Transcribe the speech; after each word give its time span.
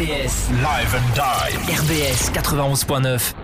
RBS 0.00 0.48
Live 0.62 0.94
and 0.94 1.14
Die. 1.14 1.74
RBS 1.74 2.30
91.9. 2.32 3.34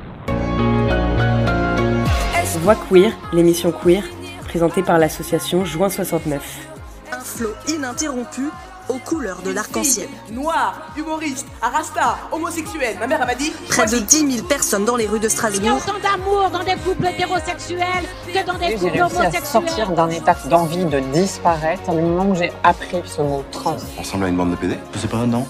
Voix 2.62 2.74
queer, 2.88 3.12
l'émission 3.34 3.72
queer, 3.72 4.02
présentée 4.44 4.82
par 4.82 4.98
l'association 4.98 5.66
Juin 5.66 5.90
69. 5.90 6.66
Un 7.12 7.20
flot 7.20 7.50
ininterrompu 7.68 8.48
aux 8.88 8.98
couleurs 8.98 9.42
de 9.42 9.50
l'arc-en-ciel. 9.50 10.08
Noir, 10.30 10.92
humoriste, 10.96 11.46
arasta, 11.62 12.16
homosexuel. 12.32 12.96
Ma 13.00 13.06
mère 13.06 13.26
m'a 13.26 13.34
dit. 13.34 13.52
Près 13.68 13.86
de 13.86 13.98
10 13.98 14.32
000 14.36 14.46
personnes 14.46 14.84
dans 14.84 14.96
les 14.96 15.06
rues 15.06 15.18
de 15.20 15.24
Il 15.24 15.24
y 15.24 15.26
a 15.26 15.30
Strasbourg. 15.30 15.78
autant 15.86 15.98
d'amour 16.02 16.50
dans 16.50 16.62
des 16.64 16.76
couples 16.76 17.06
hétérosexuels 17.06 18.04
que 18.32 18.46
dans 18.46 18.54
des 18.54 18.66
J'ai 18.68 18.74
couples 18.74 18.86
réussi 18.92 19.02
à 19.02 19.06
homosexuels. 19.20 19.44
sortir 19.44 19.90
d'un 19.90 20.08
état 20.10 20.36
d'envie 20.48 20.84
de 20.84 21.00
disparaître 21.12 21.90
du 21.90 22.00
moment 22.00 22.30
où 22.30 22.34
j'ai 22.34 22.52
appris 22.62 23.02
ce 23.04 23.20
mot 23.22 23.44
trans. 23.50 23.76
On 23.96 24.00
ressemble 24.02 24.24
à 24.24 24.28
une 24.28 24.36
bande 24.36 24.50
de 24.52 24.56
PD 24.56 24.76
Je 24.94 24.98
sais 24.98 25.08
pas, 25.08 25.26
non 25.26 25.46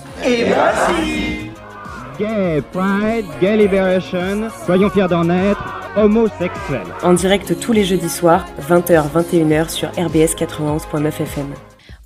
Gay 2.18 2.62
Pride, 2.72 3.26
Gay 3.42 3.56
Liberation, 3.58 4.48
soyons 4.64 4.88
fiers 4.88 5.08
d'en 5.08 5.28
être, 5.28 5.62
homosexuels. 5.96 6.86
En 7.02 7.12
direct 7.12 7.60
tous 7.60 7.72
les 7.72 7.84
jeudis 7.84 8.08
soirs, 8.08 8.46
20h-21h 8.70 9.68
sur 9.68 9.90
RBS 9.90 10.34
91.9 10.34 11.08
FM. 11.08 11.52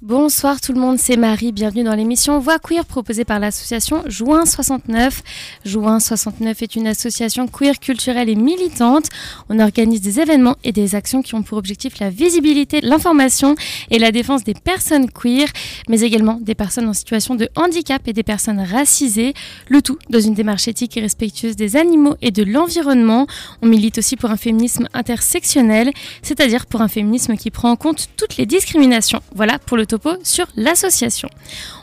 Bonsoir 0.02 0.62
tout 0.62 0.72
le 0.72 0.80
monde, 0.80 0.96
c'est 0.98 1.18
Marie, 1.18 1.52
bienvenue 1.52 1.84
dans 1.84 1.94
l'émission 1.94 2.38
Voix 2.38 2.58
Queer 2.58 2.86
proposée 2.86 3.26
par 3.26 3.38
l'association 3.38 4.02
Juin 4.06 4.46
69. 4.46 5.22
Juin 5.66 6.00
69 6.00 6.62
est 6.62 6.74
une 6.74 6.86
association 6.86 7.46
queer 7.46 7.78
culturelle 7.78 8.30
et 8.30 8.34
militante. 8.34 9.10
On 9.50 9.60
organise 9.60 10.00
des 10.00 10.18
événements 10.18 10.56
et 10.64 10.72
des 10.72 10.94
actions 10.94 11.20
qui 11.20 11.34
ont 11.34 11.42
pour 11.42 11.58
objectif 11.58 11.98
la 11.98 12.08
visibilité, 12.08 12.80
l'information 12.80 13.56
et 13.90 13.98
la 13.98 14.10
défense 14.10 14.42
des 14.42 14.54
personnes 14.54 15.10
queer, 15.10 15.48
mais 15.86 16.00
également 16.00 16.38
des 16.40 16.54
personnes 16.54 16.88
en 16.88 16.94
situation 16.94 17.34
de 17.34 17.50
handicap 17.54 18.00
et 18.08 18.14
des 18.14 18.22
personnes 18.22 18.60
racisées, 18.60 19.34
le 19.68 19.82
tout 19.82 19.98
dans 20.08 20.18
une 20.20 20.32
démarche 20.32 20.66
éthique 20.66 20.96
et 20.96 21.02
respectueuse 21.02 21.56
des 21.56 21.76
animaux 21.76 22.16
et 22.22 22.30
de 22.30 22.42
l'environnement. 22.42 23.26
On 23.60 23.66
milite 23.66 23.98
aussi 23.98 24.16
pour 24.16 24.30
un 24.30 24.38
féminisme 24.38 24.88
intersectionnel, 24.94 25.92
c'est-à-dire 26.22 26.64
pour 26.64 26.80
un 26.80 26.88
féminisme 26.88 27.36
qui 27.36 27.50
prend 27.50 27.70
en 27.70 27.76
compte 27.76 28.08
toutes 28.16 28.38
les 28.38 28.46
discriminations. 28.46 29.20
Voilà 29.34 29.58
pour 29.58 29.76
le 29.76 29.89
topo 29.90 30.10
sur 30.22 30.46
l'association. 30.56 31.28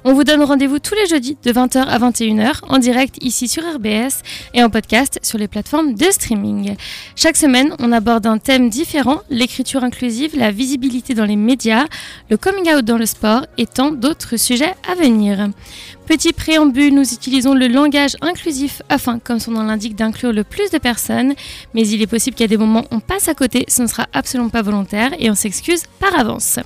On 0.05 0.13
vous 0.13 0.23
donne 0.23 0.41
rendez-vous 0.41 0.79
tous 0.79 0.95
les 0.95 1.07
jeudis 1.07 1.37
de 1.43 1.51
20h 1.51 1.79
à 1.79 1.99
21h 1.99 2.59
en 2.69 2.77
direct 2.77 3.17
ici 3.21 3.49
sur 3.49 3.63
RBS 3.63 4.23
et 4.53 4.63
en 4.63 4.69
podcast 4.69 5.19
sur 5.23 5.37
les 5.37 5.49
plateformes 5.49 5.93
de 5.93 6.05
streaming. 6.05 6.77
Chaque 7.17 7.35
semaine, 7.35 7.75
on 7.79 7.91
aborde 7.91 8.25
un 8.25 8.37
thème 8.37 8.69
différent, 8.69 9.19
l'écriture 9.29 9.83
inclusive, 9.83 10.37
la 10.37 10.51
visibilité 10.51 11.15
dans 11.15 11.25
les 11.25 11.35
médias, 11.35 11.85
le 12.29 12.37
coming 12.37 12.73
out 12.73 12.85
dans 12.85 12.97
le 12.97 13.05
sport 13.05 13.45
et 13.57 13.65
tant 13.65 13.91
d'autres 13.91 14.37
sujets 14.37 14.73
à 14.89 14.95
venir. 14.95 15.49
Petit 16.07 16.31
préambule, 16.31 16.93
nous 16.93 17.13
utilisons 17.13 17.53
le 17.53 17.67
langage 17.67 18.15
inclusif 18.21 18.81
afin, 18.87 19.19
comme 19.19 19.39
son 19.39 19.51
nom 19.51 19.63
l'indique, 19.63 19.93
d'inclure 19.93 20.31
le 20.31 20.45
plus 20.45 20.71
de 20.71 20.77
personnes, 20.77 21.33
mais 21.73 21.85
il 21.85 22.01
est 22.01 22.07
possible 22.07 22.37
qu'à 22.37 22.47
des 22.47 22.55
moments 22.55 22.85
on 22.91 23.01
passe 23.01 23.27
à 23.27 23.33
côté, 23.33 23.65
ce 23.67 23.81
ne 23.81 23.87
sera 23.87 24.07
absolument 24.13 24.47
pas 24.49 24.61
volontaire 24.61 25.11
et 25.19 25.29
on 25.29 25.35
s'excuse 25.35 25.83
par 25.99 26.17
avance. 26.17 26.59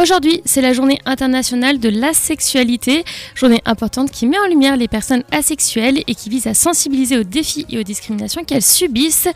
Aujourd'hui, 0.00 0.40
c'est 0.46 0.62
la 0.62 0.72
journée 0.72 0.98
internationale 1.04 1.78
de 1.78 1.90
l'asexualité, 1.90 3.04
journée 3.34 3.60
importante 3.66 4.10
qui 4.10 4.26
met 4.26 4.38
en 4.38 4.46
lumière 4.46 4.78
les 4.78 4.88
personnes 4.88 5.22
asexuelles 5.30 6.02
et 6.06 6.14
qui 6.14 6.30
vise 6.30 6.46
à 6.46 6.54
sensibiliser 6.54 7.18
aux 7.18 7.24
défis 7.24 7.66
et 7.68 7.78
aux 7.78 7.82
discriminations 7.82 8.42
qu'elles 8.42 8.62
subissent. 8.62 9.28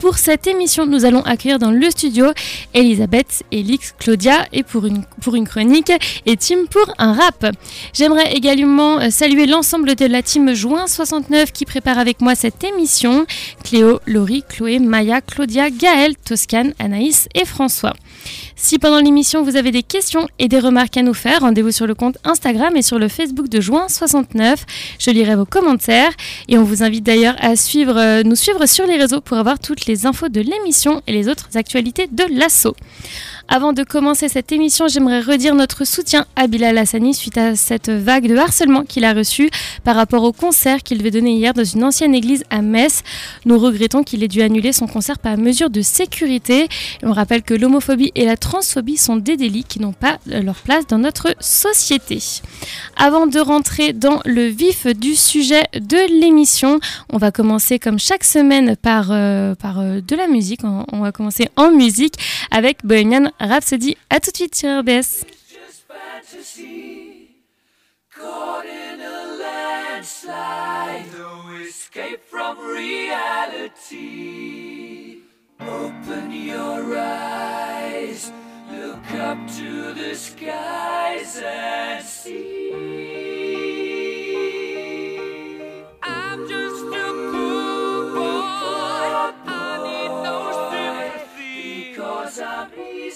Pour 0.00 0.18
cette 0.18 0.46
émission, 0.46 0.84
nous 0.84 1.06
allons 1.06 1.22
accueillir 1.22 1.58
dans 1.58 1.70
le 1.70 1.90
studio 1.90 2.26
Elisabeth, 2.74 3.42
Elix, 3.52 3.94
Claudia 3.98 4.46
et 4.52 4.62
pour 4.62 4.84
une, 4.84 5.02
pour 5.22 5.34
une 5.34 5.48
chronique 5.48 5.92
et 6.26 6.36
Tim 6.36 6.66
pour 6.70 6.92
un 6.98 7.14
rap. 7.14 7.46
J'aimerais 7.94 8.34
également 8.34 8.81
euh, 8.82 9.10
saluer 9.10 9.46
l'ensemble 9.46 9.94
de 9.94 10.06
la 10.06 10.22
team 10.22 10.54
Juin 10.54 10.86
69 10.86 11.52
qui 11.52 11.64
prépare 11.64 11.98
avec 11.98 12.20
moi 12.20 12.34
cette 12.34 12.64
émission. 12.64 13.26
Cléo, 13.64 14.00
Laurie, 14.06 14.44
Chloé, 14.48 14.78
Maya, 14.78 15.20
Claudia, 15.20 15.70
Gaël, 15.70 16.16
Toscane, 16.16 16.74
Anaïs 16.78 17.28
et 17.34 17.44
François. 17.44 17.94
Si 18.56 18.78
pendant 18.78 19.00
l'émission 19.00 19.42
vous 19.42 19.56
avez 19.56 19.70
des 19.70 19.82
questions 19.82 20.28
et 20.38 20.48
des 20.48 20.58
remarques 20.60 20.96
à 20.96 21.02
nous 21.02 21.14
faire, 21.14 21.40
rendez-vous 21.40 21.72
sur 21.72 21.86
le 21.86 21.94
compte 21.94 22.18
Instagram 22.24 22.76
et 22.76 22.82
sur 22.82 22.98
le 22.98 23.08
Facebook 23.08 23.48
de 23.48 23.60
Juin 23.60 23.88
69. 23.88 24.64
Je 24.98 25.10
lirai 25.10 25.34
vos 25.36 25.46
commentaires 25.46 26.12
et 26.48 26.58
on 26.58 26.64
vous 26.64 26.82
invite 26.82 27.04
d'ailleurs 27.04 27.36
à 27.40 27.52
euh, 27.52 28.22
nous 28.22 28.36
suivre 28.36 28.66
sur 28.66 28.86
les 28.86 28.96
réseaux 28.96 29.20
pour 29.20 29.36
avoir 29.36 29.58
toutes 29.58 29.86
les 29.86 30.06
infos 30.06 30.28
de 30.28 30.40
l'émission 30.40 31.02
et 31.06 31.12
les 31.12 31.28
autres 31.28 31.48
actualités 31.56 32.06
de 32.06 32.24
l'assaut. 32.30 32.76
Avant 33.48 33.72
de 33.72 33.82
commencer 33.82 34.28
cette 34.28 34.52
émission, 34.52 34.88
j'aimerais 34.88 35.20
redire 35.20 35.54
notre 35.54 35.84
soutien 35.84 36.26
à 36.36 36.46
Bilal 36.46 36.78
Hassani 36.78 37.12
suite 37.12 37.36
à 37.36 37.56
cette 37.56 37.90
vague 37.90 38.28
de 38.28 38.36
harcèlement 38.36 38.84
qu'il 38.84 39.04
a 39.04 39.12
reçu 39.12 39.50
par 39.84 39.96
rapport 39.96 40.22
au 40.22 40.32
concert 40.32 40.82
qu'il 40.82 40.98
devait 40.98 41.10
donner 41.10 41.34
hier 41.34 41.52
dans 41.52 41.64
une 41.64 41.84
ancienne 41.84 42.14
église 42.14 42.44
à 42.50 42.62
Metz. 42.62 43.02
Nous 43.44 43.58
regrettons 43.58 44.04
qu'il 44.04 44.22
ait 44.22 44.28
dû 44.28 44.42
annuler 44.42 44.72
son 44.72 44.86
concert 44.86 45.18
par 45.18 45.36
mesure 45.36 45.70
de 45.70 45.82
sécurité. 45.82 46.68
On 47.02 47.12
rappelle 47.12 47.42
que 47.42 47.54
l'homophobie 47.54 48.12
et 48.14 48.24
la 48.24 48.36
transphobie 48.36 48.96
sont 48.96 49.16
des 49.16 49.36
délits 49.36 49.64
qui 49.64 49.80
n'ont 49.80 49.92
pas 49.92 50.18
leur 50.26 50.56
place 50.56 50.86
dans 50.86 50.98
notre 50.98 51.34
société. 51.40 52.18
Avant 52.96 53.26
de 53.26 53.40
rentrer 53.40 53.92
dans 53.92 54.20
le 54.24 54.46
vif 54.46 54.86
du 54.86 55.14
sujet 55.14 55.64
de 55.74 56.20
l'émission, 56.20 56.78
on 57.12 57.18
va 57.18 57.32
commencer 57.32 57.78
comme 57.78 57.98
chaque 57.98 58.24
semaine 58.24 58.76
par, 58.76 59.08
euh, 59.10 59.54
par 59.54 59.80
euh, 59.80 60.00
de 60.00 60.16
la 60.16 60.28
musique. 60.28 60.60
On, 60.64 60.86
on 60.92 61.00
va 61.00 61.12
commencer 61.12 61.48
en 61.56 61.70
musique 61.70 62.14
avec 62.50 62.78
Bohemian 62.84 63.31
Rhapsody. 63.40 63.96
A 64.10 64.20
tout 64.20 64.30
de 64.30 64.36
suite 64.36 64.54
sur 64.54 64.68
RBS. 64.80 65.24
Open 75.60 76.32
your 76.32 76.96
eyes, 76.96 78.32
look 78.70 79.14
up 79.14 79.38
to 79.56 79.94
the 79.94 80.14
skies. 80.14 81.40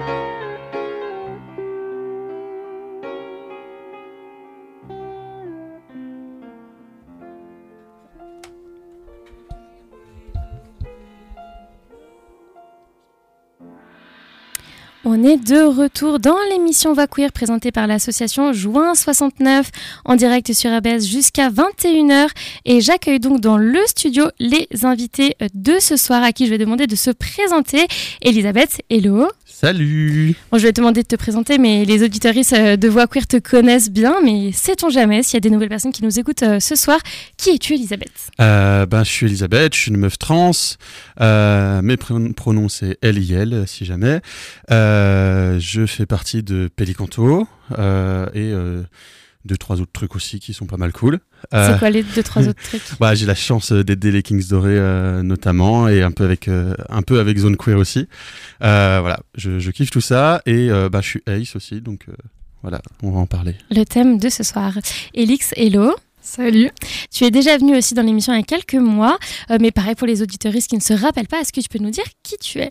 thank 0.00 0.24
you 0.24 0.29
On 15.12 15.24
est 15.24 15.38
de 15.38 15.62
retour 15.66 16.20
dans 16.20 16.36
l'émission 16.52 16.92
Va 16.92 17.08
Queer 17.08 17.32
présentée 17.32 17.72
par 17.72 17.88
l'association 17.88 18.52
Juin 18.52 18.94
69 18.94 19.68
en 20.04 20.14
direct 20.14 20.52
sur 20.52 20.70
ABS 20.70 21.04
jusqu'à 21.04 21.50
21h 21.50 22.28
et 22.64 22.80
j'accueille 22.80 23.18
donc 23.18 23.40
dans 23.40 23.56
le 23.58 23.80
studio 23.86 24.26
les 24.38 24.68
invités 24.84 25.34
de 25.52 25.80
ce 25.80 25.96
soir 25.96 26.22
à 26.22 26.30
qui 26.30 26.46
je 26.46 26.50
vais 26.52 26.58
demander 26.58 26.86
de 26.86 26.94
se 26.94 27.10
présenter. 27.10 27.88
Elisabeth, 28.22 28.82
hello. 28.88 29.26
Salut 29.46 30.36
Bon, 30.52 30.58
je 30.58 30.62
vais 30.68 30.72
te 30.72 30.80
demander 30.80 31.02
de 31.02 31.08
te 31.08 31.16
présenter, 31.16 31.58
mais 31.58 31.84
les 31.84 32.04
auditoristes 32.04 32.54
de 32.54 32.88
Voix 32.88 33.08
Queer 33.08 33.26
te 33.26 33.36
connaissent 33.38 33.90
bien, 33.90 34.14
mais 34.22 34.52
sait-on 34.52 34.90
jamais 34.90 35.24
s'il 35.24 35.34
y 35.34 35.36
a 35.38 35.40
des 35.40 35.50
nouvelles 35.50 35.68
personnes 35.68 35.92
qui 35.92 36.04
nous 36.04 36.18
écoutent 36.20 36.44
euh, 36.44 36.60
ce 36.60 36.76
soir? 36.76 36.98
Qui 37.36 37.50
es-tu, 37.50 37.74
Elisabeth? 37.74 38.12
Euh, 38.40 38.86
ben, 38.86 39.02
Je 39.04 39.10
suis 39.10 39.26
Elisabeth, 39.26 39.74
je 39.74 39.80
suis 39.80 39.90
une 39.90 39.96
meuf 39.98 40.18
trans. 40.18 40.52
Euh, 41.20 41.82
mes 41.82 41.96
pron- 41.96 42.32
pronoms 42.32 42.68
c'est 42.68 42.96
elle 43.02 43.18
et 43.18 43.34
elle, 43.34 43.64
si 43.66 43.84
jamais. 43.84 44.20
Euh, 44.70 44.99
je 45.58 45.86
fais 45.86 46.06
partie 46.06 46.42
de 46.42 46.68
Pelicanto 46.74 47.46
euh, 47.78 48.26
et 48.34 48.52
euh, 48.52 48.82
deux, 49.44 49.56
trois 49.56 49.80
autres 49.80 49.92
trucs 49.92 50.14
aussi 50.16 50.38
qui 50.38 50.52
sont 50.52 50.66
pas 50.66 50.76
mal 50.76 50.92
cool. 50.92 51.18
Euh, 51.54 51.72
C'est 51.72 51.78
quoi 51.78 51.90
les 51.90 52.02
deux, 52.02 52.22
trois 52.22 52.46
autres 52.46 52.62
trucs 52.62 52.82
bah, 53.00 53.14
J'ai 53.14 53.26
la 53.26 53.34
chance 53.34 53.72
euh, 53.72 53.82
d'aider 53.82 54.12
les 54.12 54.22
Kings 54.22 54.46
Dorés 54.48 54.76
euh, 54.76 55.22
notamment 55.22 55.88
et 55.88 56.02
un 56.02 56.10
peu 56.10 56.24
avec, 56.24 56.48
euh, 56.48 56.74
un 56.88 57.02
peu 57.02 57.20
avec 57.20 57.38
Zone 57.38 57.56
Queer 57.56 57.78
aussi. 57.78 58.06
Euh, 58.62 58.98
voilà, 59.00 59.20
je, 59.36 59.58
je 59.58 59.70
kiffe 59.70 59.90
tout 59.90 60.02
ça 60.02 60.42
et 60.46 60.70
euh, 60.70 60.88
bah, 60.90 61.00
je 61.00 61.08
suis 61.08 61.22
Ace 61.26 61.56
aussi, 61.56 61.80
donc 61.80 62.04
euh, 62.08 62.12
voilà, 62.62 62.82
on 63.02 63.10
va 63.12 63.20
en 63.20 63.26
parler. 63.26 63.54
Le 63.70 63.84
thème 63.84 64.18
de 64.18 64.28
ce 64.28 64.42
soir. 64.42 64.74
Elix, 65.14 65.52
hello. 65.56 65.94
Salut. 66.22 66.70
Tu 67.10 67.24
es 67.24 67.30
déjà 67.30 67.56
venu 67.56 67.74
aussi 67.78 67.94
dans 67.94 68.02
l'émission 68.02 68.34
il 68.34 68.36
y 68.36 68.40
a 68.40 68.44
quelques 68.44 68.74
mois, 68.74 69.18
euh, 69.50 69.56
mais 69.58 69.70
pareil 69.70 69.94
pour 69.94 70.06
les 70.06 70.20
auditoristes 70.20 70.68
qui 70.68 70.76
ne 70.76 70.82
se 70.82 70.92
rappellent 70.92 71.26
pas, 71.28 71.40
est-ce 71.40 71.52
que 71.52 71.62
tu 71.62 71.68
peux 71.70 71.82
nous 71.82 71.90
dire 71.90 72.04
qui 72.22 72.36
tu 72.36 72.58
es? 72.58 72.70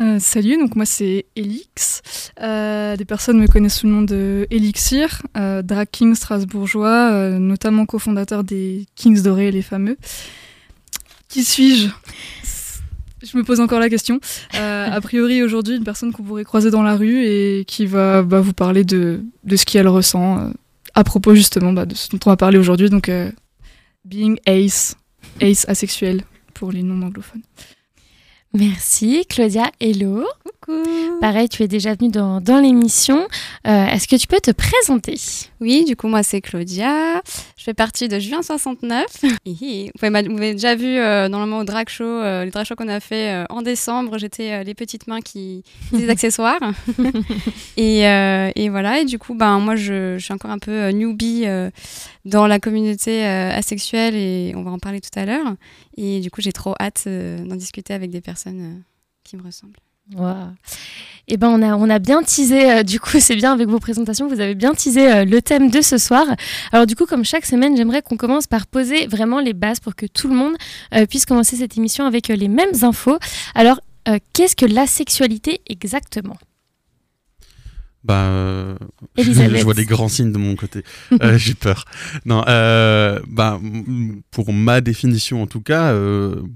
Euh, 0.00 0.18
salut, 0.18 0.56
donc 0.56 0.76
moi 0.76 0.86
c'est 0.86 1.26
Elix. 1.36 2.00
Euh, 2.40 2.96
des 2.96 3.04
personnes 3.04 3.38
me 3.38 3.46
connaissent 3.46 3.80
sous 3.80 3.86
le 3.86 3.92
nom 3.92 4.02
de 4.02 4.46
Elixir, 4.50 5.22
euh, 5.36 5.60
drag 5.60 5.88
king 5.90 6.14
strasbourgeois, 6.14 7.10
euh, 7.12 7.38
notamment 7.38 7.84
cofondateur 7.84 8.42
des 8.42 8.86
Kings 8.94 9.22
Dorés, 9.22 9.50
les 9.50 9.60
fameux. 9.60 9.98
Qui 11.28 11.44
suis-je? 11.44 11.88
Je 13.22 13.36
me 13.36 13.44
pose 13.44 13.60
encore 13.60 13.78
la 13.78 13.90
question. 13.90 14.18
A 14.54 14.98
priori 15.02 15.42
aujourd'hui 15.42 15.76
une 15.76 15.84
personne 15.84 16.10
qu'on 16.12 16.22
pourrait 16.22 16.44
croiser 16.44 16.70
dans 16.70 16.82
la 16.82 16.96
rue 16.96 17.22
et 17.22 17.66
qui 17.66 17.84
va 17.84 18.22
bah, 18.22 18.40
vous 18.40 18.54
parler 18.54 18.82
de, 18.82 19.22
ce 19.54 19.66
qu'elle 19.66 19.88
ressent 19.88 20.50
à 20.94 21.04
propos 21.04 21.34
justement 21.34 21.74
bah, 21.74 21.84
de 21.84 21.94
ce 21.94 22.08
dont 22.08 22.18
on 22.24 22.30
va 22.30 22.38
parler 22.38 22.56
aujourd'hui, 22.56 22.88
donc 22.88 23.10
being 24.06 24.38
ace, 24.46 24.96
ace 25.42 25.68
asexuel 25.68 26.22
pour 26.54 26.72
les 26.72 26.82
non 26.82 27.02
anglophones. 27.02 27.42
Merci. 28.52 29.24
Claudia, 29.28 29.70
hello. 29.80 30.24
Coucou. 30.74 31.20
Pareil, 31.20 31.48
tu 31.48 31.62
es 31.62 31.68
déjà 31.68 31.94
venue 31.94 32.10
dans, 32.10 32.40
dans 32.40 32.58
l'émission. 32.60 33.26
Euh, 33.66 33.86
Est-ce 33.86 34.08
que 34.08 34.16
tu 34.16 34.26
peux 34.26 34.40
te 34.40 34.50
présenter? 34.50 35.16
Oui, 35.60 35.84
du 35.84 35.96
coup, 35.96 36.08
moi, 36.08 36.22
c'est 36.22 36.40
Claudia. 36.40 37.20
Je 37.56 37.64
fais 37.64 37.74
partie 37.74 38.08
de 38.08 38.18
Juin 38.18 38.42
69. 38.42 39.04
Hihi. 39.44 39.90
vous, 40.00 40.10
m'avez- 40.10 40.54
déjà 40.54 40.74
vu 40.74 40.86
euh, 40.98 41.28
normalement 41.28 41.58
au 41.58 41.64
drag 41.64 41.88
show, 41.88 42.04
euh, 42.04 42.44
les 42.44 42.50
drag 42.50 42.64
shows 42.64 42.74
qu'on 42.76 42.88
a 42.88 43.00
fait 43.00 43.32
euh, 43.34 43.44
en 43.50 43.60
décembre. 43.62 44.16
J'étais 44.18 44.52
euh, 44.52 44.62
les 44.62 44.74
petites 44.74 45.06
mains 45.08 45.20
qui 45.20 45.62
des 45.92 46.08
accessoires. 46.10 46.60
et, 47.76 48.00
et 48.00 48.68
voilà, 48.70 49.00
et 49.00 49.04
du 49.04 49.18
coup, 49.18 49.34
ben, 49.34 49.58
moi, 49.58 49.76
je, 49.76 50.16
je 50.18 50.24
suis 50.24 50.32
encore 50.32 50.50
un 50.50 50.58
peu 50.58 50.88
newbie 50.90 51.44
dans 52.24 52.46
la 52.46 52.58
communauté 52.58 53.24
asexuelle 53.24 54.14
et 54.16 54.52
on 54.56 54.62
va 54.62 54.70
en 54.70 54.78
parler 54.78 55.00
tout 55.00 55.10
à 55.18 55.24
l'heure. 55.26 55.54
Et 55.96 56.20
du 56.20 56.30
coup, 56.30 56.40
j'ai 56.40 56.52
trop 56.52 56.74
hâte 56.80 57.06
d'en 57.06 57.56
discuter 57.56 57.92
avec 57.92 58.10
des 58.10 58.20
personnes 58.20 58.82
qui 59.24 59.36
me 59.36 59.42
ressemblent. 59.42 59.76
Wow. 60.14 60.52
Eh 61.28 61.36
ben 61.36 61.48
on 61.48 61.62
a, 61.62 61.76
on 61.76 61.88
a 61.88 62.00
bien 62.00 62.22
teasé, 62.22 62.70
euh, 62.70 62.82
du 62.82 62.98
coup 62.98 63.18
c'est 63.20 63.36
bien 63.36 63.52
avec 63.52 63.68
vos 63.68 63.78
présentations, 63.78 64.26
vous 64.26 64.40
avez 64.40 64.54
bien 64.54 64.74
teasé 64.74 65.12
euh, 65.12 65.24
le 65.24 65.40
thème 65.40 65.70
de 65.70 65.80
ce 65.80 65.96
soir. 65.96 66.26
Alors 66.72 66.86
du 66.86 66.96
coup 66.96 67.06
comme 67.06 67.24
chaque 67.24 67.46
semaine 67.46 67.76
j'aimerais 67.76 68.02
qu'on 68.02 68.16
commence 68.16 68.46
par 68.46 68.66
poser 68.66 69.06
vraiment 69.06 69.38
les 69.38 69.52
bases 69.52 69.78
pour 69.78 69.94
que 69.94 70.06
tout 70.06 70.28
le 70.28 70.34
monde 70.34 70.54
euh, 70.94 71.06
puisse 71.06 71.26
commencer 71.26 71.56
cette 71.56 71.76
émission 71.76 72.04
avec 72.04 72.28
les 72.28 72.48
mêmes 72.48 72.82
infos. 72.82 73.18
Alors 73.54 73.80
qu'est-ce 74.32 74.56
que 74.56 74.66
la 74.66 74.88
sexualité 74.88 75.60
exactement? 75.68 76.36
Bah, 78.02 78.24
euh, 78.24 78.76
je 79.18 79.62
vois 79.62 79.74
des 79.74 79.84
grands 79.84 80.08
signes 80.08 80.32
de 80.32 80.38
mon 80.38 80.56
côté. 80.56 80.82
Euh, 81.22 81.36
J'ai 81.38 81.54
peur. 81.54 81.84
Non, 82.24 82.44
euh, 82.48 83.20
bah, 83.28 83.60
pour 84.30 84.52
ma 84.52 84.80
définition 84.80 85.42
en 85.42 85.46
tout 85.46 85.60
cas, 85.60 85.92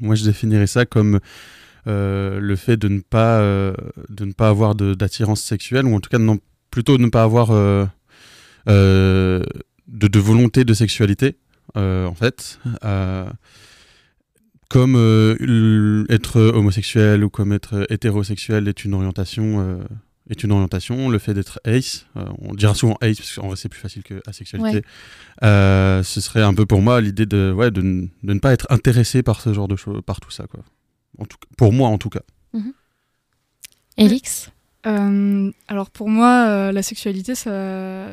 moi 0.00 0.14
je 0.14 0.24
définirais 0.24 0.66
ça 0.66 0.86
comme 0.86 1.20
le 1.86 2.56
fait 2.56 2.76
de 2.76 2.88
ne 2.88 3.00
pas, 3.00 3.40
euh, 3.40 3.74
de 4.08 4.24
ne 4.24 4.32
pas 4.32 4.48
avoir 4.48 4.74
d'attirance 4.74 5.42
sexuelle, 5.42 5.86
ou 5.86 5.94
en 5.94 6.00
tout 6.00 6.10
cas 6.10 6.18
non, 6.18 6.38
plutôt 6.70 6.96
de 6.98 7.02
ne 7.02 7.10
pas 7.10 7.22
avoir 7.22 7.50
euh, 7.50 7.86
euh, 8.68 9.42
de, 9.88 10.08
de 10.08 10.18
volonté 10.18 10.64
de 10.64 10.74
sexualité, 10.74 11.36
euh, 11.76 12.06
en 12.06 12.14
fait. 12.14 12.58
Euh, 12.84 13.28
comme 14.70 14.96
euh, 14.96 16.04
être 16.08 16.40
homosexuel 16.40 17.22
ou 17.22 17.30
comme 17.30 17.52
être 17.52 17.86
hétérosexuel 17.90 18.66
est 18.66 18.84
une 18.84 18.94
orientation, 18.94 19.60
euh, 19.60 19.84
est 20.30 20.42
une 20.42 20.50
orientation. 20.50 21.10
Le 21.10 21.18
fait 21.18 21.34
d'être 21.34 21.60
ace, 21.64 22.06
euh, 22.16 22.24
on 22.38 22.54
dira 22.54 22.74
souvent 22.74 22.96
ace 23.00 23.18
parce 23.18 23.34
qu'en 23.36 23.48
vrai 23.48 23.56
c'est 23.56 23.68
plus 23.68 23.78
facile 23.78 24.02
que 24.02 24.20
asexualité. 24.26 24.78
Ouais. 24.78 24.82
Euh, 25.44 26.02
ce 26.02 26.20
serait 26.20 26.42
un 26.42 26.54
peu 26.54 26.66
pour 26.66 26.80
moi 26.80 27.00
l'idée 27.00 27.26
de, 27.26 27.52
ouais, 27.54 27.70
de, 27.70 27.82
de 27.82 28.32
ne 28.32 28.38
pas 28.40 28.52
être 28.52 28.66
intéressé 28.70 29.22
par 29.22 29.42
ce 29.42 29.52
genre 29.52 29.68
de 29.68 29.76
choses, 29.76 30.00
par 30.04 30.18
tout 30.18 30.30
ça 30.32 30.46
quoi. 30.46 30.64
En 31.18 31.24
tout, 31.24 31.36
cas- 31.38 31.48
pour 31.56 31.72
moi 31.72 31.88
en 31.88 31.98
tout 31.98 32.10
cas. 32.10 32.22
Elix 33.96 34.50
Euh, 34.86 35.50
alors 35.68 35.90
pour 35.90 36.08
moi, 36.10 36.46
euh, 36.48 36.72
la 36.72 36.82
sexualité, 36.82 37.34
ça, 37.34 38.08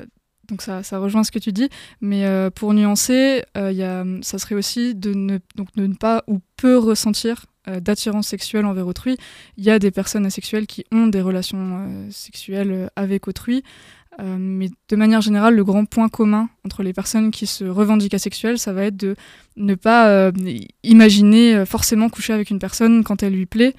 donc 0.47 0.61
ça, 0.61 0.83
ça 0.83 0.99
rejoint 0.99 1.23
ce 1.25 1.31
que 1.31 1.39
tu 1.39 1.51
dis, 1.51 1.67
mais 1.99 2.25
euh, 2.25 2.49
pour 2.49 2.73
nuancer, 2.73 3.43
euh, 3.57 3.71
il 3.73 3.77
y 3.77 3.83
a, 3.83 4.05
ça 4.21 4.37
serait 4.39 4.55
aussi 4.55 4.95
de 4.95 5.13
ne, 5.13 5.39
donc 5.55 5.67
de 5.75 5.85
ne 5.85 5.95
pas 5.95 6.23
ou 6.27 6.39
peu 6.55 6.77
ressentir 6.77 7.45
euh, 7.67 7.81
d'attirance 7.81 8.27
sexuelle 8.27 8.65
envers 8.65 8.87
autrui. 8.87 9.17
Il 9.57 9.65
y 9.65 9.69
a 9.69 9.79
des 9.79 9.91
personnes 9.91 10.25
asexuelles 10.25 10.65
qui 10.65 10.85
ont 10.93 11.07
des 11.07 11.21
relations 11.21 11.87
euh, 11.89 12.07
sexuelles 12.09 12.89
avec 12.95 13.27
autrui. 13.27 13.63
Euh, 14.19 14.35
mais 14.37 14.69
de 14.89 14.95
manière 14.95 15.21
générale, 15.21 15.55
le 15.55 15.63
grand 15.63 15.85
point 15.85 16.09
commun 16.09 16.49
entre 16.65 16.83
les 16.83 16.93
personnes 16.93 17.31
qui 17.31 17.47
se 17.47 17.63
revendiquent 17.63 18.13
asexuelles, 18.13 18.59
ça 18.59 18.73
va 18.73 18.85
être 18.85 18.97
de 18.97 19.15
ne 19.55 19.75
pas 19.75 20.09
euh, 20.09 20.31
imaginer 20.83 21.55
euh, 21.55 21.65
forcément 21.65 22.09
coucher 22.09 22.33
avec 22.33 22.49
une 22.49 22.59
personne 22.59 23.03
quand 23.03 23.23
elle 23.23 23.33
lui 23.33 23.45
plaît. 23.45 23.73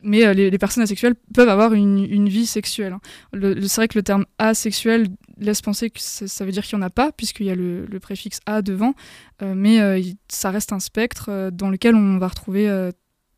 Mais 0.00 0.32
les, 0.34 0.58
personnes 0.58 0.82
asexuelles 0.82 1.14
peuvent 1.34 1.48
avoir 1.48 1.74
une, 1.74 2.28
vie 2.28 2.46
sexuelle. 2.46 2.94
hein. 2.94 3.00
C'est 3.32 3.76
vrai 3.76 3.88
que 3.88 3.98
le 3.98 4.02
terme 4.02 4.24
asexuel 4.38 5.08
laisse 5.38 5.60
penser 5.60 5.90
que 5.90 5.98
ça, 6.00 6.44
veut 6.44 6.52
dire 6.52 6.62
qu'il 6.62 6.78
n'y 6.78 6.84
en 6.84 6.86
a 6.86 6.90
pas, 6.90 7.12
puisqu'il 7.12 7.46
y 7.46 7.50
a 7.50 7.54
le, 7.54 7.86
préfixe 8.00 8.40
a 8.46 8.62
devant, 8.62 8.94
mais 9.42 10.02
ça 10.28 10.50
reste 10.50 10.72
un 10.72 10.78
spectre 10.78 11.50
dans 11.52 11.68
lequel 11.68 11.96
on 11.96 12.18
va 12.18 12.28
retrouver 12.28 12.90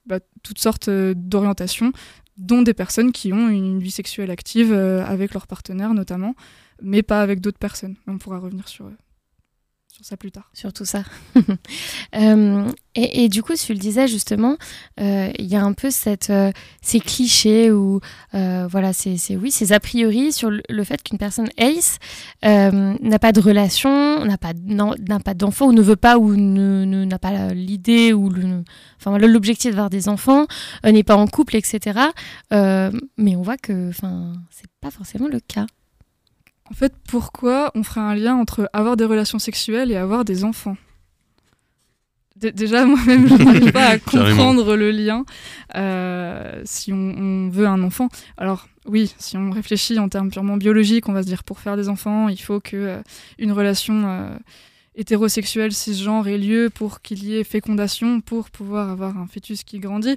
bah, 0.04 0.20
toutes 0.44 0.58
sortes 0.58 0.90
d'orientations, 0.90 1.92
dont 2.38 2.62
des 2.62 2.74
personnes 2.74 3.12
qui 3.12 3.32
ont 3.32 3.48
une 3.48 3.78
vie 3.80 3.90
sexuelle 3.90 4.30
active 4.30 4.72
euh, 4.72 5.04
avec 5.04 5.32
leur 5.34 5.46
partenaire 5.46 5.94
notamment, 5.94 6.34
mais 6.82 7.02
pas 7.02 7.22
avec 7.22 7.40
d'autres 7.40 7.58
personnes. 7.58 7.96
On 8.06 8.18
pourra 8.18 8.38
revenir 8.38 8.68
sur, 8.68 8.86
euh, 8.86 8.96
sur 9.96 10.04
ça 10.04 10.16
plus 10.18 10.30
tard. 10.30 10.50
sur 10.52 10.72
tout 10.72 10.84
ça. 10.84 11.02
Euh, 12.14 12.70
et, 12.94 13.28
du 13.28 13.42
coup, 13.42 13.54
tu 13.54 13.74
le 13.74 13.78
disais 13.78 14.08
justement, 14.08 14.56
euh, 15.00 15.30
il 15.38 15.44
y 15.46 15.56
a 15.56 15.62
un 15.62 15.74
peu 15.74 15.90
cette, 15.90 16.30
euh, 16.30 16.50
ces 16.80 16.98
clichés 16.98 17.70
ou 17.70 18.00
voilà, 18.32 18.92
c'est 18.92 19.18
oui, 19.36 19.50
ces 19.50 19.72
a 19.72 19.80
priori 19.80 20.32
sur 20.32 20.50
le, 20.50 20.84
fait 20.84 21.02
qu'une 21.02 21.18
personne 21.18 21.48
ace 21.58 21.98
n'a 22.42 23.18
pas 23.18 23.32
de 23.32 23.40
relation, 23.40 24.24
n'a 24.24 24.38
pas 24.38 25.34
d'enfant 25.34 25.66
ou 25.66 25.72
ne 25.72 25.82
veut 25.82 25.96
pas 25.96 26.16
ou 26.16 26.34
n'a 26.36 27.18
pas 27.18 27.52
l'idée 27.52 28.14
ou 28.14 28.30
l'objectif 29.04 29.72
d'avoir 29.72 29.90
des 29.90 30.08
enfants, 30.08 30.46
n'est 30.84 31.04
pas 31.04 31.16
en 31.16 31.26
couple, 31.26 31.56
etc. 31.56 32.00
Mais 32.50 33.36
on 33.36 33.42
voit 33.42 33.58
que, 33.58 33.90
enfin, 33.90 34.32
c'est 34.50 34.70
pas 34.80 34.90
forcément 34.90 35.28
le 35.28 35.40
cas. 35.40 35.66
En 36.70 36.74
fait, 36.74 36.92
pourquoi 37.08 37.70
on 37.74 37.82
ferait 37.82 38.00
un 38.00 38.14
lien 38.14 38.34
entre 38.36 38.68
avoir 38.72 38.96
des 38.96 39.04
relations 39.04 39.38
sexuelles 39.38 39.90
et 39.92 39.96
avoir 39.96 40.24
des 40.24 40.44
enfants? 40.44 40.76
Dé- 42.36 42.52
Déjà, 42.52 42.84
moi-même, 42.86 43.28
je 43.28 43.34
n'arrive 43.34 43.72
pas 43.72 43.86
à 43.86 43.98
comprendre 43.98 44.76
le 44.76 44.90
lien 44.90 45.24
euh, 45.76 46.60
si 46.64 46.92
on, 46.92 46.96
on 46.96 47.48
veut 47.50 47.66
un 47.66 47.82
enfant. 47.82 48.08
Alors, 48.36 48.68
oui, 48.86 49.14
si 49.18 49.36
on 49.36 49.50
réfléchit 49.50 49.98
en 49.98 50.08
termes 50.08 50.30
purement 50.30 50.56
biologiques, 50.56 51.08
on 51.08 51.12
va 51.12 51.22
se 51.22 51.28
dire 51.28 51.44
pour 51.44 51.60
faire 51.60 51.76
des 51.76 51.88
enfants, 51.88 52.28
il 52.28 52.40
faut 52.40 52.60
que 52.60 52.76
euh, 52.76 53.02
une 53.38 53.52
relation 53.52 54.02
euh, 54.06 54.36
hétérosexuelle 54.96 55.72
cisgenre 55.72 56.28
ait 56.28 56.38
lieu 56.38 56.70
pour 56.74 57.00
qu'il 57.00 57.22
y 57.24 57.36
ait 57.36 57.44
fécondation, 57.44 58.20
pour 58.20 58.50
pouvoir 58.50 58.90
avoir 58.90 59.16
un 59.18 59.26
fœtus 59.26 59.62
qui 59.64 59.78
grandit. 59.78 60.16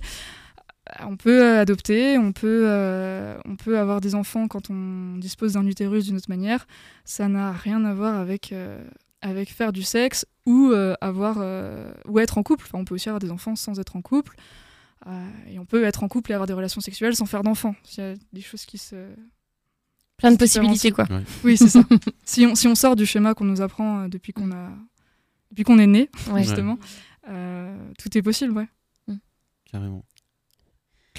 On 1.02 1.18
peut 1.18 1.44
euh, 1.44 1.62
adopter, 1.62 2.18
on 2.18 2.32
peut, 2.32 2.64
euh, 2.68 3.38
on 3.46 3.56
peut 3.56 3.78
avoir 3.80 4.02
des 4.02 4.16
enfants 4.16 4.48
quand 4.48 4.70
on 4.70 5.18
dispose 5.18 5.54
d'un 5.54 5.66
utérus 5.66 6.06
d'une 6.06 6.16
autre 6.16 6.30
manière. 6.30 6.68
Ça 7.06 7.28
n'a 7.28 7.52
rien 7.52 7.84
à 7.86 7.94
voir 7.94 8.16
avec, 8.16 8.52
euh, 8.52 8.84
avec 9.22 9.50
faire 9.50 9.72
du 9.72 9.84
sexe 9.84 10.26
ou, 10.46 10.72
euh, 10.72 10.96
avoir, 11.02 11.38
euh, 11.40 11.92
ou 12.08 12.20
être 12.20 12.38
en 12.38 12.44
couple. 12.44 12.66
Enfin, 12.68 12.80
on 12.80 12.86
peut 12.86 12.96
aussi 12.96 13.10
avoir 13.10 13.20
des 13.20 13.32
enfants 13.32 13.56
sans 13.56 13.80
être 13.80 13.96
en 13.96 14.02
couple. 14.02 14.36
Euh, 15.08 15.30
et 15.50 15.60
on 15.60 15.66
peut 15.66 15.84
être 15.84 16.04
en 16.04 16.08
couple 16.08 16.32
et 16.32 16.34
avoir 16.34 16.48
des 16.48 16.54
relations 16.54 16.82
sexuelles 16.82 17.16
sans 17.16 17.26
faire 17.26 17.44
d'enfants. 17.44 17.76
Il 17.96 18.00
y 18.00 18.04
a 18.04 18.14
des 18.34 18.42
choses 18.42 18.66
qui 18.66 18.78
se... 18.78 18.96
Plein 20.18 20.32
de 20.32 20.38
possibilités, 20.38 20.92
quoi. 20.92 21.08
Oui, 21.46 21.56
c'est 21.56 21.70
ça. 21.70 21.82
si, 22.26 22.46
on, 22.46 22.54
si 22.56 22.68
on 22.68 22.76
sort 22.76 22.98
du 22.98 23.06
schéma 23.06 23.34
qu'on 23.34 23.46
nous 23.46 23.62
apprend 23.62 24.10
depuis 24.10 24.34
qu'on 24.34 24.52
a... 24.52 24.70
Depuis 25.52 25.64
qu'on 25.64 25.80
est 25.80 25.88
né, 25.88 26.10
Ouais. 26.32 26.44
justement, 26.44 26.78
euh, 27.30 27.76
tout 27.98 28.16
est 28.18 28.22
possible, 28.22 28.52
ouais. 28.54 28.68
Carrément. 29.72 30.04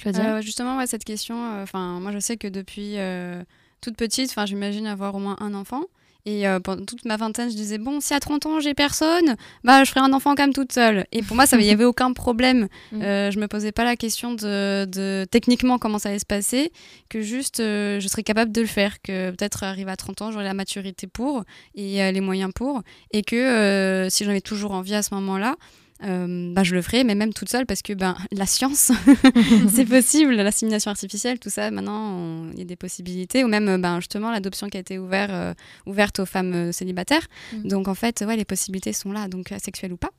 Claudia 0.00 0.37
Euh, 0.37 0.40
justement, 0.40 0.76
ouais, 0.78 0.87
cette 0.87 1.04
question, 1.04 1.37
euh, 1.54 1.62
enfin, 1.62 2.00
moi 2.00 2.12
je 2.12 2.19
sais 2.19 2.37
que 2.37 2.49
depuis 2.49 2.95
euh, 2.99 3.42
toute 3.80 3.97
petite, 3.97 4.30
enfin, 4.30 4.47
j'imagine 4.47 4.87
avoir 4.87 5.14
au 5.14 5.19
moins 5.19 5.37
un 5.40 5.54
enfant. 5.54 5.83
Et 6.26 6.45
pendant 6.62 6.85
toute 6.85 7.07
ma 7.07 7.16
vingtaine, 7.16 7.50
je 7.50 7.57
disais, 7.57 7.78
bon, 7.78 7.99
si 8.02 8.12
à 8.12 8.21
30 8.21 8.45
ans 8.45 8.61
j'ai 8.61 8.75
personne, 8.75 9.37
bah, 9.64 9.85
je 9.85 9.88
ferai 9.90 10.00
un 10.00 10.12
enfant 10.12 10.35
quand 10.35 10.42
même 10.42 10.52
toute 10.52 10.71
seule. 10.71 11.07
Et 11.12 11.23
pour 11.23 11.35
moi, 11.35 11.47
ça- 11.47 11.57
il 11.57 11.64
n'y 11.64 11.71
avait 11.71 11.85
aucun 11.87 12.12
problème. 12.12 12.69
Mm. 12.92 13.00
Je 13.00 13.40
me 13.40 13.47
posais 13.49 13.73
pas 13.73 13.85
la 13.85 13.97
question 13.97 14.35
de, 14.35 14.85
de 14.85 15.25
techniquement 15.30 15.78
comment 15.78 15.99
ça 15.99 16.11
allait 16.11 16.19
se 16.19 16.26
passer, 16.26 16.73
que 17.09 17.23
juste 17.23 17.57
je 17.57 18.07
serais 18.07 18.23
capable 18.23 18.52
de 18.52 18.61
le 18.61 18.66
faire, 18.66 19.00
que 19.00 19.30
peut-être 19.30 19.64
arrivé 19.64 19.90
à 19.90 19.97
30 19.97 20.21
ans, 20.21 20.30
j'aurais 20.30 20.45
la 20.45 20.52
maturité 20.52 21.07
pour 21.07 21.45
et 21.75 22.12
les 22.12 22.21
moyens 22.21 22.52
pour. 22.54 22.83
Et 23.12 23.23
que 23.23 24.07
si 24.11 24.25
j'en 24.25 24.30
avais 24.33 24.42
toujours 24.42 24.73
envie 24.73 24.95
à 24.95 25.02
ce 25.02 25.14
moment-là, 25.14 25.57
euh, 26.04 26.52
bah, 26.54 26.62
je 26.62 26.75
le 26.75 26.83
ferais, 26.83 27.04
mais 27.04 27.14
même 27.14 27.33
toute 27.33 27.49
seule, 27.49 27.66
parce 27.66 27.83
que 27.83 27.92
ben, 27.92 28.16
la 28.33 28.47
science, 28.47 28.92
c'est 29.69 29.85
possible, 29.85 30.35
l'assimilation 30.35 30.90
artificielle, 30.90 31.38
tout 31.38 31.50
ça, 31.50 31.71
maintenant, 31.71 32.50
il 32.52 32.59
y 32.59 32.62
a 32.62 32.64
des 32.64 32.76
possibilités, 32.76 33.45
ou 33.45 33.49
même 33.49 33.69
euh, 33.69 33.78
ben, 33.78 33.97
justement 34.00 34.30
l'adoption 34.30 34.69
qui 34.69 34.76
a 34.76 34.80
été 34.80 34.99
euh, 34.99 35.54
ouverte 35.87 36.21
aux 36.21 36.26
femmes 36.26 36.54
euh, 36.54 36.73
célibataires. 36.73 37.26
Mm. 37.52 37.69
Donc 37.69 37.88
en 37.88 37.95
fait, 37.95 38.25
ouais, 38.26 38.37
les 38.37 38.45
possibilités 38.45 38.92
sont 38.92 39.12
là, 39.12 39.28
donc 39.28 39.52
asexuelles 39.52 39.92
ou 39.92 39.97
pas, 39.97 40.11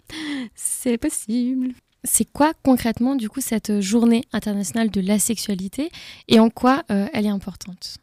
c'est 0.55 0.97
possible. 0.97 1.69
C'est 2.03 2.25
quoi 2.25 2.53
concrètement 2.63 3.15
du 3.15 3.29
coup 3.29 3.41
cette 3.41 3.79
journée 3.79 4.23
internationale 4.33 4.89
de 4.89 5.01
la 5.01 5.19
sexualité 5.19 5.91
et 6.27 6.39
en 6.39 6.49
quoi 6.49 6.83
elle 6.89 7.27
est 7.27 7.29
importante? 7.29 7.97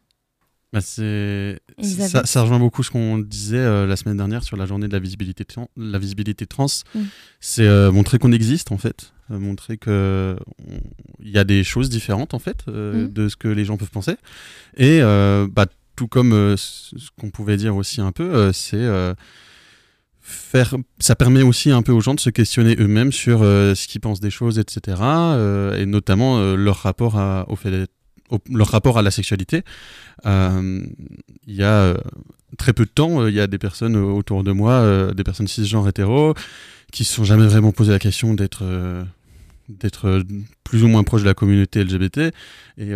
Bah, 0.72 0.80
c'est 0.82 1.60
ça, 2.08 2.26
ça 2.26 2.42
rejoint 2.42 2.58
beaucoup 2.58 2.82
ce 2.82 2.90
qu'on 2.90 3.16
disait 3.18 3.56
euh, 3.56 3.87
la 3.87 3.96
semaine 3.96 4.18
dernière 4.18 4.42
sur 4.44 4.56
la 4.58 4.66
journée 4.66 4.87
de 4.87 4.92
la 4.92 4.98
visibilité, 4.98 5.44
tran- 5.46 5.70
la 5.78 5.98
visibilité 5.98 6.46
trans. 6.46 6.66
Mm. 6.94 7.00
C'est 7.40 7.66
euh, 7.66 7.90
montrer 7.90 8.18
qu'on 8.18 8.32
existe 8.32 8.70
en 8.72 8.76
fait, 8.78 9.12
Euh, 9.30 9.38
montrer 9.38 9.76
que 9.78 10.37
il 11.22 11.30
y 11.30 11.38
a 11.38 11.44
des 11.44 11.62
choses 11.64 11.88
différentes 11.88 12.34
en 12.34 12.38
fait 12.38 12.66
Mm. 12.66 13.08
de 13.12 13.28
ce 13.28 13.37
que 13.37 13.48
les 13.48 13.64
gens 13.64 13.76
peuvent 13.78 13.90
penser. 13.90 14.16
Et 14.76 15.00
bah, 15.00 15.66
tout 15.96 16.06
comme 16.08 16.32
ce 16.56 16.94
qu'on 17.18 17.30
pouvait 17.30 17.56
dire 17.56 17.75
aussi 17.75 18.00
un 18.02 18.12
peu, 18.12 18.52
c'est 18.52 18.87
faire. 20.20 20.75
Ça 20.98 21.16
permet 21.16 21.42
aussi 21.42 21.70
un 21.70 21.82
peu 21.82 21.92
aux 21.92 22.00
gens 22.00 22.14
de 22.14 22.20
se 22.20 22.30
questionner 22.30 22.76
eux-mêmes 22.78 23.12
sur 23.12 23.40
euh, 23.42 23.75
ce 23.75 23.88
qu'ils 23.88 24.00
pensent 24.00 24.20
des 24.20 24.30
choses, 24.30 24.58
etc. 24.58 24.96
euh, 25.00 25.76
et 25.80 25.87
notamment 25.87 26.38
euh, 26.38 26.56
leur 26.56 26.76
rapport 26.76 27.18
à, 27.18 27.46
au 27.48 27.56
fait 27.56 27.70
d'être- 27.70 27.92
leur 28.50 28.68
rapport 28.68 28.99
à 28.99 29.02
la 29.02 29.11
sexualité. 29.11 29.62
Euh, 30.26 30.82
Il 31.47 31.54
y 31.54 31.62
a 31.62 31.73
euh, 31.73 31.94
très 32.56 32.73
peu 32.73 32.85
de 32.85 32.90
temps, 32.90 33.23
euh, 33.23 33.30
il 33.30 33.37
y 33.37 33.40
a 33.40 33.47
des 33.47 33.58
personnes 33.58 33.97
autour 33.97 34.44
de 34.44 34.52
moi, 34.52 35.12
des 35.14 35.25
personnes 35.25 35.49
cisgenres 35.49 35.88
hétéros, 35.88 36.35
qui 36.92 37.04
se 37.04 37.14
sont 37.14 37.25
jamais 37.25 37.47
vraiment 37.47 37.73
posé 37.73 37.92
la 37.92 37.99
question 37.99 38.35
d'être 38.35 38.64
d'être 39.68 40.23
plus 40.64 40.82
ou 40.82 40.88
moins 40.88 41.02
proche 41.02 41.20
de 41.20 41.26
la 41.26 41.35
communauté 41.35 41.85
LGBT 41.85 42.32
et 42.78 42.92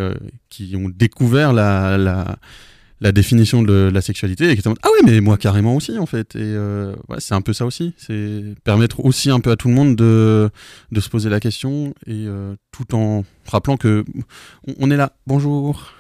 qui 0.49 0.75
ont 0.75 0.89
découvert 0.89 1.53
la, 1.53 2.39
la 3.03 3.11
définition 3.11 3.63
de 3.63 3.91
la 3.93 4.01
sexualité 4.01 4.49
et 4.49 4.57
qui 4.57 4.63
ah 4.67 4.71
ouais 4.73 5.01
mais 5.05 5.21
moi 5.21 5.37
carrément 5.37 5.75
aussi 5.75 5.99
en 5.99 6.07
fait. 6.07 6.37
Et 6.37 6.41
euh, 6.41 6.95
ouais, 7.09 7.17
c'est 7.19 7.35
un 7.35 7.41
peu 7.41 7.53
ça 7.53 7.67
aussi. 7.67 7.93
C'est 7.97 8.55
permettre 8.65 9.05
aussi 9.05 9.29
un 9.31 9.41
peu 9.41 9.51
à 9.51 9.57
tout 9.57 9.69
le 9.69 9.75
monde 9.75 9.97
de, 9.97 10.51
de 10.93 11.01
se 11.01 11.09
poser 11.09 11.29
la 11.29 11.41
question 11.41 11.95
et 12.07 12.27
euh, 12.27 12.55
tout 12.71 12.95
en 12.95 13.25
rappelant 13.47 13.77
que 13.77 14.05
on, 14.69 14.75
on 14.79 14.91
est 14.91 14.97
là. 14.97 15.13
Bonjour 15.27 15.93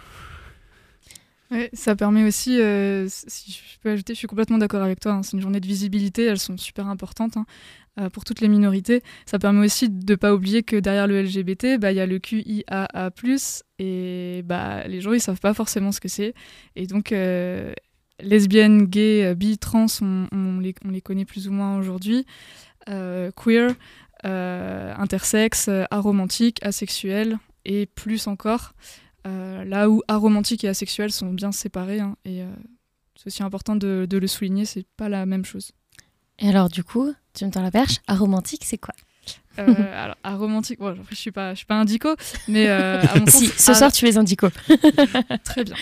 Ouais, 1.52 1.68
ça 1.74 1.94
permet 1.94 2.24
aussi, 2.24 2.58
euh, 2.62 3.06
si 3.10 3.52
je 3.52 3.78
peux 3.80 3.90
ajouter, 3.90 4.14
je 4.14 4.18
suis 4.18 4.26
complètement 4.26 4.56
d'accord 4.56 4.82
avec 4.82 5.00
toi, 5.00 5.12
hein, 5.12 5.22
c'est 5.22 5.32
une 5.34 5.42
journée 5.42 5.60
de 5.60 5.66
visibilité, 5.66 6.24
elles 6.24 6.38
sont 6.38 6.56
super 6.56 6.86
importantes 6.86 7.36
hein, 7.36 7.44
euh, 8.00 8.08
pour 8.08 8.24
toutes 8.24 8.40
les 8.40 8.48
minorités. 8.48 9.02
Ça 9.26 9.38
permet 9.38 9.66
aussi 9.66 9.90
de 9.90 10.12
ne 10.12 10.16
pas 10.16 10.32
oublier 10.32 10.62
que 10.62 10.76
derrière 10.76 11.06
le 11.06 11.20
LGBT, 11.20 11.78
bah, 11.78 11.92
il 11.92 11.96
y 11.96 12.00
a 12.00 12.06
le 12.06 12.18
QIAA+, 12.18 13.10
et 13.78 14.42
bah, 14.46 14.88
les 14.88 15.02
gens 15.02 15.12
ils 15.12 15.20
savent 15.20 15.40
pas 15.40 15.52
forcément 15.52 15.92
ce 15.92 16.00
que 16.00 16.08
c'est. 16.08 16.32
Et 16.74 16.86
donc, 16.86 17.12
euh, 17.12 17.74
lesbiennes, 18.18 18.86
gays, 18.86 19.26
euh, 19.26 19.34
bi, 19.34 19.58
trans, 19.58 19.84
on, 20.00 20.58
les, 20.58 20.74
on 20.86 20.90
les 20.90 21.02
connaît 21.02 21.26
plus 21.26 21.48
ou 21.48 21.52
moins 21.52 21.76
aujourd'hui. 21.76 22.24
Queer, 22.86 23.74
intersexe, 24.24 25.68
aromantique, 25.90 26.64
asexuel, 26.64 27.38
et 27.66 27.84
plus 27.84 28.26
encore. 28.26 28.72
Euh, 29.26 29.64
là 29.64 29.88
où 29.88 30.02
aromantique 30.08 30.64
et 30.64 30.68
asexuel 30.68 31.12
sont 31.12 31.32
bien 31.32 31.52
séparés, 31.52 32.00
hein, 32.00 32.16
et 32.24 32.42
euh, 32.42 32.46
c'est 33.16 33.28
aussi 33.28 33.42
important 33.42 33.76
de, 33.76 34.06
de 34.08 34.18
le 34.18 34.26
souligner, 34.26 34.64
c'est 34.64 34.84
pas 34.96 35.08
la 35.08 35.26
même 35.26 35.44
chose. 35.44 35.70
Et 36.38 36.48
alors, 36.48 36.68
du 36.68 36.82
coup, 36.82 37.12
tu 37.34 37.44
me 37.44 37.50
tends 37.50 37.62
la 37.62 37.70
perche, 37.70 37.98
aromantique, 38.08 38.62
c'est 38.64 38.78
quoi? 38.78 38.94
Euh, 39.60 39.66
alors, 40.02 40.16
aromantique, 40.24 40.80
bon, 40.80 40.96
je 41.08 41.14
suis 41.14 41.30
pas, 41.30 41.52
je 41.52 41.58
suis 41.58 41.66
pas 41.66 41.76
indico, 41.76 42.08
mais 42.48 42.66
euh, 42.68 43.00
à 43.00 43.20
mon 43.20 43.26
Si, 43.26 43.46
ce 43.46 43.70
ar- 43.70 43.76
soir, 43.76 43.92
tu 43.92 44.08
es 44.08 44.16
indico. 44.16 44.48
Très 45.44 45.62
bien. 45.62 45.76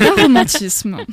L'aromantisme. 0.00 0.98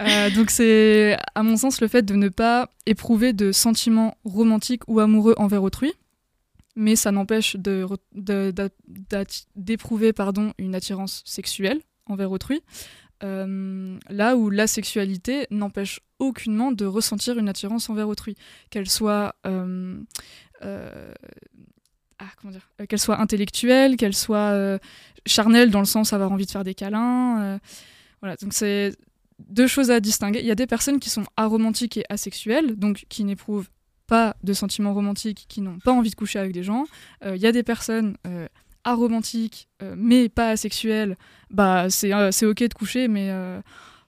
Euh, 0.00 0.30
donc 0.30 0.50
c'est, 0.50 1.16
à 1.34 1.42
mon 1.42 1.56
sens, 1.56 1.80
le 1.80 1.88
fait 1.88 2.02
de 2.02 2.14
ne 2.14 2.28
pas 2.28 2.68
éprouver 2.86 3.32
de 3.32 3.50
sentiments 3.52 4.16
romantiques 4.24 4.82
ou 4.86 5.00
amoureux 5.00 5.34
envers 5.38 5.62
autrui, 5.62 5.92
mais 6.78 6.96
ça 6.96 7.10
n'empêche 7.10 7.56
d'éprouver 9.56 10.12
pardon, 10.12 10.52
une 10.58 10.74
attirance 10.76 11.22
sexuelle 11.26 11.80
envers 12.06 12.30
autrui. 12.30 12.62
Euh, 13.24 13.98
là 14.08 14.36
où 14.36 14.48
la 14.48 14.68
sexualité 14.68 15.48
n'empêche 15.50 15.98
aucunement 16.20 16.70
de 16.70 16.86
ressentir 16.86 17.36
une 17.36 17.48
attirance 17.48 17.90
envers 17.90 18.08
autrui, 18.08 18.36
qu'elle 18.70 18.88
soit 18.88 19.34
euh, 19.44 20.00
euh, 20.62 21.12
ah, 22.20 22.26
soit 22.96 23.20
intellectuelle, 23.20 23.96
qu'elle 23.96 24.14
soit 24.14 24.78
charnelle 25.26 25.72
dans 25.72 25.80
le 25.80 25.84
sens 25.84 26.12
avoir 26.12 26.30
envie 26.30 26.46
de 26.46 26.50
faire 26.50 26.64
des 26.64 26.74
câlins. 26.74 27.58
voilà, 28.20 28.36
donc 28.36 28.52
c'est 28.52 28.94
deux 29.48 29.66
choses 29.66 29.90
à 29.90 29.98
distinguer. 29.98 30.38
Il 30.38 30.46
y 30.46 30.52
a 30.52 30.56
des 30.56 30.68
personnes 30.68 31.00
qui 31.00 31.10
sont 31.10 31.24
aromantiques 31.36 31.96
et 31.96 32.04
asexuelles, 32.08 32.76
donc 32.76 33.04
qui 33.08 33.24
n'éprouvent 33.24 33.68
pas 34.08 34.34
de 34.42 34.52
sentiments 34.52 34.94
romantiques, 34.94 35.46
qui 35.48 35.60
n'ont 35.60 35.78
pas 35.78 35.92
envie 35.92 36.10
de 36.10 36.16
coucher 36.16 36.40
avec 36.40 36.52
des 36.52 36.64
gens. 36.64 36.86
Euh, 37.24 37.36
Il 37.36 37.42
y 37.42 37.46
a 37.46 37.52
des 37.52 37.62
personnes 37.62 38.16
euh, 38.26 38.48
aromantiques, 38.84 39.68
euh, 39.82 39.94
mais 39.96 40.28
pas 40.28 40.50
asexuelles. 40.50 41.16
Bah, 41.50 41.88
c'est 41.90 42.12
euh, 42.12 42.30
ok 42.42 42.62
de 42.62 42.74
coucher, 42.74 43.06
mais 43.06 43.30
euh, 43.30 43.60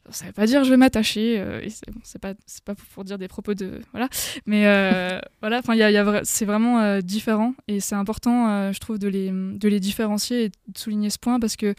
ça 0.09 0.25
veut 0.27 0.33
pas 0.33 0.47
dire 0.47 0.65
je 0.65 0.71
vais 0.71 0.77
m'attacher. 0.77 1.39
euh, 1.39 1.67
c'est 1.69 1.93
bon, 1.93 2.01
pas, 2.21 2.35
pas 2.65 2.75
pour 2.95 3.05
dire 3.05 3.19
des 3.19 3.29
propos 3.29 3.55
de. 3.55 3.81
Voilà. 3.93 4.09
Mais 4.47 4.67
euh, 4.67 5.21
voilà, 5.43 5.61
y 5.75 5.83
a, 5.83 5.91
y 5.91 6.21
c'est 6.25 6.47
vraiment 6.47 6.81
euh, 6.81 7.01
différent. 7.01 7.55
Et 7.69 7.81
c'est 7.81 7.95
important, 7.95 8.49
euh, 8.49 8.73
je 8.73 8.81
trouve, 8.81 8.99
de 8.99 9.09
les, 9.09 9.31
de 9.31 9.69
les 9.69 9.81
différencier 9.81 10.45
et 10.45 10.49
de 10.49 10.79
souligner 10.79 11.11
ce 11.11 11.19
point 11.19 11.39
parce 11.39 11.57
que 11.57 11.75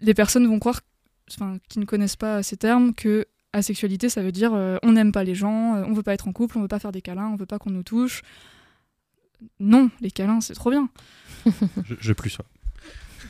les 0.00 0.14
personnes 0.14 0.46
vont 0.46 0.58
croire, 0.60 0.80
enfin, 1.30 1.58
qui 1.68 1.78
ne 1.80 1.84
connaissent 1.84 2.16
pas 2.16 2.42
ces 2.42 2.56
termes, 2.56 2.94
que 2.94 3.26
asexualité, 3.54 4.08
ça 4.08 4.22
veut 4.22 4.32
dire 4.32 4.52
euh, 4.54 4.76
on 4.82 4.92
n'aime 4.92 5.12
pas 5.12 5.24
les 5.24 5.34
gens, 5.34 5.76
euh, 5.76 5.84
on 5.86 5.92
veut 5.92 6.02
pas 6.02 6.14
être 6.14 6.28
en 6.28 6.32
couple, 6.32 6.58
on 6.58 6.62
veut 6.62 6.68
pas 6.68 6.78
faire 6.78 6.92
des 6.92 7.02
câlins, 7.02 7.28
on 7.28 7.36
veut 7.36 7.46
pas 7.46 7.58
qu'on 7.58 7.70
nous 7.70 7.82
touche. 7.82 8.22
Non, 9.60 9.90
les 10.00 10.10
câlins, 10.10 10.40
c'est 10.40 10.54
trop 10.54 10.70
bien. 10.70 10.88
Je, 11.84 11.94
je 11.98 12.12
plus 12.12 12.30
sois. 12.30 12.46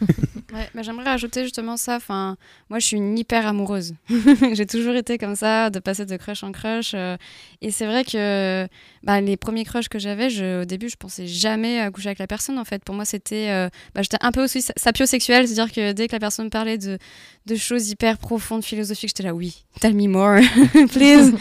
Ouais, 0.52 0.68
bah, 0.72 0.82
j'aimerais 0.82 1.04
rajouter 1.04 1.42
justement 1.42 1.76
ça. 1.76 1.96
Enfin, 1.96 2.36
moi, 2.70 2.78
je 2.78 2.86
suis 2.86 2.96
une 2.96 3.18
hyper 3.18 3.44
amoureuse. 3.44 3.94
J'ai 4.52 4.66
toujours 4.66 4.94
été 4.94 5.18
comme 5.18 5.34
ça, 5.34 5.68
de 5.70 5.80
passer 5.80 6.06
de 6.06 6.16
crush 6.16 6.44
en 6.44 6.52
crush. 6.52 6.92
euh, 6.94 7.16
et 7.60 7.72
c'est 7.72 7.86
vrai 7.86 8.04
que 8.04 8.68
bah, 9.02 9.20
les 9.20 9.36
premiers 9.36 9.64
crushs 9.64 9.88
que 9.88 9.98
j'avais, 9.98 10.28
au 10.60 10.64
début, 10.64 10.88
je 10.88 10.94
pensais 10.96 11.26
jamais 11.26 11.80
à 11.80 11.90
coucher 11.90 12.08
avec 12.10 12.20
la 12.20 12.28
personne. 12.28 12.56
En 12.60 12.64
fait, 12.64 12.84
pour 12.84 12.94
moi, 12.94 13.04
c'était, 13.04 13.48
euh, 13.50 13.68
bah, 13.96 14.02
j'étais 14.02 14.18
un 14.20 14.30
peu 14.30 14.44
aussi 14.44 14.62
sa- 14.62 14.74
sapiosexuelle, 14.76 15.48
c'est-à-dire 15.48 15.72
que 15.74 15.90
dès 15.92 16.06
que 16.06 16.12
la 16.12 16.20
personne 16.20 16.50
parlait 16.50 16.78
de, 16.78 16.98
de 17.46 17.54
choses 17.56 17.88
hyper 17.90 18.18
profondes, 18.18 18.62
philosophiques, 18.64 19.08
j'étais 19.08 19.24
là, 19.24 19.34
oui, 19.34 19.64
tell 19.80 19.94
me 19.94 20.06
more, 20.06 20.38
please. 20.92 21.32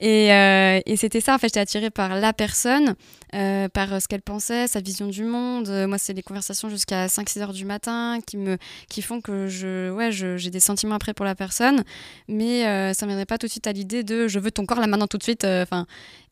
et 0.00 0.32
euh, 0.32 0.80
et 0.86 0.96
c'était 0.96 1.20
ça. 1.20 1.34
En 1.34 1.38
fait, 1.38 1.48
j'étais 1.48 1.60
attirée 1.60 1.90
par 1.90 2.14
la 2.14 2.32
personne, 2.32 2.94
par 3.32 4.00
ce 4.00 4.08
qu'elle 4.08 4.22
pensait, 4.22 4.68
sa 4.68 4.80
vision 4.80 5.06
du 5.08 5.24
monde. 5.24 5.68
Moi, 5.88 5.98
c'est 5.98 6.14
les 6.14 6.22
conversations 6.22 6.68
jusqu'à 6.70 7.08
5-6 7.08 7.40
heures 7.40 7.52
du 7.52 7.64
matin 7.64 7.93
qui 8.26 8.36
me 8.36 8.58
qui 8.88 9.02
font 9.02 9.20
que 9.20 9.48
je 9.48 9.90
ouais 9.90 10.10
j'ai 10.12 10.50
des 10.50 10.60
sentiments 10.60 10.94
après 10.94 11.14
pour 11.14 11.24
la 11.24 11.34
personne. 11.34 11.84
Mais 12.28 12.66
euh, 12.66 12.92
ça 12.92 13.06
ne 13.06 13.10
viendrait 13.10 13.26
pas 13.26 13.38
tout 13.38 13.46
de 13.46 13.50
suite 13.50 13.66
à 13.66 13.72
l'idée 13.72 14.02
de 14.02 14.28
je 14.28 14.38
veux 14.38 14.50
ton 14.50 14.66
corps 14.66 14.80
là 14.80 14.86
maintenant 14.86 15.06
tout 15.06 15.18
de 15.18 15.22
suite 15.22 15.44
euh, 15.44 15.62
enfin 15.62 15.86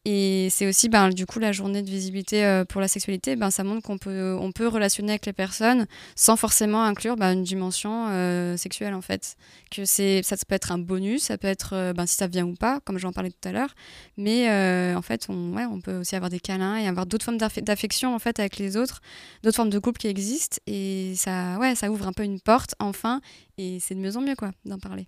et 0.04 0.48
c'est 0.50 0.66
aussi 0.66 0.88
ben, 0.88 1.10
du 1.10 1.26
coup 1.26 1.38
la 1.38 1.52
journée 1.52 1.82
de 1.82 1.88
visibilité 1.88 2.44
euh, 2.44 2.64
pour 2.64 2.80
la 2.80 2.88
sexualité 2.88 3.36
ben, 3.36 3.50
ça 3.50 3.62
montre 3.62 3.82
qu'on 3.82 3.98
peut 3.98 4.36
on 4.40 4.50
peut 4.50 4.66
relationner 4.66 5.12
avec 5.12 5.26
les 5.26 5.32
personnes 5.32 5.86
sans 6.16 6.36
forcément 6.36 6.82
inclure 6.82 7.16
ben, 7.16 7.32
une 7.32 7.44
dimension 7.44 8.08
euh, 8.08 8.56
sexuelle 8.56 8.94
en 8.94 9.00
fait. 9.00 9.36
Que 9.70 9.84
c'est 9.84 10.22
ça 10.24 10.36
peut 10.36 10.54
être 10.54 10.72
un 10.72 10.78
bonus 10.78 11.22
ça 11.24 11.38
peut 11.38 11.48
être 11.48 11.74
euh, 11.74 11.92
ben, 11.92 12.06
si 12.06 12.16
ça 12.16 12.26
vient 12.26 12.44
ou 12.46 12.54
pas 12.54 12.80
comme 12.80 12.98
j'en 12.98 13.12
parlais 13.12 13.30
tout 13.30 13.48
à 13.48 13.52
l'heure. 13.52 13.74
Mais 14.16 14.48
en 14.96 15.02
fait 15.02 15.26
on 15.28 15.54
ouais 15.54 15.64
on 15.66 15.80
peut 15.80 15.98
aussi 15.98 16.16
avoir 16.16 16.30
des 16.30 16.40
câlins 16.40 16.76
et 16.76 16.86
avoir 16.88 17.06
d'autres 17.06 17.24
formes 17.24 17.38
d'aff- 17.38 17.62
d'affection 17.62 18.14
en 18.14 18.18
fait 18.18 18.40
avec 18.40 18.58
les 18.58 18.76
autres 18.76 19.00
d'autres 19.42 19.56
formes 19.56 19.70
de 19.70 19.78
couple 19.78 19.98
qui 20.00 20.08
existent. 20.08 20.58
Et 20.66 21.14
ça 21.16 21.58
ouais 21.58 21.74
ça 21.74 21.90
ouvre 21.90 22.06
un 22.08 22.12
peu 22.12 22.24
une 22.24 22.40
porte 22.40 22.74
enfin. 22.80 23.20
Et 23.58 23.78
c'est 23.80 23.94
de 23.94 24.00
mieux 24.00 24.16
en 24.16 24.20
mieux 24.20 24.34
quoi 24.34 24.50
d'en 24.64 24.78
parler 24.78 25.06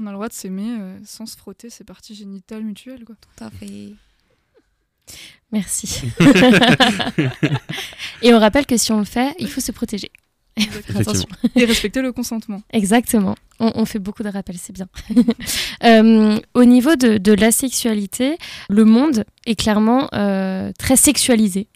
On 0.00 0.06
a 0.06 0.10
le 0.10 0.14
droit 0.14 0.28
de 0.28 0.32
s'aimer 0.32 0.76
euh, 0.78 0.96
sans 1.04 1.26
se 1.26 1.36
frotter 1.36 1.70
ses 1.70 1.84
parties 1.84 2.14
génitales 2.14 2.62
mutuelles. 2.62 3.04
Quoi. 3.04 3.16
tout 3.16 3.44
à 3.44 3.50
fait 3.50 3.94
Merci. 5.50 6.02
Et 8.22 8.34
on 8.34 8.38
rappelle 8.38 8.66
que 8.66 8.76
si 8.76 8.92
on 8.92 8.98
le 8.98 9.04
fait, 9.04 9.34
il 9.38 9.48
faut 9.48 9.62
se 9.62 9.72
protéger. 9.72 10.10
Attention. 10.94 11.28
Et 11.56 11.64
respecter 11.64 12.02
le 12.02 12.12
consentement. 12.12 12.62
Exactement. 12.72 13.34
On, 13.60 13.72
on 13.74 13.84
fait 13.84 13.98
beaucoup 13.98 14.22
de 14.22 14.28
rappels, 14.28 14.58
c'est 14.58 14.74
bien. 14.74 14.88
Euh, 15.84 16.40
au 16.54 16.64
niveau 16.64 16.96
de, 16.96 17.18
de 17.18 17.32
la 17.32 17.52
sexualité, 17.52 18.36
le 18.68 18.84
monde 18.84 19.24
est 19.46 19.54
clairement 19.54 20.08
euh, 20.12 20.72
très 20.76 20.96
sexualisé. 20.96 21.68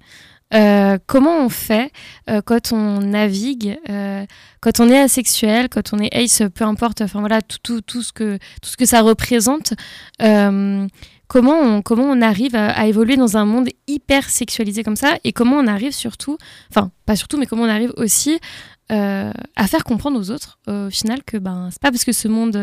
Euh, 0.54 0.98
comment 1.06 1.38
on 1.38 1.48
fait 1.48 1.90
euh, 2.28 2.42
quand 2.44 2.72
on 2.72 3.00
navigue, 3.00 3.78
euh, 3.88 4.26
quand 4.60 4.80
on 4.80 4.88
est 4.88 4.98
asexuel, 4.98 5.68
quand 5.68 5.92
on 5.92 5.98
est 5.98 6.14
ace, 6.14 6.42
peu 6.54 6.64
importe, 6.64 7.00
enfin 7.00 7.20
voilà, 7.20 7.40
tout, 7.42 7.82
ce, 7.88 8.12
que, 8.12 8.36
tout 8.60 8.68
ce 8.68 8.76
que 8.76 8.84
ça 8.84 9.00
représente, 9.00 9.72
comment, 10.18 11.58
on, 11.58 11.82
comment 11.82 12.04
on 12.04 12.20
arrive 12.20 12.54
à, 12.54 12.86
évoluer 12.86 13.16
dans 13.16 13.36
un 13.36 13.46
monde 13.46 13.68
hyper 13.86 14.28
sexualisé 14.28 14.82
comme 14.82 14.96
ça 14.96 15.16
et 15.24 15.32
comment 15.32 15.56
on 15.56 15.66
arrive 15.66 15.92
surtout, 15.92 16.36
enfin 16.70 16.90
pas 17.06 17.16
surtout, 17.16 17.38
mais 17.38 17.46
comment 17.46 17.62
on 17.62 17.70
arrive 17.70 17.92
aussi 17.96 18.38
à 18.90 19.66
faire 19.68 19.84
comprendre 19.84 20.20
aux 20.20 20.30
autres 20.30 20.58
au 20.66 20.90
final 20.90 21.24
que 21.24 21.38
ben 21.38 21.70
c'est 21.72 21.80
pas 21.80 21.90
parce 21.90 22.04
que 22.04 22.12
ce 22.12 22.28
monde 22.28 22.56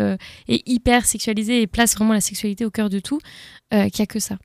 est 0.47 0.61
hyper 0.69 1.07
sexualisé 1.07 1.63
et 1.63 1.65
place 1.65 1.95
vraiment 1.95 2.13
la 2.13 2.21
sexualité 2.21 2.65
au 2.65 2.69
cœur 2.69 2.91
de 2.91 2.99
tout 2.99 3.19
qu'il 3.71 3.99
y 3.99 4.01
a 4.03 4.05
que 4.05 4.19
ça. 4.19 4.37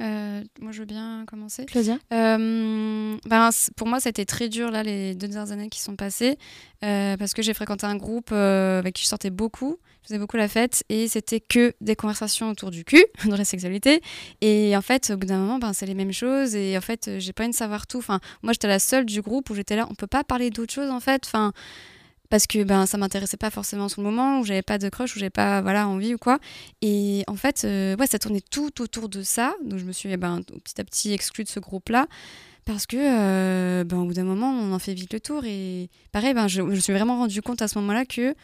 Euh, 0.00 0.42
moi, 0.60 0.72
je 0.72 0.80
veux 0.80 0.86
bien 0.86 1.24
commencer. 1.26 1.66
Claudia? 1.66 1.98
Euh, 2.12 3.16
ben, 3.26 3.50
Pour 3.76 3.88
moi, 3.88 4.00
ça 4.00 4.08
a 4.08 4.10
été 4.10 4.24
très 4.24 4.48
dur, 4.48 4.70
là, 4.70 4.82
les 4.82 5.14
deux 5.14 5.28
dernières 5.28 5.52
années 5.52 5.68
qui 5.68 5.80
sont 5.80 5.96
passées, 5.96 6.38
euh, 6.84 7.16
parce 7.16 7.34
que 7.34 7.42
j'ai 7.42 7.54
fréquenté 7.54 7.86
un 7.86 7.96
groupe 7.96 8.32
avec 8.32 8.94
qui 8.94 9.02
je 9.02 9.08
sortais 9.08 9.30
beaucoup, 9.30 9.78
je 10.02 10.08
faisais 10.08 10.18
beaucoup 10.18 10.36
la 10.36 10.48
fête, 10.48 10.84
et 10.88 11.08
c'était 11.08 11.40
que 11.40 11.74
des 11.80 11.96
conversations 11.96 12.50
autour 12.50 12.70
du 12.70 12.84
cul, 12.84 13.04
dans 13.26 13.36
la 13.36 13.44
sexualité. 13.44 14.00
Et 14.40 14.76
en 14.76 14.82
fait, 14.82 15.10
au 15.10 15.16
bout 15.16 15.26
d'un 15.26 15.38
moment, 15.38 15.58
ben, 15.58 15.72
c'est 15.72 15.86
les 15.86 15.94
mêmes 15.94 16.12
choses, 16.12 16.54
et 16.54 16.76
en 16.78 16.82
fait, 16.82 17.10
j'ai 17.18 17.32
pas 17.32 17.42
envie 17.44 17.52
de 17.52 17.56
savoir 17.56 17.86
tout. 17.86 17.98
Enfin, 17.98 18.20
moi, 18.42 18.52
j'étais 18.52 18.68
la 18.68 18.78
seule 18.78 19.04
du 19.04 19.20
groupe 19.20 19.50
où 19.50 19.54
j'étais 19.54 19.76
là, 19.76 19.86
on 19.90 19.94
peut 19.94 20.06
pas 20.06 20.22
parler 20.22 20.50
d'autre 20.50 20.72
chose, 20.72 20.90
en 20.90 21.00
fait. 21.00 21.22
Enfin, 21.26 21.52
parce 22.30 22.46
que 22.46 22.62
ben 22.62 22.86
ça 22.86 22.98
m'intéressait 22.98 23.36
pas 23.36 23.50
forcément 23.50 23.88
sur 23.88 24.02
le 24.02 24.08
moment 24.08 24.40
où 24.40 24.44
j'avais 24.44 24.62
pas 24.62 24.78
de 24.78 24.88
crush 24.88 25.16
où 25.16 25.18
j'avais 25.18 25.30
pas 25.30 25.62
voilà 25.62 25.88
envie 25.88 26.14
ou 26.14 26.18
quoi. 26.18 26.38
Et 26.82 27.24
en 27.26 27.36
fait 27.36 27.62
euh, 27.64 27.96
ouais 27.96 28.06
ça 28.06 28.18
tournait 28.18 28.42
tout 28.50 28.82
autour 28.82 29.08
de 29.08 29.22
ça. 29.22 29.54
Donc 29.64 29.78
je 29.78 29.84
me 29.84 29.92
suis 29.92 30.10
eh 30.12 30.16
ben, 30.16 30.42
petit 30.64 30.80
à 30.80 30.84
petit 30.84 31.12
exclue 31.12 31.44
de 31.44 31.48
ce 31.48 31.60
groupe 31.60 31.88
là 31.88 32.06
parce 32.64 32.86
que 32.86 32.96
euh, 32.98 33.84
ben, 33.84 33.98
au 33.98 34.04
bout 34.04 34.14
d'un 34.14 34.24
moment 34.24 34.50
on 34.50 34.72
en 34.72 34.78
fait 34.78 34.94
vite 34.94 35.12
le 35.12 35.20
tour. 35.20 35.44
Et 35.44 35.88
pareil 36.12 36.34
ben 36.34 36.48
je, 36.48 36.56
je 36.56 36.62
me 36.62 36.80
suis 36.80 36.92
vraiment 36.92 37.16
rendu 37.18 37.40
compte 37.42 37.62
à 37.62 37.68
ce 37.68 37.78
moment 37.78 37.92
là 37.92 38.04
que 38.04 38.34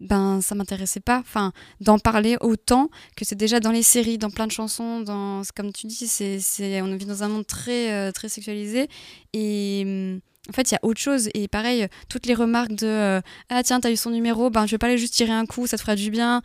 ben 0.00 0.40
ça 0.40 0.54
m'intéressait 0.54 1.00
pas 1.00 1.20
enfin 1.20 1.52
d'en 1.80 1.98
parler 1.98 2.36
autant 2.40 2.90
que 3.16 3.24
c'est 3.24 3.36
déjà 3.36 3.60
dans 3.60 3.70
les 3.70 3.84
séries 3.84 4.18
dans 4.18 4.30
plein 4.30 4.48
de 4.48 4.52
chansons 4.52 5.00
dans 5.00 5.42
comme 5.54 5.72
tu 5.72 5.86
dis 5.86 6.08
c'est 6.08 6.82
on 6.82 6.96
vit 6.96 7.06
dans 7.06 7.22
un 7.22 7.28
monde 7.28 7.46
très 7.46 7.92
euh, 7.92 8.12
très 8.12 8.28
sexualisé. 8.28 8.88
Et 9.32 9.82
hum, 9.86 10.20
en 10.48 10.52
fait, 10.52 10.70
il 10.70 10.74
y 10.74 10.76
a 10.76 10.80
autre 10.82 11.00
chose. 11.00 11.28
Et 11.34 11.46
pareil, 11.46 11.86
toutes 12.08 12.26
les 12.26 12.34
remarques 12.34 12.72
de 12.74 12.86
euh, 12.86 13.20
Ah, 13.48 13.62
tiens, 13.62 13.80
t'as 13.80 13.90
eu 13.90 13.96
son 13.96 14.10
numéro, 14.10 14.50
ben, 14.50 14.66
je 14.66 14.72
vais 14.72 14.78
pas 14.78 14.86
aller 14.86 14.98
juste 14.98 15.14
tirer 15.14 15.32
un 15.32 15.46
coup, 15.46 15.66
ça 15.66 15.76
te 15.76 15.82
fera 15.82 15.94
du 15.94 16.10
bien. 16.10 16.42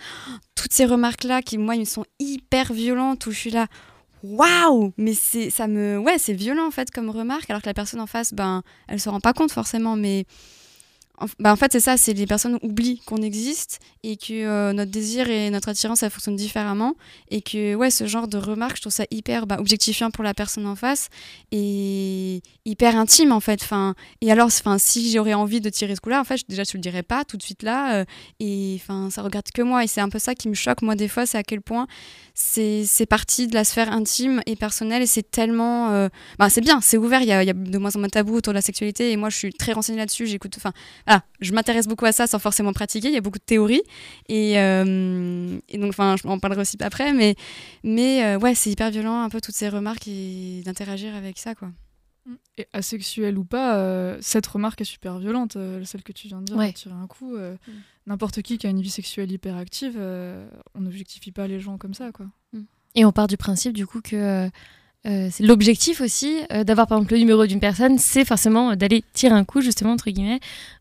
Toutes 0.55 0.73
ces 0.73 0.85
remarques-là 0.85 1.41
qui, 1.41 1.57
moi, 1.57 1.75
ils 1.75 1.87
sont 1.87 2.05
hyper 2.19 2.73
violentes 2.73 3.25
où 3.25 3.31
je 3.31 3.37
suis 3.37 3.51
là. 3.51 3.67
Waouh 4.23 4.93
Mais 4.97 5.13
c'est 5.13 5.49
ça 5.51 5.67
me 5.67 5.97
ouais, 5.97 6.17
c'est 6.17 6.33
violent 6.33 6.67
en 6.67 6.71
fait 6.71 6.89
comme 6.89 7.09
remarque 7.09 7.49
alors 7.49 7.61
que 7.61 7.67
la 7.67 7.75
personne 7.75 7.99
en 7.99 8.07
face 8.07 8.33
ben 8.33 8.63
elle 8.87 8.99
se 8.99 9.09
rend 9.09 9.19
pas 9.19 9.31
compte 9.31 9.51
forcément 9.51 9.95
mais 9.95 10.25
bah, 11.39 11.51
en 11.51 11.55
fait, 11.55 11.71
c'est 11.71 11.79
ça, 11.79 11.97
c'est 11.97 12.13
les 12.13 12.27
personnes 12.27 12.59
oublient 12.61 13.01
qu'on 13.05 13.17
existe 13.17 13.79
et 14.03 14.17
que 14.17 14.33
euh, 14.33 14.71
notre 14.71 14.91
désir 14.91 15.29
et 15.29 15.49
notre 15.49 15.69
attirance, 15.69 15.99
ça 15.99 16.09
fonctionne 16.11 16.35
différemment. 16.35 16.93
Et 17.31 17.41
que, 17.41 17.73
ouais, 17.73 17.89
ce 17.89 18.05
genre 18.05 18.27
de 18.27 18.37
remarques, 18.37 18.75
je 18.77 18.81
trouve 18.81 18.93
ça 18.93 19.05
hyper 19.09 19.47
bah, 19.47 19.57
objectifiant 19.59 20.11
pour 20.11 20.23
la 20.23 20.35
personne 20.35 20.67
en 20.67 20.75
face 20.75 21.09
et 21.51 22.41
hyper 22.65 22.95
intime, 22.95 23.31
en 23.31 23.39
fait. 23.39 23.61
Enfin, 23.63 23.95
et 24.21 24.31
alors, 24.31 24.47
enfin, 24.47 24.77
si 24.77 25.11
j'aurais 25.11 25.33
envie 25.33 25.59
de 25.59 25.69
tirer 25.69 25.95
ce 25.95 26.01
coup-là, 26.01 26.21
en 26.21 26.23
fait, 26.23 26.41
déjà, 26.47 26.63
je 26.63 26.71
te 26.71 26.77
le 26.77 26.81
dirais 26.81 27.03
pas 27.03 27.25
tout 27.25 27.37
de 27.37 27.43
suite 27.43 27.63
là. 27.63 28.01
euh, 28.01 28.05
et 28.39 28.79
enfin, 28.79 29.09
ça 29.09 29.23
regarde 29.23 29.47
que 29.51 29.63
moi. 29.63 29.83
Et 29.83 29.87
c'est 29.87 30.01
un 30.01 30.09
peu 30.09 30.19
ça 30.19 30.35
qui 30.35 30.49
me 30.49 30.53
choque, 30.53 30.83
moi, 30.83 30.95
des 30.95 31.07
fois, 31.07 31.25
c'est 31.25 31.37
à 31.39 31.43
quel 31.43 31.61
point 31.61 31.87
c'est 32.39 33.07
partie 33.09 33.47
de 33.47 33.55
la 33.55 33.63
sphère 33.63 33.91
intime 33.91 34.41
et 34.45 34.55
personnelle 34.55 35.01
et 35.01 35.07
c'est 35.07 35.29
tellement 35.29 35.89
euh, 35.91 36.07
bah, 36.37 36.49
c'est 36.49 36.61
bien 36.61 36.81
c'est 36.81 36.97
ouvert 36.97 37.21
il 37.21 37.27
y, 37.27 37.31
a, 37.31 37.51
de 37.51 37.77
moins 37.79 37.95
en 37.95 37.99
moins 37.99 38.07
de 38.07 38.11
tabous 38.11 38.35
autour 38.35 38.53
de 38.53 38.57
la 38.57 38.61
sexualité 38.61 39.11
et 39.11 39.17
moi 39.17 39.29
je 39.29 39.37
suis 39.37 39.53
très 39.53 39.73
renseignée 39.73 39.97
là-dessus 39.97 40.27
j'écoute 40.27 40.59
voilà, 41.07 41.23
je 41.41 41.51
m'intéresse 41.53 41.87
beaucoup 41.87 42.05
à 42.05 42.11
ça 42.11 42.27
sans 42.27 42.37
forcément 42.39 42.73
pratiquer 42.73 43.07
il 43.07 43.13
y 43.13 43.17
a 43.17 43.21
beaucoup 43.21 43.39
de 43.39 43.43
théories 43.43 43.81
et, 44.29 44.59
euh, 44.59 45.57
et 45.69 45.77
donc 45.77 45.89
enfin 45.89 46.15
je 46.21 46.27
m'en 46.27 46.37
parlerai 46.37 46.61
aussi 46.61 46.77
après 46.81 47.13
mais 47.13 47.35
mais 47.83 48.23
euh, 48.25 48.37
ouais 48.39 48.53
c'est 48.53 48.69
hyper 48.69 48.91
violent 48.91 49.21
un 49.21 49.29
peu 49.29 49.41
toutes 49.41 49.55
ces 49.55 49.69
remarques 49.69 50.07
et 50.07 50.61
d'interagir 50.65 51.15
avec 51.15 51.37
ça 51.39 51.55
quoi 51.55 51.69
Et 52.57 52.67
asexuel 52.73 53.37
ou 53.37 53.45
pas, 53.45 53.77
euh, 53.77 54.17
cette 54.19 54.47
remarque 54.47 54.81
est 54.81 54.91
super 54.95 55.17
violente, 55.17 55.55
euh, 55.55 55.83
celle 55.85 56.03
que 56.03 56.11
tu 56.11 56.27
viens 56.27 56.39
de 56.41 56.45
dire, 56.45 56.57
Ouais. 56.57 56.73
tirer 56.73 56.93
un 56.95 57.07
coup. 57.07 57.35
euh, 57.37 57.55
N'importe 58.05 58.41
qui 58.41 58.57
qui 58.57 58.67
a 58.67 58.69
une 58.69 58.81
vie 58.81 58.89
sexuelle 58.89 59.31
hyper 59.31 59.55
active, 59.55 59.95
euh, 59.97 60.45
on 60.75 60.81
n'objectifie 60.81 61.31
pas 61.31 61.47
les 61.47 61.59
gens 61.61 61.77
comme 61.77 61.93
ça, 61.93 62.11
quoi. 62.11 62.25
Et 62.95 63.05
on 63.05 63.11
part 63.11 63.27
du 63.27 63.37
principe 63.37 63.73
du 63.73 63.85
coup 63.85 64.01
que 64.01 64.49
euh, 65.07 65.29
c'est 65.31 65.43
l'objectif 65.45 66.01
aussi 66.01 66.37
euh, 66.51 66.63
d'avoir 66.63 66.87
par 66.87 66.97
exemple 66.97 67.13
le 67.13 67.19
numéro 67.19 67.45
d'une 67.45 67.59
personne, 67.59 67.97
c'est 67.97 68.25
forcément 68.25 68.71
euh, 68.71 68.75
d'aller 68.75 69.03
tirer 69.13 69.33
un 69.33 69.45
coup 69.45 69.61
justement 69.61 69.91
entre 69.93 70.09
guillemets. 70.09 70.39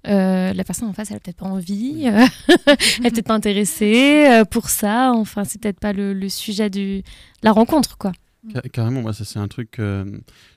Euh, 0.08 0.52
la 0.52 0.64
personne 0.64 0.88
en 0.88 0.92
face, 0.92 1.10
elle 1.10 1.18
a 1.18 1.20
peut-être 1.20 1.36
pas 1.38 1.46
envie, 1.46 2.04
elle 2.06 3.06
est 3.06 3.10
peut-être 3.10 3.26
pas 3.26 3.34
intéressée 3.34 4.26
pour 4.50 4.68
ça. 4.68 5.12
Enfin, 5.14 5.44
c'est 5.44 5.60
peut-être 5.60 5.80
pas 5.80 5.92
le, 5.92 6.12
le 6.12 6.28
sujet 6.28 6.70
du, 6.70 6.98
de 6.98 7.02
la 7.42 7.52
rencontre 7.52 7.96
quoi. 7.98 8.12
Ca- 8.52 8.62
Carrément, 8.72 9.02
moi, 9.02 9.12
ça 9.12 9.24
c'est 9.24 9.38
un 9.38 9.48
truc 9.48 9.72
que 9.72 10.04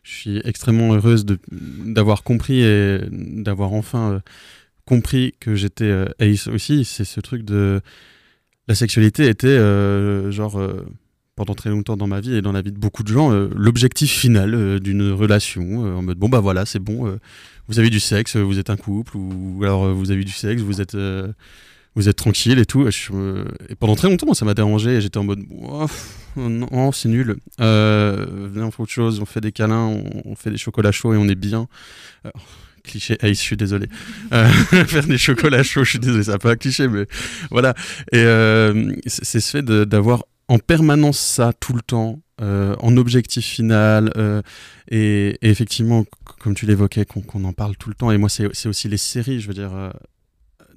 je 0.04 0.12
suis 0.12 0.42
extrêmement 0.46 0.94
heureuse 0.94 1.26
d'avoir 1.52 2.24
compris 2.24 2.62
et 2.62 3.00
d'avoir 3.12 3.74
enfin 3.74 4.22
compris 4.86 5.34
que 5.40 5.56
j'étais 5.56 5.92
ace 6.20 6.48
aussi. 6.48 6.86
C'est 6.86 7.06
ce 7.06 7.20
truc 7.20 7.44
de. 7.44 7.82
La 8.68 8.76
sexualité 8.76 9.28
était, 9.28 9.58
genre, 10.32 10.62
pendant 11.40 11.56
très 11.56 11.70
longtemps 11.70 11.96
dans 11.96 12.06
ma 12.06 12.20
vie 12.20 12.36
et 12.36 12.42
dans 12.42 12.52
la 12.52 12.62
vie 12.62 12.74
de 12.74 12.78
beaucoup 12.78 13.02
de 13.02 13.08
gens, 13.08 13.32
euh, 13.32 13.50
l'objectif 13.56 14.12
final 14.12 14.54
euh, 14.54 14.78
d'une 14.78 15.10
relation. 15.14 15.86
euh, 15.86 15.96
en 15.96 16.02
mode, 16.02 16.18
bon, 16.18 16.28
bah 16.28 16.42
voilà, 16.42 16.66
c'est 16.66 16.80
bon, 16.80 17.18
vous 17.70 17.80
avez 17.80 17.90
du 17.90 18.02
sexe, 18.02 18.36
vous 18.36 18.60
êtes 18.60 18.70
un 18.70 18.76
couple, 18.76 19.16
ou 19.16 19.60
alors 19.64 19.94
vous 19.94 20.12
avez 20.12 20.26
du 20.26 20.34
sexe, 20.34 20.62
vous 20.62 20.82
êtes. 20.82 20.98
vous 21.96 22.10
êtes 22.10 22.18
tranquille 22.18 22.60
et 22.60 22.66
tout. 22.66 22.90
Pendant 23.80 23.96
très 23.96 24.10
longtemps, 24.10 24.34
ça 24.34 24.44
m'a 24.44 24.54
dérangé. 24.54 24.96
Et 24.96 25.02
j'étais 25.02 25.18
en 25.18 25.24
mode, 25.24 25.44
Oh, 25.62 25.88
non, 26.36 26.92
c'est 26.92 27.08
nul. 27.08 27.38
Viens, 27.58 28.66
on 28.66 28.72
fait 28.72 28.84
autre 28.84 28.92
chose. 28.92 29.22
On 29.22 29.26
fait 29.26 29.40
des 29.42 29.54
câlins, 29.54 30.02
on, 30.26 30.36
fait 30.36 30.52
des 30.52 30.58
chocolats 30.58 30.92
chauds 30.92 31.14
et 31.14 31.18
on 31.18 31.30
est 31.30 31.36
bien. 31.36 31.68
Euh, 32.26 32.32
cliché 32.84 33.18
Ace, 33.22 33.38
je 33.38 33.44
suis 33.44 33.58
désolé. 33.58 33.88
Faire 34.32 35.06
des 35.06 35.18
chocolats 35.18 35.64
chauds, 35.64 35.86
je 35.86 35.92
suis 35.92 36.00
désolé, 36.00 36.24
ça 36.24 36.34
n'a 36.34 36.40
pas 36.40 36.52
un 36.52 36.56
cliché, 36.58 36.88
mais 36.88 37.06
voilà. 37.52 37.76
Et 38.12 38.24
c'est 39.06 39.24
c'est 39.24 39.40
ce 39.40 39.52
fait 39.52 39.64
d'avoir 39.64 40.24
en 40.50 40.60
permanence 40.60 41.20
ça 41.20 41.54
tout 41.54 41.74
le 41.74 41.82
temps. 41.82 42.20
euh, 42.42 42.76
en 42.80 42.96
objectif 42.96 43.46
final 43.46 44.12
euh, 44.16 44.42
et, 44.90 45.38
effectivement 45.42 46.06
comme 46.40 46.56
tu 46.56 46.66
l'évoquais 46.66 47.04
qu'on 47.04 47.44
en 47.44 47.52
parle 47.52 47.76
tout 47.76 47.90
le 47.90 47.96
temps 47.96 48.12
et 48.12 48.18
moi 48.18 48.30
c'est 48.30 48.68
aussi 48.68 48.88
les 48.88 48.98
séries 48.98 49.42
je 49.42 49.48
veux 49.50 49.54
dire 49.54 49.76
euh, 49.76 49.90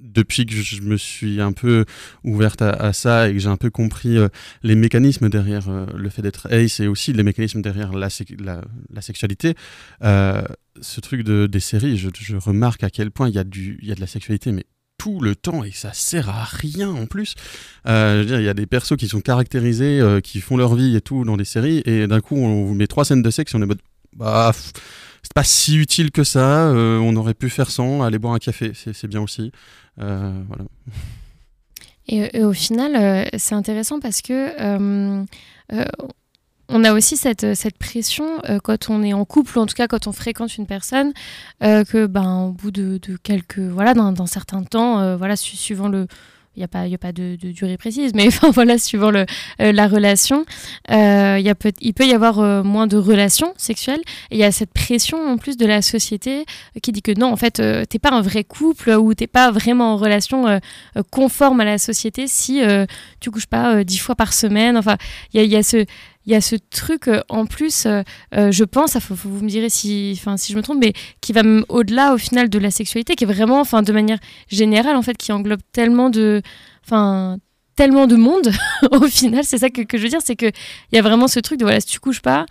depuis 0.01 0.45
que 0.45 0.53
je 0.53 0.81
me 0.81 0.97
suis 0.97 1.39
un 1.39 1.53
peu 1.53 1.85
ouverte 2.25 2.61
à, 2.61 2.91
ça 2.91 3.29
et 3.29 3.33
que 3.33 3.39
j'ai 3.39 3.47
un 3.47 3.55
peu 3.55 3.69
compris 3.69 4.17
les 4.61 4.75
mécanismes 4.75 5.29
derrière 5.29 5.69
le 5.69 6.09
fait 6.09 6.21
d'être 6.21 6.51
ace 6.51 6.81
et 6.81 6.87
aussi 6.87 7.13
les 7.13 7.23
mécanismes 7.23 7.61
derrière 7.61 7.93
la, 7.93 8.09
sexualité, 8.09 9.55
ce 10.01 10.99
truc 11.01 11.23
de, 11.23 11.47
des 11.47 11.61
séries, 11.61 11.97
je, 11.97 12.35
remarque 12.35 12.83
à 12.83 12.89
quel 12.89 13.11
point 13.11 13.29
il 13.29 13.35
y, 13.35 13.39
a 13.39 13.45
y 13.81 13.91
a 13.93 13.95
de 13.95 14.01
la 14.01 14.07
sexualité, 14.07 14.51
mais 14.51 14.65
tout 15.03 15.19
le 15.19 15.35
temps 15.35 15.65
et 15.65 15.71
ça 15.71 15.91
sert 15.91 16.29
à 16.29 16.45
rien 16.45 16.89
en 16.89 17.07
plus. 17.07 17.35
Euh, 17.87 18.23
il 18.25 18.41
y 18.41 18.47
a 18.47 18.53
des 18.53 18.65
persos 18.65 18.95
qui 18.95 19.09
sont 19.09 19.19
caractérisés, 19.19 19.99
euh, 19.99 20.21
qui 20.21 20.39
font 20.39 20.55
leur 20.55 20.75
vie 20.75 20.95
et 20.95 21.01
tout 21.01 21.25
dans 21.25 21.35
des 21.35 21.43
séries, 21.43 21.83
et 21.85 22.07
d'un 22.07 22.21
coup 22.21 22.37
on 22.37 22.63
vous 22.63 22.73
met 22.73 22.87
trois 22.87 23.03
scènes 23.03 23.21
de 23.21 23.29
sexe 23.29 23.53
et 23.53 23.57
on 23.57 23.61
est 23.61 23.65
mode 23.65 23.81
bah 24.15 24.53
c'est 24.53 25.33
pas 25.35 25.43
si 25.43 25.75
utile 25.75 26.09
que 26.09 26.23
ça, 26.23 26.67
euh, 26.67 26.99
on 26.99 27.17
aurait 27.17 27.33
pu 27.33 27.49
faire 27.49 27.69
sans, 27.69 28.01
aller 28.01 28.17
boire 28.17 28.33
un 28.33 28.39
café, 28.39 28.71
c'est 28.73 29.07
bien 29.07 29.19
aussi. 29.19 29.51
Et, 32.07 32.43
au 32.43 32.53
final, 32.53 33.29
c'est 33.37 33.55
intéressant 33.55 33.99
parce 33.99 34.21
que 34.21 35.25
on 36.69 36.83
a 36.83 36.93
aussi 36.93 37.17
cette, 37.17 37.55
cette 37.55 37.77
pression 37.77 38.25
euh, 38.49 38.59
quand 38.63 38.89
on 38.89 39.03
est 39.03 39.13
en 39.13 39.25
couple, 39.25 39.57
ou 39.57 39.61
en 39.61 39.65
tout 39.65 39.75
cas 39.75 39.87
quand 39.87 40.07
on 40.07 40.11
fréquente 40.11 40.57
une 40.57 40.65
personne, 40.65 41.13
euh, 41.63 41.83
que 41.83 42.05
ben 42.05 42.45
au 42.45 42.51
bout 42.51 42.71
de, 42.71 42.99
quelques 43.23 43.59
voilà, 43.59 43.93
dans 43.93 44.25
certains 44.25 44.63
temps, 44.63 44.99
euh, 44.99 45.17
voilà, 45.17 45.35
su- 45.35 45.57
suivant 45.57 45.87
le 45.89 46.07
il 46.55 46.59
n'y 46.59 46.65
a 46.65 46.67
pas, 46.67 46.85
y 46.85 46.93
a 46.93 46.99
pas 46.99 47.11
de, 47.11 47.35
durée 47.35 47.77
précise, 47.77 48.11
mais 48.13 48.27
enfin 48.27 48.51
voilà, 48.51 48.77
suivant 48.77 49.09
le, 49.09 49.25
euh, 49.59 49.71
la 49.71 49.87
relation, 49.87 50.45
euh, 50.91 51.37
il 51.39 51.45
y 51.45 51.49
a 51.49 51.55
peut, 51.55 51.71
il 51.81 51.93
peut 51.93 52.05
y 52.05 52.13
avoir 52.13 52.39
euh, 52.39 52.61
moins 52.63 52.85
de 52.85 52.97
relations 52.97 53.53
sexuelles. 53.57 54.01
Il 54.29 54.37
y 54.37 54.43
a 54.43 54.51
cette 54.51 54.71
pression 54.71 55.17
en 55.17 55.37
plus 55.37 55.57
de 55.57 55.65
la 55.65 55.81
société 55.81 56.41
euh, 56.41 56.79
qui 56.81 56.91
dit 56.91 57.01
que 57.01 57.17
non, 57.17 57.31
en 57.31 57.37
fait, 57.37 57.59
euh, 57.59 57.85
t'es 57.85 57.97
pas 57.97 58.11
un 58.11 58.21
vrai 58.21 58.43
couple 58.43 58.91
ou 58.91 59.13
t'es 59.15 59.25
pas 59.27 59.49
vraiment 59.49 59.93
en 59.93 59.97
relation 59.97 60.47
euh, 60.47 60.59
euh, 60.95 61.01
conforme 61.09 61.59
à 61.61 61.65
la 61.65 61.79
société 61.79 62.27
si 62.27 62.61
euh, 62.61 62.85
tu 63.19 63.31
couches 63.31 63.47
pas 63.47 63.77
euh, 63.77 63.83
dix 63.83 63.97
fois 63.97 64.13
par 64.15 64.31
semaine. 64.31 64.77
Enfin, 64.77 64.97
il 65.33 65.41
y 65.41 65.43
a, 65.43 65.47
y 65.47 65.55
a 65.55 65.63
ce 65.63 65.85
y 66.31 66.35
a 66.35 66.41
ce 66.41 66.55
truc 66.69 67.07
euh, 67.07 67.21
en 67.29 67.45
plus, 67.45 67.85
euh, 67.85 68.01
euh, 68.35 68.51
je 68.51 68.63
pense, 68.63 68.97
faut, 68.99 69.15
faut- 69.15 69.29
vous 69.29 69.43
me 69.43 69.49
direz 69.49 69.69
si, 69.69 70.15
enfin, 70.17 70.37
si 70.37 70.53
je 70.53 70.57
me 70.57 70.63
trompe, 70.63 70.79
mais 70.79 70.93
qui 71.21 71.33
va 71.33 71.41
au-delà 71.69 72.13
au 72.13 72.17
final 72.17 72.49
de 72.49 72.59
la 72.59 72.71
sexualité, 72.71 73.15
qui 73.15 73.25
est 73.25 73.27
vraiment, 73.27 73.59
enfin, 73.59 73.81
de 73.81 73.91
manière 73.91 74.19
générale, 74.47 74.95
en 74.95 75.01
fait, 75.01 75.17
qui 75.17 75.31
englobe 75.31 75.59
tellement 75.73 76.09
de, 76.09 76.41
enfin, 76.85 77.37
tellement 77.75 78.07
de 78.07 78.15
monde. 78.15 78.51
au 78.91 79.03
final, 79.07 79.43
c'est 79.43 79.57
ça 79.57 79.69
que, 79.69 79.81
que 79.81 79.97
je 79.97 80.03
veux 80.03 80.09
dire, 80.09 80.21
c'est 80.23 80.35
que 80.35 80.45
il 80.91 80.95
y 80.95 80.97
a 80.97 81.01
vraiment 81.01 81.27
ce 81.27 81.39
truc 81.39 81.59
de 81.59 81.65
voilà, 81.65 81.79
si 81.81 81.87
tu 81.87 81.99
couches 81.99 82.21
pas, 82.21 82.45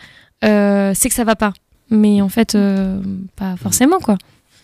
euh, 0.45 0.93
c'est 0.95 1.09
que 1.09 1.15
ça 1.15 1.25
va 1.25 1.37
pas. 1.37 1.53
Mais 1.91 2.21
en 2.23 2.29
fait, 2.29 2.55
euh, 2.55 3.01
pas 3.37 3.57
forcément 3.57 3.99
quoi. 3.99 4.17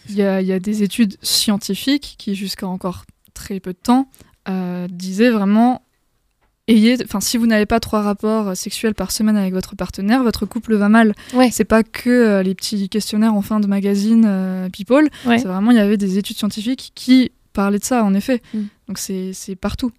Il 0.08 0.14
y 0.16 0.22
a, 0.22 0.40
il 0.40 0.46
y 0.46 0.52
a 0.52 0.58
des 0.58 0.82
études 0.82 1.16
scientifiques 1.22 2.14
qui, 2.18 2.34
jusqu'à 2.34 2.66
encore 2.66 3.04
très 3.34 3.60
peu 3.60 3.72
de 3.72 3.78
temps, 3.78 4.08
euh, 4.48 4.86
disaient 4.90 5.28
vraiment 5.30 5.82
ayez, 6.68 6.96
enfin, 7.02 7.20
si 7.20 7.36
vous 7.36 7.46
n'avez 7.46 7.66
pas 7.66 7.80
trois 7.80 8.02
rapports 8.02 8.56
sexuels 8.56 8.94
par 8.94 9.10
semaine 9.10 9.36
avec 9.36 9.52
votre 9.52 9.74
partenaire, 9.74 10.22
votre 10.22 10.46
couple 10.46 10.76
va 10.76 10.88
mal. 10.88 11.14
Ouais. 11.34 11.50
C'est 11.50 11.64
pas 11.64 11.82
que 11.82 12.08
euh, 12.10 12.42
les 12.42 12.54
petits 12.54 12.88
questionnaires 12.88 13.34
en 13.34 13.42
fin 13.42 13.58
de 13.60 13.66
magazine 13.66 14.24
euh, 14.26 14.68
People. 14.70 15.08
Ouais. 15.26 15.38
C'est 15.38 15.48
vraiment, 15.48 15.70
il 15.72 15.76
y 15.76 15.80
avait 15.80 15.96
des 15.96 16.18
études 16.18 16.36
scientifiques 16.36 16.92
qui 16.94 17.32
parlaient 17.52 17.78
de 17.80 17.84
ça, 17.84 18.04
en 18.04 18.14
effet. 18.14 18.40
Mm. 18.54 18.58
Donc 18.86 18.98
c'est 18.98 19.32
c'est 19.32 19.56
partout. 19.56 19.90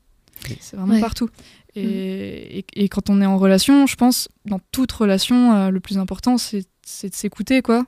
C'est 0.62 0.78
vraiment 0.78 0.94
Ouais. 0.94 1.02
partout. 1.02 1.30
Et, 1.76 2.60
et, 2.60 2.66
et 2.76 2.90
quand 2.90 3.10
on 3.10 3.22
est 3.22 3.26
en 3.26 3.38
relation, 3.38 3.86
je 3.86 3.96
pense, 3.96 4.28
dans 4.46 4.60
toute 4.72 4.92
relation, 4.92 5.54
euh, 5.56 5.70
le 5.70 5.80
plus 5.80 5.98
important, 5.98 6.38
c'est 6.38 6.66
c'est 6.86 7.10
de 7.10 7.16
s'écouter, 7.16 7.62
quoi. 7.62 7.86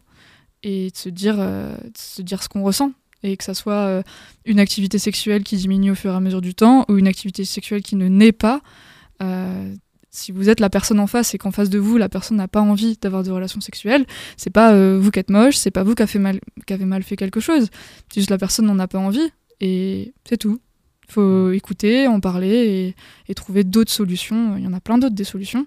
Et 0.63 0.91
de 0.91 0.95
se 0.97 1.09
dire, 1.09 1.37
euh, 1.39 1.73
de 1.75 1.97
se 1.97 2.21
dire 2.21 2.43
ce 2.43 2.49
qu'on 2.49 2.61
ressent. 2.61 2.91
Et 3.23 3.37
que 3.37 3.43
ça 3.43 3.53
soit 3.53 3.73
euh, 3.73 4.03
une 4.45 4.59
activité 4.59 4.97
sexuelle 4.97 5.43
qui 5.43 5.55
diminue 5.57 5.91
au 5.91 5.95
fur 5.95 6.11
et 6.11 6.15
à 6.15 6.19
mesure 6.19 6.41
du 6.41 6.55
temps 6.55 6.85
ou 6.89 6.97
une 6.97 7.07
activité 7.07 7.45
sexuelle 7.45 7.81
qui 7.81 7.95
ne 7.95 8.07
naît 8.07 8.31
pas. 8.31 8.61
Euh, 9.21 9.75
si 10.09 10.31
vous 10.31 10.49
êtes 10.49 10.59
la 10.59 10.69
personne 10.69 10.99
en 10.99 11.07
face 11.07 11.33
et 11.33 11.37
qu'en 11.37 11.51
face 11.51 11.69
de 11.69 11.79
vous, 11.79 11.97
la 11.97 12.09
personne 12.09 12.37
n'a 12.37 12.47
pas 12.47 12.61
envie 12.61 12.97
d'avoir 13.01 13.23
de 13.23 13.31
relations 13.31 13.61
sexuelles, 13.61 14.05
c'est 14.35 14.49
pas 14.49 14.73
euh, 14.73 14.99
vous 14.99 15.09
qui 15.09 15.19
êtes 15.19 15.29
moche, 15.29 15.55
c'est 15.55 15.71
pas 15.71 15.83
vous 15.83 15.95
qui 15.95 16.03
avez, 16.03 16.19
mal, 16.19 16.39
qui 16.65 16.73
avez 16.73 16.85
mal 16.85 17.03
fait 17.03 17.15
quelque 17.15 17.39
chose. 17.39 17.69
C'est 18.09 18.19
juste 18.19 18.29
la 18.29 18.37
personne 18.37 18.65
n'en 18.65 18.79
a 18.79 18.87
pas 18.87 18.99
envie 18.99 19.31
et 19.61 20.13
c'est 20.25 20.37
tout. 20.37 20.59
Il 21.07 21.13
faut 21.13 21.51
écouter, 21.51 22.07
en 22.07 22.19
parler 22.19 22.95
et, 23.27 23.31
et 23.31 23.33
trouver 23.35 23.63
d'autres 23.63 23.91
solutions. 23.91 24.57
Il 24.57 24.63
y 24.63 24.67
en 24.67 24.73
a 24.73 24.79
plein 24.79 24.97
d'autres 24.97 25.15
des 25.15 25.23
solutions. 25.23 25.65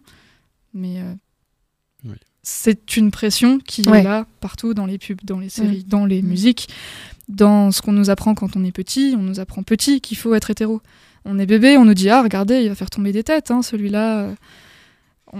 Mais 0.74 1.00
euh. 1.00 1.14
C'est 2.44 2.96
une 2.96 3.10
pression 3.10 3.58
qui 3.58 3.88
Ouais. 3.88 4.00
est 4.00 4.04
là 4.04 4.26
partout 4.40 4.72
dans 4.74 4.86
les 4.86 4.98
pubs, 4.98 5.18
dans 5.24 5.40
les 5.40 5.48
séries, 5.48 5.82
dans 5.84 6.06
les 6.06 6.22
musiques, 6.22 6.68
dans 7.28 7.72
ce 7.72 7.82
qu'on 7.82 7.92
nous 7.92 8.10
apprend 8.10 8.34
quand 8.34 8.56
on 8.56 8.64
est 8.64 8.70
petit. 8.72 9.14
On 9.18 9.22
nous 9.22 9.40
apprend 9.40 9.62
petit 9.62 10.00
qu'il 10.00 10.16
faut 10.16 10.34
être 10.34 10.50
hétéro. 10.50 10.80
On 11.24 11.38
est 11.38 11.46
bébé, 11.46 11.76
on 11.78 11.84
nous 11.84 11.94
dit 11.94 12.10
ah 12.10 12.22
regardez, 12.22 12.60
il 12.62 12.68
va 12.68 12.74
faire 12.74 12.90
tomber 12.90 13.10
des 13.12 13.24
têtes, 13.24 13.50
hein, 13.50 13.62
celui-là. 13.62 14.20
euh. 14.20 14.34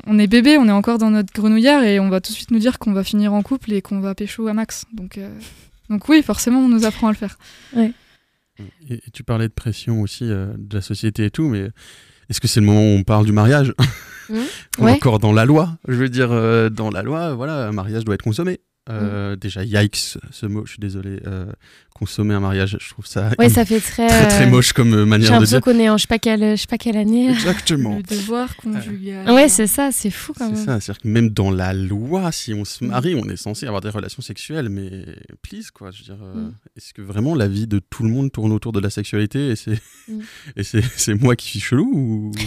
On- 0.06 0.18
est 0.18 0.26
bébé, 0.26 0.58
on 0.58 0.66
est 0.66 0.72
encore 0.72 0.98
dans 0.98 1.10
notre 1.10 1.32
grenouillère 1.32 1.84
et 1.84 2.00
on 2.00 2.08
va 2.08 2.20
tout 2.20 2.32
de 2.32 2.36
suite 2.36 2.50
nous 2.50 2.58
dire 2.58 2.80
qu'on 2.80 2.92
va 2.92 3.04
finir 3.04 3.32
en 3.32 3.42
couple 3.42 3.72
et 3.72 3.80
qu'on 3.82 4.00
va 4.00 4.14
pécho 4.16 4.48
à 4.48 4.52
max. 4.54 4.86
Donc, 4.92 5.18
euh, 5.18 5.28
donc 5.88 6.08
oui, 6.08 6.20
forcément, 6.22 6.58
on 6.60 6.68
nous 6.68 6.84
apprend 6.84 7.06
à 7.08 7.12
le 7.12 7.16
faire. 7.16 7.38
Et, 7.76 7.92
et 8.88 9.02
tu 9.12 9.22
parlais 9.22 9.46
de 9.46 9.52
pression 9.52 10.00
aussi 10.00 10.24
euh, 10.24 10.52
de 10.58 10.76
la 10.76 10.82
société 10.82 11.26
et 11.26 11.30
tout, 11.30 11.48
mais 11.48 11.68
est-ce 12.28 12.40
que 12.40 12.48
c'est 12.48 12.60
le 12.60 12.66
moment 12.66 12.80
où 12.80 12.98
on 12.98 13.02
parle 13.04 13.26
du 13.26 13.32
mariage 13.32 13.74
est 14.30 14.34
Ouais. 14.82 14.92
Encore 14.92 15.18
dans 15.18 15.32
la 15.32 15.44
loi, 15.44 15.76
je 15.86 15.94
veux 15.94 16.08
dire, 16.08 16.32
euh, 16.32 16.70
dans 16.70 16.90
la 16.90 17.02
loi, 17.02 17.34
voilà, 17.34 17.68
un 17.68 17.72
mariage 17.72 18.04
doit 18.04 18.14
être 18.14 18.22
consommé. 18.22 18.60
Euh, 18.90 19.34
Déjà, 19.36 19.64
yikes, 19.64 20.18
ce 20.30 20.46
mot, 20.46 20.66
je 20.66 20.72
suis 20.72 20.78
désolé. 20.80 21.20
euh, 21.26 21.46
consommer 21.94 22.34
un 22.34 22.40
mariage, 22.40 22.76
je 22.80 22.88
trouve 22.90 23.06
ça. 23.06 23.30
Ouais, 23.38 23.48
ça 23.48 23.64
fait 23.64 23.80
très. 23.80 24.08
très, 24.08 24.26
très 24.28 24.46
euh, 24.46 24.50
moche 24.50 24.72
comme 24.72 24.92
euh, 24.92 25.04
J'ai 25.04 25.08
manière 25.08 25.28
de 25.28 25.32
l'impression 25.34 25.58
dire. 25.58 25.64
qu'on 25.64 25.78
est 25.78 25.88
en 25.88 25.96
je 25.96 26.02
sais 26.02 26.06
pas 26.08 26.18
quelle, 26.18 26.56
je 26.56 26.60
sais 26.60 26.66
pas 26.66 26.76
quelle 26.76 26.96
année. 26.96 27.30
Exactement. 27.30 27.96
Le 27.96 28.02
devoir 28.02 28.54
conjugal. 28.56 29.30
Ouais, 29.30 29.48
c'est 29.48 29.68
ça, 29.68 29.90
c'est 29.92 30.10
fou 30.10 30.32
quand 30.36 30.48
C'est 30.48 30.54
même. 30.56 30.64
ça, 30.66 30.80
c'est-à-dire 30.80 31.00
que 31.02 31.08
même 31.08 31.30
dans 31.30 31.50
la 31.52 31.72
loi, 31.72 32.30
si 32.32 32.52
on 32.52 32.64
se 32.64 32.84
marie, 32.84 33.14
on 33.14 33.26
est 33.28 33.36
censé 33.36 33.66
avoir 33.66 33.80
des 33.80 33.90
relations 33.90 34.22
sexuelles, 34.22 34.68
mais 34.68 35.04
please, 35.40 35.70
quoi. 35.72 35.90
Je 35.92 35.98
veux 36.00 36.04
dire, 36.16 36.22
euh, 36.24 36.34
Mm. 36.34 36.54
est-ce 36.76 36.92
que 36.92 37.00
vraiment 37.00 37.34
la 37.36 37.46
vie 37.48 37.66
de 37.68 37.78
tout 37.78 38.02
le 38.02 38.08
monde 38.10 38.32
tourne 38.32 38.50
autour 38.52 38.72
de 38.72 38.80
la 38.80 38.90
sexualité 38.90 39.48
et 39.50 39.56
c'est 39.56 39.80
Mm. 40.08 40.20
et 40.56 40.62
c'est 40.64 40.82
c'est 40.96 41.14
moi 41.14 41.36
qui 41.36 41.48
suis 41.48 41.60
chelou 41.60 41.90
ou? 41.94 42.32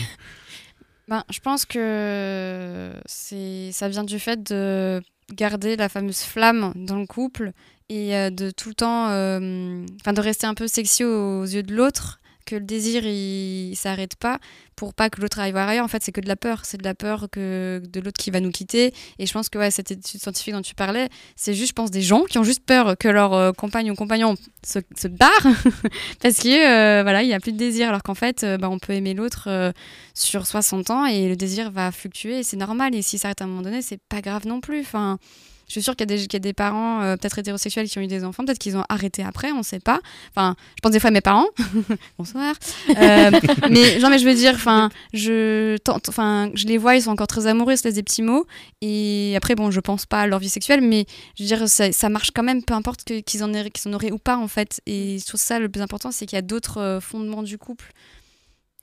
Ben, 1.09 1.23
je 1.31 1.39
pense 1.39 1.65
que 1.65 2.91
c'est 3.05 3.69
ça 3.71 3.87
vient 3.87 4.03
du 4.03 4.19
fait 4.19 4.43
de 4.43 5.01
garder 5.33 5.75
la 5.75 5.89
fameuse 5.89 6.21
flamme 6.21 6.73
dans 6.75 6.97
le 6.97 7.05
couple 7.05 7.51
et 7.89 8.15
euh, 8.15 8.29
de 8.29 8.51
tout 8.51 8.69
le 8.69 8.75
temps, 8.75 9.09
euh, 9.09 9.85
enfin 10.01 10.13
de 10.13 10.21
rester 10.21 10.47
un 10.47 10.53
peu 10.53 10.67
sexy 10.67 11.03
aux 11.03 11.43
yeux 11.43 11.63
de 11.63 11.73
l'autre, 11.73 12.19
que 12.47 12.55
le 12.55 12.61
désir 12.61 13.05
il, 13.05 13.75
s'arrête 13.75 14.15
pas 14.15 14.39
pour 14.75 14.93
pas 14.93 15.09
que 15.09 15.21
l'autre 15.21 15.39
aille 15.39 15.51
voir 15.51 15.67
ailleurs. 15.67 15.85
En 15.85 15.87
fait, 15.87 16.03
c'est 16.03 16.11
que 16.11 16.21
de 16.21 16.27
la 16.27 16.35
peur, 16.35 16.61
c'est 16.63 16.77
de 16.77 16.83
la 16.83 16.95
peur 16.95 17.27
que 17.31 17.81
de 17.83 17.99
l'autre 17.99 18.17
qui 18.17 18.31
va 18.31 18.39
nous 18.39 18.51
quitter. 18.51 18.93
Et 19.19 19.25
je 19.25 19.33
pense 19.33 19.49
que 19.49 19.57
ouais, 19.57 19.71
cette 19.71 19.91
étude 19.91 20.21
scientifique 20.21 20.53
dont 20.53 20.61
tu 20.61 20.75
parlais, 20.75 21.09
c'est 21.35 21.53
juste, 21.53 21.69
je 21.69 21.73
pense, 21.73 21.91
des 21.91 22.01
gens 22.01 22.23
qui 22.23 22.37
ont 22.37 22.43
juste 22.43 22.63
peur 22.65 22.97
que 22.97 23.07
leur 23.07 23.33
euh, 23.33 23.51
compagne 23.51 23.91
ou 23.91 23.95
compagnon 23.95 24.35
se, 24.63 25.07
barre 25.07 25.29
parce 26.21 26.37
que 26.37 27.03
euh, 27.03 27.23
y 27.23 27.33
a 27.33 27.39
plus 27.39 27.51
de 27.51 27.57
désir. 27.57 27.89
Alors 27.89 28.03
qu'en 28.03 28.15
fait, 28.15 28.43
euh, 28.43 28.57
bah, 28.57 28.69
on 28.69 28.79
peut 28.79 28.93
aimer 28.93 29.13
l'autre 29.13 29.45
euh, 29.47 29.71
sur 30.13 30.45
60 30.45 30.89
ans 30.89 31.05
et 31.05 31.27
le 31.27 31.35
désir 31.35 31.71
va 31.71 31.91
fluctuer. 31.91 32.43
C'est 32.43 32.57
normal. 32.57 32.95
Et 32.95 33.01
si 33.01 33.17
ça 33.17 33.23
s'arrête 33.23 33.41
à 33.41 33.45
un 33.45 33.47
moment 33.47 33.61
donné, 33.61 33.81
c'est 33.81 33.99
pas 34.09 34.21
grave 34.21 34.47
non 34.47 34.61
plus. 34.61 34.81
Enfin. 34.81 35.19
Je 35.67 35.73
suis 35.73 35.81
sûre 35.83 35.95
qu'il 35.97 36.09
y, 36.09 36.13
a 36.13 36.17
des- 36.17 36.23
qu'il 36.27 36.33
y 36.33 36.37
a 36.37 36.39
des 36.39 36.53
parents, 36.53 37.01
euh, 37.01 37.15
peut-être 37.17 37.37
hétérosexuels, 37.39 37.89
qui 37.89 37.97
ont 37.99 38.01
eu 38.01 38.07
des 38.07 38.23
enfants, 38.23 38.45
peut-être 38.45 38.57
qu'ils 38.59 38.77
ont 38.77 38.85
arrêté 38.87 39.21
après, 39.23 39.51
on 39.51 39.63
sait 39.63 39.79
pas. 39.81 39.99
Enfin, 40.29 40.55
je 40.75 40.81
pense 40.81 40.91
des 40.93 40.99
fois 41.01 41.09
à 41.09 41.11
mes 41.11 41.19
parents. 41.21 41.47
Bonsoir. 42.17 42.55
Euh, 42.89 43.31
mais 43.69 43.99
genre, 43.99 44.09
mais 44.09 44.17
je 44.19 44.25
veux 44.25 44.33
dire, 44.33 44.53
enfin, 44.55 44.89
je, 45.13 45.75
enfin, 46.07 46.49
je 46.53 46.65
les 46.67 46.77
vois, 46.77 46.95
ils 46.95 47.01
sont 47.01 47.11
encore 47.11 47.27
très 47.27 47.47
amoureux, 47.47 47.73
ils 47.73 47.77
se 47.77 47.83
laissent 47.83 47.95
des 47.95 48.03
petits 48.03 48.21
mots. 48.21 48.45
Et 48.81 49.33
après, 49.35 49.55
bon, 49.55 49.69
je 49.69 49.79
pense 49.81 50.05
pas 50.05 50.21
à 50.21 50.27
leur 50.27 50.39
vie 50.39 50.47
sexuelle, 50.49 50.79
mais 50.81 51.05
je 51.37 51.43
veux 51.43 51.47
dire, 51.47 51.67
ça, 51.67 51.91
ça 51.91 52.07
marche 52.07 52.31
quand 52.31 52.43
même, 52.43 52.63
peu 52.63 52.73
importe 52.73 53.03
qu'ils 53.25 53.43
en, 53.43 53.53
aient- 53.53 53.69
qu'ils 53.69 53.91
en 53.91 53.93
auraient 53.93 54.11
ou 54.11 54.19
pas, 54.19 54.37
en 54.37 54.47
fait. 54.47 54.79
Et 54.85 55.17
trouve 55.27 55.41
ça 55.41 55.59
le 55.59 55.67
plus 55.67 55.81
important, 55.81 56.11
c'est 56.11 56.25
qu'il 56.25 56.37
y 56.37 56.39
a 56.39 56.43
d'autres 56.43 56.77
euh, 56.79 56.99
fondements 57.01 57.43
du 57.43 57.57
couple, 57.57 57.91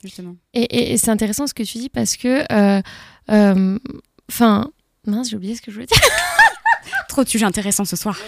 justement. 0.02 0.36
Et, 0.52 0.62
et- 0.64 0.92
et 0.92 0.96
c'est 0.98 1.10
intéressant 1.10 1.46
ce 1.46 1.54
que 1.54 1.62
tu 1.62 1.78
dis 1.78 1.88
parce 1.88 2.16
que. 2.18 2.44
euh, 2.52 2.82
Enfin. 4.30 4.70
mince, 5.06 5.30
j'ai 5.30 5.36
oublié 5.36 5.54
ce 5.56 5.62
que 5.62 5.70
je 5.70 5.76
voulais 5.76 5.86
dire. 5.86 5.98
Trop 7.08 7.24
de 7.24 7.28
sujets 7.28 7.44
intéressants 7.44 7.84
ce 7.84 7.96
soir. 7.96 8.18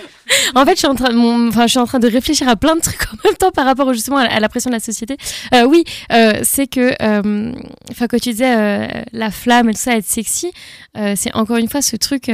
En 0.55 0.65
fait, 0.65 0.73
je 0.73 0.79
suis 0.79 0.87
en 0.87 0.95
train, 0.95 1.99
de, 1.99 2.09
réfléchir 2.09 2.49
à 2.49 2.57
plein 2.57 2.77
de 2.77 2.81
trucs 2.81 3.03
en 3.12 3.17
même 3.25 3.37
temps 3.37 3.51
par 3.51 3.65
rapport 3.65 3.93
justement 3.93 4.19
à, 4.19 4.41
la 4.41 4.49
pression 4.49 4.71
de 4.71 4.75
la 4.75 4.81
société. 4.81 5.17
Euh, 5.55 5.65
oui, 5.65 5.85
euh, 6.12 6.41
c'est 6.43 6.67
que, 6.67 6.95
euh, 7.03 7.53
enfin, 7.91 8.07
quand 8.07 8.19
tu 8.21 8.31
disais 8.31 9.05
la 9.12 9.31
flamme 9.31 9.69
et 9.69 9.73
tout 9.73 9.81
ça, 9.81 9.97
être 9.97 10.07
sexy, 10.07 10.53
c'est 11.15 11.35
encore 11.35 11.57
une 11.57 11.69
fois 11.69 11.83
ce 11.83 11.97
truc. 11.97 12.31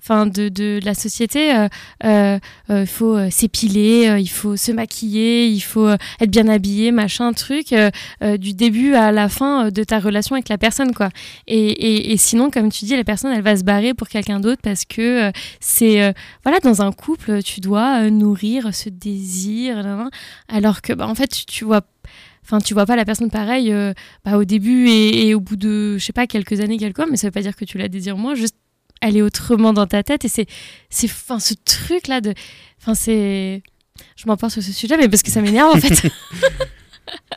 Enfin, 0.00 0.26
de, 0.26 0.48
de, 0.48 0.80
la 0.84 0.94
société, 0.94 1.54
euh, 1.54 1.68
euh, 2.04 2.38
euh, 2.70 2.80
il 2.82 2.86
faut 2.86 3.16
euh, 3.16 3.30
s'épiler, 3.30 4.16
il 4.18 4.28
faut 4.28 4.56
se 4.56 4.72
maquiller, 4.72 5.48
il 5.48 5.60
faut 5.60 5.88
être 5.88 6.30
bien 6.30 6.48
habillé, 6.48 6.92
machin, 6.92 7.32
truc, 7.32 7.74
du 8.38 8.54
début 8.54 8.94
à 8.94 9.12
la 9.12 9.28
fin 9.28 9.70
de 9.70 9.84
ta 9.84 9.98
relation 9.98 10.34
avec 10.34 10.48
la 10.48 10.58
personne, 10.58 10.94
quoi. 10.94 11.10
Et, 11.46 11.58
et, 11.58 12.12
et 12.12 12.16
sinon, 12.16 12.50
comme 12.50 12.70
tu 12.70 12.84
dis, 12.84 12.96
la 12.96 13.04
personne, 13.04 13.32
elle 13.32 13.42
va 13.42 13.56
se 13.56 13.64
barrer 13.64 13.94
pour 13.94 14.08
quelqu'un 14.08 14.40
d'autre 14.40 14.60
parce 14.62 14.84
que 14.84 15.30
c'est 15.60 16.14
voilà, 16.44 16.60
dans 16.60 16.82
un 16.82 16.92
couple, 16.92 17.42
tu 17.42 17.60
dois 17.60 18.10
nourrir 18.10 18.74
ce 18.74 18.88
désir, 18.88 19.84
alors 20.48 20.82
que, 20.82 20.92
bah, 20.92 21.06
en 21.06 21.14
fait, 21.14 21.28
tu, 21.46 21.64
vois. 21.64 21.82
Enfin, 22.44 22.60
tu 22.60 22.74
vois 22.74 22.86
pas 22.86 22.96
la 22.96 23.04
personne 23.04 23.30
pareil 23.30 23.72
euh, 23.72 23.92
bah, 24.24 24.38
au 24.38 24.44
début 24.44 24.88
et, 24.88 25.28
et 25.28 25.34
au 25.34 25.40
bout 25.40 25.56
de, 25.56 25.98
je 25.98 26.04
sais 26.04 26.12
pas, 26.12 26.26
quelques 26.26 26.60
années, 26.60 26.78
quelques 26.78 26.98
mois, 26.98 27.06
mais 27.10 27.16
ça 27.16 27.26
veut 27.26 27.32
pas 27.32 27.42
dire 27.42 27.54
que 27.54 27.64
tu 27.64 27.78
la 27.78 27.88
désires 27.88 28.16
moins, 28.16 28.34
juste 28.34 28.56
elle 29.00 29.16
est 29.16 29.22
autrement 29.22 29.72
dans 29.72 29.86
ta 29.86 30.02
tête 30.02 30.24
et 30.24 30.28
c'est, 30.28 30.46
c'est, 30.90 31.06
enfin, 31.06 31.38
ce 31.38 31.54
truc 31.64 32.08
là 32.08 32.20
de, 32.20 32.34
enfin, 32.80 32.94
c'est, 32.94 33.62
je 34.16 34.26
m'en 34.26 34.36
pense 34.36 34.52
sur 34.54 34.62
ce 34.62 34.72
sujet, 34.72 34.96
mais 34.96 35.08
parce 35.08 35.22
que 35.22 35.30
ça 35.30 35.40
m'énerve 35.42 35.76
en 35.76 35.80
fait. 35.80 36.10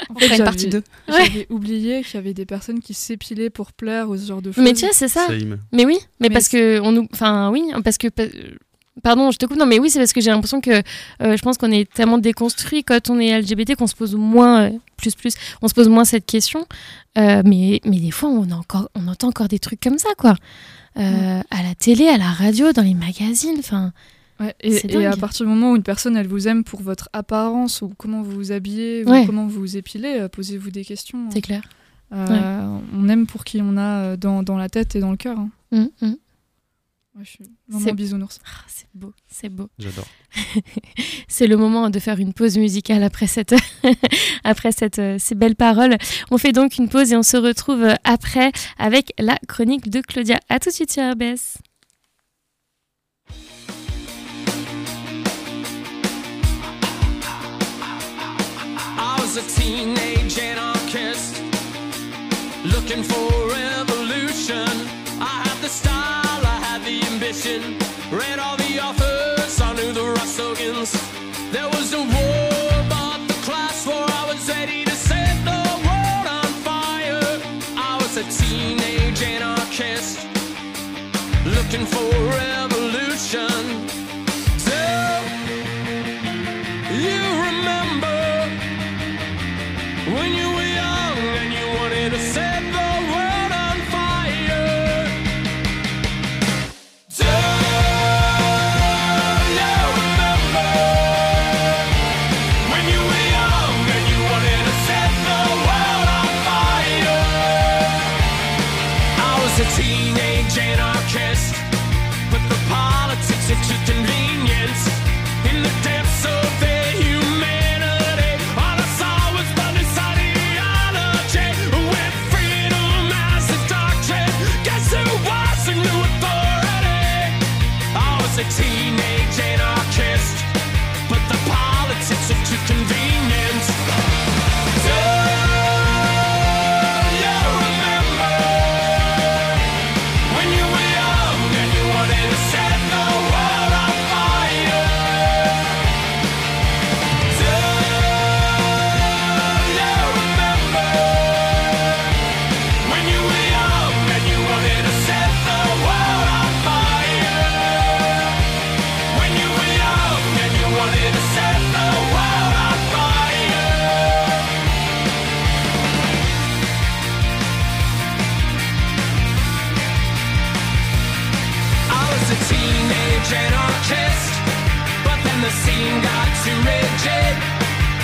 En 0.09 0.15
fait, 0.15 0.25
une 0.25 0.31
j'avais- 0.31 0.43
partie 0.43 0.67
deux. 0.67 0.83
J'avais 1.07 1.47
oublié 1.49 2.03
qu'il 2.03 2.15
y 2.15 2.17
avait 2.17 2.33
des 2.33 2.45
personnes 2.45 2.81
qui 2.81 2.93
s'épilaient 2.93 3.49
pour 3.49 3.71
plaire 3.71 4.09
ou 4.09 4.17
ce 4.17 4.27
genre 4.27 4.41
de 4.41 4.51
choses. 4.51 4.61
Mais 4.61 4.73
tu 4.73 4.81
vois, 4.85 4.93
c'est 4.93 5.07
ça. 5.07 5.25
Same. 5.27 5.59
Mais 5.71 5.85
oui, 5.85 5.97
mais, 6.19 6.27
Mais 6.27 6.29
parce 6.29 6.49
que 6.49 6.81
on 6.81 6.91
nous, 6.91 7.07
enfin 7.13 7.49
oui, 7.51 7.63
parce 7.81 7.97
que 7.97 8.09
pa- 8.09 8.23
pardon, 9.01 9.31
je 9.31 9.37
te 9.37 9.45
coupe. 9.45 9.55
Non, 9.57 9.65
mais 9.65 9.79
oui, 9.79 9.89
c'est 9.89 9.99
parce 9.99 10.11
que 10.11 10.19
j'ai 10.19 10.29
l'impression 10.29 10.59
que 10.59 10.71
euh, 10.71 11.37
je 11.37 11.41
pense 11.41 11.57
qu'on 11.57 11.71
est 11.71 11.89
tellement 11.89 12.17
déconstruit 12.17 12.83
quand 12.83 13.09
on 13.09 13.17
est 13.19 13.39
LGBT 13.39 13.75
qu'on 13.77 13.87
se 13.87 13.95
pose 13.95 14.13
moins, 14.15 14.63
euh, 14.63 14.71
plus 14.97 15.15
plus, 15.15 15.35
on 15.61 15.69
se 15.69 15.73
pose 15.73 15.87
moins 15.87 16.03
cette 16.03 16.25
question. 16.25 16.65
Euh, 17.17 17.41
mais 17.45 17.79
mais 17.85 17.99
des 18.01 18.11
fois, 18.11 18.27
on 18.27 18.51
a 18.51 18.55
encore, 18.55 18.89
on 18.95 19.07
entend 19.07 19.29
encore 19.29 19.47
des 19.47 19.59
trucs 19.59 19.79
comme 19.79 19.97
ça, 19.97 20.09
quoi. 20.17 20.35
Euh, 20.97 21.41
À 21.49 21.63
la 21.63 21.75
télé, 21.75 22.07
à 22.07 22.17
la 22.17 22.29
radio, 22.31 22.71
dans 22.73 22.81
les 22.81 22.93
magazines, 22.93 23.55
enfin. 23.59 23.93
Ouais, 24.39 24.55
et, 24.61 25.05
à 25.05 25.15
partir 25.15 25.45
du 25.45 25.51
moment 25.51 25.71
où 25.71 25.75
une 25.75 25.83
personne 25.83 26.17
elle 26.17 26.27
vous 26.27 26.47
aime 26.47 26.63
pour 26.63 26.81
votre 26.81 27.09
apparence 27.13 27.83
ou 27.83 27.93
comment 27.95 28.23
vous 28.23 28.31
vous 28.31 28.51
habillez 28.51 29.05
Ouais. 29.05 29.21
ou 29.21 29.25
comment 29.27 29.45
vous 29.45 29.59
vous 29.59 29.77
épilez, 29.77 30.17
euh, 30.21 30.27
posez-vous 30.29 30.71
des 30.71 30.83
questions. 30.83 31.29
C'est 31.31 31.41
clair. 31.41 31.61
Euh, 32.11 32.77
On 32.95 33.07
aime 33.07 33.27
pour 33.27 33.43
qui 33.43 33.61
on 33.61 33.77
a 33.77 34.17
dans, 34.17 34.41
dans 34.43 34.57
la 34.57 34.67
tête 34.67 34.95
et 34.95 34.99
dans 34.99 35.11
le 35.11 35.17
cœur. 35.17 35.37
hein. 35.39 35.49
Hum, 35.71 35.89
hum. 36.01 36.15
Ouais, 37.15 37.25
je 37.25 37.29
suis 37.29 37.43
C'est- 37.43 37.51
vraiment 37.77 37.93
bisounours. 37.93 38.39
Ah, 38.45 38.63
c'est 38.67 38.87
beau, 38.93 39.13
c'est 39.27 39.49
beau. 39.49 39.69
J'adore. 39.77 40.07
C'est 41.27 41.47
le 41.47 41.57
moment 41.57 41.89
de 41.89 41.99
faire 41.99 42.19
une 42.19 42.33
pause 42.33 42.57
musicale 42.57 43.03
après, 43.03 43.27
cette 43.27 43.53
après 44.45 44.71
cette, 44.71 44.99
euh, 44.99 45.17
ces 45.19 45.35
belles 45.35 45.55
paroles. 45.57 45.97
On 46.29 46.37
fait 46.37 46.51
donc 46.53 46.77
une 46.77 46.87
pause 46.87 47.11
et 47.11 47.17
on 47.17 47.23
se 47.23 47.35
retrouve 47.37 47.83
euh, 47.83 47.95
après 48.05 48.51
avec 48.77 49.11
la 49.19 49.37
chronique 49.47 49.89
de 49.89 49.99
Claudia. 50.01 50.39
À 50.49 50.59
tout 50.59 50.69
de 50.69 50.73
suite 50.73 50.91
sur 50.91 51.03
RBS. 51.11 51.57
I 59.03 59.15
was 59.19 59.37
a 59.37 59.41
teenage 59.59 60.37
anarchist 60.39 61.41
looking 62.65 63.03
for 63.03 63.29
revolution. 63.49 64.65
I 65.19 65.41
had 65.45 65.57
the 65.61 65.69
style, 65.69 66.20
Ambition. 67.31 67.77
Read 68.11 68.39
all 68.39 68.57
the 68.57 68.77
authors, 68.83 69.61
I 69.61 69.73
knew 69.73 69.93
the 69.93 70.19
slogans. 70.25 70.91
There 71.53 71.69
was 71.69 71.93
a 71.93 71.99
war, 71.99 72.85
but 72.89 73.25
the 73.25 73.33
class 73.45 73.87
war. 73.87 74.03
I 74.05 74.25
was 74.27 74.49
ready 74.49 74.83
to 74.83 74.91
set 74.91 75.37
the 75.45 75.61
world 75.87 76.27
on 76.27 76.51
fire. 76.67 77.39
I 77.77 77.97
was 78.01 78.17
a 78.17 78.23
teenage 78.23 79.21
anarchist 79.21 80.27
looking 81.45 81.85
for 81.85 82.03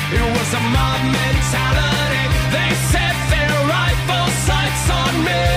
It 0.10 0.22
was 0.22 0.54
a 0.54 0.60
mob 0.60 1.02
mentality. 1.04 2.24
They 2.56 2.72
set 2.92 3.16
their 3.30 3.52
rifle 3.68 4.28
sights 4.48 4.90
on 4.90 5.26
me. 5.26 5.57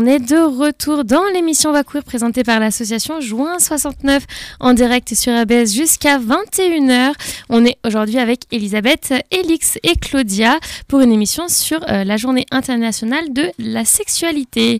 On 0.00 0.06
est 0.06 0.20
de 0.20 0.36
retour 0.36 1.04
dans 1.04 1.24
l'émission 1.34 1.72
Va 1.72 1.82
courir 1.82 2.04
présentée 2.04 2.44
par 2.44 2.60
l'association 2.60 3.20
Juin 3.20 3.58
69 3.58 4.24
en 4.60 4.72
direct 4.72 5.12
sur 5.12 5.32
ABS 5.32 5.72
jusqu'à 5.74 6.20
21h. 6.20 7.14
On 7.48 7.64
est 7.64 7.78
aujourd'hui 7.84 8.18
avec 8.18 8.42
Elisabeth, 8.52 9.12
Elix 9.32 9.76
et 9.82 9.96
Claudia 9.96 10.60
pour 10.86 11.00
une 11.00 11.10
émission 11.10 11.48
sur 11.48 11.82
euh, 11.90 12.04
la 12.04 12.16
journée 12.16 12.46
internationale 12.52 13.32
de 13.32 13.50
la 13.58 13.84
sexualité. 13.84 14.78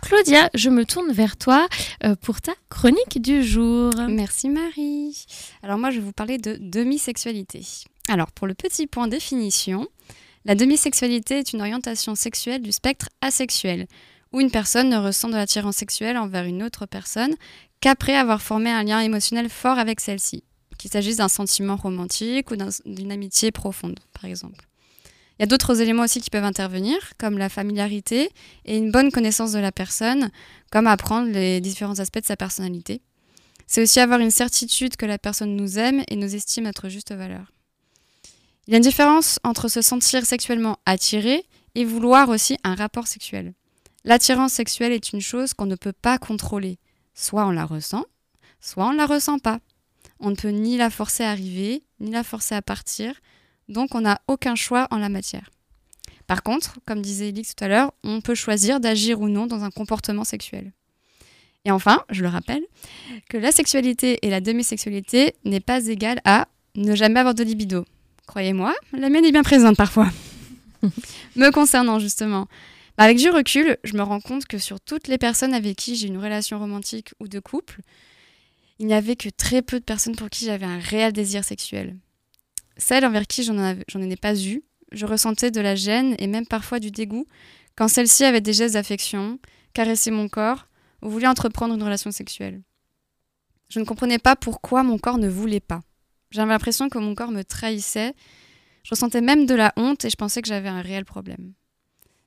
Claudia, 0.00 0.48
je 0.54 0.70
me 0.70 0.86
tourne 0.86 1.12
vers 1.12 1.36
toi 1.36 1.66
euh, 2.02 2.14
pour 2.22 2.40
ta 2.40 2.52
chronique 2.70 3.20
du 3.20 3.44
jour. 3.44 3.92
Merci 4.08 4.48
Marie. 4.48 5.26
Alors 5.62 5.76
moi 5.76 5.90
je 5.90 5.96
vais 5.96 6.06
vous 6.06 6.12
parler 6.12 6.38
de 6.38 6.56
demisexualité. 6.58 7.66
Alors 8.08 8.32
pour 8.32 8.46
le 8.46 8.54
petit 8.54 8.86
point 8.86 9.08
définition, 9.08 9.86
la 10.46 10.54
demisexualité 10.54 11.40
est 11.40 11.52
une 11.52 11.60
orientation 11.60 12.14
sexuelle 12.14 12.62
du 12.62 12.72
spectre 12.72 13.10
asexuel, 13.20 13.86
où 14.34 14.40
une 14.40 14.50
personne 14.50 14.88
ne 14.88 14.96
ressent 14.96 15.28
de 15.28 15.36
l'attirance 15.36 15.76
sexuelle 15.76 16.18
envers 16.18 16.44
une 16.44 16.64
autre 16.64 16.86
personne 16.86 17.34
qu'après 17.80 18.16
avoir 18.16 18.42
formé 18.42 18.68
un 18.68 18.82
lien 18.82 18.98
émotionnel 18.98 19.48
fort 19.48 19.78
avec 19.78 20.00
celle-ci, 20.00 20.42
qu'il 20.76 20.90
s'agisse 20.90 21.18
d'un 21.18 21.28
sentiment 21.28 21.76
romantique 21.76 22.50
ou 22.50 22.56
d'un- 22.56 22.70
d'une 22.84 23.12
amitié 23.12 23.52
profonde 23.52 24.00
par 24.12 24.24
exemple. 24.24 24.66
Il 25.38 25.42
y 25.42 25.44
a 25.44 25.46
d'autres 25.46 25.80
éléments 25.80 26.02
aussi 26.02 26.20
qui 26.20 26.30
peuvent 26.30 26.44
intervenir, 26.44 26.96
comme 27.16 27.38
la 27.38 27.48
familiarité 27.48 28.30
et 28.64 28.76
une 28.76 28.90
bonne 28.90 29.12
connaissance 29.12 29.52
de 29.52 29.60
la 29.60 29.70
personne, 29.70 30.30
comme 30.72 30.88
apprendre 30.88 31.28
les 31.30 31.60
différents 31.60 32.00
aspects 32.00 32.20
de 32.20 32.26
sa 32.26 32.36
personnalité. 32.36 33.02
C'est 33.68 33.82
aussi 33.82 34.00
avoir 34.00 34.18
une 34.18 34.32
certitude 34.32 34.96
que 34.96 35.06
la 35.06 35.18
personne 35.18 35.54
nous 35.54 35.78
aime 35.78 36.02
et 36.08 36.16
nous 36.16 36.34
estime 36.34 36.64
notre 36.64 36.88
juste 36.88 37.12
valeur. 37.12 37.52
Il 38.66 38.72
y 38.72 38.74
a 38.74 38.78
une 38.78 38.82
différence 38.82 39.38
entre 39.44 39.68
se 39.68 39.80
sentir 39.80 40.26
sexuellement 40.26 40.78
attiré 40.86 41.44
et 41.76 41.84
vouloir 41.84 42.28
aussi 42.30 42.56
un 42.64 42.74
rapport 42.74 43.06
sexuel. 43.06 43.54
L'attirance 44.04 44.52
sexuelle 44.52 44.92
est 44.92 45.12
une 45.12 45.20
chose 45.20 45.54
qu'on 45.54 45.66
ne 45.66 45.76
peut 45.76 45.92
pas 45.92 46.18
contrôler. 46.18 46.78
Soit 47.14 47.46
on 47.46 47.50
la 47.50 47.64
ressent, 47.64 48.04
soit 48.60 48.86
on 48.86 48.92
ne 48.92 48.98
la 48.98 49.06
ressent 49.06 49.38
pas. 49.38 49.60
On 50.20 50.30
ne 50.30 50.36
peut 50.36 50.48
ni 50.48 50.76
la 50.76 50.90
forcer 50.90 51.24
à 51.24 51.30
arriver, 51.30 51.82
ni 52.00 52.10
la 52.10 52.22
forcer 52.22 52.54
à 52.54 52.62
partir, 52.62 53.14
donc 53.68 53.94
on 53.94 54.02
n'a 54.02 54.20
aucun 54.28 54.54
choix 54.54 54.86
en 54.90 54.98
la 54.98 55.08
matière. 55.08 55.50
Par 56.26 56.42
contre, 56.42 56.78
comme 56.86 57.02
disait 57.02 57.28
Elix 57.28 57.54
tout 57.54 57.64
à 57.64 57.68
l'heure, 57.68 57.92
on 58.02 58.20
peut 58.20 58.34
choisir 58.34 58.80
d'agir 58.80 59.20
ou 59.20 59.28
non 59.28 59.46
dans 59.46 59.64
un 59.64 59.70
comportement 59.70 60.24
sexuel. 60.24 60.72
Et 61.64 61.70
enfin, 61.70 62.04
je 62.10 62.22
le 62.22 62.28
rappelle, 62.28 62.62
que 63.28 63.38
la 63.38 63.52
sexualité 63.52 64.18
et 64.22 64.30
la 64.30 64.40
demisexualité 64.40 65.34
n'est 65.44 65.60
pas 65.60 65.86
égale 65.86 66.20
à 66.24 66.48
ne 66.74 66.94
jamais 66.94 67.20
avoir 67.20 67.34
de 67.34 67.42
libido. 67.42 67.84
Croyez-moi, 68.26 68.74
la 68.92 69.08
mienne 69.08 69.24
est 69.24 69.32
bien 69.32 69.42
présente 69.42 69.76
parfois. 69.76 70.10
Me 71.36 71.50
concernant 71.50 71.98
justement, 71.98 72.48
avec 72.96 73.18
du 73.18 73.30
recul, 73.30 73.76
je 73.82 73.94
me 73.94 74.02
rends 74.02 74.20
compte 74.20 74.46
que 74.46 74.58
sur 74.58 74.80
toutes 74.80 75.08
les 75.08 75.18
personnes 75.18 75.54
avec 75.54 75.76
qui 75.76 75.96
j'ai 75.96 76.06
une 76.06 76.18
relation 76.18 76.58
romantique 76.58 77.12
ou 77.20 77.28
de 77.28 77.40
couple, 77.40 77.80
il 78.78 78.86
n'y 78.86 78.94
avait 78.94 79.16
que 79.16 79.28
très 79.28 79.62
peu 79.62 79.78
de 79.78 79.84
personnes 79.84 80.16
pour 80.16 80.30
qui 80.30 80.44
j'avais 80.44 80.66
un 80.66 80.78
réel 80.78 81.12
désir 81.12 81.44
sexuel. 81.44 81.96
Celles 82.76 83.04
envers 83.04 83.26
qui 83.26 83.42
j'en 83.42 83.76
j'en 83.88 84.02
ai 84.02 84.16
pas 84.16 84.36
eu, 84.36 84.62
je 84.92 85.06
ressentais 85.06 85.50
de 85.50 85.60
la 85.60 85.74
gêne 85.74 86.14
et 86.18 86.26
même 86.26 86.46
parfois 86.46 86.80
du 86.80 86.90
dégoût 86.90 87.26
quand 87.76 87.88
celles-ci 87.88 88.24
avaient 88.24 88.40
des 88.40 88.52
gestes 88.52 88.74
d'affection, 88.74 89.38
caressaient 89.72 90.10
mon 90.12 90.28
corps 90.28 90.66
ou 91.02 91.10
voulaient 91.10 91.26
entreprendre 91.26 91.74
une 91.74 91.82
relation 91.82 92.12
sexuelle. 92.12 92.62
Je 93.68 93.80
ne 93.80 93.84
comprenais 93.84 94.18
pas 94.18 94.36
pourquoi 94.36 94.82
mon 94.84 94.98
corps 94.98 95.18
ne 95.18 95.28
voulait 95.28 95.60
pas. 95.60 95.80
J'avais 96.30 96.52
l'impression 96.52 96.88
que 96.88 96.98
mon 96.98 97.14
corps 97.14 97.32
me 97.32 97.42
trahissait. 97.42 98.14
Je 98.84 98.90
ressentais 98.90 99.20
même 99.20 99.46
de 99.46 99.54
la 99.54 99.72
honte 99.76 100.04
et 100.04 100.10
je 100.10 100.16
pensais 100.16 100.42
que 100.42 100.48
j'avais 100.48 100.68
un 100.68 100.82
réel 100.82 101.04
problème. 101.04 101.54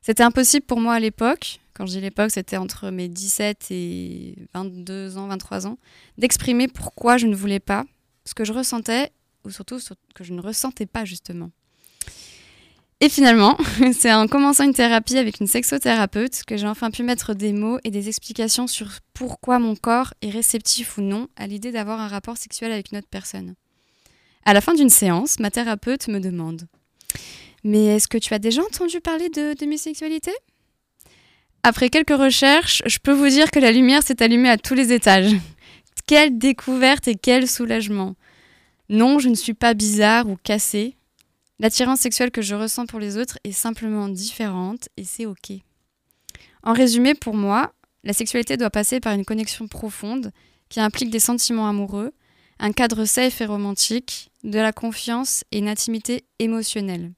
C'était 0.00 0.22
impossible 0.22 0.64
pour 0.64 0.80
moi 0.80 0.94
à 0.94 1.00
l'époque, 1.00 1.60
quand 1.78 1.86
je 1.86 1.92
dis 1.92 2.00
l'époque, 2.00 2.32
c'était 2.32 2.56
entre 2.56 2.90
mes 2.90 3.08
17 3.08 3.68
et 3.70 4.34
22 4.52 5.16
ans, 5.16 5.28
23 5.28 5.68
ans, 5.68 5.78
d'exprimer 6.18 6.66
pourquoi 6.66 7.18
je 7.18 7.28
ne 7.28 7.36
voulais 7.36 7.60
pas, 7.60 7.84
ce 8.24 8.34
que 8.34 8.44
je 8.44 8.52
ressentais, 8.52 9.12
ou 9.44 9.50
surtout 9.50 9.78
ce 9.78 9.94
que 10.12 10.24
je 10.24 10.34
ne 10.34 10.40
ressentais 10.40 10.86
pas 10.86 11.04
justement. 11.04 11.52
Et 13.00 13.08
finalement, 13.08 13.56
c'est 13.92 14.12
en 14.12 14.26
commençant 14.26 14.64
une 14.64 14.74
thérapie 14.74 15.18
avec 15.18 15.38
une 15.38 15.46
sexothérapeute 15.46 16.42
que 16.44 16.56
j'ai 16.56 16.66
enfin 16.66 16.90
pu 16.90 17.04
mettre 17.04 17.32
des 17.32 17.52
mots 17.52 17.78
et 17.84 17.92
des 17.92 18.08
explications 18.08 18.66
sur 18.66 18.88
pourquoi 19.14 19.60
mon 19.60 19.76
corps 19.76 20.14
est 20.20 20.30
réceptif 20.30 20.98
ou 20.98 21.02
non 21.02 21.28
à 21.36 21.46
l'idée 21.46 21.70
d'avoir 21.70 22.00
un 22.00 22.08
rapport 22.08 22.38
sexuel 22.38 22.72
avec 22.72 22.90
une 22.90 22.98
autre 22.98 23.06
personne. 23.08 23.54
À 24.44 24.52
la 24.52 24.60
fin 24.60 24.74
d'une 24.74 24.90
séance, 24.90 25.38
ma 25.38 25.52
thérapeute 25.52 26.08
me 26.08 26.18
demande 26.18 26.66
Mais 27.64 27.86
est-ce 27.86 28.08
que 28.08 28.18
tu 28.18 28.34
as 28.34 28.38
déjà 28.38 28.62
entendu 28.62 29.00
parler 29.00 29.28
de 29.28 29.54
demisexualité 29.54 30.32
Après 31.62 31.88
quelques 31.88 32.16
recherches, 32.16 32.82
je 32.86 32.98
peux 32.98 33.12
vous 33.12 33.28
dire 33.28 33.50
que 33.50 33.58
la 33.58 33.72
lumière 33.72 34.02
s'est 34.02 34.22
allumée 34.22 34.50
à 34.50 34.58
tous 34.58 34.74
les 34.74 34.92
étages. 34.92 35.32
Quelle 36.06 36.38
découverte 36.38 37.06
et 37.06 37.16
quel 37.16 37.46
soulagement 37.46 38.14
Non, 38.88 39.18
je 39.18 39.28
ne 39.28 39.34
suis 39.34 39.52
pas 39.52 39.74
bizarre 39.74 40.26
ou 40.26 40.36
cassée. 40.42 40.96
L'attirance 41.58 42.00
sexuelle 42.00 42.30
que 42.30 42.40
je 42.40 42.54
ressens 42.54 42.86
pour 42.86 42.98
les 42.98 43.18
autres 43.18 43.38
est 43.44 43.52
simplement 43.52 44.08
différente 44.08 44.88
et 44.96 45.04
c'est 45.04 45.26
ok. 45.26 45.52
En 46.62 46.72
résumé, 46.72 47.14
pour 47.14 47.34
moi, 47.34 47.74
la 48.04 48.14
sexualité 48.14 48.56
doit 48.56 48.70
passer 48.70 49.00
par 49.00 49.12
une 49.12 49.26
connexion 49.26 49.68
profonde 49.68 50.32
qui 50.70 50.80
implique 50.80 51.10
des 51.10 51.20
sentiments 51.20 51.68
amoureux, 51.68 52.12
un 52.58 52.72
cadre 52.72 53.04
safe 53.04 53.40
et 53.42 53.46
romantique, 53.46 54.30
de 54.44 54.58
la 54.58 54.72
confiance 54.72 55.44
et 55.52 55.58
une 55.58 55.68
intimité 55.68 56.24
émotionnelle. 56.38 57.12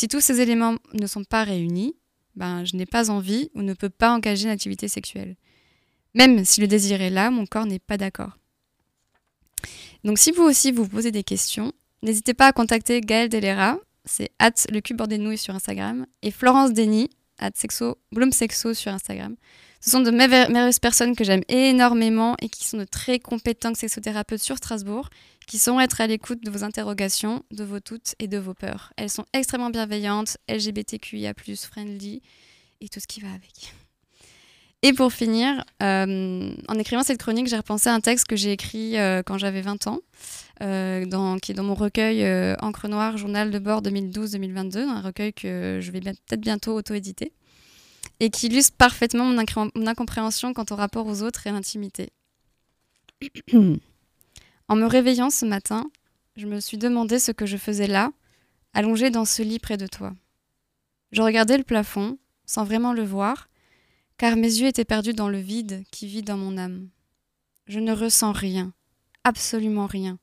Si 0.00 0.08
tous 0.08 0.22
ces 0.22 0.40
éléments 0.40 0.76
ne 0.94 1.06
sont 1.06 1.24
pas 1.24 1.44
réunis, 1.44 1.94
ben, 2.34 2.64
je 2.64 2.74
n'ai 2.74 2.86
pas 2.86 3.10
envie 3.10 3.50
ou 3.54 3.60
ne 3.60 3.74
peux 3.74 3.90
pas 3.90 4.10
engager 4.14 4.44
une 4.44 4.50
activité 4.50 4.88
sexuelle. 4.88 5.36
Même 6.14 6.42
si 6.46 6.62
le 6.62 6.66
désir 6.66 7.02
est 7.02 7.10
là, 7.10 7.30
mon 7.30 7.44
corps 7.44 7.66
n'est 7.66 7.80
pas 7.80 7.98
d'accord. 7.98 8.38
Donc 10.02 10.18
si 10.18 10.30
vous 10.30 10.42
aussi 10.42 10.72
vous 10.72 10.88
posez 10.88 11.10
des 11.10 11.22
questions, 11.22 11.74
n'hésitez 12.02 12.32
pas 12.32 12.46
à 12.46 12.52
contacter 12.52 13.02
Gaëlle 13.02 13.28
Delera, 13.28 13.78
c'est 14.06 14.30
at 14.38 14.54
le 14.72 14.80
cube 14.80 14.96
bordé 14.96 15.18
de 15.18 15.22
nouilles 15.22 15.36
sur 15.36 15.54
Instagram, 15.54 16.06
et 16.22 16.30
Florence 16.30 16.72
Denis, 16.72 17.10
at 17.36 17.50
sur 17.54 18.92
Instagram. 18.92 19.36
Ce 19.80 19.90
sont 19.90 20.00
de 20.00 20.10
merve- 20.10 20.50
merveilleuses 20.50 20.78
personnes 20.78 21.16
que 21.16 21.24
j'aime 21.24 21.42
énormément 21.48 22.36
et 22.42 22.48
qui 22.50 22.66
sont 22.66 22.76
de 22.76 22.84
très 22.84 23.18
compétents 23.18 23.74
sexothérapeutes 23.74 24.42
sur 24.42 24.56
Strasbourg, 24.58 25.08
qui 25.46 25.58
sauront 25.58 25.80
être 25.80 26.00
à 26.02 26.06
l'écoute 26.06 26.44
de 26.44 26.50
vos 26.50 26.64
interrogations, 26.64 27.42
de 27.50 27.64
vos 27.64 27.80
doutes 27.80 28.14
et 28.18 28.28
de 28.28 28.36
vos 28.38 28.52
peurs. 28.52 28.92
Elles 28.96 29.08
sont 29.10 29.24
extrêmement 29.32 29.70
bienveillantes, 29.70 30.36
LGBTQIA+, 30.48 31.32
friendly 31.56 32.20
et 32.82 32.88
tout 32.88 33.00
ce 33.00 33.06
qui 33.06 33.20
va 33.20 33.28
avec. 33.28 33.72
Et 34.82 34.92
pour 34.92 35.12
finir, 35.12 35.64
euh, 35.82 36.54
en 36.68 36.78
écrivant 36.78 37.02
cette 37.02 37.18
chronique, 37.18 37.48
j'ai 37.48 37.56
repensé 37.56 37.90
à 37.90 37.94
un 37.94 38.00
texte 38.00 38.26
que 38.26 38.36
j'ai 38.36 38.52
écrit 38.52 38.98
euh, 38.98 39.22
quand 39.22 39.36
j'avais 39.36 39.60
20 39.60 39.86
ans, 39.88 39.98
euh, 40.62 41.38
qui 41.40 41.52
est 41.52 41.54
dans 41.54 41.64
mon 41.64 41.74
recueil 41.74 42.22
Encre 42.60 42.88
Noire, 42.88 43.16
Journal 43.16 43.50
de 43.50 43.58
bord 43.58 43.82
2012-2022, 43.82 44.78
un 44.88 45.00
recueil 45.00 45.32
que 45.32 45.80
je 45.82 45.90
vais 45.90 46.00
peut-être 46.00 46.40
bientôt 46.40 46.74
auto-éditer. 46.74 47.32
Et 48.20 48.30
qui 48.30 48.46
illustre 48.46 48.76
parfaitement 48.76 49.24
mon, 49.24 49.86
incompréhension 49.86 50.52
quant 50.52 50.66
au 50.70 50.74
rapport 50.76 51.06
aux 51.06 51.22
autres 51.22 51.46
et 51.46 51.50
à 51.50 51.52
l'intimité. 51.52 52.10
en 54.68 54.76
me 54.76 54.86
réveillant 54.86 55.30
ce 55.30 55.46
matin, 55.46 55.90
je 56.36 56.46
me 56.46 56.60
suis 56.60 56.78
demandé 56.78 57.18
ce 57.18 57.32
que 57.32 57.46
je 57.46 57.56
faisais 57.56 57.86
là, 57.86 58.12
allongée 58.74 59.10
dans 59.10 59.24
ce 59.24 59.42
lit 59.42 59.58
près 59.58 59.76
de 59.76 59.86
toi. 59.86 60.12
Je 61.12 61.22
regardais 61.22 61.58
le 61.58 61.64
plafond, 61.64 62.18
sans 62.46 62.64
vraiment 62.64 62.92
le 62.92 63.02
voir, 63.02 63.48
car 64.16 64.36
mes 64.36 64.42
yeux 64.42 64.68
étaient 64.68 64.84
perdus 64.84 65.14
dans 65.14 65.28
le 65.28 65.38
vide 65.38 65.82
qui 65.90 66.06
vit 66.06 66.22
dans 66.22 66.36
mon 66.36 66.58
âme. 66.58 66.88
Je 67.66 67.80
ne 67.80 67.92
ressens 67.92 68.32
rien, 68.32 68.72
absolument 69.24 69.86
rien, 69.86 70.18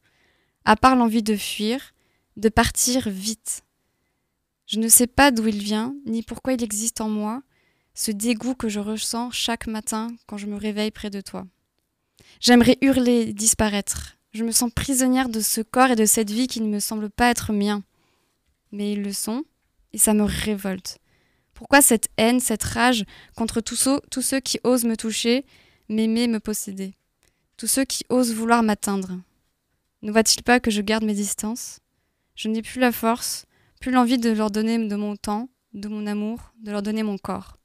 à 0.65 0.75
part 0.75 0.95
l'envie 0.95 1.23
de 1.23 1.35
fuir, 1.35 1.93
de 2.35 2.49
partir 2.49 3.09
vite. 3.09 3.63
Je 4.67 4.79
ne 4.79 4.87
sais 4.87 5.07
pas 5.07 5.31
d'où 5.31 5.47
il 5.47 5.61
vient, 5.61 5.95
ni 6.05 6.21
pourquoi 6.23 6.53
il 6.53 6.63
existe 6.63 7.01
en 7.01 7.09
moi, 7.09 7.41
ce 7.97 8.11
dégoût 8.11 8.53
que 8.53 8.69
je 8.69 8.79
ressens 8.79 9.31
chaque 9.31 9.65
matin 9.65 10.09
quand 10.27 10.37
je 10.37 10.45
me 10.45 10.55
réveille 10.55 10.91
près 10.91 11.09
de 11.09 11.19
toi. 11.19 11.47
J'aimerais 12.39 12.77
hurler, 12.81 13.33
disparaître. 13.33 14.17
Je 14.33 14.43
me 14.43 14.51
sens 14.51 14.71
prisonnière 14.71 15.29
de 15.29 15.39
ce 15.39 15.61
corps 15.61 15.89
et 15.89 15.95
de 15.95 16.05
cette 16.05 16.29
vie 16.29 16.45
qui 16.45 16.61
ne 16.61 16.69
me 16.69 16.79
semble 16.79 17.09
pas 17.09 17.31
être 17.31 17.53
mien. 17.53 17.83
Mais 18.71 18.93
ils 18.93 19.01
le 19.01 19.13
sont, 19.13 19.45
et 19.93 19.97
ça 19.97 20.13
me 20.13 20.21
révolte. 20.21 20.99
Pourquoi 21.55 21.81
cette 21.81 22.09
haine, 22.17 22.39
cette 22.39 22.63
rage 22.63 23.03
contre 23.35 23.61
tous 23.61 23.75
ceux, 23.75 23.99
tous 24.11 24.21
ceux 24.21 24.41
qui 24.41 24.59
osent 24.63 24.85
me 24.85 24.95
toucher, 24.95 25.43
m'aimer, 25.89 26.27
me 26.27 26.39
posséder? 26.39 26.93
Tous 27.57 27.65
ceux 27.65 27.83
qui 27.83 28.05
osent 28.09 28.31
vouloir 28.31 28.61
m'atteindre 28.61 29.19
Ne 30.03 30.11
voit-il 30.11 30.43
pas 30.43 30.59
que 30.59 30.69
je 30.69 30.83
garde 30.83 31.03
mes 31.03 31.15
distances? 31.15 31.79
Je 32.35 32.47
n'ai 32.47 32.61
plus 32.61 32.79
la 32.79 32.91
force, 32.91 33.47
plus 33.81 33.89
l'envie 33.89 34.19
de 34.19 34.29
leur 34.29 34.51
donner 34.51 34.77
de 34.77 34.95
mon 34.95 35.15
temps, 35.15 35.49
de 35.73 35.87
mon 35.87 36.05
amour, 36.05 36.53
de 36.61 36.69
leur 36.69 36.83
donner 36.83 37.01
mon 37.01 37.17
corps. 37.17 37.56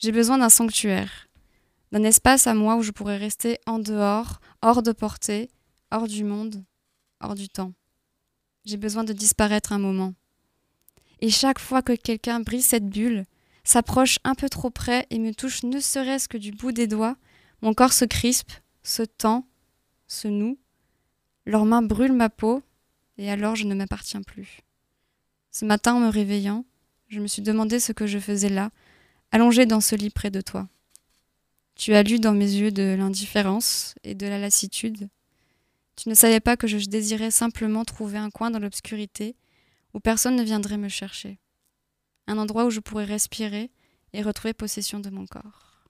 J'ai 0.00 0.12
besoin 0.12 0.38
d'un 0.38 0.48
sanctuaire, 0.48 1.28
d'un 1.92 2.04
espace 2.04 2.46
à 2.46 2.54
moi 2.54 2.76
où 2.76 2.82
je 2.82 2.90
pourrais 2.90 3.18
rester 3.18 3.58
en 3.66 3.78
dehors, 3.78 4.40
hors 4.62 4.82
de 4.82 4.92
portée, 4.92 5.50
hors 5.90 6.08
du 6.08 6.24
monde, 6.24 6.64
hors 7.20 7.34
du 7.34 7.50
temps. 7.50 7.74
J'ai 8.64 8.78
besoin 8.78 9.04
de 9.04 9.12
disparaître 9.12 9.74
un 9.74 9.78
moment. 9.78 10.14
Et 11.20 11.28
chaque 11.28 11.58
fois 11.58 11.82
que 11.82 11.92
quelqu'un 11.92 12.40
brise 12.40 12.64
cette 12.64 12.88
bulle, 12.88 13.26
s'approche 13.62 14.18
un 14.24 14.34
peu 14.34 14.48
trop 14.48 14.70
près 14.70 15.06
et 15.10 15.18
me 15.18 15.34
touche 15.34 15.64
ne 15.64 15.80
serait-ce 15.80 16.28
que 16.28 16.38
du 16.38 16.50
bout 16.50 16.72
des 16.72 16.86
doigts, 16.86 17.16
mon 17.60 17.74
corps 17.74 17.92
se 17.92 18.06
crispe, 18.06 18.52
se 18.82 19.02
tend, 19.02 19.46
se 20.06 20.28
noue, 20.28 20.58
leurs 21.44 21.66
mains 21.66 21.82
brûlent 21.82 22.14
ma 22.14 22.30
peau, 22.30 22.62
et 23.18 23.30
alors 23.30 23.54
je 23.54 23.66
ne 23.66 23.74
m'appartiens 23.74 24.22
plus. 24.22 24.60
Ce 25.50 25.66
matin, 25.66 25.92
en 25.92 26.00
me 26.00 26.08
réveillant, 26.08 26.64
je 27.08 27.20
me 27.20 27.26
suis 27.26 27.42
demandé 27.42 27.80
ce 27.80 27.92
que 27.92 28.06
je 28.06 28.18
faisais 28.18 28.48
là, 28.48 28.70
allongée 29.32 29.66
dans 29.66 29.80
ce 29.80 29.94
lit 29.94 30.10
près 30.10 30.30
de 30.30 30.40
toi. 30.40 30.68
Tu 31.74 31.94
as 31.94 32.02
lu 32.02 32.18
dans 32.18 32.34
mes 32.34 32.50
yeux 32.50 32.70
de 32.70 32.94
l'indifférence 32.98 33.94
et 34.04 34.14
de 34.14 34.26
la 34.26 34.38
lassitude. 34.38 35.08
Tu 35.96 36.08
ne 36.08 36.14
savais 36.14 36.40
pas 36.40 36.56
que 36.56 36.66
je 36.66 36.78
désirais 36.86 37.30
simplement 37.30 37.84
trouver 37.84 38.18
un 38.18 38.30
coin 38.30 38.50
dans 38.50 38.58
l'obscurité 38.58 39.36
où 39.94 40.00
personne 40.00 40.36
ne 40.36 40.42
viendrait 40.42 40.78
me 40.78 40.88
chercher. 40.88 41.38
Un 42.26 42.38
endroit 42.38 42.64
où 42.66 42.70
je 42.70 42.80
pourrais 42.80 43.04
respirer 43.04 43.70
et 44.12 44.22
retrouver 44.22 44.54
possession 44.54 45.00
de 45.00 45.10
mon 45.10 45.26
corps. 45.26 45.84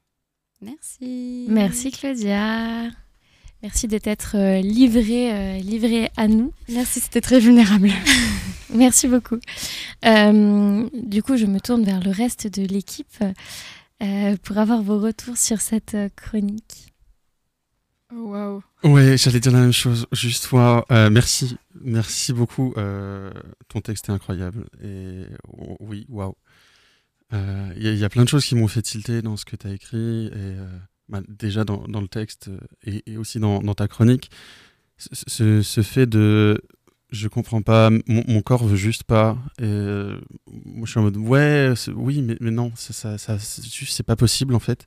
Merci. 0.60 1.46
Merci 1.48 1.90
Claudia. 1.90 2.90
Merci 3.62 3.88
d'être 3.88 4.36
euh, 4.36 4.60
livrée, 4.62 5.32
euh, 5.32 5.58
livrée 5.58 6.10
à 6.16 6.28
nous. 6.28 6.52
Merci, 6.70 7.00
c'était 7.00 7.20
très 7.20 7.40
vulnérable. 7.40 7.90
Merci 8.74 9.06
beaucoup. 9.08 9.38
Euh, 10.06 10.88
du 11.02 11.22
coup, 11.22 11.36
je 11.36 11.44
me 11.46 11.60
tourne 11.60 11.84
vers 11.84 12.00
le 12.02 12.10
reste 12.10 12.46
de 12.46 12.64
l'équipe 12.66 13.22
euh, 14.02 14.36
pour 14.42 14.56
avoir 14.58 14.82
vos 14.82 14.98
retours 14.98 15.36
sur 15.36 15.60
cette 15.60 15.96
chronique. 16.16 16.94
Oh, 18.14 18.30
Waouh. 18.30 18.62
Ouais, 18.82 19.18
j'allais 19.18 19.40
dire 19.40 19.52
la 19.52 19.60
même 19.60 19.72
chose. 19.72 20.06
Juste, 20.12 20.50
wow, 20.52 20.82
euh, 20.90 21.10
merci, 21.10 21.56
merci 21.82 22.32
beaucoup. 22.32 22.72
euh, 22.78 23.30
ton 23.68 23.80
texte 23.82 24.08
est 24.08 24.12
incroyable. 24.12 24.64
Et 24.82 25.24
oh, 25.52 25.76
oui, 25.80 26.06
waouh. 26.08 26.34
Il 27.32 27.38
y, 27.82 27.88
a- 27.88 27.92
il 27.92 27.98
y 27.98 28.04
a 28.04 28.08
plein 28.08 28.24
de 28.24 28.28
choses 28.28 28.44
qui 28.44 28.56
m'ont 28.56 28.66
fait 28.66 28.82
tilter 28.82 29.22
dans 29.22 29.36
ce 29.36 29.44
que 29.44 29.54
tu 29.54 29.66
as 29.66 29.70
écrit. 29.72 30.26
Et 30.26 30.30
euh, 30.34 30.66
bah, 31.10 31.20
déjà 31.28 31.64
dans, 31.64 31.84
le 31.86 32.08
texte 32.08 32.48
euh, 32.48 33.00
et, 33.06 33.16
aussi 33.16 33.38
dans, 33.38 33.60
ta 33.74 33.88
chronique, 33.88 34.30
ce, 34.96 35.82
fait 35.82 36.06
de. 36.06 36.60
Je 37.10 37.26
comprends 37.26 37.62
pas, 37.62 37.90
mon, 37.90 38.22
mon 38.28 38.40
corps 38.40 38.64
veut 38.64 38.76
juste 38.76 39.02
pas. 39.02 39.36
Euh, 39.60 40.20
je 40.84 40.90
suis 40.90 41.00
en 41.00 41.02
mode, 41.02 41.16
ouais, 41.16 41.72
oui, 41.94 42.22
mais, 42.22 42.50
non, 42.52 42.72
ça, 42.76 43.18
ça, 43.18 43.38
c'est 43.38 44.02
pas 44.04 44.16
possible 44.16 44.54
en 44.54 44.60
fait. 44.60 44.86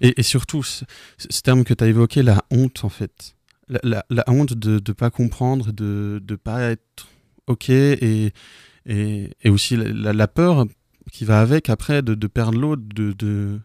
Et, 0.00 0.22
surtout, 0.22 0.62
ce, 0.62 0.84
terme 1.42 1.64
que 1.64 1.72
tu 1.72 1.84
as 1.84 1.86
évoqué, 1.86 2.22
la 2.22 2.44
honte, 2.50 2.84
en 2.84 2.88
fait. 2.88 3.36
La, 3.68 4.04
honte 4.26 4.52
de 4.52 4.74
ne 4.74 4.92
pas 4.92 5.10
comprendre, 5.10 5.72
de 5.72 6.22
ne 6.28 6.36
pas 6.36 6.62
être 6.62 7.08
OK, 7.46 7.70
et, 7.70 8.32
aussi 9.46 9.76
la, 9.76 10.28
peur 10.28 10.66
qui 11.12 11.24
va 11.24 11.40
avec 11.40 11.70
après 11.70 12.02
de, 12.02 12.26
perdre 12.26 12.58
l'autre, 12.58 12.82
de, 12.94 13.60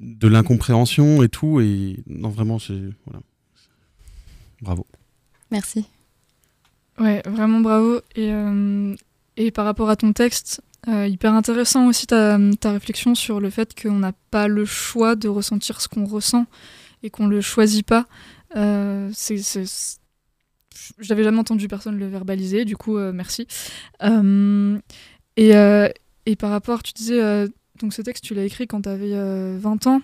de 0.00 0.28
l'incompréhension 0.28 1.22
et 1.22 1.28
tout. 1.28 1.60
Et 1.60 2.02
non, 2.06 2.28
vraiment, 2.28 2.58
c'est. 2.58 2.80
Voilà. 3.06 3.20
Bravo. 4.60 4.86
Merci. 5.50 5.86
Ouais, 6.98 7.22
vraiment 7.26 7.60
bravo. 7.60 8.00
Et, 8.14 8.30
euh, 8.32 8.94
et 9.36 9.50
par 9.50 9.64
rapport 9.64 9.88
à 9.90 9.96
ton 9.96 10.12
texte, 10.12 10.62
euh, 10.88 11.06
hyper 11.06 11.32
intéressant 11.34 11.86
aussi 11.86 12.06
ta, 12.06 12.38
ta 12.60 12.72
réflexion 12.72 13.14
sur 13.14 13.40
le 13.40 13.50
fait 13.50 13.80
qu'on 13.80 13.98
n'a 13.98 14.12
pas 14.30 14.48
le 14.48 14.64
choix 14.64 15.16
de 15.16 15.28
ressentir 15.28 15.80
ce 15.80 15.88
qu'on 15.88 16.04
ressent 16.04 16.46
et 17.02 17.10
qu'on 17.10 17.26
le 17.26 17.40
choisit 17.40 17.86
pas. 17.86 18.06
Euh, 18.56 19.10
c'est, 19.14 19.38
c'est- 19.38 19.66
c'est- 19.66 19.98
J'avais 20.98 21.22
jamais 21.24 21.38
entendu 21.38 21.68
personne 21.68 21.96
le 21.98 22.06
verbaliser, 22.08 22.64
du 22.64 22.76
coup, 22.76 22.96
euh, 22.98 23.12
merci. 23.12 23.46
Euh, 24.02 24.78
et, 25.36 25.54
euh, 25.56 25.88
et 26.26 26.36
par 26.36 26.50
rapport, 26.50 26.82
tu 26.82 26.92
disais, 26.92 27.22
euh, 27.22 27.46
donc 27.80 27.92
ce 27.94 28.02
texte, 28.02 28.24
tu 28.24 28.34
l'as 28.34 28.44
écrit 28.44 28.66
quand 28.66 28.82
tu 28.82 28.88
avais 28.88 29.12
20 29.58 29.86
ans 29.86 30.02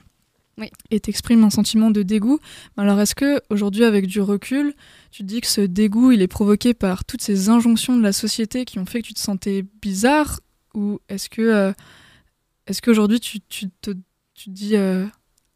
Oui. 0.59 0.71
et 0.91 1.01
t'exprimes 1.01 1.45
un 1.45 1.51
sentiment 1.51 1.91
de 1.91 2.03
dégoût. 2.03 2.39
Alors 2.77 2.99
est-ce 3.01 3.15
que 3.15 3.41
aujourd'hui, 3.51 3.85
avec 3.85 4.07
du 4.07 4.21
recul, 4.21 4.75
tu 5.11 5.23
te 5.23 5.29
dis 5.29 5.41
que 5.41 5.47
ce 5.47 5.61
dégoût, 5.61 6.13
il 6.13 6.23
est 6.23 6.29
provoqué 6.29 6.75
par 6.75 7.05
toutes 7.05 7.23
ces 7.23 7.49
injonctions 7.49 7.97
de 7.97 8.03
la 8.03 8.13
société 8.13 8.65
qui 8.65 8.79
ont 8.79 8.87
fait 8.87 9.03
que 9.03 9.07
tu 9.09 9.15
te 9.15 9.21
sentais 9.21 9.65
bizarre? 9.83 10.41
Ou 10.75 10.99
est-ce 11.09 11.29
que 11.29 11.43
euh, 11.43 11.73
est-ce 12.67 12.83
qu'aujourd'hui, 12.83 13.21
tu, 13.21 13.41
tu, 13.49 13.69
te, 13.81 13.93
tu 14.35 14.45
te 14.47 14.51
dis 14.51 14.77
euh, 14.77 15.07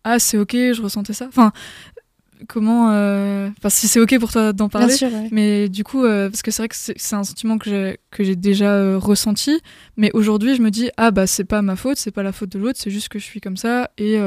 Ah, 0.04 0.18
c'est 0.18 0.38
ok, 0.38 0.52
je 0.52 0.80
ressentais 0.82 1.12
ça? 1.12 1.26
Enfin, 1.28 1.52
comment. 2.48 2.90
euh, 2.92 3.48
Enfin, 3.58 3.68
si 3.68 3.88
c'est 3.88 4.00
ok 4.00 4.18
pour 4.18 4.32
toi 4.32 4.52
d'en 4.52 4.68
parler. 4.68 4.94
sûr, 4.94 5.12
ouais. 5.12 5.28
Mais 5.30 5.68
du 5.68 5.84
coup, 5.84 6.04
euh, 6.04 6.28
parce 6.30 6.42
que 6.42 6.50
c'est 6.50 6.62
vrai 6.62 6.68
que 6.68 6.76
c'est 6.76 7.14
un 7.16 7.24
sentiment 7.24 7.58
que 7.58 7.68
j'ai 7.70 7.98
que 8.10 8.24
j'ai 8.24 8.36
déjà 8.36 8.70
euh, 8.74 8.98
ressenti. 8.98 9.60
Mais 9.96 10.10
aujourd'hui, 10.14 10.54
je 10.56 10.62
me 10.62 10.70
dis 10.70 10.90
Ah, 10.96 11.10
bah, 11.10 11.26
c'est 11.26 11.44
pas 11.44 11.62
ma 11.62 11.76
faute, 11.76 11.98
c'est 11.98 12.10
pas 12.10 12.22
la 12.22 12.32
faute 12.32 12.50
de 12.50 12.58
l'autre, 12.58 12.78
c'est 12.80 12.90
juste 12.90 13.08
que 13.08 13.18
je 13.18 13.24
suis 13.24 13.40
comme 13.40 13.56
ça. 13.56 13.90
Et. 13.98 14.18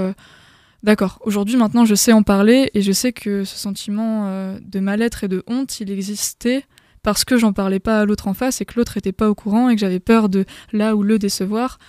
D'accord. 0.83 1.17
Aujourd'hui, 1.25 1.57
maintenant, 1.57 1.83
je 1.83 1.95
sais 1.95 2.11
en 2.13 2.21
parler 2.21 2.69
et 2.75 2.83
je 2.83 2.91
sais 2.91 3.11
que 3.11 3.43
ce 3.43 3.57
sentiment 3.57 4.27
euh, 4.27 4.59
de 4.61 4.79
mal-être 4.79 5.23
et 5.23 5.27
de 5.27 5.41
honte, 5.47 5.79
il 5.79 5.89
existait 5.89 6.63
parce 7.01 7.25
que 7.25 7.37
j'en 7.37 7.53
parlais 7.53 7.79
pas 7.79 8.01
à 8.01 8.05
l'autre 8.05 8.27
en 8.27 8.35
face 8.35 8.61
et 8.61 8.65
que 8.65 8.73
l'autre 8.77 8.95
était 8.95 9.11
pas 9.11 9.27
au 9.27 9.33
courant 9.33 9.69
et 9.69 9.73
que 9.73 9.81
j'avais 9.81 9.99
peur 9.99 10.29
de 10.29 10.45
là 10.73 10.95
ou 10.95 11.01
le 11.01 11.17
décevoir. 11.17 11.79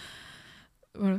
Voilà. 0.99 1.19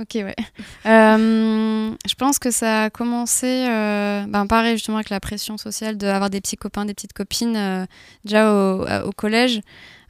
Ok, 0.00 0.14
ouais. 0.16 0.34
Euh, 0.86 1.90
je 2.06 2.14
pense 2.14 2.38
que 2.38 2.52
ça 2.52 2.84
a 2.84 2.90
commencé, 2.90 3.66
euh, 3.68 4.24
ben 4.28 4.46
pareil 4.46 4.76
justement 4.76 4.98
avec 4.98 5.10
la 5.10 5.18
pression 5.18 5.58
sociale 5.58 5.96
d'avoir 5.96 6.30
des 6.30 6.40
petits 6.40 6.56
copains, 6.56 6.84
des 6.84 6.94
petites 6.94 7.12
copines 7.12 7.56
euh, 7.56 7.86
déjà 8.24 8.52
au, 8.52 8.86
au 9.08 9.10
collège 9.10 9.62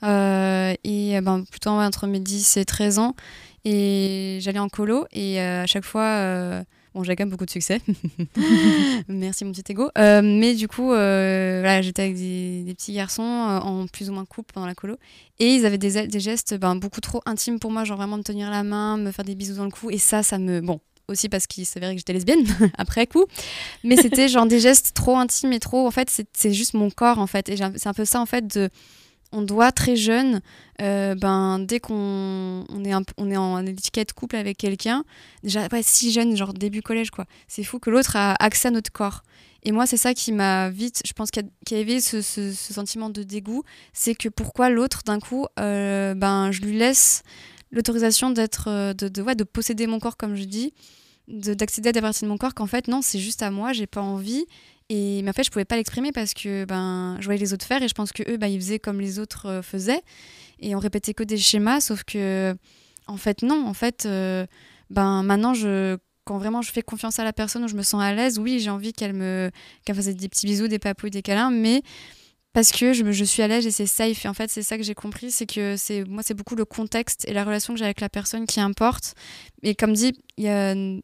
et 0.02 1.20
ben, 1.22 1.44
plutôt 1.50 1.70
entre 1.70 2.06
mes 2.06 2.20
10 2.20 2.58
et 2.58 2.64
13 2.66 2.98
ans. 2.98 3.14
Et 3.64 4.38
j'allais 4.42 4.58
en 4.58 4.68
colo 4.68 5.06
et 5.12 5.40
à 5.40 5.66
chaque 5.66 5.84
fois, 5.84 6.62
bon, 6.96 7.04
j'avais 7.04 7.16
quand 7.16 7.24
même 7.24 7.30
beaucoup 7.30 7.44
de 7.44 7.50
succès. 7.50 7.80
Merci 9.08 9.44
mon 9.44 9.52
petit 9.52 9.70
ego. 9.70 9.90
Euh, 9.98 10.22
mais 10.22 10.54
du 10.54 10.66
coup, 10.66 10.92
euh, 10.92 11.60
voilà, 11.60 11.82
j'étais 11.82 12.02
avec 12.02 12.16
des, 12.16 12.62
des 12.62 12.74
petits 12.74 12.94
garçons 12.94 13.22
euh, 13.22 13.58
en 13.58 13.86
plus 13.86 14.08
ou 14.08 14.14
moins 14.14 14.24
couple 14.24 14.52
pendant 14.54 14.66
la 14.66 14.74
colo. 14.74 14.96
Et 15.38 15.54
ils 15.54 15.66
avaient 15.66 15.78
des, 15.78 16.06
des 16.06 16.20
gestes 16.20 16.54
ben, 16.54 16.74
beaucoup 16.74 17.00
trop 17.00 17.20
intimes 17.26 17.58
pour 17.58 17.70
moi, 17.70 17.84
genre 17.84 17.98
vraiment 17.98 18.16
me 18.16 18.22
tenir 18.22 18.50
la 18.50 18.62
main, 18.62 18.96
me 18.96 19.12
faire 19.12 19.24
des 19.24 19.34
bisous 19.34 19.56
dans 19.56 19.64
le 19.64 19.70
cou. 19.70 19.90
Et 19.90 19.98
ça, 19.98 20.22
ça 20.22 20.38
me. 20.38 20.60
Bon, 20.60 20.80
aussi 21.08 21.28
parce 21.28 21.46
qu'il 21.46 21.66
s'avérait 21.66 21.92
que 21.92 21.98
j'étais 21.98 22.14
lesbienne 22.14 22.44
après 22.78 23.06
coup. 23.06 23.26
Mais 23.84 23.96
c'était 23.96 24.28
genre 24.28 24.46
des 24.46 24.58
gestes 24.58 24.92
trop 24.94 25.16
intimes 25.16 25.52
et 25.52 25.60
trop. 25.60 25.86
En 25.86 25.90
fait, 25.90 26.10
c'est 26.32 26.52
juste 26.52 26.74
mon 26.74 26.90
corps, 26.90 27.18
en 27.18 27.26
fait. 27.26 27.48
Et 27.50 27.56
j'ai 27.56 27.66
c'est 27.76 27.88
un 27.88 27.94
peu 27.94 28.04
ça, 28.04 28.20
en 28.20 28.26
fait, 28.26 28.46
de. 28.56 28.70
On 29.32 29.42
doit 29.42 29.72
très 29.72 29.96
jeune, 29.96 30.40
euh, 30.80 31.14
ben, 31.14 31.58
dès 31.58 31.80
qu'on 31.80 32.64
on 32.68 32.84
est, 32.84 32.92
un 32.92 33.02
on 33.18 33.30
est 33.30 33.36
en 33.36 33.64
étiquette 33.66 34.12
couple 34.12 34.36
avec 34.36 34.56
quelqu'un, 34.56 35.04
déjà 35.42 35.68
si 35.82 36.12
jeune, 36.12 36.36
genre 36.36 36.54
début 36.54 36.80
collège, 36.82 37.10
quoi. 37.10 37.26
C'est 37.48 37.64
fou 37.64 37.78
que 37.78 37.90
l'autre 37.90 38.16
a 38.16 38.34
accès 38.42 38.68
à 38.68 38.70
notre 38.70 38.92
corps. 38.92 39.22
Et 39.64 39.72
moi, 39.72 39.84
c'est 39.86 39.96
ça 39.96 40.14
qui 40.14 40.30
m'a 40.30 40.70
vite, 40.70 41.02
je 41.04 41.12
pense, 41.12 41.30
qui 41.32 41.40
a, 41.40 41.76
éveillé 41.76 42.00
ce, 42.00 42.22
ce- 42.22 42.52
sentiment 42.52 43.10
de 43.10 43.24
dégoût. 43.24 43.64
C'est 43.92 44.14
que 44.14 44.28
pourquoi 44.28 44.70
l'autre, 44.70 45.02
d'un 45.04 45.18
coup, 45.18 45.46
euh, 45.58 46.14
ben, 46.14 46.52
je 46.52 46.60
lui 46.62 46.78
laisse 46.78 47.22
l'autorisation 47.72 48.30
d'être, 48.30 48.68
euh, 48.68 48.94
de, 48.94 49.08
de, 49.08 49.34
de 49.34 49.44
posséder 49.44 49.88
mon 49.88 49.98
corps, 49.98 50.16
comme 50.16 50.36
je 50.36 50.44
dis, 50.44 50.72
de- 51.26 51.54
d'accéder 51.54 51.88
à 51.88 51.92
des 51.92 52.00
parties 52.00 52.22
de 52.24 52.28
mon 52.28 52.38
corps 52.38 52.54
qu'en 52.54 52.66
fait, 52.66 52.86
non, 52.86 53.02
c'est 53.02 53.18
juste 53.18 53.42
à 53.42 53.50
moi, 53.50 53.72
j'ai 53.72 53.88
pas 53.88 54.02
envie. 54.02 54.46
Et 54.88 55.24
en 55.26 55.32
fait, 55.32 55.42
je 55.42 55.50
pouvais 55.50 55.64
pas 55.64 55.76
l'exprimer 55.76 56.12
parce 56.12 56.32
que 56.32 56.64
ben, 56.64 57.16
je 57.20 57.24
voyais 57.24 57.40
les 57.40 57.52
autres 57.52 57.66
faire 57.66 57.82
et 57.82 57.88
je 57.88 57.94
pense 57.94 58.12
que 58.12 58.22
eux, 58.30 58.36
ben, 58.36 58.46
ils 58.46 58.60
faisaient 58.60 58.78
comme 58.78 59.00
les 59.00 59.18
autres 59.18 59.46
euh, 59.46 59.62
faisaient. 59.62 60.02
Et 60.60 60.74
on 60.76 60.78
répétait 60.78 61.12
que 61.12 61.24
des 61.24 61.38
schémas, 61.38 61.80
sauf 61.80 62.04
que, 62.04 62.54
en 63.06 63.16
fait, 63.16 63.42
non. 63.42 63.66
En 63.66 63.74
fait, 63.74 64.06
euh, 64.06 64.46
ben, 64.90 65.22
maintenant, 65.24 65.54
je, 65.54 65.96
quand 66.24 66.38
vraiment 66.38 66.62
je 66.62 66.70
fais 66.70 66.82
confiance 66.82 67.18
à 67.18 67.24
la 67.24 67.32
personne 67.32 67.64
où 67.64 67.68
je 67.68 67.74
me 67.74 67.82
sens 67.82 68.00
à 68.00 68.14
l'aise, 68.14 68.38
oui, 68.38 68.60
j'ai 68.60 68.70
envie 68.70 68.92
qu'elle 68.92 69.12
me, 69.12 69.50
qu'elle 69.84 69.96
fasse 69.96 70.06
des 70.06 70.28
petits 70.28 70.46
bisous, 70.46 70.68
des 70.68 70.78
papouilles, 70.78 71.10
des 71.10 71.22
câlins, 71.22 71.50
mais 71.50 71.82
parce 72.56 72.72
que 72.72 72.94
je, 72.94 73.12
je 73.12 73.24
suis 73.24 73.42
à 73.42 73.48
l'aise 73.48 73.66
et 73.66 73.70
c'est 73.70 73.84
safe. 73.84 74.24
Et 74.24 74.28
en 74.28 74.32
fait, 74.32 74.50
c'est 74.50 74.62
ça 74.62 74.78
que 74.78 74.82
j'ai 74.82 74.94
compris, 74.94 75.30
c'est 75.30 75.44
que 75.44 75.76
c'est 75.76 76.04
moi, 76.06 76.22
c'est 76.22 76.32
beaucoup 76.32 76.54
le 76.54 76.64
contexte 76.64 77.28
et 77.28 77.34
la 77.34 77.44
relation 77.44 77.74
que 77.74 77.78
j'ai 77.78 77.84
avec 77.84 78.00
la 78.00 78.08
personne 78.08 78.46
qui 78.46 78.60
importe. 78.60 79.14
Et 79.62 79.74
comme 79.74 79.92
dit, 79.92 80.18
il 80.38 80.44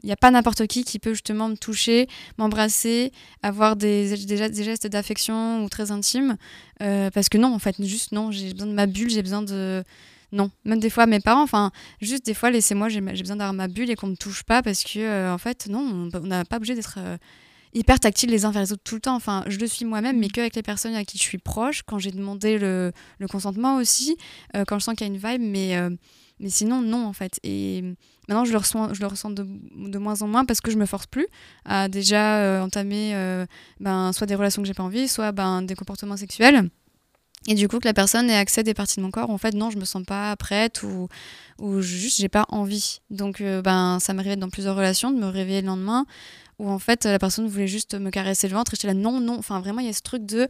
n'y 0.03 0.13
a, 0.13 0.17
pas 0.17 0.31
n'importe 0.31 0.67
qui 0.67 0.83
qui 0.83 0.99
peut 0.99 1.13
justement 1.13 1.51
me 1.51 1.57
toucher, 1.57 2.09
m'embrasser, 2.39 3.13
avoir 3.43 3.77
des, 3.77 4.25
des, 4.25 4.49
des 4.49 4.65
gestes 4.65 4.87
d'affection 4.87 5.63
ou 5.63 5.69
très 5.69 5.91
intimes. 5.91 6.39
Euh, 6.81 7.11
parce 7.11 7.29
que 7.29 7.37
non, 7.37 7.53
en 7.53 7.59
fait, 7.59 7.77
juste 7.85 8.13
non, 8.13 8.31
j'ai 8.31 8.55
besoin 8.55 8.69
de 8.69 8.73
ma 8.73 8.87
bulle, 8.87 9.11
j'ai 9.11 9.23
besoin 9.23 9.43
de. 9.43 9.85
Non, 10.33 10.51
même 10.65 10.81
des 10.81 10.89
fois 10.89 11.05
mes 11.05 11.21
parents, 11.21 11.43
enfin, 11.43 11.71
juste 12.01 12.25
des 12.25 12.33
fois, 12.33 12.51
laissez-moi, 12.51 12.89
j'ai 12.89 13.03
besoin 13.03 13.37
d'avoir 13.37 13.53
ma 13.53 13.69
bulle 13.69 13.91
et 13.91 13.95
qu'on 13.95 14.07
me 14.07 14.17
touche 14.17 14.43
pas 14.43 14.63
parce 14.63 14.85
que, 14.85 15.01
euh, 15.01 15.35
en 15.35 15.37
fait, 15.37 15.67
non, 15.69 16.09
on 16.15 16.21
n'a 16.21 16.47
pas 16.47 16.57
obligé 16.57 16.75
d'être. 16.75 16.95
euh, 16.97 17.19
hyper 17.75 18.01
tactile 18.01 18.31
les 18.31 18.45
uns 18.45 18.51
vers 18.51 18.63
les 18.63 18.73
autres 18.73 18.83
tout 18.85 18.95
le 18.95 19.01
temps. 19.01 19.15
Enfin, 19.15 19.45
je 19.47 19.59
le 19.59 19.67
suis 19.67 19.85
moi-même, 19.85 20.19
mais 20.19 20.29
qu'avec 20.29 20.55
les 20.57 20.63
personnes 20.63 20.95
à 20.95 21.05
qui 21.05 21.19
je 21.19 21.23
suis 21.23 21.39
proche, 21.39 21.83
quand 21.83 21.99
j'ai 21.99 22.11
demandé 22.11 22.59
le, 22.59 22.93
le 23.19 23.29
consentement 23.29 23.77
aussi, 23.77 24.17
euh, 24.57 24.65
quand 24.67 24.79
je 24.79 24.85
sens 24.85 24.95
qu'il 24.95 25.07
y 25.07 25.11
a 25.11 25.13
une 25.13 25.21
vibe, 25.21 25.43
mais, 25.43 25.77
euh, 25.77 25.91
mais 26.41 26.51
sinon, 26.51 26.81
non, 26.81 27.07
en 27.07 27.13
fait. 27.13 27.39
Et 27.43 27.83
maintenant, 28.29 28.45
je 28.45 28.53
le 28.53 28.59
ressens, 28.59 28.95
je 28.95 29.01
le 29.01 29.07
ressens 29.07 29.31
de, 29.31 29.47
de 29.47 29.99
moins 29.99 30.23
en 30.23 30.29
moins 30.29 30.45
parce 30.45 30.61
que 30.61 30.71
je 30.71 30.77
me 30.77 30.87
force 30.87 31.07
plus 31.07 31.27
à 31.65 31.89
déjà 31.89 32.39
euh, 32.39 32.63
entamer 32.63 33.15
ben, 33.81 34.13
soit 34.13 34.27
des 34.27 34.35
relations 34.35 34.63
que 34.63 34.69
j'ai 34.69 34.75
pas 34.75 34.83
envie, 34.83 35.09
soit 35.09 35.33
ben, 35.33 35.63
des 35.63 35.75
comportements 35.75 36.17
sexuels. 36.17 36.71
Et 37.49 37.55
du 37.55 37.69
coup, 37.69 37.79
que 37.81 37.89
la 37.89 37.95
personne 37.95 38.31
ait 38.31 38.37
accès 38.37 38.61
à 38.61 38.63
des 38.63 38.75
parties 38.75 38.97
de 38.97 39.03
mon 39.03 39.11
corps, 39.11 39.29
où 39.29 39.33
en 39.33 39.39
fait, 39.39 39.55
non, 39.55 39.71
je 39.71 39.79
me 39.79 39.85
sens 39.85 40.05
pas 40.05 40.35
prête 40.37 40.83
ou, 40.85 41.09
ou 41.59 41.81
juste 41.81 42.21
j'ai 42.21 42.29
pas 42.29 42.47
envie. 42.49 43.01
Donc, 43.11 43.41
euh, 43.41 43.63
ben, 43.63 43.99
ça 44.01 44.15
m'arrivait 44.15 44.37
dans 44.37 44.49
plusieurs 44.49 44.77
relations 44.77 45.11
de 45.11 45.19
me 45.19 45.27
réveiller 45.27 45.61
le 45.61 45.67
lendemain 45.67 46.07
où 46.63 46.71
en 46.71 46.79
fait 46.79 47.05
la 47.05 47.19
personne 47.19 47.47
voulait 47.47 47.67
juste 47.69 47.95
me 47.95 48.11
caresser 48.11 48.49
le 48.49 48.55
ventre 48.55 48.73
et 48.73 48.77
j'étais 48.77 48.87
là 48.89 48.95
non 48.95 49.21
non. 49.21 49.37
Enfin 49.39 49.61
vraiment 49.61 49.81
il 49.81 49.87
y 49.87 49.91
a 49.91 49.93
ce 49.93 50.01
truc 50.03 50.25
de 50.25 50.49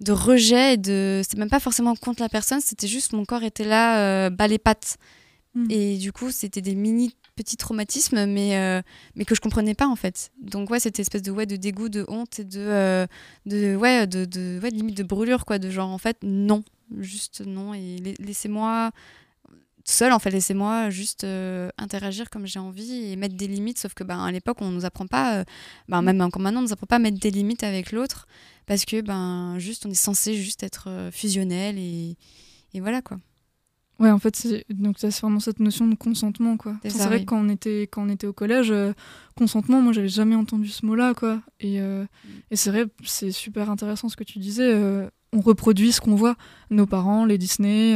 de 0.00 0.12
rejet 0.12 0.74
et 0.74 0.76
de 0.76 1.22
c'est 1.28 1.36
même 1.38 1.50
pas 1.50 1.60
forcément 1.60 1.94
contre 1.94 2.22
la 2.22 2.28
personne 2.28 2.60
c'était 2.60 2.88
juste 2.88 3.12
mon 3.12 3.24
corps 3.24 3.44
était 3.44 3.64
là 3.64 4.00
euh, 4.26 4.30
bas 4.30 4.48
les 4.48 4.58
pattes. 4.58 4.96
Et 5.68 5.98
du 5.98 6.12
coup 6.12 6.30
c'était 6.30 6.60
des 6.62 6.76
mini 6.76 7.16
petits 7.34 7.56
traumatismes 7.56 8.24
mais 8.26 8.56
euh, 8.56 8.82
mais 9.16 9.24
que 9.24 9.34
je 9.34 9.40
comprenais 9.40 9.74
pas 9.74 9.88
en 9.88 9.96
fait. 9.96 10.30
Donc 10.40 10.70
ouais 10.70 10.78
cette 10.78 11.00
espèce 11.00 11.22
de 11.22 11.32
ouais 11.32 11.44
de 11.46 11.56
dégoût 11.56 11.88
de 11.88 12.04
honte 12.08 12.38
et 12.38 12.44
de 12.44 12.60
euh, 12.60 13.06
de 13.46 13.74
ouais 13.74 14.06
de, 14.06 14.24
de 14.26 14.60
ouais 14.62 14.70
limite 14.70 14.96
de 14.96 15.02
brûlure 15.02 15.44
quoi 15.44 15.58
de 15.58 15.68
genre 15.68 15.90
en 15.90 15.98
fait 15.98 16.16
non. 16.22 16.62
Juste 16.98 17.42
non 17.44 17.74
et 17.74 17.96
la- 18.04 18.24
laissez-moi 18.24 18.90
seule 19.84 20.12
en 20.12 20.18
fait 20.18 20.30
laissez-moi 20.30 20.90
juste 20.90 21.24
euh, 21.24 21.70
interagir 21.78 22.30
comme 22.30 22.46
j'ai 22.46 22.58
envie 22.58 23.12
et 23.12 23.16
mettre 23.16 23.34
des 23.34 23.46
limites 23.46 23.78
sauf 23.78 23.94
que 23.94 24.04
ben 24.04 24.22
à 24.22 24.30
l'époque 24.30 24.58
on 24.60 24.70
nous 24.70 24.84
apprend 24.84 25.06
pas 25.06 25.38
euh, 25.38 25.44
ben, 25.88 26.02
même 26.02 26.20
encore 26.20 26.42
maintenant 26.42 26.60
on 26.60 26.64
nous 26.64 26.72
apprend 26.72 26.86
pas 26.86 26.96
à 26.96 26.98
mettre 26.98 27.18
des 27.18 27.30
limites 27.30 27.64
avec 27.64 27.92
l'autre 27.92 28.26
parce 28.66 28.84
que 28.84 29.00
ben 29.00 29.58
juste 29.58 29.86
on 29.86 29.90
est 29.90 29.94
censé 29.94 30.34
juste 30.34 30.62
être 30.62 30.88
euh, 30.88 31.10
fusionnel 31.10 31.76
et, 31.78 32.16
et 32.74 32.80
voilà 32.80 33.02
quoi 33.02 33.18
Ouais, 34.00 34.10
en 34.10 34.18
fait, 34.18 34.34
c'est 34.34 34.64
donc 34.70 34.98
ça, 34.98 35.10
c'est 35.10 35.20
vraiment 35.20 35.40
cette 35.40 35.60
notion 35.60 35.86
de 35.86 35.94
consentement, 35.94 36.56
quoi. 36.56 36.74
C'est 36.84 37.04
vrai 37.04 37.16
oui. 37.16 37.20
que 37.20 37.26
quand 37.26 37.38
on 37.38 37.50
était 37.50 37.82
quand 37.82 38.02
on 38.02 38.08
était 38.08 38.26
au 38.26 38.32
collège, 38.32 38.70
euh, 38.70 38.94
consentement, 39.36 39.82
moi, 39.82 39.92
j'avais 39.92 40.08
jamais 40.08 40.34
entendu 40.34 40.68
ce 40.68 40.86
mot-là, 40.86 41.12
quoi. 41.12 41.42
Et, 41.60 41.82
euh, 41.82 42.06
et 42.50 42.56
c'est 42.56 42.70
vrai, 42.70 42.86
c'est 43.04 43.30
super 43.30 43.68
intéressant 43.68 44.08
ce 44.08 44.16
que 44.16 44.24
tu 44.24 44.38
disais. 44.38 44.74
on 45.34 45.40
reproduit 45.42 45.92
ce 45.92 46.00
qu'on 46.00 46.14
voit, 46.14 46.34
nos 46.70 46.86
parents, 46.86 47.26
les 47.26 47.36
Disney. 47.36 47.94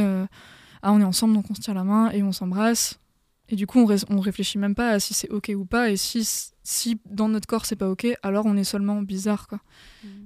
Ah, 0.85 0.91
on 0.93 1.01
est 1.01 1.03
ensemble, 1.05 1.33
donc 1.33 1.49
on 1.49 1.55
se 1.55 1.61
tient 1.61 1.73
la 1.73 1.83
main 1.83 2.11
et 2.11 2.21
on 2.23 2.31
s'embrasse. 2.31 2.99
Et 3.49 3.55
du 3.55 3.67
coup, 3.67 3.79
on, 3.79 3.85
ré- 3.85 4.05
on 4.09 4.19
réfléchit 4.19 4.57
même 4.57 4.73
pas 4.75 4.91
à 4.91 4.99
si 4.99 5.13
c'est 5.13 5.29
ok 5.29 5.51
ou 5.55 5.65
pas. 5.65 5.89
Et 5.91 5.97
si 5.97 6.27
si 6.63 6.99
dans 7.09 7.27
notre 7.29 7.47
corps 7.47 7.65
c'est 7.65 7.75
pas 7.75 7.89
ok, 7.89 8.07
alors 8.23 8.45
on 8.45 8.55
est 8.57 8.63
seulement 8.63 9.01
bizarre, 9.01 9.47
quoi. 9.47 9.59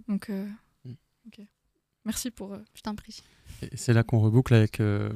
Donc, 0.07 0.29
euh, 0.29 0.47
ok. 1.27 1.41
Merci 2.05 2.31
pour. 2.31 2.53
euh, 2.53 2.59
je 2.73 2.81
t'en 2.81 2.95
prie. 2.95 3.21
C'est 3.75 3.93
là 3.93 4.03
qu'on 4.03 4.19
reboucle 4.19 4.53
avec, 4.53 4.79
euh, 4.79 5.09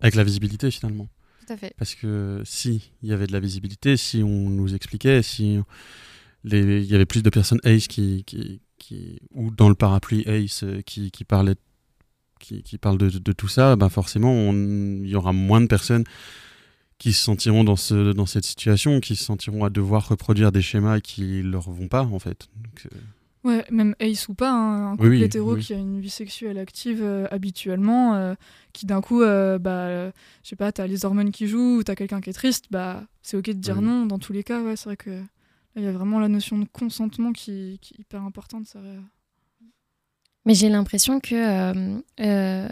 avec 0.00 0.14
la 0.14 0.22
visibilité 0.24 0.70
finalement. 0.70 1.08
Tout 1.46 1.52
à 1.52 1.56
fait. 1.56 1.74
Parce 1.76 1.94
que 1.96 2.42
si 2.44 2.92
il 3.02 3.08
y 3.08 3.12
avait 3.12 3.26
de 3.26 3.32
la 3.32 3.40
visibilité, 3.40 3.96
si 3.96 4.22
on 4.22 4.48
nous 4.50 4.74
expliquait, 4.74 5.22
si 5.22 5.58
il 6.44 6.84
y 6.84 6.94
avait 6.94 7.06
plus 7.06 7.22
de 7.22 7.30
personnes 7.30 7.60
ACE 7.64 7.88
qui, 7.88 8.22
qui, 8.24 8.60
qui- 8.78 9.18
ou 9.34 9.50
dans 9.50 9.68
le 9.68 9.74
parapluie 9.74 10.24
ACE 10.28 10.62
euh, 10.62 10.80
qui, 10.82 11.10
qui 11.10 11.24
parlaient 11.24 11.56
qui, 12.38 12.62
qui 12.62 12.78
parlent 12.78 12.98
de, 12.98 13.10
de 13.10 13.32
tout 13.32 13.48
ça, 13.48 13.76
ben 13.76 13.88
forcément 13.88 14.52
il 14.52 15.06
y 15.08 15.14
aura 15.16 15.32
moins 15.32 15.60
de 15.60 15.66
personnes 15.66 16.04
qui 16.98 17.12
se 17.12 17.22
sentiront 17.22 17.62
dans, 17.62 17.76
ce, 17.76 18.12
dans 18.12 18.26
cette 18.26 18.44
situation, 18.44 18.98
qui 19.00 19.14
se 19.14 19.24
sentiront 19.24 19.64
à 19.64 19.70
devoir 19.70 20.08
reproduire 20.08 20.50
des 20.50 20.62
schémas 20.62 21.00
qui 21.00 21.42
leur 21.42 21.70
vont 21.70 21.88
pas 21.88 22.02
en 22.02 22.18
fait. 22.18 22.48
Donc, 22.56 22.86
euh, 22.92 22.96
Ouais, 23.44 23.64
même 23.70 23.94
ace 24.00 24.28
ou 24.28 24.34
pas, 24.34 24.50
hein, 24.50 24.92
un 24.92 24.96
couple 24.96 25.10
Oui, 25.10 25.22
hétéro 25.22 25.54
oui. 25.54 25.62
qui 25.62 25.72
a 25.72 25.76
une 25.78 26.00
vie 26.00 26.10
sexuelle 26.10 26.58
active 26.58 27.00
euh, 27.02 27.26
habituellement, 27.30 28.14
euh, 28.16 28.34
qui 28.72 28.84
d'un 28.84 29.00
coup, 29.00 29.22
euh, 29.22 29.58
bah, 29.60 30.08
je 30.42 30.48
sais 30.48 30.56
pas, 30.56 30.72
t'as 30.72 30.88
les 30.88 31.04
hormones 31.04 31.30
qui 31.30 31.46
jouent, 31.46 31.78
ou 31.78 31.82
t'as 31.84 31.94
quelqu'un 31.94 32.20
qui 32.20 32.30
est 32.30 32.34
triste, 32.34 32.66
bah, 32.72 33.04
c'est 33.22 33.36
ok 33.36 33.46
de 33.46 33.52
dire 33.52 33.80
non 33.80 34.06
dans 34.06 34.18
tous 34.18 34.32
les 34.32 34.42
cas. 34.42 34.60
Ouais, 34.60 34.74
c'est 34.74 34.86
vrai 34.86 34.96
que 34.96 35.22
il 35.76 35.84
y 35.84 35.86
a 35.86 35.92
vraiment 35.92 36.18
la 36.18 36.26
notion 36.26 36.58
de 36.58 36.64
consentement 36.64 37.32
qui, 37.32 37.78
qui 37.80 37.94
est 37.94 38.00
hyper 38.00 38.22
importante. 38.22 38.66
Ça, 38.66 38.80
Mais 40.48 40.54
j'ai 40.54 40.70
l'impression 40.70 41.20
que 41.20 41.34
euh, 41.34 42.00
euh, 42.20 42.68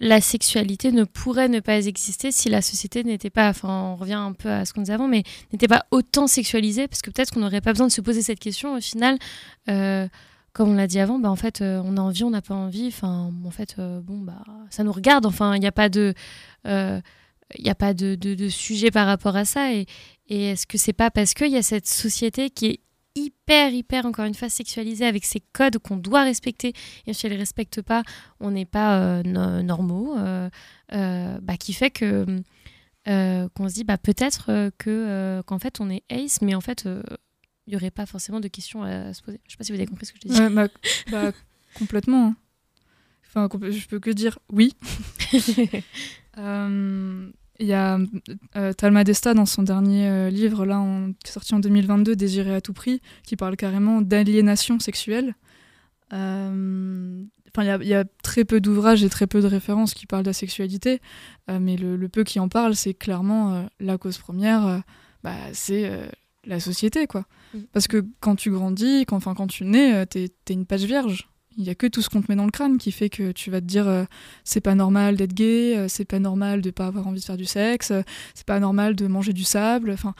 la 0.00 0.20
sexualité 0.22 0.92
ne 0.92 1.04
pourrait 1.04 1.50
ne 1.50 1.60
pas 1.60 1.76
exister 1.76 2.32
si 2.32 2.48
la 2.48 2.62
société 2.62 3.04
n'était 3.04 3.28
pas, 3.28 3.50
enfin 3.50 3.68
on 3.68 3.96
revient 3.96 4.14
un 4.14 4.32
peu 4.32 4.48
à 4.48 4.64
ce 4.64 4.72
qu'on 4.72 4.80
disait 4.80 4.94
avant, 4.94 5.06
mais 5.06 5.22
n'était 5.52 5.68
pas 5.68 5.84
autant 5.90 6.26
sexualisée, 6.26 6.88
parce 6.88 7.02
que 7.02 7.10
peut-être 7.10 7.34
qu'on 7.34 7.40
n'aurait 7.40 7.60
pas 7.60 7.72
besoin 7.74 7.88
de 7.88 7.92
se 7.92 8.00
poser 8.00 8.22
cette 8.22 8.38
question 8.38 8.76
au 8.76 8.80
final. 8.80 9.18
euh, 9.68 10.08
comme 10.54 10.70
on 10.70 10.74
l'a 10.74 10.86
dit 10.86 10.98
avant, 10.98 11.18
bah 11.18 11.30
en 11.30 11.36
fait, 11.36 11.60
on 11.60 11.98
a 11.98 12.00
envie, 12.00 12.24
on 12.24 12.30
n'a 12.30 12.40
pas 12.40 12.54
envie. 12.54 12.86
Enfin, 12.86 13.30
en 13.44 13.50
fait, 13.50 13.76
bon, 13.76 14.16
bah, 14.20 14.42
ça 14.70 14.84
nous 14.84 14.92
regarde. 14.92 15.26
Enfin, 15.26 15.54
il 15.54 15.60
n'y 15.60 15.66
a 15.66 15.72
pas 15.72 15.90
de, 15.90 16.14
il 16.64 17.68
a 17.68 17.74
pas 17.74 17.92
de 17.92 18.48
sujet 18.48 18.90
par 18.90 19.06
rapport 19.06 19.36
à 19.36 19.44
ça. 19.44 19.74
Et, 19.74 19.84
et 20.28 20.52
est-ce 20.52 20.66
que 20.66 20.78
c'est 20.78 20.94
pas 20.94 21.10
parce 21.10 21.34
qu'il 21.34 21.50
y 21.52 21.58
a 21.58 21.62
cette 21.62 21.86
société 21.86 22.48
qui 22.48 22.66
est 22.66 22.80
hyper, 23.16 23.72
hyper, 23.72 24.06
encore 24.06 24.26
une 24.26 24.34
fois, 24.34 24.48
sexualisée 24.48 25.06
avec 25.06 25.24
ces 25.24 25.40
codes 25.52 25.78
qu'on 25.78 25.96
doit 25.96 26.22
respecter 26.22 26.72
et 27.06 27.12
si 27.14 27.26
elle 27.26 27.32
ne 27.32 27.36
les 27.36 27.42
respecte 27.42 27.82
pas, 27.82 28.02
on 28.38 28.50
n'est 28.52 28.64
pas 28.66 29.00
euh, 29.00 29.22
no- 29.24 29.62
normaux, 29.62 30.16
euh, 30.16 30.48
euh, 30.92 31.38
bah, 31.42 31.56
qui 31.56 31.72
fait 31.72 31.90
que 31.90 32.24
qu'on 33.06 33.68
se 33.68 33.74
dit 33.74 33.84
bah, 33.84 33.98
peut-être 33.98 34.70
que 34.78 35.40
qu'en 35.46 35.58
fait 35.58 35.80
on 35.80 35.88
est 35.90 36.02
ace, 36.10 36.42
mais 36.42 36.54
en 36.54 36.60
fait 36.60 36.84
il 37.66 37.70
n'y 37.70 37.76
aurait 37.76 37.90
pas 37.90 38.04
forcément 38.06 38.40
de 38.40 38.48
questions 38.48 38.82
à 38.82 39.12
se 39.12 39.22
poser. 39.22 39.40
Je 39.46 39.52
sais 39.52 39.56
pas 39.56 39.64
si 39.64 39.72
vous 39.72 39.78
avez 39.78 39.86
compris 39.86 40.06
ce 40.06 40.12
que 40.12 40.18
je 40.22 40.28
dis. 40.28 40.40
Ouais, 40.40 40.50
bah, 40.50 40.68
bah, 41.10 41.32
complètement. 41.74 42.26
hein. 42.28 42.36
Enfin, 43.28 43.48
je 43.70 43.86
peux 43.86 44.00
que 44.00 44.10
dire 44.10 44.38
oui. 44.52 44.72
Il 47.58 47.66
y 47.66 47.72
a 47.72 47.98
euh, 48.56 48.72
Talma 48.72 49.02
Desta 49.04 49.32
dans 49.34 49.46
son 49.46 49.62
dernier 49.62 50.08
euh, 50.08 50.30
livre, 50.30 50.66
là, 50.66 50.78
en- 50.78 51.12
sorti 51.24 51.54
en 51.54 51.58
2022, 51.60 52.14
Désiré 52.16 52.54
à 52.54 52.60
tout 52.60 52.72
prix, 52.72 53.00
qui 53.24 53.36
parle 53.36 53.56
carrément 53.56 54.00
d'aliénation 54.02 54.78
sexuelle. 54.78 55.34
Euh, 56.12 57.22
il 57.58 57.64
y 57.64 57.68
a- 57.70 57.78
il 57.80 57.88
y, 57.88 57.94
a 57.94 58.04
très 58.22 58.44
peu 58.44 58.60
d'ouvrages 58.60 59.02
et 59.02 59.08
très 59.08 59.26
peu 59.26 59.40
de 59.40 59.46
références 59.46 59.94
qui 59.94 60.06
parlent 60.06 60.22
de 60.24 60.28
la 60.28 60.34
sexualité, 60.34 61.00
euh, 61.50 61.58
mais 61.58 61.76
le, 61.76 61.96
le 61.96 62.08
peu 62.10 62.22
qui 62.22 62.38
en 62.38 62.48
parle, 62.48 62.76
c'est 62.76 62.92
clairement 62.94 63.54
euh, 63.54 63.62
la 63.80 63.96
cause 63.96 64.18
première, 64.18 64.82
bah, 65.24 65.34
c'est 65.54 65.90
la 66.44 66.60
société, 66.60 67.06
quoi. 67.06 67.24
Parce 67.72 67.88
que 67.88 68.04
quand 68.20 68.36
tu 68.36 68.50
grandis, 68.50 69.06
quand, 69.06 69.16
enfin, 69.16 69.34
quand 69.34 69.46
tu 69.46 69.64
nais, 69.64 70.04
t'es 70.06 70.28
t'es 70.44 70.52
une 70.52 70.66
page 70.66 70.84
vierge. 70.84 71.28
Il 71.58 71.64
y 71.64 71.70
a 71.70 71.74
que 71.74 71.86
tout 71.86 72.02
ce 72.02 72.10
qu'on 72.10 72.20
te 72.20 72.30
met 72.30 72.36
dans 72.36 72.44
le 72.44 72.50
crâne 72.50 72.76
qui 72.76 72.92
fait 72.92 73.08
que 73.08 73.32
tu 73.32 73.50
vas 73.50 73.60
te 73.60 73.66
dire 73.66 73.88
euh, 73.88 74.04
c'est 74.44 74.60
pas 74.60 74.74
normal 74.74 75.16
d'être 75.16 75.32
gay, 75.32 75.76
euh, 75.76 75.88
c'est 75.88 76.04
pas 76.04 76.18
normal 76.18 76.60
de 76.60 76.70
pas 76.70 76.86
avoir 76.86 77.06
envie 77.06 77.20
de 77.20 77.24
faire 77.24 77.38
du 77.38 77.46
sexe, 77.46 77.90
euh, 77.92 78.02
c'est 78.34 78.46
pas 78.46 78.60
normal 78.60 78.94
de 78.94 79.06
manger 79.06 79.32
du 79.32 79.44
sable. 79.44 79.90
Enfin, 79.90 80.14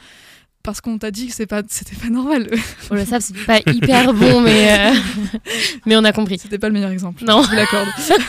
parce 0.67 0.81
qu'on 0.81 0.97
t'a 0.97 1.11
dit 1.11 1.27
que 1.27 1.33
c'est 1.33 1.47
pas, 1.47 1.63
c'était 1.69 1.95
pas 1.95 2.09
normal. 2.09 2.49
Oh, 2.91 2.95
le 2.95 3.05
sable, 3.05 3.21
c'est 3.23 3.45
pas 3.45 3.59
hyper 3.65 4.13
bon, 4.13 4.41
mais, 4.47 4.91
euh, 4.91 4.93
mais 5.85 5.95
on 5.95 6.03
a 6.03 6.11
compris. 6.11 6.37
C'était 6.39 6.59
pas 6.59 6.67
le 6.67 6.73
meilleur 6.73 6.91
exemple. 6.91 7.23
Non. 7.25 7.41
Je 7.41 7.49
vous 7.49 7.55
l'accorde. 7.55 7.87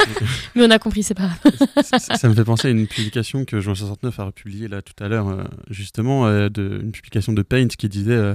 mais 0.55 0.65
on 0.65 0.71
a 0.71 0.79
compris, 0.79 1.03
c'est 1.03 1.15
pas 1.15 1.29
grave. 1.43 1.85
ça, 1.85 1.99
ça 2.17 2.29
me 2.29 2.35
fait 2.35 2.45
penser 2.45 2.69
à 2.69 2.71
une 2.71 2.87
publication 2.87 3.45
que 3.45 3.61
Juin 3.61 3.75
69 3.75 4.21
a 4.21 4.25
republiée 4.25 4.69
là 4.69 4.83
tout 4.83 4.95
à 5.03 5.09
l'heure, 5.09 5.29
euh, 5.29 5.43
justement, 5.69 6.27
euh, 6.27 6.49
de, 6.49 6.81
une 6.83 6.93
publication 6.93 7.33
de 7.33 7.43
Paint 7.43 7.67
qui 7.77 7.89
disait 7.89 8.35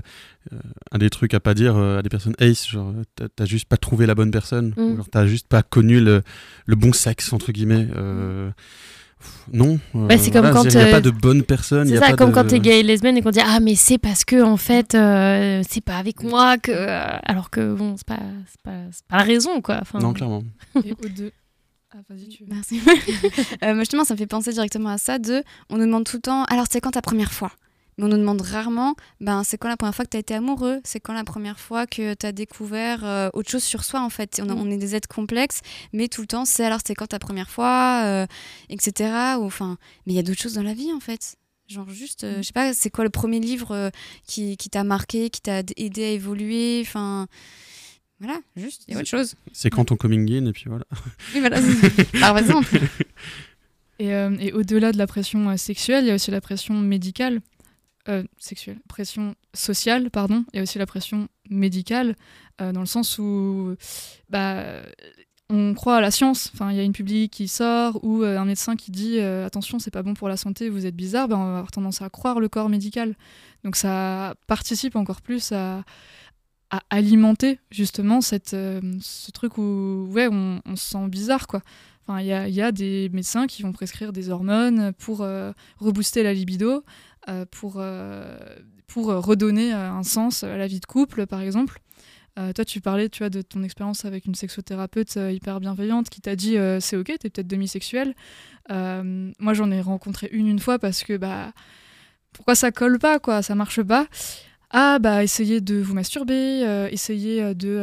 un 0.92 0.98
des 0.98 1.10
trucs 1.10 1.34
à 1.34 1.40
pas 1.40 1.54
dire 1.54 1.78
à 1.78 2.02
des 2.02 2.10
personnes 2.10 2.36
ace, 2.40 2.68
genre 2.68 2.94
t'as- 3.16 3.30
t'as 3.34 3.46
juste 3.46 3.66
pas 3.70 3.78
trouvé 3.78 4.06
la 4.06 4.14
bonne 4.16 4.32
personne, 4.32 4.74
Mm. 4.76 4.82
ou 4.82 4.94
alors 4.96 5.10
t'as 5.10 5.26
juste 5.26 5.48
pas 5.48 5.64
connu 5.64 6.02
le, 6.02 6.22
le 6.66 6.76
bon 6.76 6.92
sexe, 6.92 7.32
entre 7.32 7.52
guillemets. 7.54 7.88
euh, 7.96 8.50
Non. 9.52 9.80
euh, 9.96 10.08
Bah, 10.08 10.18
c'est 10.18 10.32
comme 10.32 10.42
voilà, 10.42 10.56
quand, 10.56 10.64
Il 10.64 10.70
n'y 10.76 10.82
a 10.82 10.88
euh, 10.88 10.92
pas 10.92 11.02
de 11.02 11.10
bonne 11.12 11.44
personne. 11.44 11.88
il 11.88 11.92
y 11.92 11.94
C'est 11.96 12.00
ça, 12.02 12.10
pas 12.12 12.16
comme 12.16 12.30
de- 12.30 12.36
quand 12.36 12.46
t'es 12.48 12.60
gay 12.60 12.80
et 12.80 12.84
lesbienne 12.84 13.18
et 13.18 13.22
qu'on 13.22 13.32
dit 13.32 13.40
ah 13.46 13.60
mais 13.60 13.76
c'est 13.76 13.98
parce 13.98 14.24
que 14.26 14.42
en 14.42 14.58
fait 14.58 14.96
euh, 14.96 15.62
c'est 15.70 15.84
pas 15.84 15.98
avec 15.98 16.24
moi 16.24 16.58
que 16.58 16.72
euh, 16.72 17.18
alors 17.24 17.50
que 17.50 17.74
bon 17.74 17.96
c'est 17.98 18.08
pas 18.08 18.20
c'est 18.50 18.62
pas, 18.62 18.72
pas 19.10 19.18
la 19.18 19.24
raison 19.24 19.62
quoi. 19.62 19.80
Enfin, 19.82 20.00
Non, 20.00 20.14
clairement. 20.14 20.44
Et 20.84 20.94
deux. 21.10 21.32
Ah, 21.96 22.00
vas-y, 22.10 22.28
tu 22.28 22.44
veux. 22.44 22.50
Merci. 22.52 22.82
Euh, 23.64 23.74
moi, 23.76 23.80
justement, 23.84 24.04
ça 24.04 24.16
me 24.16 24.18
fait 24.18 24.26
penser 24.26 24.52
directement 24.52 24.90
à 24.90 24.98
ça. 24.98 25.20
De, 25.20 25.44
on 25.70 25.78
nous 25.78 25.86
demande 25.86 26.06
tout 26.06 26.18
le 26.18 26.22
temps, 26.22 26.44
alors 26.46 26.66
c'est 26.70 26.82
quand 26.82 26.90
ta 26.92 27.02
première 27.04 27.32
fois? 27.32 27.52
Mais 27.98 28.06
on 28.06 28.08
nous 28.08 28.18
demande 28.18 28.42
rarement, 28.42 28.96
ben, 29.22 29.44
c'est 29.44 29.58
quand 29.58 29.70
la 29.70 29.78
première 29.78 29.94
fois 29.96 30.06
que 30.06 30.10
tu 30.12 30.18
as 30.18 30.20
été 30.22 30.34
amoureux? 30.34 30.80
C'est 30.84 31.00
quand 31.00 31.14
la 31.14 31.24
première 31.24 31.60
fois 31.60 31.86
que 31.86 32.14
tu 32.16 32.26
as 32.26 32.32
découvert 32.32 33.06
euh, 33.06 33.30
autre 33.34 33.50
chose 33.52 33.64
sur 33.64 33.84
soi, 33.84 34.02
en 34.02 34.10
fait? 34.10 34.42
On, 34.44 34.50
a- 34.50 34.54
on 34.56 34.70
est 34.72 34.78
des 34.78 34.96
êtres 34.96 35.08
complexes, 35.08 35.62
mais 35.94 36.08
tout 36.08 36.22
le 36.22 36.28
temps, 36.28 36.46
c'est 36.46 36.66
alors 36.66 36.80
c'est 36.86 36.96
quand 36.96 37.08
ta 37.08 37.20
première 37.20 37.50
fois, 37.50 38.02
euh, 38.06 38.26
etc. 38.70 39.38
Ou, 39.40 39.44
enfin, 39.46 39.78
mais 40.06 40.14
il 40.14 40.16
y 40.16 40.20
a 40.20 40.24
d'autres 40.24 40.42
choses 40.42 40.54
dans 40.56 40.64
la 40.64 40.74
vie, 40.74 40.92
en 40.92 41.00
fait. 41.00 41.36
Genre 41.68 41.90
juste, 41.90 42.24
euh, 42.26 42.38
je 42.38 42.42
sais 42.44 42.54
pas, 42.54 42.74
c'est 42.74 42.90
quoi 42.90 43.04
le 43.04 43.10
premier 43.10 43.40
livre 43.40 43.72
euh, 43.72 43.90
qui, 44.28 44.58
qui 44.58 44.70
t'a 44.70 44.84
marqué, 44.84 45.30
qui 45.30 45.42
t'a 45.42 45.60
aidé 45.78 46.04
à 46.04 46.10
évoluer? 46.10 46.82
Enfin, 46.86 47.28
voilà, 48.20 48.40
juste, 48.56 48.84
il 48.88 48.94
y 48.94 48.98
a 48.98 49.00
autre 49.00 49.08
chose. 49.08 49.36
C'est 49.54 49.70
quand 49.70 49.86
ton 49.86 49.96
coming 49.96 50.30
in 50.32 50.46
et 50.48 50.52
puis 50.52 50.66
voilà. 50.68 50.86
Oui, 51.34 51.40
voilà. 51.40 51.60
Par 52.20 52.38
exemple. 52.38 52.76
Et, 54.00 54.14
euh, 54.14 54.36
et 54.40 54.52
au-delà 54.54 54.92
de 54.92 54.98
la 54.98 55.08
pression 55.08 55.50
euh, 55.50 55.58
sexuelle, 55.58 56.04
il 56.04 56.08
y 56.08 56.12
a 56.12 56.16
aussi 56.16 56.32
la 56.32 56.42
pression 56.42 56.74
médicale. 56.74 57.40
Euh, 58.10 58.24
sexuelle, 58.38 58.80
pression 58.90 59.34
sociale, 59.54 60.12
pardon. 60.12 60.44
A 60.54 60.62
aussi 60.62 60.78
la 60.78 60.86
pression 60.86 61.30
médicale, 61.50 62.18
euh, 62.60 62.74
dans 62.74 62.82
le 62.82 62.86
sens 62.86 63.18
où 63.18 63.76
bah, 64.30 64.82
on 65.50 65.74
croit 65.74 65.96
à 65.96 66.02
la 66.02 66.12
science. 66.12 66.52
Enfin, 66.54 66.70
il 66.72 66.76
y 66.76 66.82
a 66.82 66.84
une 66.84 66.92
publique 66.92 67.32
qui 67.32 67.48
sort 67.48 68.04
ou 68.04 68.24
euh, 68.24 68.38
un 68.38 68.44
médecin 68.44 68.76
qui 68.76 68.92
dit 68.92 69.22
attention, 69.22 69.80
c'est 69.80 69.90
pas 69.90 70.04
bon 70.04 70.16
pour 70.16 70.28
la 70.28 70.36
santé, 70.36 70.68
vous 70.68 70.86
êtes 70.86 70.98
bizarre. 70.98 71.30
Ben, 71.30 71.38
on 71.38 71.46
va 71.46 71.58
avoir 71.60 71.72
tendance 71.72 72.02
à 72.02 72.10
croire 72.10 72.42
le 72.42 72.50
corps 72.50 72.68
médical. 72.68 73.16
Donc 73.64 73.78
ça 73.78 74.36
participe 74.48 74.98
encore 74.98 75.22
plus 75.22 75.54
à, 75.54 75.86
à 76.72 76.82
alimenter 76.90 77.60
justement 77.72 78.20
cette, 78.20 78.50
ce 78.50 79.32
truc 79.32 79.58
où 79.58 80.10
ouais, 80.12 80.28
on, 80.30 80.60
on 80.66 80.76
se 80.76 80.90
sent 80.90 81.08
bizarre 81.08 81.48
quoi. 81.48 81.62
Enfin, 82.06 82.20
il 82.20 82.26
y 82.26 82.52
y 82.52 82.62
a 82.62 82.74
des 82.74 83.10
médecins 83.14 83.48
qui 83.48 83.64
vont 83.64 83.72
prescrire 83.72 84.12
des 84.12 84.30
hormones 84.30 84.92
pour 85.00 85.26
rebooster 85.80 86.22
la 86.22 86.34
libido, 86.34 86.84
pour, 87.52 87.76
euh, 87.78 88.38
pour 88.88 89.10
euh, 89.10 89.20
redonner 89.20 89.74
euh, 89.74 89.92
un 89.92 90.04
sens 90.04 90.44
à 90.44 90.58
la 90.58 90.68
vie 90.68 90.80
de 90.80 90.86
couple, 90.86 91.26
par 91.26 91.42
exemple. 91.42 91.80
Euh, 92.40 92.52
toi, 92.52 92.66
tu 92.66 92.82
parlais 92.82 93.10
tu 93.10 93.20
vois, 93.20 93.30
de 93.30 93.42
ton 93.42 93.62
expérience 93.62 94.06
avec 94.06 94.26
une 94.26 94.34
sexothérapeute 94.34 95.18
euh, 95.18 95.32
hyper 95.32 95.60
bienveillante 95.60 96.10
qui 96.10 96.20
t'a 96.20 96.36
dit 96.36 96.58
euh, 96.58 96.80
c'est 96.80 96.98
ok, 96.98 97.06
t'es 97.06 97.30
peut-être 97.30 97.48
demisexuel. 97.48 98.16
Euh, 98.72 99.32
moi, 99.40 99.54
j'en 99.54 99.70
ai 99.72 99.82
rencontré 99.82 100.30
une 100.32 100.48
une 100.48 100.60
fois 100.60 100.80
parce 100.80 101.04
que 101.04 101.16
bah 101.18 101.52
pourquoi 102.34 102.56
ça 102.56 102.72
colle 102.72 102.98
pas 102.98 103.20
quoi, 103.20 103.44
ça 103.44 103.54
marche 103.54 103.84
pas. 103.84 104.08
Ah 104.76 104.98
bah 104.98 105.24
essayez 105.24 105.62
de 105.62 105.80
vous 105.80 105.94
masturber, 105.94 106.64
euh, 106.66 106.90
essayez 106.92 107.44
euh, 107.44 107.54
de 107.54 107.78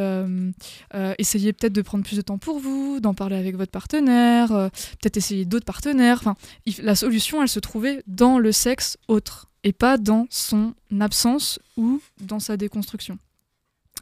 euh, 0.93 1.15
essayez 1.19 1.53
peut-être 1.53 1.73
de 1.73 1.83
prendre 1.83 2.03
plus 2.03 2.17
de 2.17 2.23
temps 2.23 2.37
pour 2.37 2.59
vous, 2.59 2.99
d'en 2.99 3.15
parler 3.15 3.37
avec 3.37 3.55
votre 3.55 3.71
partenaire, 3.71 4.49
peut-être 4.49 5.17
essayer 5.17 5.45
d'autres 5.45 5.65
partenaires. 5.65 6.19
Enfin, 6.19 6.35
la 6.83 6.97
solution, 6.97 7.43
elle 7.43 7.49
se 7.49 7.61
trouvait 7.61 8.03
dans 8.09 8.41
le 8.41 8.51
sexe 8.51 8.99
autre 9.07 9.49
et 9.63 9.73
pas 9.73 9.99
dans 9.99 10.27
son 10.31 10.75
absence 10.99 11.61
ou 11.77 12.01
dans 12.21 12.41
sa 12.41 12.57
déconstruction. 12.57 13.19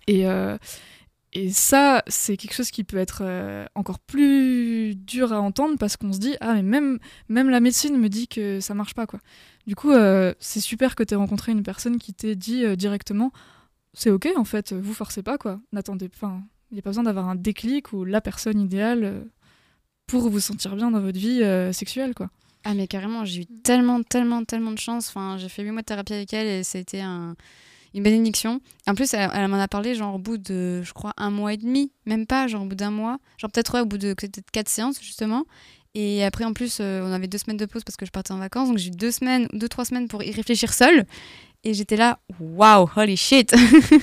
Et, 0.06 0.24
et 1.38 1.50
ça, 1.50 2.02
c'est 2.08 2.36
quelque 2.36 2.52
chose 2.52 2.72
qui 2.72 2.82
peut 2.82 2.96
être 2.96 3.20
euh, 3.22 3.64
encore 3.76 4.00
plus 4.00 4.96
dur 4.96 5.32
à 5.32 5.40
entendre 5.40 5.76
parce 5.78 5.96
qu'on 5.96 6.12
se 6.12 6.18
dit 6.18 6.36
ah 6.40 6.54
mais 6.54 6.62
même 6.62 6.98
même 7.28 7.48
la 7.48 7.60
médecine 7.60 7.96
me 7.96 8.08
dit 8.08 8.26
que 8.26 8.58
ça 8.58 8.74
marche 8.74 8.94
pas 8.94 9.06
quoi. 9.06 9.20
Du 9.68 9.76
coup, 9.76 9.92
euh, 9.92 10.34
c'est 10.40 10.58
super 10.58 10.96
que 10.96 11.04
tu 11.04 11.14
aies 11.14 11.16
rencontré 11.16 11.52
une 11.52 11.62
personne 11.62 11.98
qui 11.98 12.12
t'ait 12.12 12.34
dit 12.34 12.64
euh, 12.64 12.74
directement 12.74 13.30
c'est 13.94 14.10
ok 14.10 14.28
en 14.36 14.44
fait, 14.44 14.72
vous 14.72 14.94
forcez 14.94 15.22
pas 15.22 15.38
quoi. 15.38 15.60
N'attendez 15.72 16.08
pas, 16.08 16.40
il 16.72 16.74
n'y 16.74 16.80
a 16.80 16.82
pas 16.82 16.90
besoin 16.90 17.04
d'avoir 17.04 17.28
un 17.28 17.36
déclic 17.36 17.92
ou 17.92 18.04
la 18.04 18.20
personne 18.20 18.60
idéale 18.60 19.24
pour 20.08 20.28
vous 20.30 20.40
sentir 20.40 20.74
bien 20.74 20.90
dans 20.90 21.00
votre 21.00 21.18
vie 21.18 21.42
sexuelle 21.72 22.14
quoi. 22.14 22.30
Ah 22.64 22.74
mais 22.74 22.88
carrément, 22.88 23.24
j'ai 23.24 23.42
eu 23.42 23.46
tellement, 23.62 24.02
tellement, 24.02 24.44
tellement 24.44 24.72
de 24.72 24.78
chance. 24.78 25.08
Enfin, 25.08 25.36
j'ai 25.38 25.48
fait 25.48 25.62
8 25.62 25.70
mois 25.70 25.82
de 25.82 25.86
thérapie 25.86 26.14
avec 26.14 26.32
elle 26.32 26.48
et 26.48 26.64
c'était 26.64 27.00
un, 27.00 27.36
bénédiction. 28.00 28.60
En 28.86 28.94
plus, 28.94 29.14
elle, 29.14 29.48
m'en 29.48 29.60
a 29.60 29.68
parlé 29.68 29.94
genre 29.94 30.14
au 30.14 30.18
bout 30.18 30.38
de, 30.38 30.82
je 30.82 30.92
crois, 30.92 31.12
un 31.16 31.30
mois 31.30 31.52
et 31.52 31.56
demi, 31.56 31.92
même 32.06 32.26
pas, 32.26 32.46
genre 32.46 32.62
au 32.62 32.66
bout 32.66 32.74
d'un 32.74 32.90
mois. 32.90 33.18
Genre 33.38 33.50
peut-être 33.50 33.74
ouais, 33.74 33.80
au 33.80 33.86
bout 33.86 33.98
de 33.98 34.14
quatre 34.52 34.68
séances 34.68 35.00
justement. 35.00 35.44
Et 35.94 36.24
après, 36.24 36.44
en 36.44 36.52
plus, 36.52 36.78
euh, 36.80 37.02
on 37.02 37.12
avait 37.12 37.26
deux 37.26 37.38
semaines 37.38 37.56
de 37.56 37.66
pause 37.66 37.82
parce 37.82 37.96
que 37.96 38.06
je 38.06 38.10
partais 38.10 38.32
en 38.32 38.38
vacances. 38.38 38.68
Donc 38.68 38.78
j'ai 38.78 38.88
eu 38.88 38.92
deux 38.92 39.10
semaines, 39.10 39.48
deux, 39.52 39.68
trois 39.68 39.84
semaines 39.84 40.08
pour 40.08 40.22
y 40.22 40.30
réfléchir 40.30 40.72
seule. 40.72 41.06
Et 41.64 41.74
j'étais 41.74 41.96
là, 41.96 42.20
waouh, 42.38 42.88
holy 42.94 43.16
shit! 43.16 43.52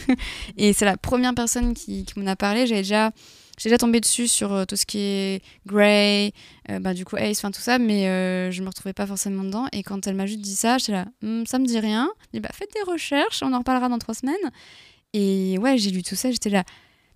et 0.57 0.73
c'est 0.73 0.83
la 0.83 0.97
première 0.97 1.33
personne 1.33 1.73
qui, 1.73 2.03
qui 2.03 2.19
m'en 2.19 2.27
a 2.27 2.35
parlé. 2.35 2.67
J'avais 2.67 2.81
déjà, 2.81 3.11
j'ai 3.57 3.69
déjà 3.69 3.77
tombé 3.77 3.99
dessus 3.99 4.27
sur 4.27 4.53
euh, 4.53 4.65
tout 4.65 4.75
ce 4.75 4.85
qui 4.85 4.99
est 4.99 5.41
Grey, 5.65 6.33
euh, 6.69 6.79
bah, 6.79 6.93
du 6.93 7.05
coup 7.05 7.15
Ace, 7.17 7.39
enfin 7.39 7.51
tout 7.51 7.61
ça, 7.61 7.79
mais 7.79 8.07
euh, 8.07 8.51
je 8.51 8.61
me 8.61 8.67
retrouvais 8.67 8.93
pas 8.93 9.07
forcément 9.07 9.43
dedans. 9.43 9.67
Et 9.71 9.83
quand 9.83 10.07
elle 10.07 10.15
m'a 10.15 10.25
juste 10.25 10.41
dit 10.41 10.55
ça, 10.55 10.77
j'étais 10.77 10.91
là, 10.91 11.05
Hum, 11.23 11.45
ça 11.45 11.59
me 11.59 11.65
dit 11.65 11.79
rien. 11.79 12.09
Et 12.33 12.39
bah, 12.39 12.49
faites 12.53 12.71
des 12.73 12.91
recherches, 12.91 13.41
on 13.43 13.53
en 13.53 13.59
reparlera 13.59 13.89
dans 13.89 13.99
trois 13.99 14.13
semaines. 14.13 14.35
Et 15.13 15.57
ouais, 15.59 15.77
j'ai 15.77 15.91
lu 15.91 16.03
tout 16.03 16.15
ça, 16.15 16.31
j'étais 16.31 16.49
là. 16.49 16.63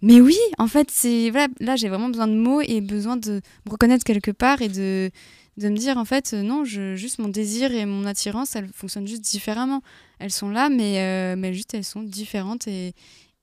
Mais 0.02 0.22
oui, 0.22 0.38
en 0.58 0.68
fait, 0.68 0.90
c'est 0.92 1.30
voilà, 1.30 1.48
là 1.60 1.76
j'ai 1.76 1.90
vraiment 1.90 2.08
besoin 2.08 2.28
de 2.28 2.36
mots 2.36 2.62
et 2.62 2.80
besoin 2.80 3.18
de 3.18 3.42
me 3.66 3.72
reconnaître 3.72 4.06
quelque 4.06 4.32
part 4.32 4.62
et 4.62 4.70
de, 4.70 5.12
de 5.58 5.70
me 5.70 5.76
dire 5.76 5.98
en 5.98 6.06
fait 6.06 6.32
non, 6.34 6.64
juste 6.64 7.20
mon 7.20 7.28
désir 7.28 7.74
et 7.74 7.86
mon 7.86 8.06
attirance, 8.06 8.56
elles 8.56 8.70
fonctionnent 8.74 9.08
juste 9.08 9.24
différemment. 9.24 9.82
Elles 10.20 10.32
sont 10.32 10.50
là, 10.50 10.70
mais, 10.70 11.36
mais 11.36 11.54
juste 11.54 11.74
elles 11.74 11.84
sont 11.84 12.02
différentes 12.04 12.66
et, 12.68 12.94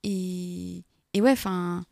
et, 0.03 0.83
et 1.13 1.21
ouais, 1.21 1.31
enfin, 1.31 1.83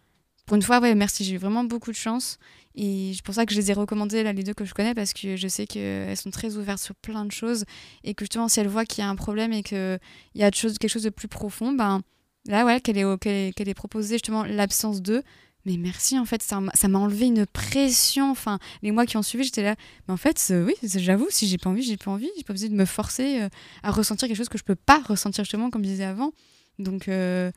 pour 0.45 0.55
une 0.55 0.61
fois, 0.61 0.79
ouais, 0.79 0.93
merci, 0.95 1.23
j'ai 1.23 1.35
eu 1.35 1.37
vraiment 1.37 1.63
beaucoup 1.63 1.91
de 1.91 1.95
chance. 1.95 2.37
Et 2.75 3.13
c'est 3.15 3.23
pour 3.23 3.33
ça 3.33 3.45
que 3.45 3.53
je 3.53 3.59
les 3.59 3.71
ai 3.71 3.73
recommandées, 3.73 4.23
les 4.23 4.43
deux 4.43 4.53
que 4.53 4.65
je 4.65 4.73
connais, 4.73 4.93
parce 4.93 5.13
que 5.13 5.35
je 5.37 5.47
sais 5.47 5.65
qu'elles 5.65 6.17
sont 6.17 6.29
très 6.29 6.55
ouvertes 6.57 6.79
sur 6.81 6.93
plein 6.95 7.25
de 7.25 7.31
choses. 7.31 7.63
Et 8.03 8.13
que 8.13 8.25
justement, 8.25 8.47
si 8.47 8.59
elles 8.59 8.67
voient 8.67 8.85
qu'il 8.85 9.03
y 9.03 9.07
a 9.07 9.09
un 9.09 9.15
problème 9.15 9.53
et 9.53 9.63
qu'il 9.63 9.99
y 10.35 10.43
a 10.43 10.51
quelque 10.51 10.87
chose 10.87 11.03
de 11.03 11.09
plus 11.09 11.27
profond, 11.27 11.71
ben 11.71 12.01
là, 12.47 12.65
ouais, 12.65 12.79
qu'elle 12.81 12.97
ait, 12.97 13.17
qu'elle 13.19 13.31
ait- 13.33 13.53
qu'elle 13.53 13.69
ait 13.69 13.73
proposé 13.73 14.15
justement 14.15 14.43
l'absence 14.43 15.01
d'eux. 15.01 15.23
Mais 15.65 15.77
merci, 15.77 16.19
en 16.19 16.25
fait, 16.25 16.43
ça 16.43 16.59
m'a 16.61 16.99
enlevé 16.99 17.25
une 17.25 17.47
pression. 17.47 18.29
Enfin, 18.29 18.59
les 18.83 18.91
mois 18.91 19.07
qui 19.07 19.17
ont 19.17 19.23
suivi, 19.23 19.45
j'étais 19.45 19.63
là. 19.63 19.75
Mais 20.07 20.13
en 20.13 20.17
fait, 20.17 20.39
euh, 20.51 20.63
oui, 20.63 20.75
j'avoue, 20.83 21.25
si 21.31 21.47
j'ai 21.47 21.57
pas 21.57 21.71
envie, 21.71 21.81
j'ai 21.81 21.97
pas 21.97 22.11
envie. 22.11 22.29
J'ai 22.37 22.43
pas 22.43 22.53
besoin 22.53 22.69
de 22.69 22.75
me 22.75 22.85
forcer 22.85 23.41
euh, 23.41 23.49
à 23.81 23.89
ressentir 23.89 24.27
quelque 24.27 24.37
chose 24.37 24.49
que 24.49 24.59
je 24.59 24.63
peux 24.63 24.75
pas 24.75 24.99
ressentir, 25.07 25.43
justement, 25.43 25.71
comme 25.71 25.83
je 25.83 25.89
disais 25.89 26.03
avant. 26.03 26.33
Donc, 26.77 27.07
euh, 27.07 27.51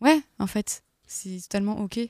ouais, 0.00 0.20
en 0.40 0.48
fait, 0.48 0.82
c'est 1.06 1.40
totalement 1.42 1.78
OK. 1.80 2.00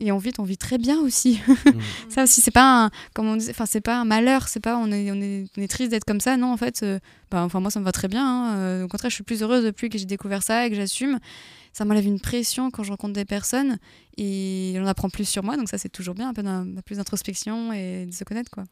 Et 0.00 0.12
on 0.12 0.18
vit, 0.18 0.32
on 0.38 0.44
vit 0.44 0.56
très 0.56 0.78
bien 0.78 1.00
aussi. 1.00 1.40
ça 2.08 2.22
aussi, 2.22 2.40
c'est 2.40 2.52
pas 2.52 2.84
un, 2.84 2.90
comme 3.14 3.26
on 3.26 3.36
disait, 3.36 3.50
enfin, 3.50 3.66
c'est 3.66 3.80
pas 3.80 3.98
un 3.98 4.04
malheur, 4.04 4.46
c'est 4.46 4.60
pas 4.60 4.76
on 4.76 4.92
est, 4.92 5.10
on 5.10 5.20
est, 5.20 5.46
on 5.56 5.60
est 5.60 5.66
triste 5.68 5.90
d'être 5.90 6.04
comme 6.04 6.20
ça. 6.20 6.36
Non, 6.36 6.52
en 6.52 6.56
fait, 6.56 6.82
euh, 6.84 7.00
bah, 7.32 7.42
enfin, 7.42 7.58
moi, 7.58 7.70
ça 7.72 7.80
me 7.80 7.84
va 7.84 7.90
très 7.90 8.06
bien. 8.06 8.24
hein. 8.24 8.56
Euh, 8.58 8.84
au 8.84 8.88
contraire, 8.88 9.10
je 9.10 9.16
suis 9.16 9.24
plus 9.24 9.42
heureuse 9.42 9.64
depuis 9.64 9.88
que 9.88 9.98
j'ai 9.98 10.04
découvert 10.04 10.42
ça 10.44 10.66
et 10.66 10.70
que 10.70 10.76
j'assume. 10.76 11.18
Ça 11.72 11.84
m'enlève 11.84 12.06
une 12.06 12.20
pression 12.20 12.70
quand 12.70 12.84
je 12.84 12.90
rencontre 12.90 13.12
des 13.14 13.24
personnes 13.24 13.78
et 14.16 14.76
on 14.80 14.86
apprend 14.86 15.10
plus 15.10 15.28
sur 15.28 15.42
moi. 15.42 15.56
Donc, 15.56 15.68
ça, 15.68 15.78
c'est 15.78 15.88
toujours 15.88 16.14
bien, 16.14 16.28
un 16.28 16.34
peu 16.34 16.42
plus 16.82 16.96
d'introspection 16.98 17.72
et 17.72 18.06
de 18.06 18.12
se 18.12 18.22
connaître, 18.22 18.50
quoi. 18.52 18.64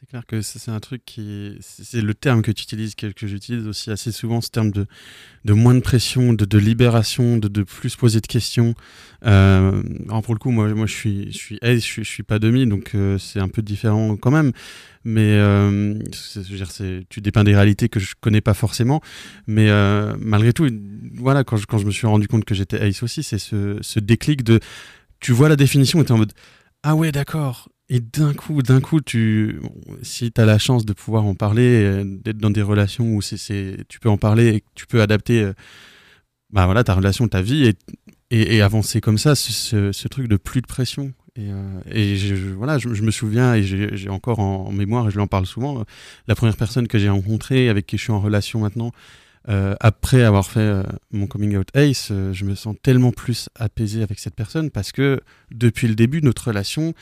C'est 0.00 0.08
clair 0.08 0.24
que 0.26 0.40
c'est 0.40 0.70
un 0.70 0.80
truc 0.80 1.02
qui. 1.04 1.58
C'est 1.60 2.00
le 2.00 2.14
terme 2.14 2.40
que 2.40 2.50
tu 2.50 2.62
utilises, 2.62 2.94
que, 2.94 3.12
j'utilise 3.26 3.66
aussi 3.66 3.90
assez 3.90 4.12
souvent, 4.12 4.40
ce 4.40 4.48
terme 4.48 4.70
de, 4.70 4.86
moins 5.52 5.74
de 5.74 5.80
pression, 5.80 6.32
de, 6.32 6.58
libération, 6.58 7.36
de, 7.36 7.62
plus 7.64 7.96
poser 7.96 8.22
de 8.22 8.26
questions. 8.26 8.74
Euh, 9.26 9.82
pour 10.24 10.32
le 10.32 10.38
coup, 10.38 10.52
moi, 10.52 10.70
je 10.86 10.90
suis, 10.90 11.30
je 11.32 11.36
suis 11.36 11.58
je 11.62 11.76
suis, 11.80 12.04
suis 12.06 12.22
pas 12.22 12.38
demi, 12.38 12.66
donc 12.66 12.94
euh, 12.94 13.18
c'est 13.18 13.40
un 13.40 13.48
peu 13.48 13.60
différent 13.60 14.16
quand 14.16 14.30
même. 14.30 14.52
Mais 15.04 15.34
euh, 15.34 15.98
tu 17.10 17.20
dépeins 17.20 17.44
des 17.44 17.54
réalités 17.54 17.90
que 17.90 18.00
je 18.00 18.14
connais 18.18 18.40
pas 18.40 18.54
forcément. 18.54 19.02
Mais 19.46 19.68
malgré 20.18 20.54
tout, 20.54 20.66
voilà, 21.12 21.44
quand 21.44 21.58
je, 21.58 21.84
me 21.84 21.90
suis 21.90 22.06
rendu 22.06 22.26
compte 22.26 22.46
que 22.46 22.54
j'étais 22.54 22.80
ace 22.80 23.02
aussi, 23.02 23.22
c'est 23.22 23.38
ce, 23.38 23.98
déclic 23.98 24.44
de. 24.44 24.60
Tu 25.20 25.32
vois 25.32 25.50
la 25.50 25.56
définition 25.56 26.00
et 26.00 26.06
tu 26.06 26.08
es 26.08 26.12
en 26.14 26.18
mode 26.18 26.32
Ah 26.82 26.96
ouais, 26.96 27.12
d'accord. 27.12 27.68
Et 27.92 27.98
d'un 27.98 28.32
coup, 28.34 28.62
d'un 28.62 28.80
coup, 28.80 29.00
tu, 29.00 29.60
si 30.02 30.30
tu 30.30 30.40
as 30.40 30.44
la 30.44 30.58
chance 30.58 30.86
de 30.86 30.92
pouvoir 30.92 31.24
en 31.24 31.34
parler, 31.34 31.82
euh, 31.82 32.04
d'être 32.04 32.38
dans 32.38 32.50
des 32.50 32.62
relations 32.62 33.16
où 33.16 33.20
c'est, 33.20 33.84
tu 33.88 33.98
peux 33.98 34.08
en 34.08 34.16
parler 34.16 34.46
et 34.46 34.60
que 34.60 34.66
tu 34.76 34.86
peux 34.86 35.02
adapter 35.02 35.42
euh, 35.42 35.52
bah 36.52 36.66
voilà, 36.66 36.84
ta 36.84 36.94
relation, 36.94 37.26
ta 37.26 37.42
vie 37.42 37.64
et, 38.30 38.54
et, 38.54 38.62
avancer 38.62 39.00
comme 39.00 39.18
ça, 39.18 39.34
ce, 39.34 40.06
truc 40.06 40.28
de 40.28 40.36
plus 40.36 40.62
de 40.62 40.68
pression. 40.68 41.12
Et, 41.34 41.50
euh, 41.50 42.16
je, 42.16 42.54
voilà, 42.54 42.78
je, 42.78 42.88
me 42.88 43.10
souviens 43.10 43.56
et 43.56 43.64
j'ai, 43.64 44.08
encore 44.08 44.38
en, 44.38 44.70
mémoire, 44.70 45.08
et 45.08 45.10
je 45.10 45.16
lui 45.16 45.22
en 45.22 45.26
parle 45.26 45.46
souvent, 45.46 45.84
la 46.28 46.36
première 46.36 46.56
personne 46.56 46.86
que 46.86 46.96
j'ai 46.96 47.08
rencontrée, 47.08 47.68
avec 47.68 47.86
qui 47.86 47.98
je 47.98 48.04
suis 48.04 48.12
en 48.12 48.20
relation 48.20 48.60
maintenant, 48.60 48.92
après 49.48 50.22
avoir 50.22 50.46
fait 50.46 50.84
mon 51.10 51.26
coming 51.26 51.56
out 51.56 51.68
ace, 51.74 52.12
je 52.32 52.44
me 52.44 52.54
sens 52.54 52.76
tellement 52.82 53.10
plus 53.10 53.48
apaisé 53.56 54.02
avec 54.02 54.20
cette 54.20 54.36
personne 54.36 54.70
parce 54.70 54.92
que 54.92 55.20
depuis 55.50 55.88
le 55.88 55.96
début 55.96 56.20
notre 56.22 56.48
relation, 56.48 56.94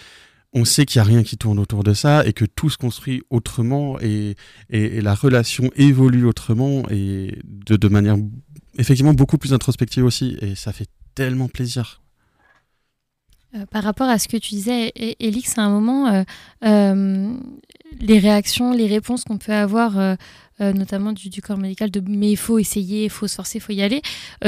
on 0.53 0.65
sait 0.65 0.87
qu'il 0.87 1.01
n'y 1.01 1.07
a 1.07 1.11
rien 1.11 1.23
qui 1.23 1.37
tourne 1.37 1.59
autour 1.59 1.85
de 1.85 1.93
ça 1.93 2.27
et 2.27 2.33
que 2.33 2.45
tout 2.45 2.71
se 2.71 2.79
construit 2.79 3.23
autrement 3.31 4.01
et, 4.01 4.35
et, 4.71 5.01
la 5.01 5.15
relation 5.15 5.71
évolue 5.77 6.25
autrement 6.25 6.83
et 6.91 7.39
de, 7.45 7.77
de 7.77 7.89
manière 7.89 8.17
effectivement 8.79 9.15
beaucoup 9.15 9.39
plus 9.39 9.53
introspective 9.53 10.05
aussi 10.05 10.39
et 10.41 10.55
ça 10.55 10.73
fait 10.73 10.89
tellement 11.15 11.49
plaisir. 11.49 12.01
Euh, 13.55 13.65
par 13.67 13.83
rapport 13.83 14.09
à 14.09 14.19
ce 14.19 14.29
que 14.29 14.37
tu 14.37 14.51
disais, 14.51 14.93
E- 14.99 15.15
Élix, 15.21 15.57
à 15.57 15.63
un 15.63 15.71
moment, 15.71 16.09
euh, 16.09 16.23
euh, 16.65 17.35
les 17.99 18.19
réactions, 18.19 18.73
les 18.73 18.87
réponses 18.87 19.25
qu'on 19.25 19.39
peut 19.39 19.55
avoir, 19.55 20.17
notamment 20.61 21.13
du, 21.13 21.31
du 21.31 21.41
corps 21.41 21.57
médical, 21.57 21.91
de 21.91 22.03
mais 22.07 22.31
il 22.31 22.37
faut 22.37 22.59
essayer, 22.59 23.05
il 23.05 23.11
faut 23.11 23.27
se 23.27 23.37
forcer, 23.37 23.59
il 23.59 23.61
faut 23.61 23.73
y 23.73 23.81
aller, 23.81 24.03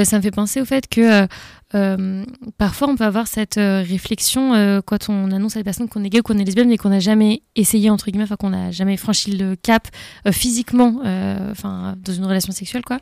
ça 0.04 0.16
me 0.16 0.22
fait 0.22 0.30
penser 0.32 0.60
au 0.60 0.64
fait 0.64 0.86
que 0.88 1.26
euh, 1.74 2.24
parfois 2.58 2.88
on 2.88 2.96
peut 2.96 3.04
avoir 3.04 3.26
cette 3.28 3.56
euh, 3.58 3.82
réflexion 3.86 4.54
euh, 4.54 4.80
quand 4.84 5.08
on 5.08 5.30
annonce 5.30 5.54
à 5.56 5.60
la 5.60 5.64
personne 5.64 5.88
qu'on 5.88 6.02
est 6.02 6.10
gay 6.10 6.18
ou 6.20 6.22
qu'on 6.22 6.36
est 6.38 6.44
lesbienne, 6.44 6.68
mais 6.68 6.76
qu'on 6.76 6.88
n'a 6.88 6.98
jamais 7.00 7.42
essayé, 7.54 7.90
entre 7.90 8.06
guillemets, 8.06 8.24
enfin 8.24 8.36
qu'on 8.36 8.50
n'a 8.50 8.70
jamais 8.70 8.96
franchi 8.96 9.36
le 9.36 9.54
cap 9.56 9.88
physiquement, 10.32 11.00
enfin 11.50 11.96
dans 12.04 12.12
une 12.12 12.24
relation 12.24 12.52
sexuelle, 12.52 12.82
quoi. 12.84 12.98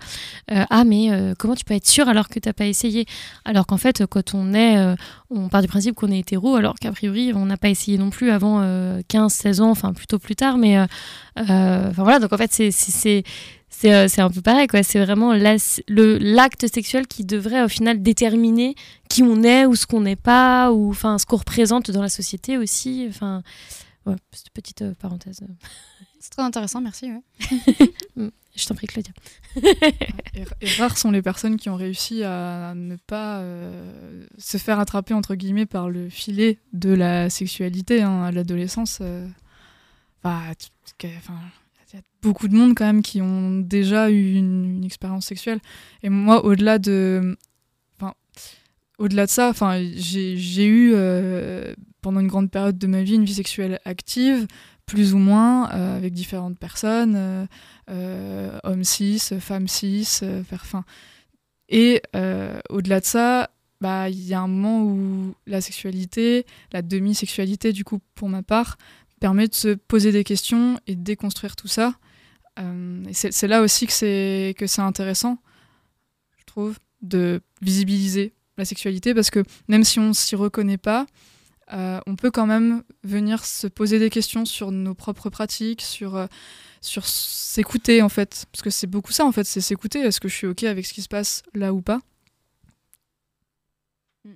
Ah, 0.48 0.84
mais 0.84 1.10
comment 1.38 1.54
tu 1.54 1.64
peux 1.64 1.74
être 1.74 1.86
sûr 1.86 2.08
alors 2.08 2.28
que 2.28 2.38
tu 2.38 2.48
n'as 2.48 2.52
pas 2.52 2.66
essayé? 2.66 3.06
Alors 3.44 3.66
qu'en 3.66 3.76
fait, 3.76 4.04
quand 4.06 4.34
on 4.34 4.52
est, 4.54 4.76
on 5.30 5.48
part 5.48 5.62
du 5.62 5.68
principe 5.68 5.94
qu'on 5.94 6.10
est 6.10 6.18
hétéro, 6.20 6.56
alors 6.56 6.74
qu'a 6.74 6.92
priori, 6.92 7.32
on 7.34 7.46
n'a 7.46 7.56
pas 7.56 7.68
essayé 7.68 7.98
non 7.98 8.10
plus 8.10 8.30
avant 8.30 8.62
15-16 9.08 9.60
ans, 9.60 9.70
enfin 9.70 9.92
plutôt 9.92 10.18
plus 10.18 10.36
tard, 10.36 10.58
mais 10.58 10.78
enfin 11.36 11.92
voilà, 11.96 12.18
donc 12.18 12.32
en 12.32 12.36
fait, 12.36 12.52
c'est- 12.52 13.22
c'est 13.70 13.78
c'est- 13.80 13.88
c'est 13.88 13.94
euh, 13.94 14.08
c'est 14.08 14.20
un 14.22 14.30
peu 14.30 14.42
pareil, 14.42 14.66
quoi. 14.66 14.82
C'est 14.82 14.98
vraiment 15.04 15.32
l'acte 15.34 16.66
sexuel 16.72 17.06
qui 17.06 17.24
devrait 17.24 17.62
au 17.62 17.68
final 17.68 18.02
déterminer 18.02 18.74
qui 19.08 19.22
on 19.22 19.42
est 19.42 19.66
ou 19.66 19.74
ce 19.76 19.86
qu'on 19.86 20.00
n'est 20.00 20.16
pas, 20.16 20.72
ou 20.72 20.90
enfin 20.90 21.18
ce 21.18 21.26
qu'on 21.26 21.36
représente 21.36 21.90
dans 21.90 22.02
la 22.02 22.08
société 22.08 22.56
aussi. 22.58 23.06
Enfin, 23.08 23.42
ouais, 24.06 24.16
cette 24.32 24.50
petite 24.50 24.82
euh, 24.82 24.94
parenthèse. 25.00 25.40
C'est 26.20 26.30
très 26.30 26.42
intéressant, 26.42 26.80
merci. 26.80 27.10
ouais. 27.12 27.22
Mm, 28.16 28.28
Je 28.56 28.66
t'en 28.66 28.74
prie, 28.74 28.88
Claudia. 28.88 29.12
Et, 30.34 30.44
et 30.60 30.68
rares 30.78 30.98
sont 30.98 31.12
les 31.12 31.22
personnes 31.22 31.56
qui 31.56 31.68
ont 31.70 31.76
réussi 31.76 32.24
à 32.24 32.72
ne 32.74 32.96
pas 32.96 33.38
euh, 33.38 34.26
se 34.36 34.56
faire 34.58 34.80
attraper 34.80 35.14
entre 35.14 35.36
guillemets 35.36 35.66
par 35.66 35.88
le 35.88 36.08
filet 36.08 36.58
de 36.72 36.92
la 36.92 37.30
sexualité 37.30 38.02
hein, 38.02 38.24
à 38.24 38.32
l'adolescence. 38.32 38.98
euh. 39.00 39.28
Enfin, 40.24 40.42
enfin, 41.18 41.38
il 41.92 41.96
y 41.96 41.98
a 41.98 42.02
beaucoup 42.22 42.48
de 42.48 42.54
monde 42.54 42.74
quand 42.74 42.86
même 42.86 43.02
qui 43.02 43.22
ont 43.22 43.58
déjà 43.58 44.10
eu 44.10 44.34
une, 44.34 44.84
expérience 44.84 45.26
sexuelle. 45.26 45.60
Et 46.02 46.08
moi, 46.08 46.44
au-delà 46.44 46.78
de, 46.78 47.36
enfin, 47.98 48.14
au-delà 48.98 49.26
de 49.26 49.30
ça, 49.30 49.48
enfin, 49.48 49.80
j'ai 49.94 50.66
eu 50.66 50.92
euh, 50.94 51.74
pendant 52.00 52.20
une 52.20 52.28
grande 52.28 52.50
période 52.50 52.78
de 52.78 52.86
ma 52.86 53.02
vie 53.02 53.14
une 53.14 53.24
vie 53.24 53.34
sexuelle 53.34 53.80
active, 53.84 54.46
plus 54.88 55.14
ou 55.14 55.18
moins, 55.18 55.70
euh, 55.72 55.96
avec 55.96 56.12
différentes 56.14 56.58
personnes. 56.58 57.46
euh, 57.90 58.58
hommes 58.64 58.84
cis, 58.84 59.20
femmes 59.40 59.68
cis, 59.68 60.20
euh, 60.22 60.42
faire 60.42 60.66
fin. 60.66 60.84
Et 61.68 62.02
au-delà 62.70 63.00
de 63.00 63.04
ça, 63.04 63.50
bah 63.80 64.08
il 64.08 64.26
y 64.26 64.34
a 64.34 64.40
un 64.40 64.48
moment 64.48 64.82
où 64.82 65.34
la 65.46 65.60
sexualité, 65.60 66.46
la 66.72 66.80
demi-sexualité 66.80 67.72
du 67.72 67.84
coup 67.84 68.00
pour 68.14 68.28
ma 68.30 68.42
part, 68.42 68.78
permet 69.18 69.48
de 69.48 69.54
se 69.54 69.74
poser 69.74 70.12
des 70.12 70.24
questions 70.24 70.80
et 70.86 70.94
de 70.94 71.02
déconstruire 71.02 71.56
tout 71.56 71.68
ça. 71.68 71.94
Euh, 72.58 73.04
c'est 73.12 73.46
là 73.46 73.62
aussi 73.62 73.86
que 73.86 73.92
c'est 73.92 74.54
que 74.58 74.66
c'est 74.66 74.82
intéressant, 74.82 75.38
je 76.38 76.44
trouve, 76.44 76.78
de 77.02 77.40
visibiliser 77.62 78.32
la 78.56 78.64
sexualité 78.64 79.14
parce 79.14 79.30
que 79.30 79.44
même 79.68 79.84
si 79.84 80.00
on 80.00 80.12
s'y 80.12 80.34
reconnaît 80.34 80.78
pas, 80.78 81.06
euh, 81.72 82.00
on 82.06 82.16
peut 82.16 82.30
quand 82.30 82.46
même 82.46 82.82
venir 83.04 83.44
se 83.44 83.66
poser 83.66 83.98
des 83.98 84.10
questions 84.10 84.44
sur 84.44 84.72
nos 84.72 84.94
propres 84.94 85.30
pratiques, 85.30 85.82
sur 85.82 86.16
euh, 86.16 86.26
sur 86.80 87.06
s'écouter 87.06 88.02
en 88.02 88.08
fait. 88.08 88.46
Parce 88.50 88.62
que 88.62 88.70
c'est 88.70 88.86
beaucoup 88.86 89.12
ça 89.12 89.24
en 89.24 89.32
fait 89.32 89.44
c'est 89.44 89.60
s'écouter. 89.60 90.00
Est-ce 90.00 90.20
que 90.20 90.28
je 90.28 90.34
suis 90.34 90.46
ok 90.46 90.64
avec 90.64 90.86
ce 90.86 90.94
qui 90.94 91.02
se 91.02 91.08
passe 91.08 91.42
là 91.54 91.72
ou 91.72 91.82
pas? 91.82 92.00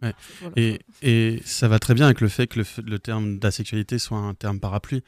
Ouais. 0.03 0.13
Voilà. 0.41 0.55
Et, 0.57 0.81
et 1.03 1.43
ça 1.45 1.69
va 1.69 1.79
très 1.79 1.95
bien 1.95 2.07
avec 2.07 2.21
le 2.21 2.29
fait 2.29 2.47
que 2.47 2.63
le, 2.85 2.99
terme 2.99 3.39
d'asexualité 3.39 3.99
soit 3.99 4.19
un 4.19 4.35
terme 4.35 4.59
parapluie. 4.61 5.03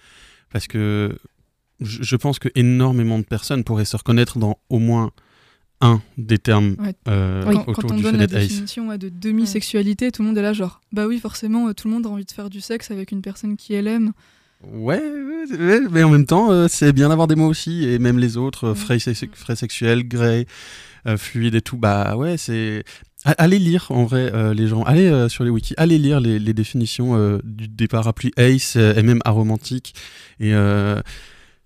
Parce 0.53 0.67
que 0.67 1.17
je, 1.81 2.03
je 2.03 2.17
pense 2.17 2.39
que 2.39 2.49
énormément 2.55 3.19
de 3.19 3.25
personnes 3.25 3.65
pourraient 3.65 3.85
se 3.85 3.97
reconnaître 3.97 4.39
dans 4.39 4.59
au 4.69 4.79
moins 4.79 5.11
un 5.81 6.01
des 6.19 6.39
termes 6.39 6.77
Ouais. 6.79 6.95
euh, 7.09 7.43
quand, 7.45 7.69
autour 7.69 7.75
quand 7.75 7.93
on 7.93 7.97
du 7.97 8.03
donne 8.03 8.17
la 8.17 8.27
définition 8.29 8.89
ouais, 8.89 8.99
de 8.99 9.09
demi-sexualité 9.09 10.13
tout 10.13 10.23
le 10.23 10.29
monde 10.29 10.39
est 10.39 10.43
là 10.43 10.53
genre 10.53 10.81
bah 10.93 11.07
oui 11.09 11.19
forcément 11.19 11.67
euh, 11.69 11.73
tout 11.73 11.89
le 11.89 11.95
monde 11.95 12.07
a 12.07 12.11
envie 12.11 12.25
de 12.25 12.31
faire 12.31 12.49
du 12.49 12.61
sexe 12.61 12.93
avec 12.93 13.11
une 13.11 13.23
personne 13.23 13.57
qui 13.57 13.75
elle 13.75 13.89
aime 13.89 14.13
Ouais, 14.73 15.03
mais 15.91 16.03
en 16.05 16.09
même 16.11 16.25
temps, 16.25 16.51
euh, 16.51 16.69
c'est 16.69 16.95
bien 16.95 17.11
d'avoir 17.11 17.27
des 17.27 17.35
mots 17.35 17.49
aussi, 17.49 17.85
et 17.87 17.99
même 17.99 18.19
les 18.19 18.39
autres, 18.39 18.69
euh, 18.69 18.75
frais, 18.75 18.99
sex- 18.99 19.27
frais 19.35 19.57
sexuels, 19.57 20.09
grey, 20.09 20.47
euh, 21.07 21.19
fluide 21.19 21.55
et 21.55 21.61
tout, 21.61 21.77
bah 21.77 22.17
ouais, 22.17 22.39
c'est... 22.39 22.83
Allez 23.25 23.59
lire, 23.59 23.87
en 23.89 24.05
vrai, 24.05 24.31
euh, 24.35 24.53
les 24.53 24.67
gens, 24.67 24.83
allez 24.83 25.07
euh, 25.07 25.31
sur 25.31 25.45
les 25.45 25.51
wikis, 25.51 25.73
allez 25.79 25.97
lire 25.97 26.21
les, 26.21 26.39
définitions 26.53 27.17
euh, 27.17 27.39
du, 27.43 27.69
des 27.69 27.89
parapluies 27.89 28.33
ace 28.37 28.77
euh, 28.77 28.95
et 28.95 29.03
même 29.03 29.21
aromantique, 29.25 29.95
et 30.41 30.53
euh, 30.53 31.01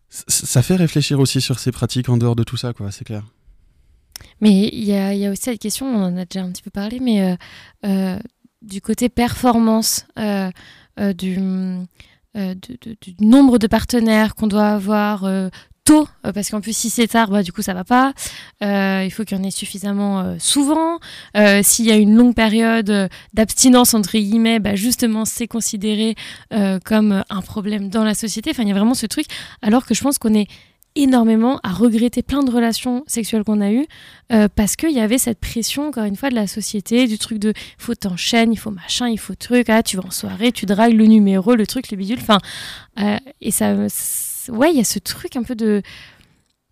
ça 0.08 0.62
fait 0.62 0.76
réfléchir 0.76 1.18
aussi 1.18 1.40
sur 1.40 1.58
ces 1.58 1.72
pratiques 1.72 2.08
en 2.08 2.16
dehors 2.16 2.36
de 2.36 2.44
tout 2.44 2.56
ça, 2.56 2.72
quoi, 2.72 2.92
c'est 2.92 3.04
clair. 3.04 3.24
Mais 4.40 4.68
il 4.68 4.84
y 4.84 4.94
a, 4.94 5.30
aussi 5.30 5.42
cette 5.42 5.60
question, 5.60 5.86
on 5.86 6.02
en 6.02 6.16
a 6.16 6.24
déjà 6.24 6.44
un 6.44 6.50
petit 6.52 6.62
peu 6.62 6.70
parlé, 6.70 7.00
mais 7.00 7.22
euh, 7.22 7.36
euh, 7.86 8.18
du 8.62 8.80
côté 8.80 9.08
performance, 9.08 10.06
euh, 10.18 10.50
euh, 11.00 11.12
du, 11.12 11.38
euh, 12.36 12.54
du 12.54 13.14
nombre 13.20 13.58
de 13.58 13.66
partenaires 13.66 14.34
qu'on 14.34 14.46
doit 14.46 14.68
avoir 14.68 15.24
euh, 15.24 15.48
euh, 15.90 16.32
parce 16.32 16.50
qu'en 16.50 16.60
plus 16.60 16.76
si 16.76 16.90
c'est 16.90 17.08
tard, 17.08 17.30
bah, 17.30 17.42
du 17.42 17.52
coup 17.52 17.62
ça 17.62 17.74
va 17.74 17.84
pas. 17.84 18.12
Euh, 18.62 19.02
il 19.04 19.10
faut 19.10 19.24
qu'il 19.24 19.36
y 19.36 19.40
en 19.40 19.44
ait 19.44 19.50
suffisamment 19.50 20.20
euh, 20.20 20.36
souvent. 20.38 20.98
S'il 21.62 21.86
y 21.86 21.92
a 21.92 21.96
une 21.96 22.14
longue 22.14 22.34
période 22.34 23.08
d'abstinence, 23.34 23.94
entre 23.94 24.12
guillemets, 24.18 24.58
bah, 24.58 24.74
justement 24.74 25.24
c'est 25.24 25.46
considéré 25.46 26.14
comme 26.84 27.24
un 27.28 27.40
problème 27.42 27.88
dans 27.88 28.04
la 28.04 28.14
société. 28.14 28.50
Enfin, 28.50 28.62
il 28.62 28.68
y 28.68 28.72
a 28.72 28.74
vraiment 28.74 28.94
ce 28.94 29.06
truc, 29.06 29.26
alors 29.62 29.86
que 29.86 29.94
je 29.94 30.02
pense 30.02 30.18
qu'on 30.18 30.34
est 30.34 30.48
énormément 30.94 31.60
à 31.62 31.70
regretter 31.70 32.22
plein 32.22 32.42
de 32.42 32.50
relations 32.50 33.04
sexuelles 33.06 33.44
qu'on 33.44 33.60
a 33.60 33.70
eues 33.70 33.86
euh, 34.32 34.48
parce 34.52 34.74
qu'il 34.74 34.90
y 34.90 35.00
avait 35.00 35.18
cette 35.18 35.38
pression, 35.38 35.88
encore 35.88 36.04
une 36.04 36.16
fois, 36.16 36.30
de 36.30 36.34
la 36.34 36.46
société, 36.46 37.06
du 37.06 37.18
truc 37.18 37.38
de 37.38 37.52
faut 37.78 37.94
t'enchaîner, 37.94 38.54
il 38.54 38.58
faut 38.58 38.70
machin, 38.70 39.08
il 39.08 39.18
faut 39.18 39.34
truc, 39.34 39.68
ah, 39.68 39.82
tu 39.82 39.96
vas 39.96 40.04
en 40.04 40.10
soirée, 40.10 40.50
tu 40.50 40.66
dragues 40.66 40.94
le 40.94 41.06
numéro, 41.06 41.54
le 41.54 41.66
truc, 41.66 41.90
le 41.90 41.96
bidule, 41.96 42.18
enfin, 42.20 42.38
et 43.40 43.50
ça, 43.52 43.74
ouais, 44.48 44.70
il 44.70 44.76
y 44.76 44.80
a 44.80 44.84
ce 44.84 44.98
truc 44.98 45.36
un 45.36 45.42
peu 45.42 45.54
de. 45.54 45.82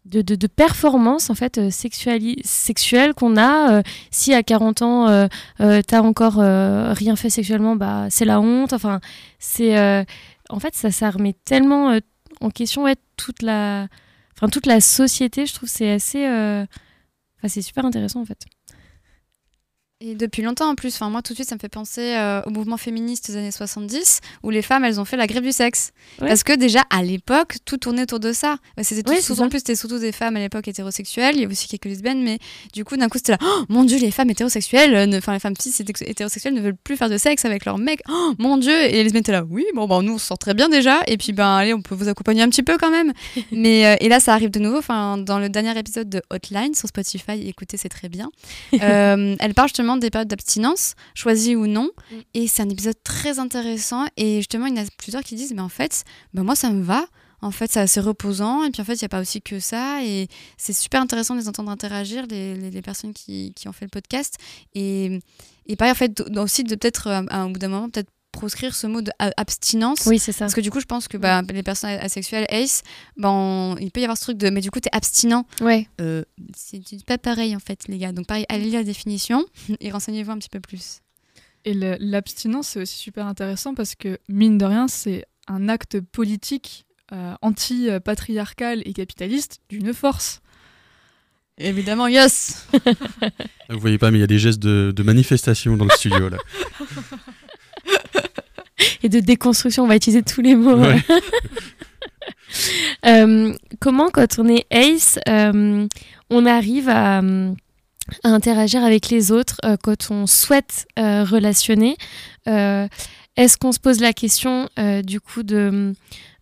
De, 0.05 0.22
de, 0.22 0.47
performance 0.47 1.31
en 1.31 1.35
fait 1.35 1.59
euh, 1.59 1.68
sexuelle 1.72 3.12
qu'on 3.14 3.37
a 3.37 3.72
euh, 3.72 3.83
si 4.12 4.33
à 4.35 4.45
40 4.45 4.83
ans 4.83 5.09
euh, 5.09 5.27
euh, 5.61 5.83
t'as 5.85 6.01
encore 6.01 6.37
rien 6.37 7.16
fait 7.16 7.29
sexuellement 7.29 7.74
bah 7.74 8.07
c'est 8.09 8.24
la 8.24 8.41
honte 8.41 8.72
enfin 8.72 9.01
c'est 9.41 9.77
en 10.49 10.61
fait 10.61 10.77
ça 10.77 10.93
ça 10.93 11.11
remet 11.11 11.35
tellement 11.45 11.99
en 12.41 12.51
question 12.51 12.85
ouais, 12.85 12.95
toute 13.16 13.43
la 13.43 13.89
toute 14.53 14.66
la 14.66 14.81
société 14.81 15.45
je 15.45 15.55
trouve 15.55 15.68
c'est 15.68 15.91
assez 15.91 16.24
enfin 16.24 17.49
c'est 17.49 17.62
super 17.62 17.85
intéressant 17.85 18.20
en 18.20 18.27
fait 18.27 18.47
Et 20.03 20.14
depuis 20.14 20.42
longtemps 20.42 20.68
en 20.68 20.74
plus, 20.74 20.94
enfin, 20.94 21.09
moi 21.09 21.22
tout 21.22 21.32
de 21.32 21.36
suite 21.38 21.49
ça 21.49 21.55
me 21.55 21.59
fait 21.59 21.70
penser 21.70 22.03
euh, 22.18 22.42
au 22.44 22.51
mouvement 22.51 22.76
féministe 22.76 23.30
des 23.30 23.38
années 23.38 23.51
70 23.51 24.20
où 24.42 24.51
les 24.51 24.61
femmes 24.61 24.84
elles 24.84 25.01
ont 25.01 25.07
fait 25.07 25.16
la 25.16 25.26
grève 25.26 25.42
du 25.42 25.53
sexe. 25.53 25.92
Ouais. 26.20 26.28
Parce 26.28 26.42
que 26.42 26.55
déjà 26.55 26.82
à 26.90 27.03
l'époque 27.03 27.55
tout 27.64 27.78
tournait 27.78 28.03
autour 28.03 28.20
de 28.20 28.32
ça. 28.32 28.59
C'était 28.82 29.03
tout- 29.03 29.11
Ouais, 29.12 29.40
en 29.40 29.49
plus 29.49 29.61
c'était 29.61 29.74
surtout 29.74 29.99
des 29.99 30.12
femmes 30.12 30.36
à 30.36 30.40
l'époque 30.40 30.68
hétérosexuelles, 30.68 31.36
il 31.36 31.40
y 31.40 31.44
avait 31.44 31.53
aussi 31.53 31.66
quelques 31.66 31.86
lesbiennes, 31.86 32.22
mais 32.22 32.38
du 32.74 32.84
coup 32.84 32.99
d'un 32.99 33.09
coup 33.09 33.16
c'était 33.16 33.32
là, 33.32 33.38
Oh, 33.42 33.64
mon 33.70 33.84
dieu 33.84 33.97
les 33.99 34.11
femmes 34.11 34.28
hétérosexuelles, 34.28 34.94
euh, 34.94 35.16
enfin 35.16 35.32
les 35.32 35.38
femmes 35.40 35.55
cis 35.59 35.70
hété- 35.82 36.07
hétérosexuelles 36.07 36.53
ne 36.53 36.61
veulent 36.61 36.76
plus 36.76 36.99
faire 36.99 37.09
de 37.09 37.16
sexe 37.16 37.47
avec 37.47 37.64
leurs 37.64 37.78
mecs, 37.78 38.03
oh, 38.11 38.34
mon 38.38 38.59
dieu, 38.59 38.74
et 38.78 38.90
les 38.92 39.03
lesbiennes 39.05 39.22
étaient 39.22 39.32
là, 39.32 39.44
oui 39.49 39.64
bon 39.74 39.86
bah 39.86 40.01
nous 40.03 40.12
on 40.12 40.18
se 40.18 40.26
sort 40.26 40.36
très 40.38 40.53
bien 40.53 40.68
déjà, 40.68 41.01
et 41.07 41.16
puis 41.16 41.32
ben 41.32 41.57
allez 41.57 41.72
on 41.72 41.80
peut 41.80 41.94
vous 41.94 42.09
accompagner 42.09 42.42
un 42.42 42.51
petit 42.51 42.62
peu 42.62 42.76
quand 42.76 42.90
même. 42.90 43.14
mais 43.51 43.86
euh, 43.86 43.97
et 44.01 44.11
là 44.11 44.20
ça 44.20 44.34
arrive 44.34 44.51
de 44.51 44.59
nouveau, 44.61 44.76
enfin 44.76 45.16
dans 45.16 45.38
le 45.38 45.49
dernier 45.49 45.78
épisode 45.78 46.11
de 46.11 46.20
Hotline 46.28 46.74
sur 46.74 46.86
Spotify, 46.86 47.49
écoutez 47.49 47.78
c'est 47.78 47.88
très 47.88 48.11
bien. 48.11 48.28
Euh, 48.82 49.34
elle 49.40 49.55
parle 49.55 49.68
justement 49.68 49.86
des 49.97 50.11
périodes 50.11 50.26
d'abstinence, 50.28 50.95
choisies 51.14 51.55
ou 51.55 51.68
non. 51.68 51.91
Et 52.34 52.49
c'est 52.49 52.62
un 52.62 52.68
épisode 52.68 52.97
très 53.05 53.39
intéressant. 53.39 54.07
Et 54.16 54.39
justement, 54.39 54.66
il 54.66 54.76
y 54.76 54.80
en 54.80 54.82
a 54.82 54.87
plusieurs 54.99 55.22
qui 55.22 55.37
disent, 55.37 55.55
mais 55.55 55.62
en 55.62 55.68
fait, 55.68 56.03
bah, 56.34 56.43
moi, 56.43 56.57
ça 56.57 56.70
me 56.70 56.82
va. 56.82 57.07
En 57.43 57.51
fait, 57.53 57.70
c'est 57.70 57.80
assez 57.80 58.01
reposant. 58.01 58.64
Et 58.64 58.70
puis, 58.70 58.82
en 58.82 58.84
fait, 58.84 58.95
il 58.95 59.03
n'y 59.03 59.05
a 59.05 59.09
pas 59.11 59.20
aussi 59.20 59.41
que 59.43 59.61
ça. 59.61 60.03
Et 60.03 60.26
c'est 60.57 60.72
super 60.72 61.01
intéressant 61.01 61.34
de 61.34 61.41
les 61.41 61.49
entendre 61.49 61.70
interagir, 61.70 62.26
les, 62.28 62.57
les- 62.57 62.70
les 62.70 62.82
personnes 62.82 63.12
qui, 63.12 63.53
qui 63.55 63.68
ont 63.68 63.72
fait 63.72 63.84
le 63.84 63.91
podcast. 63.91 64.34
Et, 64.74 65.20
et 65.66 65.76
pareil, 65.76 65.93
en 65.93 65.95
fait, 65.95 66.20
aussi 66.39 66.64
de 66.64 66.74
peut-être, 66.74 67.07
euh, 67.09 67.22
à 67.28 67.43
un 67.43 67.51
bout 67.51 67.59
d'un 67.61 67.68
moment, 67.68 67.89
peut-être 67.91 68.11
proscrire 68.37 68.74
ce 68.74 68.87
mot 68.87 69.01
d'abstinence. 69.03 70.07
Oui, 70.07 70.18
c'est 70.18 70.32
ça. 70.32 70.45
Parce 70.45 70.55
que 70.55 70.61
du 70.61 70.70
coup, 70.70 70.80
je 70.80 70.84
pense 70.87 71.09
que 71.09 71.16
bah, 71.16 71.43
les 71.53 71.62
personnes 71.62 71.91
asexuelles, 71.91 72.47
ace, 72.51 72.82
bah, 73.16 73.30
on- 73.30 73.76
il 73.80 73.91
peut 73.91 74.01
y 74.01 74.05
avoir 74.05 74.16
ce 74.16 74.22
truc 74.24 74.39
de, 74.39 74.51
mais 74.51 74.61
du 74.61 74.70
coup, 74.70 74.78
t'es 74.80 74.91
abstinent. 74.93 75.47
Ouais. 75.61 75.89
Euh, 76.01 76.22
c'est 76.57 76.80
pas 77.05 77.18
pareil, 77.18 77.57
en 77.57 77.59
fait, 77.61 77.89
les 77.89 77.99
gars. 77.99 78.12
Donc, 78.12 78.26
pareil, 78.26 78.47
allez 78.49 78.64
lire 78.64 78.78
la 78.80 78.84
définition 78.84 79.45
et 79.80 79.91
renseignez-vous 79.91 80.30
un 80.30 80.39
petit 80.39 80.49
peu 80.51 80.61
plus. 80.61 81.01
Et 81.64 81.74
l'abstinence, 81.74 82.68
c'est 82.68 82.80
aussi 82.82 82.97
super 82.97 83.26
intéressant 83.26 83.74
parce 83.74 83.95
que, 83.97 84.18
mine 84.28 84.57
de 84.59 84.64
rien, 84.64 84.87
c'est 84.87 85.24
un 85.49 85.68
acte 85.68 86.01
politique 86.01 86.87
euh, 87.12 87.34
anti-patriarcal 87.43 88.82
et 88.84 88.93
capitaliste 88.93 89.61
d'une 89.68 89.93
force. 89.93 90.41
Évidemment, 91.59 92.07
yes 92.07 92.66
Vous 93.70 93.78
voyez 93.80 93.97
pas, 93.97 94.11
mais 94.11 94.18
il 94.18 94.20
y 94.20 94.24
a 94.24 94.26
des 94.28 94.39
gestes 94.39 94.59
de, 94.61 94.93
de 94.95 95.03
manifestation 95.03 95.76
dans 95.76 95.87
le 95.87 95.91
studio 95.91 96.28
là. 96.28 96.37
et 99.03 99.09
de 99.09 99.20
déconstruction. 99.20 99.85
On 99.85 99.87
va 99.87 99.97
utiliser 99.97 100.22
tous 100.22 100.41
les 100.41 100.55
mots. 100.55 100.77
Ouais. 100.77 101.03
Euh, 103.05 103.53
comment, 103.81 104.09
quand 104.11 104.39
on 104.39 104.49
est 104.49 104.66
ace, 104.70 105.18
euh, 105.29 105.87
on 106.31 106.47
arrive 106.47 106.89
à, 106.89 107.18
à 107.18 107.22
interagir 108.24 108.83
avec 108.83 109.11
les 109.11 109.31
autres 109.31 109.59
euh, 109.64 109.77
quand 109.81 110.11
on 110.11 110.27
souhaite 110.27 110.87
relationner 110.97 111.97
Est-ce 112.47 113.59
qu'on 113.59 113.72
se 113.72 113.81
pose 113.81 114.01
la 114.01 114.12
question 114.12 114.68
du 115.05 115.20
coup 115.20 115.43
de 115.43 115.93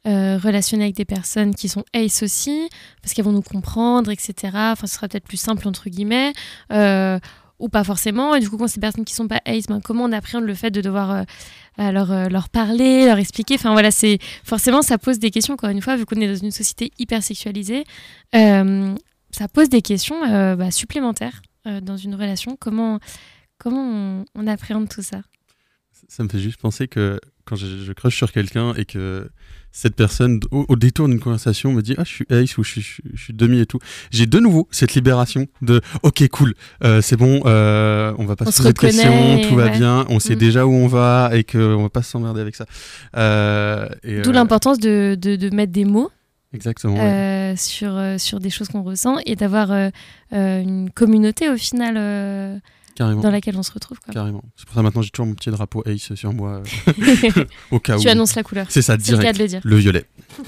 relationner 0.05 0.85
avec 0.85 0.97
des 0.97 1.05
personnes 1.05 1.55
qui 1.55 1.68
sont 1.68 1.85
ace 1.93 2.22
aussi, 2.22 2.68
parce 3.03 3.12
qu'elles 3.14 3.24
vont 3.24 3.32
nous 3.32 3.43
comprendre, 3.43 4.11
etc. 4.11 4.35
Enfin, 4.55 4.87
ce 4.87 4.95
sera 4.95 5.09
peut-être 5.09 5.26
plus 5.26 5.41
simple 5.41 5.66
entre 5.66 5.89
guillemets. 5.91 6.32
Ou 7.59 7.68
pas 7.68 7.84
forcément. 7.84 8.34
Et 8.34 8.40
du 8.40 8.50
coup, 8.50 8.57
quand 8.57 8.72
des 8.72 8.80
personnes 8.80 9.05
qui 9.05 9.14
sont 9.14 9.28
pas 9.28 9.40
ace, 9.44 9.66
ben, 9.66 9.80
comment 9.80 10.05
on 10.05 10.12
appréhende 10.12 10.44
le 10.44 10.55
fait 10.55 10.70
de 10.70 10.80
devoir 10.80 11.11
euh, 11.11 11.22
euh, 11.78 11.90
leur, 11.92 12.11
euh, 12.11 12.28
leur 12.28 12.48
parler, 12.48 13.07
leur 13.07 13.18
expliquer? 13.18 13.55
Enfin 13.55 13.72
voilà, 13.72 13.90
c'est 13.90 14.18
forcément 14.42 14.82
ça 14.82 14.98
pose 14.98 15.18
des 15.18 15.30
questions. 15.30 15.55
Encore 15.55 15.70
une 15.70 15.82
fois, 15.82 15.96
vu 15.96 16.07
qu'on 16.07 16.20
est 16.20 16.28
dans 16.28 16.34
une 16.34 16.50
société 16.50 16.92
hyper 16.98 17.22
sexualisée, 17.22 17.84
euh, 18.34 18.94
ça 19.30 19.48
pose 19.48 19.68
des 19.68 19.82
questions 19.82 20.20
bah, 20.57 20.70
supplémentaires 20.70 21.42
dans 21.82 21.96
une 21.96 22.14
relation. 22.14 22.57
Comment 22.61 23.00
comment 23.59 23.82
on, 23.82 24.24
on 24.34 24.46
appréhende 24.46 24.88
tout 24.88 25.02
ça? 25.02 25.22
Ça 26.09 26.22
me 26.22 26.28
fait 26.28 26.38
juste 26.38 26.61
penser 26.61 26.86
que 26.88 27.18
quand 27.44 27.57
je, 27.57 27.66
je 27.66 27.92
crush 27.92 28.16
sur 28.16 28.30
quelqu'un 28.32 28.74
et 28.74 28.84
que 28.84 29.28
cette 29.76 29.96
personne, 29.96 30.38
au, 30.52 30.64
au 30.68 30.76
détour 30.76 31.08
d'une 31.08 31.18
conversation, 31.18 31.72
me 31.72 31.82
dit 31.82 31.96
Ah, 31.98 32.04
je 32.04 32.10
suis 32.12 32.26
ace 32.30 32.56
ou 32.58 32.62
je 32.62 32.70
suis, 32.70 32.80
je, 32.80 32.86
suis- 32.86 33.02
je 33.12 33.22
suis 33.24 33.32
demi 33.34 33.58
et 33.58 33.66
tout. 33.66 33.80
J'ai 34.12 34.26
de 34.26 34.38
nouveau 34.38 34.68
cette 34.70 34.94
libération 34.94 35.48
de 35.62 35.80
Ok, 36.04 36.26
cool, 36.28 36.54
euh, 36.84 37.02
c'est 37.02 37.16
bon, 37.16 37.42
euh, 37.44 38.12
on 38.18 38.24
va 38.24 38.36
pas 38.36 38.44
On 38.46 38.50
se 38.52 38.58
se 38.58 38.62
poser 38.62 38.72
de 38.72 38.78
questions, 38.78 39.40
tout 39.48 39.56
va 39.56 39.68
bien, 39.70 40.06
on 40.10 40.20
sait 40.20 40.36
Mm. 40.36 40.38
déjà 40.38 40.64
où 40.64 40.72
on 40.72 40.86
va 40.86 41.30
et 41.32 41.42
qu'on 41.42 41.82
va 41.82 41.88
pas 41.88 42.02
s'emmerder 42.02 42.40
avec 42.40 42.54
ça. 42.54 42.66
Euh, 43.16 43.88
D'où 44.04 44.30
euh, 44.30 44.32
l'importance 44.32 44.78
de, 44.78 45.16
de, 45.20 45.34
de 45.36 45.54
mettre 45.54 45.72
des 45.72 45.84
mots 45.84 46.10
Exactement. 46.52 46.94
ouais. 46.94 47.54
sur, 47.56 48.00
sur 48.18 48.38
des 48.38 48.50
choses 48.50 48.68
qu'on 48.68 48.84
ressent 48.84 49.16
et 49.26 49.34
d'avoir 49.34 49.72
euh, 49.72 49.88
euh, 50.34 50.60
une 50.62 50.88
communauté 50.90 51.48
au 51.50 51.56
final 51.56 51.96
Carrément. 52.97 53.20
dans 53.20 53.30
laquelle 53.30 53.57
on 53.57 53.62
se 53.62 53.72
retrouve. 53.72 53.99
Quoi. 54.01 54.14
Carrément. 54.14 54.42
C'est 54.57 54.66
pour 54.66 54.74
ça 54.74 54.82
maintenant 54.82 55.03
j'ai 55.03 55.11
toujours 55.11 55.26
mon 55.26 55.34
petit 55.34 55.51
drapeau 55.51 55.82
Ace 55.86 56.14
sur 56.14 56.32
moi 56.32 56.62
euh, 56.88 57.45
au 57.70 57.80
cas 57.80 57.97
où. 57.97 58.01
Tu 58.01 58.09
annonces 58.09 58.34
la 58.36 58.42
couleur. 58.42 58.66
C'est 58.70 58.82
ça, 58.82 58.92
C'est 58.92 59.12
le 59.12 59.18
direct. 59.18 59.22
cas 59.24 59.32
de 59.32 59.38
le 59.38 59.49
dire. 59.49 59.61
Le 59.64 59.76
violet. 59.76 60.05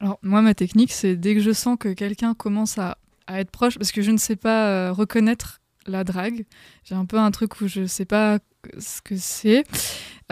Alors, 0.00 0.18
moi, 0.22 0.40
ma 0.40 0.54
technique, 0.54 0.92
c'est 0.92 1.16
dès 1.16 1.34
que 1.34 1.40
je 1.40 1.52
sens 1.52 1.76
que 1.78 1.90
quelqu'un 1.92 2.32
commence 2.34 2.78
à, 2.78 2.96
à 3.26 3.40
être 3.40 3.50
proche, 3.50 3.76
parce 3.76 3.92
que 3.92 4.00
je 4.02 4.10
ne 4.10 4.16
sais 4.16 4.36
pas 4.36 4.68
euh, 4.68 4.92
reconnaître 4.92 5.60
la 5.86 6.04
drague, 6.04 6.44
j'ai 6.84 6.94
un 6.94 7.04
peu 7.04 7.18
un 7.18 7.30
truc 7.30 7.60
où 7.60 7.68
je 7.68 7.84
sais 7.86 8.04
pas 8.06 8.38
ce 8.78 9.02
que 9.02 9.16
c'est. 9.16 9.64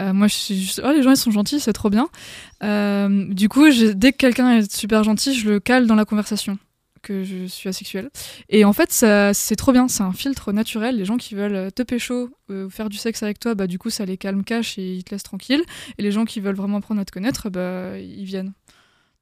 Euh, 0.01 0.13
moi, 0.13 0.27
je 0.27 0.33
suis 0.35 0.59
juste, 0.61 0.81
oh, 0.83 0.91
les 0.91 1.03
gens, 1.03 1.11
ils 1.11 1.17
sont 1.17 1.31
gentils, 1.31 1.59
c'est 1.59 1.73
trop 1.73 1.89
bien. 1.89 2.07
Euh, 2.63 3.31
du 3.33 3.49
coup, 3.49 3.69
je- 3.69 3.87
dès 3.91 4.11
que 4.11 4.17
quelqu'un 4.17 4.57
est 4.57 4.71
super 4.71 5.03
gentil, 5.03 5.37
je 5.37 5.49
le 5.49 5.59
cale 5.59 5.85
dans 5.87 5.95
la 5.95 6.05
conversation 6.05 6.57
que 7.01 7.23
je 7.23 7.45
suis 7.45 7.69
asexuelle. 7.69 8.09
Et 8.49 8.65
en 8.65 8.73
fait, 8.73 8.91
ça, 8.91 9.33
c'est 9.33 9.55
trop 9.55 9.71
bien, 9.71 9.87
c'est 9.87 10.03
un 10.03 10.13
filtre 10.13 10.51
naturel. 10.51 10.97
Les 10.97 11.05
gens 11.05 11.17
qui 11.17 11.35
veulent 11.35 11.55
euh, 11.55 11.69
te 11.69 11.83
pécho, 11.83 12.29
euh, 12.49 12.69
faire 12.69 12.89
du 12.89 12.97
sexe 12.97 13.23
avec 13.23 13.39
toi, 13.39 13.55
bah, 13.55 13.67
du 13.67 13.79
coup, 13.79 13.89
ça 13.89 14.05
les 14.05 14.17
calme, 14.17 14.43
cache 14.43 14.77
et 14.77 14.95
ils 14.95 15.03
te 15.03 15.11
laissent 15.15 15.23
tranquille. 15.23 15.63
Et 15.97 16.03
les 16.03 16.11
gens 16.11 16.25
qui 16.25 16.39
veulent 16.39 16.55
vraiment 16.55 16.77
apprendre 16.77 17.01
à 17.01 17.05
te 17.05 17.11
connaître, 17.11 17.49
bah, 17.49 17.97
ils 17.99 18.25
viennent. 18.25 18.53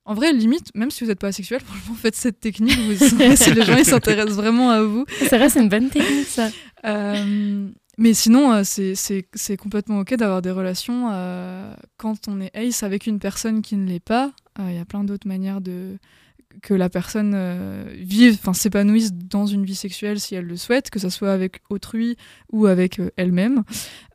En 0.06 0.14
vrai, 0.14 0.32
limite, 0.32 0.74
même 0.74 0.90
si 0.90 1.04
vous 1.04 1.10
n'êtes 1.10 1.20
pas 1.20 1.28
asexuel, 1.28 1.60
franchement, 1.66 1.96
faites 1.96 2.16
cette 2.16 2.40
technique. 2.40 2.78
Vous, 2.80 2.96
si 3.36 3.54
les 3.54 3.64
gens 3.64 3.76
ils 3.78 3.86
s'intéressent 3.86 4.36
vraiment 4.38 4.70
à 4.72 4.82
vous. 4.82 5.06
C'est 5.20 5.38
vrai, 5.38 5.50
c'est 5.50 5.62
une 5.62 5.70
bonne 5.70 5.90
technique, 5.90 6.28
ça. 6.28 6.50
Euh, 6.86 7.68
mais 7.98 8.14
sinon, 8.14 8.54
euh, 8.54 8.62
c'est- 8.64 9.58
complètement 9.58 10.00
ok 10.00 10.14
d'avoir 10.16 10.42
des 10.42 10.52
relations 10.52 11.10
quand 11.98 12.28
on 12.28 12.40
est 12.40 12.56
ace 12.56 12.84
avec 12.84 13.08
une 13.08 13.20
personne 13.20 13.62
qui 13.62 13.76
ne 13.76 13.88
l'est 13.88 14.00
pas. 14.00 14.32
Il 14.60 14.76
y 14.76 14.80
a 14.80 14.86
plein 14.86 15.04
d'autres 15.04 15.28
manières 15.28 15.62
de 15.62 15.98
que 16.62 16.74
la 16.74 16.90
personne 16.90 17.34
euh, 17.36 17.86
vive, 17.98 18.36
enfin 18.40 18.54
s'épanouisse 18.54 19.14
dans 19.14 19.46
une 19.46 19.66
vie 19.66 19.76
sexuelle 19.76 20.20
si 20.20 20.36
elle 20.36 20.46
le 20.46 20.58
souhaite, 20.58 20.90
que 20.90 21.00
ce 21.00 21.10
soit 21.10 21.32
avec 21.32 21.62
autrui 21.70 22.18
ou 22.52 22.66
avec 22.66 23.00
euh, 23.00 23.10
elle-même. 23.18 23.64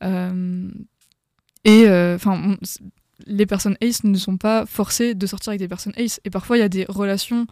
Euh, 0.03 0.71
et 1.65 1.89
enfin, 1.89 2.57
les 3.27 3.47
personnes 3.47 3.77
ace 3.81 4.03
ne 4.03 4.17
sont 4.19 4.37
pas 4.37 4.67
forcées 4.67 5.15
de 5.15 5.27
sortir 5.27 5.51
avec 5.51 5.61
des 5.61 5.69
personnes 5.69 5.93
ace. 5.97 6.21
Et 6.25 6.31
parfois, 6.31 6.57
il 6.57 6.61
y 6.61 6.65
a 6.65 6.69
des 6.69 6.85
relations 6.89 7.47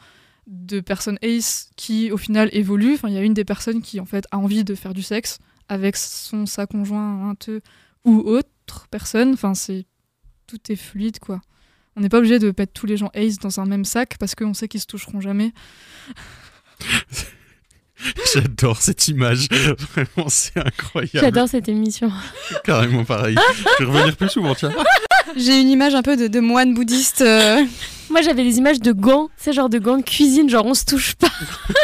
de 0.48 0.80
personnes 0.80 1.18
ace 1.22 1.70
qui, 1.76 2.10
au 2.10 2.16
final, 2.16 2.48
évoluent. 2.52 2.94
Enfin, 2.94 3.08
il 3.08 3.14
y 3.14 3.18
a 3.18 3.22
une 3.22 3.34
des 3.34 3.44
personnes 3.44 3.82
qui, 3.82 4.00
en 4.00 4.06
fait, 4.06 4.26
a 4.32 4.38
envie 4.38 4.64
de 4.64 4.74
faire 4.74 4.94
du 4.94 5.02
sexe 5.02 5.38
avec 5.68 5.96
son, 5.96 6.44
sa 6.44 6.66
conjointe 6.66 7.50
ou 8.04 8.18
autre 8.18 8.88
personne. 8.90 9.34
Enfin, 9.34 9.54
c'est 9.54 9.86
tout 10.48 10.58
est 10.68 10.76
fluide, 10.76 11.20
quoi. 11.20 11.40
On 12.00 12.02
n'est 12.02 12.08
pas 12.08 12.16
obligé 12.16 12.38
de 12.38 12.46
mettre 12.56 12.72
tous 12.72 12.86
les 12.86 12.96
gens 12.96 13.10
ace 13.12 13.36
dans 13.38 13.60
un 13.60 13.66
même 13.66 13.84
sac 13.84 14.16
parce 14.18 14.34
qu'on 14.34 14.54
sait 14.54 14.68
qu'ils 14.68 14.80
se 14.80 14.86
toucheront 14.86 15.20
jamais. 15.20 15.52
J'adore 18.32 18.80
cette 18.80 19.06
image. 19.08 19.48
Vraiment, 19.50 20.28
c'est 20.30 20.56
incroyable. 20.56 21.10
J'adore 21.20 21.46
cette 21.48 21.68
émission. 21.68 22.10
Carrément 22.64 23.04
pareil. 23.04 23.36
Je 23.78 23.84
vais 23.84 23.90
revenir 23.90 24.16
plus 24.16 24.30
souvent, 24.30 24.54
tiens. 24.54 24.72
J'ai 25.36 25.60
une 25.60 25.68
image 25.68 25.94
un 25.94 26.00
peu 26.00 26.16
de, 26.16 26.26
de 26.26 26.40
moine 26.40 26.72
bouddhiste. 26.72 27.20
euh. 27.20 27.62
Moi, 28.08 28.22
j'avais 28.22 28.42
des 28.44 28.56
images 28.56 28.80
de 28.80 28.92
gants, 28.92 29.28
c'est 29.36 29.52
genre 29.52 29.68
de 29.68 29.78
gants 29.78 29.98
de 29.98 30.02
cuisine, 30.02 30.48
genre 30.48 30.64
on 30.64 30.72
se 30.74 30.86
touche 30.86 31.14
pas. 31.16 31.28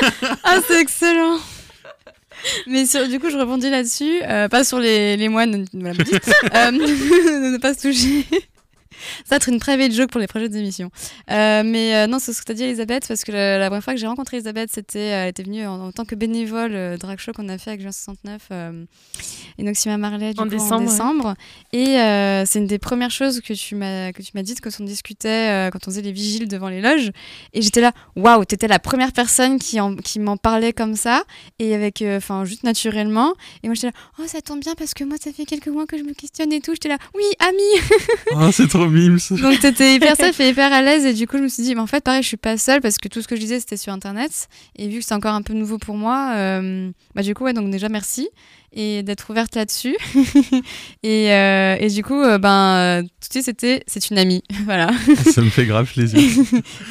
Ah, 0.44 0.60
c'est 0.66 0.80
excellent 0.80 1.38
mais 2.68 2.86
sur- 2.86 3.08
du 3.08 3.18
coup, 3.18 3.28
je 3.28 3.36
rebondis 3.36 3.70
là-dessus, 3.70 4.20
euh, 4.22 4.48
pas 4.48 4.62
sur 4.62 4.78
les, 4.78 5.16
les 5.16 5.28
moines 5.28 5.64
voilà, 5.72 5.94
bouddhistes, 5.94 6.32
euh, 6.54 6.70
de 6.70 7.52
ne 7.52 7.58
pas 7.58 7.74
se 7.74 7.88
toucher. 7.88 8.24
Ça 9.24 9.30
va 9.30 9.36
être 9.36 9.48
une 9.48 9.58
private 9.60 9.92
joke 9.92 10.10
pour 10.10 10.20
les 10.20 10.26
prochaines 10.26 10.54
émissions. 10.56 10.90
Euh, 11.30 11.62
mais 11.64 11.94
euh, 11.94 12.06
non, 12.06 12.18
c'est 12.18 12.32
ce 12.32 12.40
que 12.40 12.46
tu 12.46 12.52
as 12.52 12.54
dit, 12.54 12.64
Elisabeth, 12.64 13.06
parce 13.08 13.24
que 13.24 13.32
la, 13.32 13.58
la 13.58 13.66
première 13.66 13.84
fois 13.84 13.94
que 13.94 14.00
j'ai 14.00 14.06
rencontré 14.06 14.36
Elisabeth, 14.38 14.70
c'était, 14.72 14.98
euh, 14.98 15.22
elle 15.24 15.28
était 15.30 15.42
venue 15.42 15.66
en, 15.66 15.86
en 15.88 15.92
tant 15.92 16.04
que 16.04 16.14
bénévole 16.14 16.72
euh, 16.74 16.96
drag 16.96 17.18
show 17.18 17.32
qu'on 17.32 17.48
a 17.48 17.58
fait 17.58 17.70
avec 17.70 17.82
Jean 17.82 17.92
69 17.92 18.42
euh, 18.52 18.84
et 19.58 19.62
Noxima 19.62 19.96
Marley 19.98 20.34
du 20.34 20.40
En 20.40 20.44
coup, 20.44 20.50
décembre, 20.50 20.74
en 20.74 20.78
ouais. 20.80 20.86
décembre. 20.86 21.34
Et 21.72 21.98
euh, 22.00 22.44
c'est 22.46 22.58
une 22.58 22.66
des 22.66 22.78
premières 22.78 23.10
choses 23.10 23.40
que 23.40 23.52
tu 23.54 23.74
m'as 23.74 24.12
que 24.12 24.22
tu 24.22 24.30
m'as 24.34 24.42
dites 24.42 24.60
quand 24.60 24.70
on 24.80 24.84
discutait, 24.84 25.50
euh, 25.50 25.70
quand 25.70 25.78
on 25.86 25.90
faisait 25.90 26.02
les 26.02 26.12
vigiles 26.12 26.48
devant 26.48 26.68
les 26.68 26.80
loges. 26.80 27.10
Et 27.52 27.62
j'étais 27.62 27.80
là, 27.80 27.92
waouh, 28.16 28.44
t'étais 28.44 28.68
la 28.68 28.78
première 28.78 29.12
personne 29.12 29.58
qui, 29.58 29.80
en- 29.80 29.96
qui 29.96 30.18
m'en 30.20 30.36
parlait 30.36 30.72
comme 30.72 30.94
ça, 30.96 31.24
et 31.58 31.74
avec, 31.74 32.02
euh, 32.02 32.18
enfin, 32.18 32.44
juste 32.44 32.62
naturellement. 32.64 33.32
Et 33.62 33.68
moi, 33.68 33.74
j'étais 33.74 33.88
là, 33.88 33.92
oh, 34.18 34.22
ça 34.26 34.40
tombe 34.40 34.60
bien 34.60 34.74
parce 34.76 34.94
que 34.94 35.04
moi, 35.04 35.16
ça 35.22 35.32
fait 35.32 35.44
quelques 35.44 35.68
mois 35.68 35.86
que 35.86 35.96
je 35.98 36.02
me 36.02 36.12
questionne 36.12 36.52
et 36.52 36.60
tout. 36.60 36.72
J'étais 36.72 36.88
là, 36.88 36.98
oui, 37.14 37.24
ami 37.40 37.56
Oh, 38.34 38.50
c'est 38.52 38.68
trop 38.68 38.85
donc 38.86 39.60
t'étais 39.60 39.94
hyper 39.94 40.16
safe 40.16 40.38
et 40.40 40.50
hyper 40.50 40.72
à 40.72 40.82
l'aise 40.82 41.04
et 41.04 41.14
du 41.14 41.26
coup 41.26 41.38
je 41.38 41.42
me 41.42 41.48
suis 41.48 41.62
dit 41.62 41.74
mais 41.74 41.80
en 41.80 41.86
fait 41.86 42.02
pareil 42.02 42.22
je 42.22 42.28
suis 42.28 42.36
pas 42.36 42.56
seule 42.56 42.80
parce 42.80 42.98
que 42.98 43.08
tout 43.08 43.22
ce 43.22 43.28
que 43.28 43.36
je 43.36 43.40
disais 43.40 43.60
c'était 43.60 43.76
sur 43.76 43.92
internet. 43.92 44.48
Et 44.76 44.88
vu 44.88 44.98
que 45.00 45.04
c'est 45.04 45.14
encore 45.14 45.34
un 45.34 45.42
peu 45.42 45.52
nouveau 45.52 45.78
pour 45.78 45.96
moi 45.96 46.32
euh, 46.34 46.90
bah 47.14 47.22
du 47.22 47.34
coup 47.34 47.44
ouais 47.44 47.52
donc 47.52 47.70
déjà 47.70 47.88
merci 47.88 48.28
et 48.72 49.02
d'être 49.02 49.30
ouverte 49.30 49.54
là-dessus. 49.54 49.96
Et, 51.02 51.32
euh, 51.32 51.76
et 51.78 51.88
du 51.88 52.02
coup 52.02 52.20
euh, 52.20 52.38
ben 52.38 53.02
tout 53.04 53.28
de 53.28 53.32
suite 53.32 53.44
c'était 53.44 53.82
c'est 53.86 54.10
une 54.10 54.18
amie. 54.18 54.42
Voilà. 54.64 54.90
Ça 55.32 55.40
me 55.40 55.50
fait 55.50 55.66
grave 55.66 55.90
plaisir. 55.90 56.20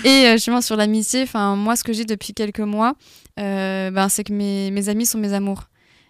et 0.03 0.31
justement 0.33 0.61
sur 0.61 0.75
l'amitié 0.75 1.23
enfin 1.23 1.55
moi 1.55 1.75
ce 1.75 1.83
que 1.83 1.93
j'ai 1.93 2.05
depuis 2.05 2.33
quelques 2.33 2.59
mois 2.59 2.95
ben 3.37 4.07
c'est 4.09 4.23
que 4.23 4.33
mes, 4.33 4.71
mes 4.71 4.89
amis 4.89 5.05
sont 5.05 5.17
mes 5.17 5.33
amours. 5.33 5.65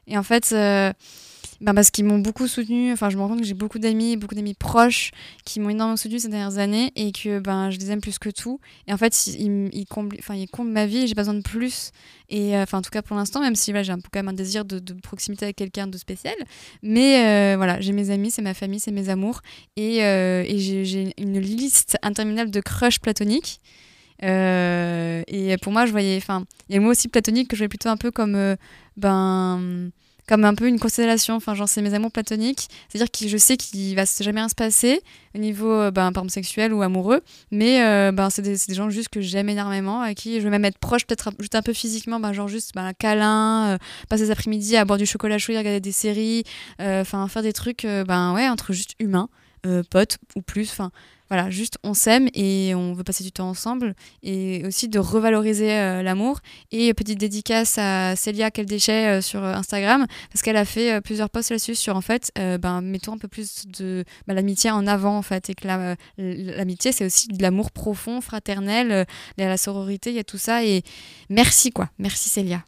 Et 0.08 0.18
en 0.18 0.24
fait 0.24 0.54
ben 1.62 1.74
parce 1.74 1.90
qu'ils 1.90 2.06
m'ont 2.06 2.20
beaucoup 2.20 2.48
soutenu 2.48 2.92
enfin 2.92 3.10
je 3.10 3.16
me 3.18 3.22
rends 3.22 3.30
compte 3.30 3.40
que 3.40 3.46
j'ai 3.46 3.54
beaucoup 3.54 3.80
d'amis 3.80 4.18
beaucoup 4.18 4.36
d'amis 4.36 4.54
proches 4.54 5.12
qui 5.46 5.60
m'ont 5.60 5.70
énormément 5.70 5.96
soutenu 5.98 6.20
ces 6.20 6.28
dernières 6.28 6.58
années 6.58 6.92
et 6.96 7.12
que 7.12 7.40
ben 7.40 7.70
je 7.70 7.78
les 7.80 7.92
aime 7.92 8.02
plus 8.02 8.20
que 8.20 8.30
tout. 8.30 8.60
Et 8.88 8.94
en 8.94 8.98
fait 8.98 9.28
ils, 9.28 9.70
ils, 9.74 9.86
comblent 9.86 10.18
enfin 10.20 10.36
ils 10.36 10.50
comblent 10.50 10.72
ma 10.72 10.86
vie 10.86 11.08
j'ai 11.08 11.14
besoin 11.14 11.34
de 11.34 11.42
plus. 11.42 11.92
Et 12.30 12.56
euh, 12.56 12.64
enfin 12.64 12.80
en 12.80 12.82
tout 12.82 12.90
cas 12.90 13.02
pour 13.02 13.16
l'instant 13.16 13.40
même 13.40 13.56
si 13.56 13.72
là 13.72 13.84
j'ai 13.84 13.94
quand 13.94 14.16
même 14.16 14.28
un 14.28 14.34
désir 14.34 14.66
de, 14.66 14.82
proximité 15.02 15.46
avec 15.46 15.56
quelqu'un 15.56 15.88
de 15.88 15.98
spécial. 15.98 16.36
Mais 16.84 17.54
euh, 17.54 17.58
voilà 17.58 17.80
j'ai 17.80 17.94
mes 17.94 18.10
amis 18.10 18.32
c'est 18.32 18.42
ma 18.42 18.54
famille 18.54 18.80
c'est 18.80 18.92
mes 18.92 19.10
amours. 19.10 19.42
Et, 19.78 20.04
euh, 20.04 20.44
et 20.46 20.60
j'ai- 20.60 21.14
une 21.18 21.40
liste 21.40 21.98
interminable 22.02 22.52
de 22.52 22.60
crushs 22.60 23.00
platoniques. 23.00 23.60
Et 24.22 25.56
pour 25.62 25.72
moi 25.72 25.86
je 25.86 25.92
voyais 25.92 26.18
enfin 26.18 26.46
il 26.68 26.74
y 26.74 26.76
a 26.76 26.80
le 26.80 26.86
mot 26.86 26.92
aussi 26.92 27.08
platonique 27.08 27.48
que 27.48 27.56
je 27.56 27.60
voyais 27.60 27.70
plutôt 27.70 27.90
un 27.90 27.98
peu 27.98 28.12
comme 28.12 28.56
ben 28.98 29.92
comme 30.28 30.46
un 30.46 30.56
peu 30.56 30.68
une 30.68 30.80
constellation. 30.80 31.36
Enfin, 31.36 31.54
genre, 31.54 31.70
c'est 31.70 31.82
mes 31.82 31.94
amours 31.94 32.12
platoniques. 32.12 32.68
C'est-à-dire 32.90 33.12
que 33.12 33.28
je 33.28 33.38
sais 33.38 33.58
qu'il 33.58 33.96
va 33.96 34.04
jamais 34.20 34.40
rien 34.40 34.50
se 34.50 34.56
passer 34.56 35.02
au 35.36 35.38
niveau, 35.38 35.72
euh, 35.72 35.92
ben, 35.92 36.12
par 36.12 36.24
exemple, 36.24 36.32
sexuel 36.32 36.74
ou 36.74 36.82
amoureux. 36.82 37.22
Mais 37.52 37.84
euh, 37.84 38.12
ben, 38.12 38.30
c'est 38.30 38.42
des, 38.42 38.58
gens 38.74 38.90
juste 38.90 39.10
que 39.10 39.22
j'aime 39.22 39.50
énormément, 39.50 40.02
à 40.02 40.14
qui 40.14 40.40
je 40.40 40.44
vais 40.44 40.50
même 40.50 40.66
être 40.66 40.78
proche, 40.78 41.06
peut-être 41.06 41.32
juste 41.40 41.56
un 41.56 41.62
peu 41.62 41.74
physiquement, 41.74 42.20
ben, 42.20 42.34
genre 42.34 42.48
juste 42.48 42.72
ben, 42.76 42.86
un 42.86 42.94
câlin, 42.94 43.68
euh, 43.68 43.78
passer 44.10 44.26
des 44.26 44.32
après-midi 44.32 44.76
à 44.78 44.86
boire 44.86 44.98
du 44.98 45.06
chocolat 45.06 45.38
chaud 45.38 45.54
regarder 45.54 45.80
des 45.80 45.92
séries, 45.92 46.44
enfin, 46.80 47.28
faire 47.28 47.42
des 47.42 47.54
trucs, 47.54 47.84
ben 47.84 48.34
ouais, 48.34 48.50
entre 48.50 48.74
juste 48.74 48.96
humains, 49.00 49.30
potes 49.90 50.18
ou 50.36 50.42
plus. 50.42 50.70
Enfin, 50.72 50.92
voilà, 51.30 51.50
juste 51.50 51.78
on 51.84 51.94
s'aime 51.94 52.28
et 52.34 52.74
on 52.76 52.94
veut 52.94 53.04
passer 53.04 53.24
du 53.24 53.32
temps 53.32 53.50
ensemble 53.50 53.96
et 54.22 54.64
aussi 54.66 54.88
de 54.88 55.00
revaloriser 55.00 55.72
euh, 55.72 56.04
l'amour. 56.04 56.40
Et 56.72 56.94
petite 56.94 57.20
dédicace 57.20 57.78
à 57.78 58.16
Célia 58.16 58.52
Quel 58.52 58.66
Déchet 58.66 59.08
euh, 59.08 59.22
sur 59.22 59.44
Instagram 59.44 60.06
parce 60.32 60.42
qu'elle 60.44 60.58
a 60.58 60.66
fait 60.66 60.94
euh, 60.94 61.02
plusieurs 61.02 61.30
posts 61.30 61.50
là-dessus 61.50 61.76
sur 61.76 61.96
en 61.96 62.02
fait, 62.02 62.32
ben, 62.36 62.82
mettons 62.82 63.14
un 63.14 63.18
peu 63.18 63.28
plus 63.28 63.66
de 63.68 64.04
ben, 64.28 64.34
l'amitié 64.34 64.70
en 64.70 64.86
avant 64.88 65.18
en 65.18 65.22
fait 65.22 65.50
et 65.50 65.56
que 65.56 65.68
la- 65.68 65.96
l'amitié 66.18 66.92
c'est 66.92 67.06
aussi 67.06 67.28
de 67.28 67.42
l'amour 67.42 67.72
profond, 67.72 68.22
fraternel, 68.22 69.06
il 69.38 69.42
y 69.42 69.44
a 69.44 69.50
la 69.50 69.58
sororité, 69.58 70.12
il 70.12 70.16
y 70.16 70.20
a 70.20 70.24
tout 70.24 70.38
ça 70.38 70.64
et 70.64 70.84
merci 71.30 71.72
quoi, 71.72 71.90
merci 71.98 72.30
Célia. 72.30 72.64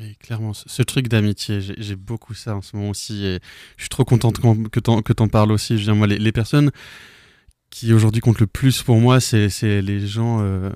Et 0.00 0.14
clairement, 0.16 0.52
ce, 0.54 0.82
truc 0.82 1.06
d'amitié, 1.06 1.60
j'ai 1.60 1.94
beaucoup 1.94 2.34
ça 2.34 2.56
en 2.56 2.62
ce 2.62 2.74
moment 2.74 2.90
aussi. 2.90 3.24
Et 3.24 3.38
je 3.76 3.82
suis 3.82 3.88
trop 3.88 4.04
contente 4.04 4.40
que 4.40 5.12
t'en 5.12 5.28
parles 5.28 5.52
aussi. 5.52 5.74
Je 5.74 5.78
veux 5.78 5.84
dire, 5.84 5.94
moi, 5.94 6.08
les 6.08 6.32
personnes 6.32 6.72
qui 7.74 7.92
aujourd'hui 7.92 8.20
comptent 8.20 8.38
le 8.38 8.46
plus 8.46 8.84
pour 8.84 9.00
moi, 9.00 9.18
c'est 9.18 9.48
les 9.82 10.06
gens, 10.06 10.38
euh, 10.42 10.70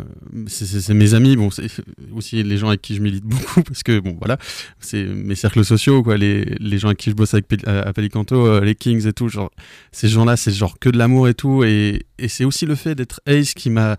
c'est- 0.49 0.93
mes 0.93 1.15
amis, 1.15 1.37
bon, 1.37 1.49
c'est 1.49 1.69
aussi 2.13 2.43
les 2.43 2.57
gens 2.59 2.67
avec 2.69 2.83
qui 2.83 2.97
je 2.97 3.01
milite 3.01 3.23
beaucoup, 3.25 3.63
parce 3.63 3.85
que, 3.85 4.01
bon, 4.01 4.17
voilà, 4.19 4.37
c'est 4.81 5.05
mes 5.05 5.37
cercles 5.37 5.65
sociaux, 5.65 6.03
quoi, 6.03 6.17
les, 6.17 6.45
les 6.59 6.79
gens 6.79 6.89
avec 6.89 6.99
qui 6.99 7.11
je 7.11 7.15
bosse 7.15 7.35
avec, 7.35 7.47
Pel- 7.47 7.69
à 7.69 7.93
Pelicanto, 7.93 8.35
euh, 8.45 8.65
les 8.65 8.75
Kings 8.75 9.07
et 9.07 9.13
tout, 9.13 9.29
genre, 9.29 9.53
ces 9.93 10.09
gens-là, 10.09 10.37
c'est 10.37 10.51
genre 10.51 10.77
que 10.81 10.89
de 10.89 10.99
l'amour 10.99 11.29
et 11.29 11.35
tout, 11.35 11.63
et, 11.63 12.05
c'est 12.27 12.45
aussi 12.45 12.67
le 12.67 12.75
fait 12.75 12.97
d'être 12.97 13.21
Ace 13.27 13.55
qui 13.55 13.71
m'a 13.71 13.97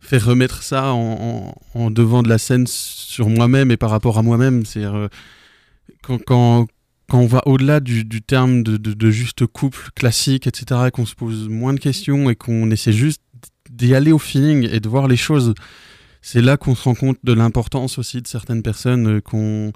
fait 0.00 0.18
remettre 0.18 0.62
ça 0.62 0.92
en, 0.92 1.54
devant 1.90 2.22
de 2.22 2.28
la 2.28 2.36
scène 2.36 2.66
sur 2.66 3.30
moi-même 3.30 3.70
et 3.70 3.78
par 3.78 3.88
rapport 3.88 4.18
à 4.18 4.22
moi-même, 4.22 4.66
c'est 4.66 4.84
quand, 6.02 6.18
quand, 6.22 6.66
quand 7.12 7.18
on 7.20 7.26
va 7.26 7.42
au-delà 7.44 7.80
du, 7.80 8.04
du 8.06 8.22
terme 8.22 8.62
de, 8.62 8.78
de, 8.78 8.94
de 8.94 9.10
juste 9.10 9.44
couple 9.46 9.90
classique, 9.94 10.46
etc., 10.46 10.80
et 10.86 10.90
qu'on 10.90 11.04
se 11.04 11.14
pose 11.14 11.46
moins 11.50 11.74
de 11.74 11.78
questions 11.78 12.30
et 12.30 12.36
qu'on 12.36 12.70
essaie 12.70 12.94
juste 12.94 13.20
d'y 13.70 13.94
aller 13.94 14.12
au 14.12 14.18
feeling 14.18 14.66
et 14.72 14.80
de 14.80 14.88
voir 14.88 15.08
les 15.08 15.18
choses, 15.18 15.52
c'est 16.22 16.40
là 16.40 16.56
qu'on 16.56 16.74
se 16.74 16.84
rend 16.84 16.94
compte 16.94 17.18
de 17.22 17.34
l'importance 17.34 17.98
aussi 17.98 18.22
de 18.22 18.26
certaines 18.26 18.62
personnes 18.62 19.16
euh, 19.16 19.20
qu'on 19.20 19.72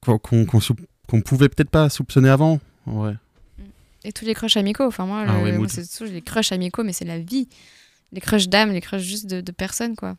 qu'on 0.00 1.20
pouvait 1.20 1.48
peut-être 1.48 1.70
pas 1.70 1.88
soupçonner 1.88 2.30
avant. 2.30 2.58
Ouais. 2.86 3.14
Et 4.02 4.10
tous 4.10 4.24
les 4.24 4.34
crushs 4.34 4.56
amicaux, 4.56 4.84
enfin 4.84 5.06
moi, 5.06 5.24
Ah 5.28 5.38
le- 5.38 5.44
oui, 5.44 5.52
moi, 5.58 5.68
c'est 5.68 6.00
les 6.06 6.20
crushs 6.20 6.50
amicaux, 6.50 6.82
mais 6.82 6.92
c'est 6.92 7.04
la 7.04 7.20
vie. 7.20 7.48
Les 8.10 8.20
crushs 8.20 8.48
d'âme, 8.48 8.72
les 8.72 8.80
crushs 8.80 9.02
juste 9.02 9.26
de, 9.30 9.40
de 9.40 9.52
personnes 9.52 9.94
quoi. 9.94 10.16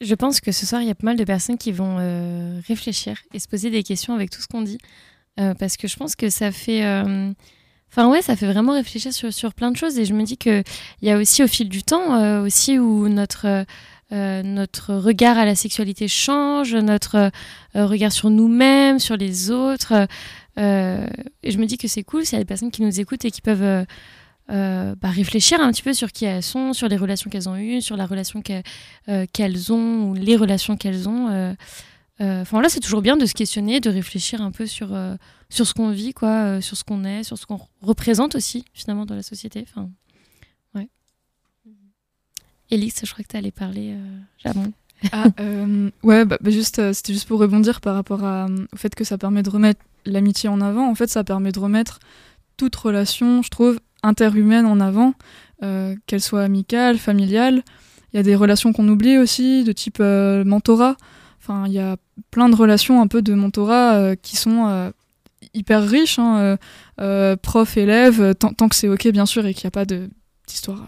Je 0.00 0.14
pense 0.14 0.40
que 0.40 0.52
ce 0.52 0.66
soir, 0.66 0.82
il 0.82 0.88
y 0.88 0.90
a 0.90 0.94
pas 0.94 1.06
mal 1.06 1.16
de 1.16 1.24
personnes 1.24 1.58
qui 1.58 1.72
vont 1.72 1.96
euh, 1.98 2.60
réfléchir 2.68 3.16
et 3.32 3.38
se 3.38 3.48
poser 3.48 3.70
des 3.70 3.82
questions 3.82 4.14
avec 4.14 4.30
tout 4.30 4.40
ce 4.40 4.46
qu'on 4.46 4.62
dit. 4.62 4.78
Euh, 5.40 5.54
parce 5.54 5.76
que 5.76 5.88
je 5.88 5.96
pense 5.96 6.14
que 6.16 6.30
ça 6.30 6.52
fait. 6.52 6.84
euh, 6.84 7.32
Enfin, 7.90 8.08
ouais, 8.08 8.22
ça 8.22 8.34
fait 8.34 8.46
vraiment 8.46 8.72
réfléchir 8.72 9.12
sur, 9.12 9.32
sur 9.32 9.54
plein 9.54 9.70
de 9.70 9.76
choses. 9.76 9.98
Et 9.98 10.04
je 10.04 10.14
me 10.14 10.24
dis 10.24 10.36
qu'il 10.36 10.64
y 11.02 11.10
a 11.10 11.16
aussi, 11.16 11.44
au 11.44 11.46
fil 11.46 11.68
du 11.68 11.82
temps, 11.84 12.40
aussi 12.42 12.78
où 12.78 13.08
notre. 13.08 13.64
notre 14.10 14.94
regard 14.94 15.38
à 15.38 15.44
la 15.44 15.54
sexualité 15.54 16.08
change, 16.08 16.74
notre 16.74 17.30
regard 17.74 18.10
sur 18.12 18.30
nous-mêmes, 18.30 18.98
sur 18.98 19.16
les 19.16 19.50
autres. 19.52 20.08
Et 20.56 21.50
je 21.50 21.58
me 21.58 21.66
dis 21.66 21.78
que 21.78 21.86
c'est 21.86 22.02
cool 22.02 22.24
s'il 22.24 22.34
y 22.34 22.40
a 22.40 22.44
des 22.44 22.48
personnes 22.48 22.72
qui 22.72 22.82
nous 22.82 22.98
écoutent 23.00 23.24
et 23.24 23.30
qui 23.30 23.40
peuvent 23.40 23.86
euh, 24.50 24.94
bah, 25.00 25.08
réfléchir 25.08 25.60
un 25.60 25.70
petit 25.72 25.82
peu 25.82 25.94
sur 25.94 26.12
qui 26.12 26.26
elles 26.26 26.42
sont, 26.42 26.72
sur 26.72 26.88
les 26.88 26.96
relations 26.96 27.30
qu'elles 27.30 27.48
ont 27.48 27.56
eues, 27.56 27.80
sur 27.80 27.96
la 27.96 28.06
relation 28.06 28.42
qu'elles 28.42 28.62
euh, 29.08 29.26
qu'elles 29.32 29.72
ont 29.72 30.10
ou 30.10 30.14
les 30.14 30.36
relations 30.36 30.76
qu'elles 30.76 31.08
ont. 31.08 31.28
euh, 31.28 31.54
euh, 32.20 32.42
Enfin 32.42 32.60
là, 32.60 32.68
c'est 32.68 32.80
toujours 32.80 33.00
bien 33.02 33.16
de 33.16 33.26
se 33.26 33.34
questionner, 33.34 33.80
de 33.80 33.90
réfléchir 33.90 34.42
un 34.42 34.50
peu 34.50 34.66
sur, 34.66 34.96
sur 35.48 35.66
ce 35.66 35.74
qu'on 35.74 35.90
vit, 35.90 36.12
quoi, 36.12 36.60
sur 36.60 36.76
ce 36.76 36.84
qu'on 36.84 37.04
est, 37.04 37.22
sur 37.24 37.38
ce 37.38 37.46
qu'on 37.46 37.60
représente 37.80 38.34
aussi 38.34 38.64
finalement 38.74 39.06
dans 39.06 39.16
la 39.16 39.22
société. 39.22 39.64
Enfin, 39.68 39.90
ouais. 40.74 40.88
Élise, 42.70 43.00
je 43.02 43.12
crois 43.12 43.24
que 43.24 43.30
tu 43.30 43.36
allais 43.36 43.50
parler. 43.50 43.96
Jamon. 44.44 44.72
Ah, 45.12 45.26
ouais, 46.02 46.24
bah, 46.24 46.38
bah, 46.40 46.50
juste, 46.50 46.92
c'était 46.92 47.12
juste 47.12 47.26
pour 47.28 47.40
rebondir 47.40 47.80
par 47.80 47.94
rapport 47.94 48.24
à, 48.24 48.46
au 48.72 48.76
fait 48.76 48.94
que 48.94 49.04
ça 49.04 49.18
permet 49.18 49.42
de 49.42 49.50
remettre 49.50 49.80
l'amitié 50.06 50.48
en 50.48 50.60
avant. 50.60 50.88
En 50.88 50.94
fait, 50.94 51.08
ça 51.08 51.24
permet 51.24 51.50
de 51.50 51.58
remettre 51.58 51.98
toute 52.56 52.76
relation, 52.76 53.42
je 53.42 53.48
trouve, 53.48 53.80
interhumaine 54.04 54.66
en 54.66 54.80
avant, 54.80 55.14
euh, 55.62 55.96
qu'elle 56.06 56.20
soit 56.20 56.42
amicale, 56.42 56.98
familiale. 56.98 57.62
Il 58.14 58.16
y 58.16 58.20
a 58.20 58.22
des 58.22 58.36
relations 58.36 58.72
qu'on 58.72 58.86
oublie 58.88 59.18
aussi, 59.18 59.64
de 59.64 59.72
type 59.72 59.98
euh, 60.00 60.44
mentorat. 60.44 60.96
Enfin, 61.40 61.64
il 61.66 61.72
y 61.72 61.80
a 61.80 61.96
plein 62.30 62.48
de 62.48 62.54
relations 62.54 63.02
un 63.02 63.08
peu 63.08 63.22
de 63.22 63.34
mentorat 63.34 63.96
euh, 63.96 64.14
qui 64.14 64.36
sont 64.36 64.68
euh, 64.68 64.92
hyper 65.52 65.82
riches, 65.82 66.20
hein, 66.20 66.56
prof, 67.42 67.76
élève, 67.76 68.34
tant, 68.36 68.68
que 68.68 68.76
c'est 68.76 68.88
ok 68.88 69.08
bien 69.08 69.26
sûr 69.26 69.44
et 69.46 69.52
qu'il 69.52 69.64
n'y 69.64 69.68
a 69.68 69.72
pas 69.72 69.84
d'histoire 69.84 70.86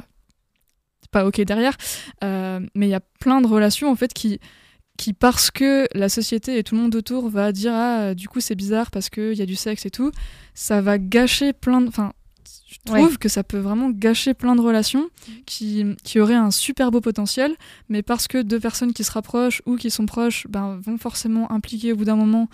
pas 1.12 1.24
ok 1.24 1.40
derrière. 1.42 1.76
Mais 2.22 2.86
il 2.86 2.88
y 2.88 2.94
a 2.94 3.00
plein 3.20 3.40
de 3.40 3.46
relations 3.46 3.90
en 3.90 3.96
fait 3.96 4.12
qui, 4.12 4.40
qui 4.96 5.12
parce 5.12 5.50
que 5.50 5.86
la 5.94 6.08
société 6.08 6.58
et 6.58 6.62
tout 6.62 6.74
le 6.74 6.82
monde 6.82 6.94
autour 6.94 7.28
va 7.28 7.52
dire 7.52 7.72
ah 7.74 8.14
du 8.14 8.28
coup 8.28 8.40
c'est 8.40 8.54
bizarre 8.54 8.90
parce 8.90 9.08
qu'il 9.08 9.34
y 9.34 9.42
a 9.42 9.46
du 9.46 9.56
sexe 9.56 9.86
et 9.86 9.90
tout, 9.90 10.10
ça 10.54 10.80
va 10.80 10.98
gâcher 10.98 11.52
plein 11.52 11.80
de... 11.80 11.90
je 12.84 12.92
trouve 12.92 13.10
Ouais. 13.10 13.16
que 13.18 13.28
ça 13.28 13.42
peut 13.42 13.58
vraiment 13.58 13.90
gâcher 13.90 14.34
plein 14.34 14.54
de 14.56 14.60
relations 14.60 15.08
qui, 15.46 15.84
qui 16.04 16.20
auraient 16.20 16.34
un 16.34 16.50
super 16.50 16.90
beau 16.90 17.00
potentiel, 17.00 17.54
mais 17.88 18.02
parce 18.02 18.28
que 18.28 18.42
deux 18.42 18.60
personnes 18.60 18.92
qui 18.92 19.02
se 19.04 19.10
rapprochent 19.12 19.62
ou 19.66 19.76
qui 19.76 19.90
sont 19.90 20.06
proches 20.06 20.46
ben, 20.48 20.78
vont 20.84 20.98
forcément 20.98 21.50
impliquer 21.50 21.92
au 21.92 21.96
bout 21.96 22.04
d'un 22.04 22.16
moment 22.16 22.48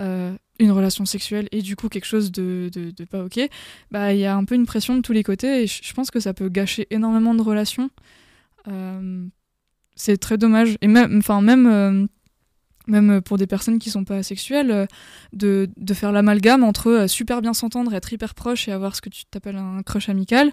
euh, 0.00 0.34
une 0.58 0.70
relation 0.70 1.04
sexuelle 1.04 1.48
et 1.52 1.60
du 1.62 1.76
coup 1.76 1.88
quelque 1.88 2.06
chose 2.06 2.30
de, 2.32 2.70
de, 2.72 2.90
de 2.90 3.04
pas 3.04 3.24
ok, 3.24 3.40
bah 3.90 4.12
il 4.14 4.20
y 4.20 4.24
a 4.26 4.36
un 4.36 4.44
peu 4.44 4.54
une 4.54 4.66
pression 4.66 4.96
de 4.96 5.00
tous 5.02 5.12
les 5.12 5.22
côtés 5.24 5.62
et 5.62 5.66
je 5.66 5.80
je 5.82 5.92
pense 5.92 6.10
que 6.10 6.20
ça 6.20 6.32
peut 6.34 6.48
gâcher 6.48 6.86
énormément 6.90 7.34
de 7.34 7.42
relations. 7.42 7.90
Euh, 8.68 9.26
c'est 9.96 10.16
très 10.16 10.38
dommage. 10.38 10.76
Et 10.80 10.88
même, 10.88 11.18
enfin 11.18 11.40
même, 11.40 11.66
euh, 11.66 12.06
même 12.86 13.20
pour 13.22 13.38
des 13.38 13.46
personnes 13.46 13.78
qui 13.78 13.90
sont 13.90 14.04
pas 14.04 14.16
asexuelles, 14.16 14.70
euh, 14.70 14.86
de, 15.32 15.94
faire 15.94 16.12
l'amalgame 16.12 16.64
entre 16.64 16.90
euh, 16.90 17.06
super 17.08 17.40
bien 17.40 17.54
s'entendre, 17.54 17.94
être 17.94 18.12
hyper 18.12 18.34
proche 18.34 18.68
et 18.68 18.72
avoir 18.72 18.96
ce 18.96 19.00
que 19.00 19.08
tu 19.08 19.24
t'appelles 19.26 19.56
un 19.56 19.82
crush 19.82 20.08
amical 20.08 20.52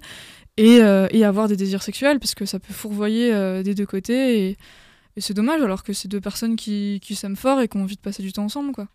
et, 0.57 0.79
euh, 0.81 1.07
avoir 1.23 1.47
des 1.47 1.55
désirs 1.57 1.83
sexuels 1.83 2.19
parce 2.19 2.35
que 2.35 2.45
ça 2.45 2.59
peut 2.59 2.73
fourvoyer 2.73 3.33
euh, 3.33 3.63
des 3.63 3.75
deux 3.75 3.85
côtés 3.85 4.49
et, 4.49 4.57
c'est 5.17 5.33
dommage 5.33 5.61
alors 5.61 5.83
que 5.83 5.91
c'est 5.91 6.07
deux 6.07 6.21
personnes 6.21 6.55
qui, 6.55 7.01
s'aiment 7.15 7.35
fort 7.35 7.59
et 7.59 7.67
qui 7.67 7.75
ont 7.75 7.83
envie 7.83 7.97
de 7.97 8.01
passer 8.01 8.23
du 8.23 8.31
temps 8.31 8.45
ensemble 8.45 8.71
quoi. 8.71 8.87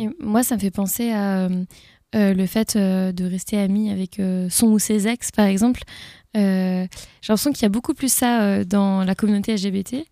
Et 0.00 0.08
moi, 0.20 0.42
ça 0.42 0.56
me 0.56 0.60
fait 0.60 0.72
penser 0.72 1.10
à 1.10 1.46
euh, 1.46 1.64
euh, 2.14 2.32
le 2.32 2.46
fait 2.46 2.74
euh, 2.76 3.12
de 3.12 3.24
rester 3.24 3.58
ami 3.58 3.90
avec 3.90 4.18
euh, 4.18 4.48
son 4.48 4.68
ou 4.68 4.78
ses 4.78 5.06
ex, 5.06 5.30
par 5.30 5.44
exemple. 5.44 5.82
Euh, 6.36 6.86
J'ai 7.20 7.32
l'impression 7.32 7.52
qu'il 7.52 7.62
y 7.62 7.66
a 7.66 7.70
beaucoup 7.70 7.92
plus 7.92 8.10
ça 8.10 8.42
euh, 8.42 8.64
dans 8.64 9.04
la 9.04 9.14
communauté 9.14 9.54
LGBT. 9.54 10.06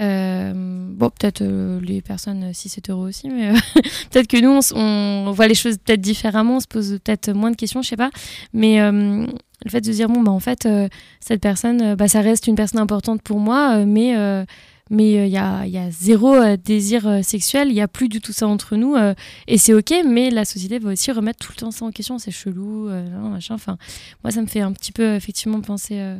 Euh, 0.00 0.52
bon, 0.54 1.10
peut-être 1.10 1.42
euh, 1.42 1.80
les 1.80 2.00
personnes 2.00 2.52
cis 2.54 2.72
hétéros 2.76 3.06
aussi, 3.06 3.28
mais 3.28 3.50
euh, 3.50 3.54
peut-être 4.10 4.26
que 4.26 4.40
nous, 4.40 4.60
on, 4.74 5.32
voit 5.32 5.46
les 5.46 5.54
choses 5.54 5.76
peut-être 5.78 6.00
différemment, 6.00 6.56
on 6.56 6.60
se 6.60 6.66
pose 6.66 6.98
peut-être 7.04 7.32
moins 7.32 7.50
de 7.50 7.56
questions, 7.56 7.82
je 7.82 7.88
sais 7.88 7.96
pas. 7.96 8.10
Mais 8.52 8.80
euh, 8.80 9.26
le 9.64 9.70
fait 9.70 9.80
de 9.80 9.86
se 9.86 9.96
dire, 9.96 10.08
bon, 10.08 10.22
bah, 10.22 10.32
en 10.32 10.40
fait, 10.40 10.66
euh, 10.66 10.88
cette 11.20 11.40
personne, 11.40 11.82
euh, 11.82 11.96
bah, 11.96 12.08
ça 12.08 12.20
reste 12.20 12.46
une 12.46 12.54
personne 12.54 12.80
importante 12.80 13.22
pour 13.22 13.38
moi, 13.38 13.76
euh, 13.76 13.84
mais 13.86 14.16
euh, 14.16 14.44
mais 14.90 15.28
il 15.28 15.32
y, 15.32 15.38
a, 15.38 15.66
y 15.66 15.78
a 15.78 15.88
zéro 15.90 16.34
euh, 16.34 16.56
désir 16.56 17.06
euh, 17.06 17.22
sexuel, 17.22 17.68
il 17.68 17.74
n'y 17.74 17.80
a 17.80 17.86
plus 17.86 18.08
du 18.08 18.20
tout 18.20 18.32
ça 18.32 18.48
entre 18.48 18.74
nous, 18.74 18.96
euh, 18.96 19.14
et 19.46 19.56
c'est 19.56 19.72
ok, 19.72 19.94
mais 20.04 20.30
la 20.30 20.44
société 20.44 20.80
va 20.80 20.90
aussi 20.90 21.12
remettre 21.12 21.38
tout 21.46 21.52
le 21.54 21.60
temps 21.60 21.70
ça 21.70 21.84
en 21.84 21.92
question, 21.92 22.18
c'est 22.18 22.32
chelou, 22.32 22.88
euh, 22.88 23.04
machin. 23.20 23.54
Enfin, 23.54 23.78
moi, 24.24 24.32
ça 24.32 24.42
me 24.42 24.48
fait 24.48 24.60
un 24.60 24.72
petit 24.72 24.90
peu 24.90 25.14
effectivement 25.14 25.60
penser, 25.60 26.00
euh, 26.00 26.18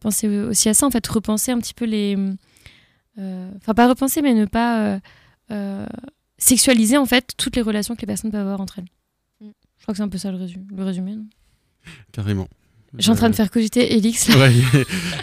penser 0.00 0.28
aussi 0.28 0.68
à 0.68 0.74
ça, 0.74 0.86
en 0.86 0.90
fait, 0.90 1.06
repenser 1.06 1.50
un 1.50 1.58
petit 1.58 1.74
peu 1.74 1.86
les. 1.86 2.16
Euh, 3.20 3.50
Enfin, 3.56 3.74
pas 3.74 3.88
repenser, 3.88 4.22
mais 4.22 4.34
ne 4.34 4.46
pas 4.46 4.80
euh, 4.94 4.98
euh, 5.50 5.86
sexualiser 6.38 6.96
en 6.96 7.06
fait 7.06 7.32
toutes 7.36 7.54
les 7.56 7.62
relations 7.62 7.94
que 7.94 8.00
les 8.00 8.06
personnes 8.06 8.30
peuvent 8.30 8.40
avoir 8.40 8.60
entre 8.60 8.78
elles. 8.80 8.86
Je 9.42 9.82
crois 9.84 9.92
que 9.94 9.96
c'est 9.96 10.02
un 10.02 10.08
peu 10.08 10.18
ça 10.18 10.30
le 10.30 10.36
résumé. 10.36 10.64
Le 10.76 10.84
résumé 10.84 11.16
non? 11.16 11.24
Carrément. 12.12 12.48
Je 12.96 13.02
suis 13.02 13.10
en 13.10 13.14
train 13.14 13.30
de 13.30 13.34
faire 13.36 13.50
cogiter 13.50 13.94
Elix. 13.94 14.28
Ouais, 14.36 14.50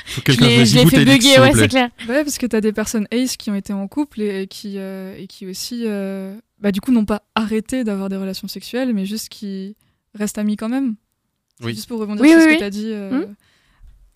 faut 0.05 0.21
que 0.25 0.31
je 0.33 0.39
l'ai 0.39 0.65
fait 0.65 1.01
Elix, 1.01 1.25
bugger, 1.25 1.39
ouais, 1.41 1.53
c'est 1.53 1.67
clair. 1.67 1.89
Ouais, 2.07 2.23
parce 2.23 2.37
que 2.37 2.45
t'as 2.45 2.61
des 2.61 2.71
personnes 2.71 3.07
ace 3.11 3.35
qui 3.37 3.51
ont 3.51 3.55
été 3.55 3.73
en 3.73 3.87
couple 3.89 4.21
et, 4.21 4.47
qui, 4.47 4.77
euh, 4.77 5.15
et 5.17 5.27
qui 5.27 5.45
aussi, 5.45 5.83
euh, 5.85 6.35
bah, 6.59 6.71
du 6.71 6.79
coup, 6.81 6.91
n'ont 6.91 7.05
pas 7.05 7.23
arrêté 7.35 7.83
d'avoir 7.83 8.07
des 8.09 8.15
relations 8.15 8.47
sexuelles, 8.47 8.93
mais 8.93 9.05
juste 9.05 9.27
qui 9.29 9.75
restent 10.15 10.37
amis 10.37 10.55
quand 10.55 10.69
même. 10.69 10.95
Oui. 11.61 11.73
Juste 11.75 11.87
pour 11.89 11.99
rebondir 11.99 12.21
Oui, 12.23 12.29
sur 12.29 12.37
oui, 12.37 12.43
ce 12.43 12.47
oui. 12.49 12.55
que 12.55 12.59
t'as 12.59 12.69
dit. 12.69 12.87
euh, 12.91 13.25
Hmm 13.27 13.35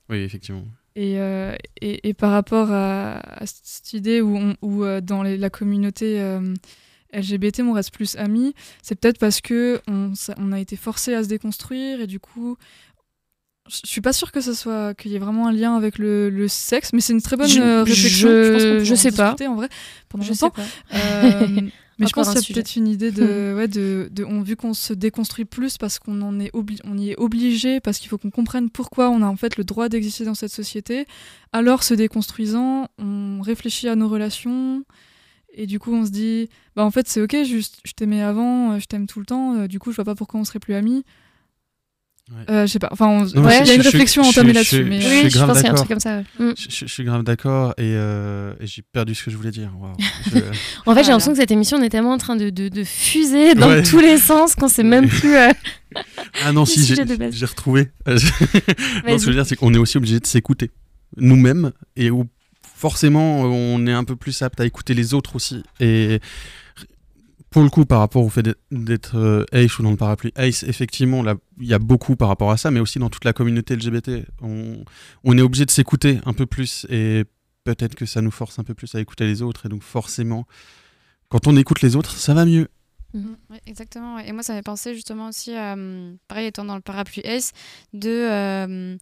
Oui, 0.10 0.18
effectivement. 0.20 0.64
Et, 0.96 1.20
euh, 1.20 1.56
et, 1.82 2.10
et 2.10 2.14
par 2.14 2.32
rapport 2.32 2.72
à, 2.72 3.20
à 3.42 3.46
cette 3.46 3.94
idée 3.94 4.22
où, 4.22 4.36
on- 4.38 4.56
où, 4.62 4.84
euh, 4.84 5.02
dans 5.02 5.24
les- 5.24 5.38
la 5.38 5.50
communauté 5.50 6.20
euh, 6.22 6.54
LGBT, 7.14 7.62
on 7.62 7.74
reste 7.74 7.94
plus 7.94 8.16
amis, 8.18 8.54
c'est 8.82 8.96
peut-être 8.96 9.18
parce 9.20 9.42
que 9.42 9.82
on, 9.88 10.14
a 10.52 10.60
été 10.60 10.76
forcé 10.76 11.14
à 11.14 11.24
se 11.24 11.30
déconstruire 11.30 12.02
et 12.02 12.08
du 12.08 12.20
coup, 12.20 12.58
je 13.70 13.80
suis 13.86 14.02
pas 14.02 14.12
sûre 14.14 14.32
que 14.32 14.42
ce 14.42 14.54
soit 14.54 14.94
qu'il 14.96 15.12
y 15.12 15.16
ait 15.16 15.20
vraiment 15.20 15.48
un 15.48 15.52
lien 15.54 15.76
avec 15.78 15.98
le, 15.98 16.30
le 16.30 16.48
sexe, 16.48 16.92
mais 16.94 17.00
c'est 17.02 17.14
une 17.14 17.22
très 17.22 17.38
bonne 17.38 17.48
Je- 17.48 17.84
réflexion. 17.84 18.30
je- 18.30 18.54
pense 18.78 18.84
je 18.88 18.94
en 18.94 18.96
sais 18.98 19.12
pas. 19.12 19.24
discuter, 19.32 19.48
en 19.48 19.56
vrai 19.56 19.70
pendant 20.10 20.24
Je 20.24 20.34
sais 20.34 20.46
longtemps. 20.46 20.64
pas. 20.90 20.92
Mais 22.02 22.08
je 22.08 22.14
pense 22.14 22.28
qu'il 22.30 22.36
y 22.36 22.40
a 22.40 22.42
sujet. 22.42 22.54
peut-être 22.54 22.76
une 22.76 22.88
idée 22.88 23.12
de, 23.12 23.54
ouais, 23.58 23.68
de, 23.68 24.10
de 24.12 24.26
on, 24.26 24.42
vu 24.42 24.56
qu'on 24.56 24.74
se 24.74 24.94
déconstruit 24.94 25.46
plus 25.46 25.78
parce 25.78 26.00
qu'on 26.00 26.22
en 26.22 26.40
est 26.40 26.54
obli- 26.54 26.82
on 26.84 26.98
y 26.98 27.12
est 27.12 27.18
obligé, 27.18 27.80
parce 27.80 28.00
qu'il 28.00 28.10
faut 28.10 28.18
qu'on 28.18 28.32
comprenne 28.32 28.70
pourquoi 28.70 29.10
on 29.10 29.22
a 29.22 29.28
en 29.28 29.36
fait 29.38 29.58
le 29.58 29.64
droit 29.64 29.88
d'exister 29.90 30.26
dans 30.26 30.36
cette 30.36 30.52
société. 30.52 31.06
Alors, 31.54 31.84
se 31.84 31.94
déconstruisant, 31.94 32.88
on 32.98 33.42
réfléchit 33.42 33.88
à 33.88 33.96
nos 33.96 34.10
relations. 34.10 34.84
Et 35.54 35.68
du 35.68 35.80
coup, 35.80 35.94
on 35.94 36.06
se 36.06 36.12
dit, 36.12 36.50
bah 36.76 36.86
en 36.86 36.92
fait, 36.92 37.08
c'est 37.10 37.22
ok, 37.22 37.36
juste, 37.44 37.80
je 37.84 37.92
t'aimais 37.94 38.22
avant, 38.22 38.72
euh, 38.74 38.80
je 38.80 38.86
t'aime 38.86 39.06
tout 39.08 39.20
le 39.20 39.26
temps, 39.26 39.56
euh, 39.56 39.68
du 39.68 39.80
coup, 39.80 39.92
je 39.92 39.98
vois 39.98 40.06
pas 40.06 40.16
pourquoi 40.16 40.40
on 40.40 40.46
serait 40.46 40.60
plus 40.60 40.76
amis. 40.76 41.04
Euh, 42.50 42.66
je 42.66 42.72
sais 42.72 42.80
pas, 42.80 42.90
enfin, 42.92 43.08
on- 43.08 43.24
ouais, 43.44 43.60
il 43.62 43.68
y 43.68 43.72
a 43.72 43.74
une 43.76 43.82
réflexion 43.82 44.24
entamée 44.24 44.54
là-dessus. 44.54 44.78
je- 44.78 44.82
mais 44.84 45.02
je 45.02 45.08
suis 45.08 45.30
grave 45.30 45.48
pense 45.50 45.58
qu'il 45.58 45.66
y 45.66 45.68
a 45.68 45.72
un 45.72 45.74
d'accord. 45.74 45.76
truc 45.86 45.90
comme 45.90 46.00
ça, 46.00 46.18
ouais. 46.18 46.24
Mm. 46.40 46.54
Je, 46.58 46.64
je- 46.70 46.86
je 46.88 46.94
suis 46.94 47.04
grave 47.04 47.24
d'accord 47.24 47.72
et, 47.78 47.82
euh, 47.84 48.54
et 48.60 48.68
j'ai 48.68 48.82
perdu 48.82 49.14
ce 49.16 49.24
que 49.24 49.32
je 49.32 49.38
voulais 49.38 49.52
dire. 49.52 49.70
Je- 50.34 50.40
En 50.86 50.96
fait, 50.96 51.04
j'ai 51.04 51.10
l'impression 51.12 51.32
que 51.34 51.38
cette 51.38 51.52
émission, 51.52 51.78
on 51.78 51.82
est 51.84 51.90
tellement 51.90 52.14
en 52.14 52.18
train 52.18 52.36
de, 52.36 52.50
de, 52.50 52.70
de 52.70 52.84
fuser 52.84 53.54
dans 53.54 53.68
Ouais. 53.70 53.84
tous 53.84 54.00
les 54.00 54.18
sens 54.18 54.56
qu'on 54.56 54.68
sait 54.70 54.84
même 54.84 55.08
plus. 55.08 55.36
euh, 55.36 55.52
Ah 56.44 56.52
non, 56.52 56.66
si, 56.66 56.84
j'ai 56.86 57.46
retrouvé. 57.46 57.90
non, 58.08 58.18
ce 58.18 58.26
que 58.26 59.20
je 59.20 59.26
veux 59.28 59.34
dire, 59.34 59.46
c'est 59.46 59.56
qu'on 59.56 59.74
est 59.74 59.78
aussi 59.78 59.98
obligé 59.98 60.20
de 60.20 60.26
s'écouter 60.28 60.72
nous-mêmes 61.18 61.72
et 61.98 62.10
où 62.12 62.26
forcément 62.76 63.42
on 63.42 63.86
est 63.86 63.92
un 63.94 64.04
peu 64.04 64.16
plus 64.16 64.42
apte 64.42 64.60
à 64.60 64.66
écouter 64.66 64.94
les 64.94 65.14
autres 65.14 65.36
aussi. 65.36 65.64
Et 65.80 66.20
pour 67.52 67.62
le 67.64 67.70
coup, 67.70 67.86
par 67.86 68.00
rapport 68.00 68.24
au 68.24 68.30
fait 68.30 68.48
d'être- 68.72 69.18
euh, 69.18 69.46
Ace 69.52 69.78
ou 69.78 69.84
dans 69.84 69.92
le 69.92 69.98
parapluie 69.98 70.32
Ace, 70.38 70.64
effectivement, 70.64 71.24
il 71.60 71.68
y 71.68 71.74
a 71.74 71.80
beaucoup 71.80 72.16
par 72.16 72.30
rapport 72.30 72.50
à 72.50 72.58
ça, 72.58 72.72
mais 72.72 72.80
aussi 72.80 72.98
dans 72.98 73.10
toute 73.10 73.26
la 73.26 73.34
communauté 73.34 73.76
LGBT. 73.76 74.26
On, 74.42 75.38
est 75.38 75.42
obligé 75.42 75.66
de 75.66 75.72
s'écouter 75.72 76.20
un 76.26 76.34
peu 76.34 76.46
plus 76.46 76.86
et 76.90 77.26
peut-être 77.66 77.96
que 77.96 78.06
ça 78.06 78.22
nous 78.22 78.32
force 78.32 78.58
un 78.58 78.64
peu 78.64 78.74
plus 78.74 78.96
à 78.96 79.00
écouter 79.02 79.26
les 79.28 79.42
autres. 79.42 79.66
Et 79.66 79.70
donc 79.70 79.84
forcément, 79.84 80.48
quand 81.30 81.46
on 81.46 81.56
écoute 81.58 81.82
les 81.82 81.96
autres, 81.98 82.12
ça 82.16 82.34
va 82.34 82.46
mieux. 82.46 82.70
Ouais, 83.14 83.60
exactement. 83.68 84.18
Et 84.20 84.32
moi, 84.32 84.42
ça 84.44 84.54
m'a 84.54 84.64
pensé 84.64 84.96
justement 84.96 85.28
aussi, 85.28 85.54
hum, 85.54 86.18
pareil, 86.30 86.48
étant 86.48 86.64
dans 86.64 86.76
le 86.76 86.82
parapluie 86.82 87.22
S, 87.26 87.52
de. 87.94 88.10
euh, 88.10 88.96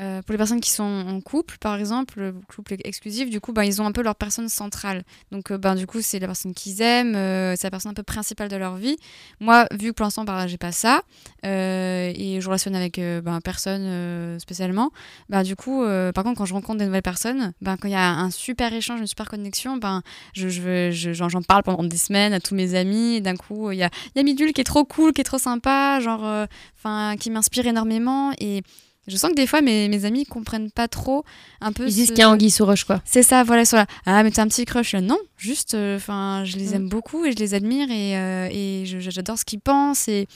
euh, 0.00 0.20
pour 0.22 0.32
les 0.32 0.36
personnes 0.38 0.60
qui 0.60 0.70
sont 0.70 0.82
en 0.84 1.20
couple, 1.20 1.56
par 1.58 1.76
exemple, 1.78 2.20
le 2.20 2.34
couple 2.54 2.76
exclusif, 2.84 3.30
du 3.30 3.40
coup, 3.40 3.52
ben, 3.52 3.62
ils 3.62 3.80
ont 3.80 3.86
un 3.86 3.92
peu 3.92 4.02
leur 4.02 4.14
personne 4.14 4.48
centrale. 4.48 5.04
Donc, 5.32 5.50
euh, 5.50 5.58
ben, 5.58 5.74
du 5.74 5.86
coup, 5.86 6.00
c'est 6.02 6.18
la 6.18 6.26
personne 6.26 6.52
qu'ils 6.52 6.82
aiment, 6.82 7.16
euh, 7.16 7.54
c'est 7.56 7.66
la 7.66 7.70
personne 7.70 7.92
un 7.92 7.94
peu 7.94 8.02
principale 8.02 8.48
de 8.48 8.56
leur 8.56 8.76
vie. 8.76 8.96
Moi, 9.40 9.66
vu 9.72 9.88
que 9.88 9.92
pour 9.94 10.04
l'instant, 10.04 10.24
ben, 10.24 10.46
j'ai 10.46 10.58
pas 10.58 10.72
ça, 10.72 11.02
euh, 11.44 12.12
et 12.14 12.40
je 12.40 12.46
relationne 12.46 12.76
avec 12.76 12.98
euh, 12.98 13.20
ben, 13.22 13.40
personne 13.40 13.82
euh, 13.84 14.38
spécialement, 14.38 14.90
ben, 15.28 15.42
du 15.42 15.56
coup, 15.56 15.82
euh, 15.82 16.12
par 16.12 16.24
contre, 16.24 16.38
quand 16.38 16.44
je 16.46 16.54
rencontre 16.54 16.78
des 16.78 16.86
nouvelles 16.86 17.02
personnes, 17.02 17.52
ben, 17.62 17.76
quand 17.76 17.88
il 17.88 17.92
y 17.92 17.94
a 17.94 18.10
un 18.10 18.30
super 18.30 18.72
échange, 18.74 19.00
une 19.00 19.06
super 19.06 19.28
connexion, 19.30 19.76
ben, 19.78 20.02
je, 20.34 20.48
je, 20.48 20.90
je- 20.90 21.12
j'en, 21.14 21.28
j'en 21.28 21.42
parle 21.42 21.62
pendant 21.62 21.84
des 21.84 21.96
semaines 21.96 22.32
à 22.34 22.40
tous 22.40 22.54
mes 22.54 22.74
amis, 22.74 23.16
et 23.16 23.20
d'un 23.22 23.36
coup, 23.36 23.70
il 23.70 23.78
y 23.78 23.82
a, 23.82 23.90
y 24.14 24.20
a 24.20 24.22
Midul 24.22 24.52
qui 24.52 24.60
est 24.60 24.64
trop 24.64 24.84
cool, 24.84 25.12
qui 25.12 25.22
est 25.22 25.24
trop 25.24 25.38
sympa, 25.38 26.00
genre, 26.00 26.24
euh, 26.26 26.46
enfin, 26.78 27.16
qui 27.18 27.30
m'inspire 27.30 27.66
énormément, 27.66 28.32
et 28.38 28.62
je 29.08 29.16
sens 29.16 29.30
que 29.30 29.36
des 29.36 29.46
fois, 29.46 29.60
mes, 29.60 29.88
mes 29.88 30.04
amis 30.04 30.24
comprennent 30.26 30.70
pas 30.70 30.88
trop 30.88 31.24
un 31.60 31.72
peu. 31.72 31.86
Ils 31.86 31.94
disent 31.94 32.08
qu'il 32.08 32.18
y 32.18 32.22
a 32.22 32.30
anguille 32.30 32.50
sous 32.50 32.64
roche, 32.66 32.84
quoi. 32.84 33.00
C'est 33.04 33.22
ça, 33.22 33.44
voilà, 33.44 33.62
la... 33.72 33.86
Ah, 34.06 34.22
mais 34.22 34.30
t'as 34.30 34.42
un 34.42 34.48
petit 34.48 34.64
crush 34.64 34.92
là. 34.92 35.00
Non, 35.00 35.18
juste, 35.36 35.74
enfin, 35.74 36.42
je 36.44 36.56
les 36.56 36.70
Mm. 36.70 36.74
aime 36.74 36.88
beaucoup 36.88 37.24
et 37.24 37.32
je 37.32 37.36
les 37.36 37.54
admire 37.54 37.88
et, 37.90 38.16
euh, 38.16 38.48
et 38.50 38.84
j'adore 38.86 39.38
ce 39.38 39.44
qu'ils 39.44 39.60
pensent. 39.60 40.08
Et, 40.08 40.26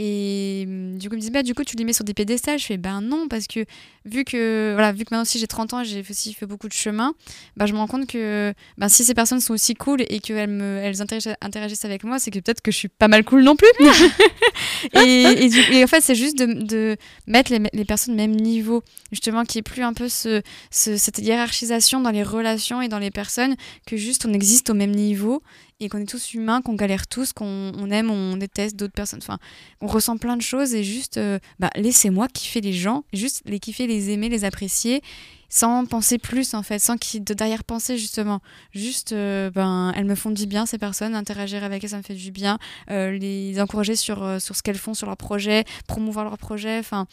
et 0.00 0.64
hum, 0.66 0.96
du 0.96 1.08
coup, 1.08 1.14
ils 1.16 1.18
me 1.18 1.20
disent, 1.22 1.32
bah, 1.32 1.42
du 1.42 1.54
coup, 1.54 1.64
tu 1.64 1.76
les 1.76 1.82
mets 1.84 1.92
sur 1.92 2.04
des 2.04 2.14
pédestals. 2.14 2.58
Je 2.60 2.66
fais, 2.66 2.76
ben 2.76 3.00
non, 3.00 3.26
parce 3.28 3.48
que 3.48 3.64
vu 4.04 4.22
que, 4.24 4.70
voilà, 4.74 4.92
vu 4.92 4.98
que 5.00 5.08
maintenant 5.10 5.22
aussi 5.22 5.38
j'ai 5.40 5.48
30 5.48 5.74
ans 5.74 5.80
et 5.80 5.84
j'ai 5.84 6.04
aussi 6.08 6.32
fait 6.34 6.46
beaucoup 6.46 6.68
de 6.68 6.72
chemin, 6.72 7.14
bah, 7.56 7.66
je 7.66 7.72
me 7.72 7.78
rends 7.78 7.88
compte 7.88 8.06
que 8.06 8.54
ben, 8.78 8.88
si 8.88 9.04
ces 9.04 9.12
personnes 9.14 9.40
sont 9.40 9.52
aussi 9.54 9.74
cool 9.74 10.02
et 10.08 10.20
qu'elles 10.20 10.48
me, 10.48 10.78
elles 10.78 11.02
interagissent, 11.02 11.34
interagissent 11.40 11.84
avec 11.84 12.04
moi, 12.04 12.18
c'est 12.20 12.30
que 12.30 12.38
peut-être 12.38 12.60
que 12.62 12.70
je 12.70 12.76
suis 12.76 12.88
pas 12.88 13.08
mal 13.08 13.24
cool 13.24 13.42
non 13.42 13.56
plus. 13.56 13.66
et, 14.94 15.44
et, 15.44 15.48
du- 15.48 15.72
et 15.72 15.84
en 15.84 15.86
fait, 15.86 16.00
c'est 16.00 16.14
juste 16.14 16.38
de, 16.38 16.46
de 16.62 16.96
mettre 17.26 17.52
les, 17.52 17.60
les 17.72 17.84
personnes 17.84 18.14
au 18.14 18.16
même 18.16 18.36
niveau, 18.36 18.82
justement, 19.12 19.44
qu'il 19.44 19.58
n'y 19.58 19.60
ait 19.60 19.62
plus 19.72 19.82
un 19.82 19.92
peu 19.92 20.08
ce, 20.08 20.42
ce- 20.70 20.96
cette 20.96 21.18
hiérarchisation 21.18 22.00
dans 22.00 22.10
les 22.10 22.22
relations 22.22 22.80
et 22.82 22.88
dans 22.88 22.98
les 22.98 23.10
personnes, 23.10 23.56
que 23.86 23.96
juste 23.96 24.24
on 24.26 24.32
existe 24.32 24.70
au 24.70 24.74
même 24.74 24.92
niveau 24.92 25.42
et 25.80 25.88
qu'on 25.88 25.98
est 25.98 26.08
tous 26.08 26.34
humains, 26.34 26.60
qu'on 26.60 26.74
galère 26.74 27.06
tous, 27.06 27.32
qu'on 27.32 27.72
on 27.76 27.90
aime, 27.90 28.10
on 28.10 28.36
déteste 28.36 28.76
d'autres 28.76 28.92
personnes. 28.92 29.20
Enfin, 29.22 29.38
on 29.80 29.86
ressent 29.86 30.16
plein 30.16 30.36
de 30.36 30.42
choses 30.42 30.74
et 30.74 30.82
juste, 30.82 31.18
euh, 31.18 31.38
bah, 31.58 31.70
laissez-moi 31.76 32.28
kiffer 32.28 32.60
les 32.60 32.72
gens, 32.72 33.04
juste 33.12 33.42
les 33.46 33.60
kiffer, 33.60 33.86
les 33.86 34.10
aimer, 34.10 34.28
les 34.28 34.44
apprécier, 34.44 35.02
sans 35.48 35.86
penser 35.86 36.18
plus 36.18 36.54
en 36.54 36.62
fait, 36.62 36.78
sans 36.80 36.96
qu'il 36.96 37.22
de 37.22 37.32
derrière 37.32 37.64
penser 37.64 37.96
justement. 37.96 38.40
Juste, 38.72 39.12
euh, 39.12 39.50
ben, 39.50 39.92
elles 39.96 40.04
me 40.04 40.16
font 40.16 40.30
du 40.30 40.46
bien 40.46 40.66
ces 40.66 40.78
personnes, 40.78 41.14
interagir 41.14 41.62
avec 41.62 41.84
elles, 41.84 41.90
ça 41.90 41.98
me 41.98 42.02
fait 42.02 42.14
du 42.14 42.32
bien, 42.32 42.58
euh, 42.90 43.12
les 43.12 43.60
encourager 43.60 43.94
sur, 43.94 44.40
sur 44.40 44.56
ce 44.56 44.62
qu'elles 44.62 44.78
font, 44.78 44.94
sur 44.94 45.06
leurs 45.06 45.16
projets, 45.16 45.64
promouvoir 45.86 46.24
leurs 46.24 46.38
projets, 46.38 46.78
enfin 46.78 47.06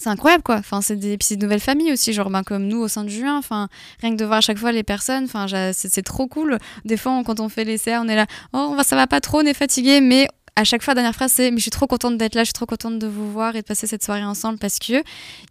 c'est 0.00 0.08
incroyable 0.08 0.42
quoi 0.42 0.56
enfin 0.56 0.80
c'est 0.80 0.96
des 0.96 1.18
puis 1.18 1.36
nouvelles 1.36 1.60
familles 1.60 1.92
aussi 1.92 2.12
genre 2.12 2.30
ben, 2.30 2.42
comme 2.42 2.66
nous 2.66 2.78
au 2.78 2.88
sein 2.88 3.04
de 3.04 3.08
juin 3.08 3.36
enfin 3.36 3.68
rien 4.00 4.12
que 4.12 4.16
de 4.16 4.24
voir 4.24 4.38
à 4.38 4.40
chaque 4.40 4.58
fois 4.58 4.72
les 4.72 4.82
personnes 4.82 5.24
enfin 5.24 5.46
c'est 5.72 6.02
trop 6.02 6.26
cool 6.26 6.58
des 6.84 6.96
fois 6.96 7.22
quand 7.24 7.40
on 7.40 7.48
fait 7.48 7.64
les 7.64 7.80
on 7.88 8.08
est 8.08 8.16
là 8.16 8.26
oh 8.52 8.76
ça 8.84 8.96
va 8.96 9.06
pas 9.06 9.20
trop 9.20 9.40
on 9.40 9.46
est 9.46 9.54
fatigué 9.54 10.00
mais 10.00 10.28
à 10.60 10.64
chaque 10.64 10.82
fois, 10.82 10.94
dernière 10.94 11.14
phrase, 11.14 11.32
c'est 11.32 11.50
Mais 11.50 11.56
je 11.56 11.62
suis 11.62 11.70
trop 11.70 11.86
contente 11.86 12.18
d'être 12.18 12.34
là, 12.34 12.42
je 12.42 12.48
suis 12.48 12.52
trop 12.52 12.66
contente 12.66 12.98
de 12.98 13.06
vous 13.06 13.30
voir 13.30 13.56
et 13.56 13.62
de 13.62 13.66
passer 13.66 13.86
cette 13.86 14.04
soirée 14.04 14.24
ensemble 14.24 14.58
parce 14.58 14.78
que 14.78 15.02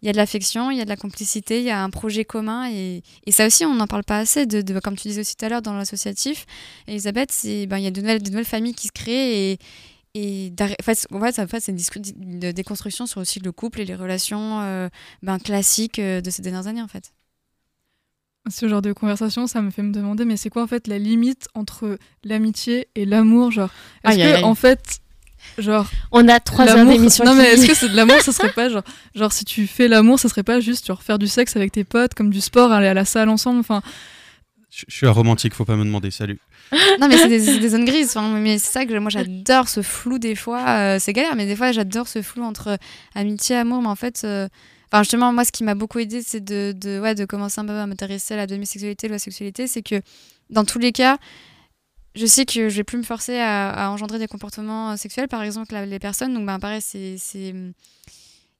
il 0.02 0.06
y 0.06 0.08
a 0.08 0.12
de 0.12 0.16
l'affection, 0.16 0.70
il 0.70 0.78
y 0.78 0.80
a 0.80 0.84
de 0.84 0.88
la 0.88 0.96
complicité, 0.96 1.58
il 1.58 1.64
y 1.64 1.70
a 1.70 1.82
un 1.82 1.90
projet 1.90 2.24
commun. 2.24 2.70
Et, 2.70 3.02
ça 3.30 3.46
aussi, 3.46 3.64
on 3.64 3.74
n'en 3.74 3.86
parle 3.86 4.04
pas 4.04 4.18
assez, 4.18 4.46
de, 4.46 4.78
comme 4.80 4.96
tu 4.96 5.08
disais 5.08 5.22
aussi 5.22 5.36
tout 5.36 5.44
à 5.44 5.48
l'heure 5.48 5.62
dans 5.62 5.74
l'associatif. 5.74 6.46
Elisabeth, 6.86 7.30
ben, 7.68 7.78
il 7.78 7.84
y 7.84 7.86
a 7.86 7.90
de 7.90 8.00
nouvelles, 8.00 8.44
familles 8.44 8.74
qui 8.74 8.88
se 8.88 8.92
créent 8.92 9.58
et 10.14 10.50
d'arri- 10.50 10.74
en 10.80 10.82
fait, 10.82 11.06
en 11.12 11.20
fait, 11.20 11.32
ça- 11.32 11.46
c'est 11.60 11.72
une 11.72 12.40
de 12.40 12.50
déconstruction 12.52 13.06
sur 13.06 13.20
aussi 13.20 13.38
le 13.40 13.52
couple 13.52 13.80
et 13.80 13.84
les 13.84 13.94
relations 13.94 14.60
euh, 14.62 14.88
ben, 15.22 15.38
classiques 15.38 15.98
euh, 15.98 16.20
de 16.20 16.30
ces 16.30 16.42
dernières 16.42 16.66
années 16.66 16.82
en 16.82 16.88
fait. 16.88 17.12
Ce 18.48 18.66
genre 18.68 18.80
de 18.82 18.92
conversation, 18.92 19.46
ça 19.46 19.60
me 19.60 19.70
fait 19.70 19.82
me 19.82 19.92
demander, 19.92 20.24
mais 20.24 20.36
c'est 20.36 20.48
quoi 20.50 20.62
en 20.62 20.66
fait 20.66 20.86
la 20.86 20.98
limite 20.98 21.48
entre 21.54 21.98
l'amitié 22.24 22.88
et 22.94 23.04
l'amour 23.04 23.50
Genre, 23.52 23.70
est-ce 24.04 24.16
que 24.16 24.22
aïe. 24.36 24.42
en 24.44 24.54
fait, 24.54 24.98
genre. 25.58 25.88
On 26.10 26.26
a 26.26 26.40
trois 26.40 26.66
heures 26.68 26.86
d'émission 26.86 27.24
Non, 27.24 27.32
qui- 27.32 27.38
mais 27.38 27.52
est-ce 27.52 27.66
que 27.66 27.74
c'est 27.74 27.90
de 27.90 27.94
l'amour 27.96 28.20
Ça 28.22 28.32
serait 28.32 28.52
pas 28.54 28.68
genre, 28.70 28.82
genre, 29.14 29.32
si 29.32 29.44
tu 29.44 29.66
fais 29.66 29.88
l'amour, 29.88 30.18
ça 30.18 30.28
serait 30.30 30.42
pas 30.42 30.58
juste 30.58 30.86
genre 30.86 31.02
faire 31.02 31.18
du 31.18 31.28
sexe 31.28 31.54
avec 31.54 31.70
tes 31.70 31.84
potes, 31.84 32.14
comme 32.14 32.30
du 32.30 32.40
sport, 32.40 32.72
aller 32.72 32.88
à 32.88 32.94
la 32.94 33.04
salle 33.04 33.28
ensemble 33.28 33.60
Enfin, 33.60 33.82
Je, 34.70 34.84
je 34.88 34.96
suis 34.96 35.06
un 35.06 35.12
romantique, 35.12 35.52
faut 35.52 35.66
pas 35.66 35.76
me 35.76 35.84
demander. 35.84 36.10
Salut. 36.10 36.40
Non 37.00 37.08
mais 37.08 37.16
c'est 37.16 37.28
des, 37.28 37.68
zones 37.68 37.84
grises 37.84 38.16
enfin, 38.16 38.28
mais 38.38 38.58
c'est 38.58 38.72
ça 38.72 38.86
que 38.86 38.96
moi 38.98 39.10
j'adore 39.10 39.68
ce 39.68 39.82
flou 39.82 40.18
des 40.18 40.34
fois 40.34 40.64
euh, 40.68 40.98
c'est 41.00 41.12
galère 41.12 41.34
mais 41.36 41.46
des 41.46 41.56
fois 41.56 41.72
j'adore 41.72 42.06
ce 42.08 42.22
flou 42.22 42.42
entre 42.42 42.78
amitié 43.14 43.56
amour 43.56 43.82
mais 43.82 43.88
en 43.88 43.96
fait 43.96 44.22
euh, 44.24 44.48
justement 44.98 45.32
moi 45.32 45.44
ce 45.44 45.52
qui 45.52 45.64
m'a 45.64 45.74
beaucoup 45.74 45.98
aidé 45.98 46.22
c'est 46.24 46.44
de, 46.44 46.72
de 46.72 47.00
ouais 47.00 47.14
de 47.14 47.24
commencer 47.24 47.60
un 47.60 47.64
peu 47.64 47.72
à 47.72 47.86
m'intéresser 47.86 48.34
à 48.34 48.36
la 48.36 48.46
demi-sexualité 48.46 49.08
de 49.08 49.12
la 49.12 49.18
sexualité 49.18 49.66
c'est 49.66 49.82
que 49.82 50.00
dans 50.48 50.64
tous 50.64 50.78
les 50.78 50.92
cas 50.92 51.18
je 52.14 52.26
sais 52.26 52.44
que 52.44 52.68
je 52.68 52.76
vais 52.76 52.84
plus 52.84 52.98
me 52.98 53.04
forcer 53.04 53.38
à, 53.40 53.90
engendrer 53.90 54.18
des 54.18 54.28
comportements 54.28 54.92
euh, 54.92 54.96
sexuels 54.96 55.28
par 55.28 55.42
exemple 55.42 55.72
là, 55.74 55.86
les 55.86 55.98
personnes 55.98 56.34
donc 56.34 56.46
ben 56.46 56.58
pareil 56.58 56.80
c'est 56.82 57.16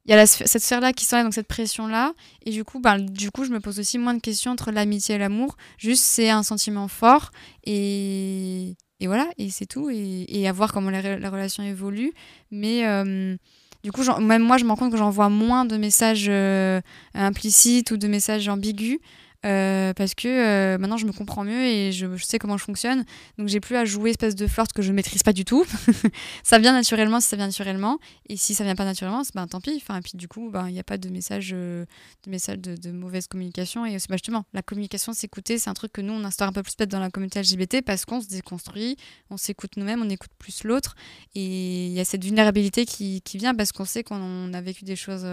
il 0.07 0.13
y 0.13 0.15
a 0.15 0.27
cette 0.27 0.63
sphère-là 0.63 0.93
qui 0.93 1.05
s'enlève, 1.05 1.27
donc 1.27 1.35
cette 1.35 1.47
pression-là. 1.47 2.15
Et 2.47 2.51
du 2.51 2.65
coup, 2.65 2.81
ben, 2.81 2.99
du 2.99 3.31
coup, 3.31 3.45
je 3.45 3.51
me 3.51 3.61
pose 3.61 3.79
aussi 3.79 3.99
moins 3.99 4.15
de 4.15 4.21
questions 4.21 4.51
entre 4.51 4.71
l'amitié 4.71 5.17
et 5.17 5.19
l'amour. 5.19 5.57
Juste, 5.77 6.05
c'est 6.05 6.31
un 6.31 6.43
sentiment 6.43 6.89
fort. 6.89 7.31
Et, 7.65 8.77
et 8.99 9.07
voilà, 9.07 9.29
et 9.37 9.51
c'est 9.51 9.67
tout. 9.67 9.91
Et, 9.91 10.25
et 10.29 10.49
à 10.49 10.53
voir 10.53 10.73
comment 10.73 10.91
la, 10.91 11.03
re- 11.03 11.19
la 11.19 11.31
relation 11.31 11.63
évolue. 11.63 12.13
Mais 12.51 12.87
euh, 12.87 13.37
du 13.85 13.93
coup, 13.93 14.03
même 14.21 14.43
moi, 14.43 14.57
je 14.57 14.65
me 14.65 14.71
rends 14.71 14.77
compte 14.77 14.93
que 14.93 14.99
j'envoie 14.99 15.29
moins 15.29 15.67
de 15.67 15.77
messages 15.77 16.27
euh, 16.29 16.81
implicites 17.15 17.91
ou 17.91 17.97
de 17.99 18.09
messages 18.09 18.49
ambigus. 18.49 18.99
Euh, 19.47 19.95
parce 19.95 20.15
que 20.15 20.29
euh, 20.29 20.77
maintenant 20.77 20.99
je 20.99 21.07
me 21.07 21.13
comprends 21.13 21.45
mieux 21.45 21.65
et 21.65 21.93
je, 21.93 22.07
sais 22.19 22.39
comment 22.39 22.59
je 22.59 22.65
fonctionne. 22.65 23.05
Donc 23.39 23.49
j'ai 23.49 23.61
plus 23.61 23.77
à 23.77 23.87
jouer 23.87 24.11
espèce 24.11 24.35
de 24.35 24.47
flirt 24.47 24.71
que 24.73 24.83
je 24.83 24.93
maîtrise 24.93 25.23
pas 25.23 25.33
du 25.33 25.47
tout. 25.47 25.65
Ça 26.45 26.59
vient 26.59 26.73
naturellement 26.73 27.21
si 27.21 27.29
ça 27.29 27.37
vient 27.37 27.47
naturellement. 27.47 27.99
Et 28.29 28.37
si 28.37 28.55
ça 28.55 28.65
vient 28.65 28.75
pas 28.75 28.85
naturellement 28.85 29.23
ben 29.35 29.47
tant 29.47 29.61
pis. 29.61 29.73
Enfin 29.77 29.97
et 29.97 30.03
puis 30.03 30.13
du 30.15 30.29
coup 30.29 30.51
ben 30.51 30.69
il 30.69 30.75
n'y 30.75 30.79
a 30.79 30.85
pas 30.85 30.99
de 30.99 31.09
message 31.09 31.53
euh, 31.55 31.87
de 32.25 32.31
message 32.31 32.59
de, 32.59 32.91
mauvaise 32.91 33.27
communication. 33.29 33.87
Et 33.87 33.93
ben, 33.93 34.17
justement 34.17 34.45
la 34.53 34.63
communication 34.63 35.15
s'écouter 35.15 35.59
c'est 35.59 35.71
un 35.71 35.75
truc 35.75 35.93
que 35.93 36.03
nous 36.03 36.13
on 36.13 36.25
instaure 36.25 36.49
un 36.49 36.53
peu 36.53 36.63
plus 36.63 36.75
peut-être 36.75 36.91
dans 36.91 37.01
la 37.01 37.11
communauté 37.11 37.41
LGBT 37.41 37.83
parce 37.83 38.05
qu'on 38.05 38.21
se 38.21 38.29
déconstruit 38.29 38.97
on 39.31 39.39
s'écoute 39.39 39.77
nous-mêmes 39.77 40.03
on 40.03 40.11
écoute 40.11 40.33
plus 40.39 40.65
l'autre. 40.65 40.97
Et 41.35 41.87
il 41.87 41.93
y 41.93 42.01
a 42.01 42.05
cette 42.05 42.25
vulnérabilité 42.25 42.85
qui, 42.85 43.23
vient 43.35 43.55
parce 43.55 43.73
qu'on 43.73 43.85
sait 43.85 44.03
qu'on 44.03 44.53
a 44.53 44.61
vécu 44.61 44.85
des 44.85 44.97
choses 44.97 45.25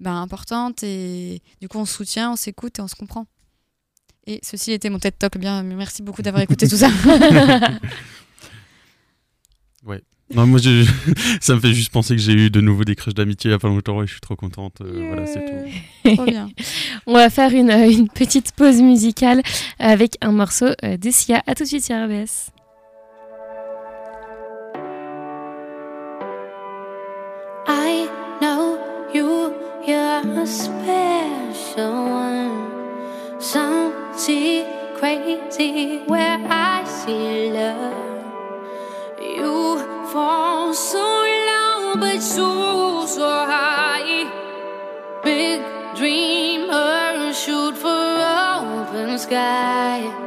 ben, 0.00 0.14
importantes. 0.14 0.82
Et 0.82 1.42
du 1.60 1.68
coup 1.68 1.78
on 1.78 1.84
se 1.84 1.94
soutient 1.94 2.32
on 2.32 2.36
s'écoute 2.36 2.78
et 2.78 2.82
on 2.82 2.88
se 2.88 2.94
comprend 2.94 3.26
Et 4.26 4.40
ceci 4.42 4.72
était 4.72 4.88
mon 4.90 4.98
TED 4.98 5.14
Talk. 5.18 5.36
Bien, 5.38 5.62
merci 5.62 6.02
beaucoup 6.02 6.22
d'avoir 6.22 6.42
écouté 6.42 6.66
tout 6.68 6.76
ça. 6.76 6.88
Ouais. 9.86 10.00
Non, 10.34 10.46
moi, 10.46 10.58
je- 10.58 10.88
ça 11.42 11.54
me 11.54 11.60
fait 11.60 11.74
juste 11.74 11.92
penser 11.92 12.16
que 12.16 12.22
j'ai 12.22 12.32
eu 12.32 12.48
de 12.48 12.62
nouveau 12.62 12.84
des 12.84 12.94
crushs 12.96 13.12
d'amitié 13.12 13.50
il 13.50 13.52
y 13.52 13.54
a 13.54 13.58
pas 13.58 13.68
longtemps 13.68 14.02
et 14.02 14.06
je 14.06 14.12
suis 14.12 14.20
trop 14.22 14.34
contente. 14.34 14.80
euh, 14.80 15.08
voilà, 15.08 15.26
c'est 15.26 15.44
tout. 15.44 16.14
Trop 16.14 16.24
bien. 16.24 16.48
On 17.06 17.12
va 17.12 17.28
faire 17.28 17.52
une, 17.52 17.68
euh, 17.70 17.90
une 17.90 18.08
petite 18.08 18.52
pause 18.52 18.80
musicale 18.80 19.42
avec 19.78 20.16
un 20.22 20.32
morceau 20.32 20.68
euh, 20.84 20.96
de 20.96 21.10
Sia. 21.10 21.42
À 21.46 21.54
tout 21.54 21.64
de 21.64 21.68
suite 21.68 21.84
sur 21.84 21.96
RBS. 21.96 22.50
I 27.66 28.08
know 28.40 28.78
you, 29.12 29.54
you're 29.86 30.40
a 30.42 30.46
special 30.46 31.92
one. 31.92 33.40
Some 33.40 33.93
see 34.16 34.64
crazy 34.96 35.98
where 36.06 36.38
I 36.48 36.84
see 36.84 37.50
love. 37.50 38.14
You 39.20 39.78
fall 40.12 40.72
so 40.72 40.98
low, 40.98 41.94
but 41.96 42.20
so, 42.20 43.06
so 43.06 43.28
high. 43.46 44.30
Big 45.22 45.60
dreamer, 45.96 47.32
shoot 47.32 47.76
for 47.76 47.88
open 47.88 49.18
sky. 49.18 50.23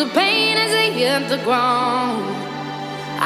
The 0.00 0.06
pain 0.14 0.56
as 0.56 0.70
they 0.72 0.90
hit 0.94 1.28
the 1.28 1.36
ground. 1.44 2.24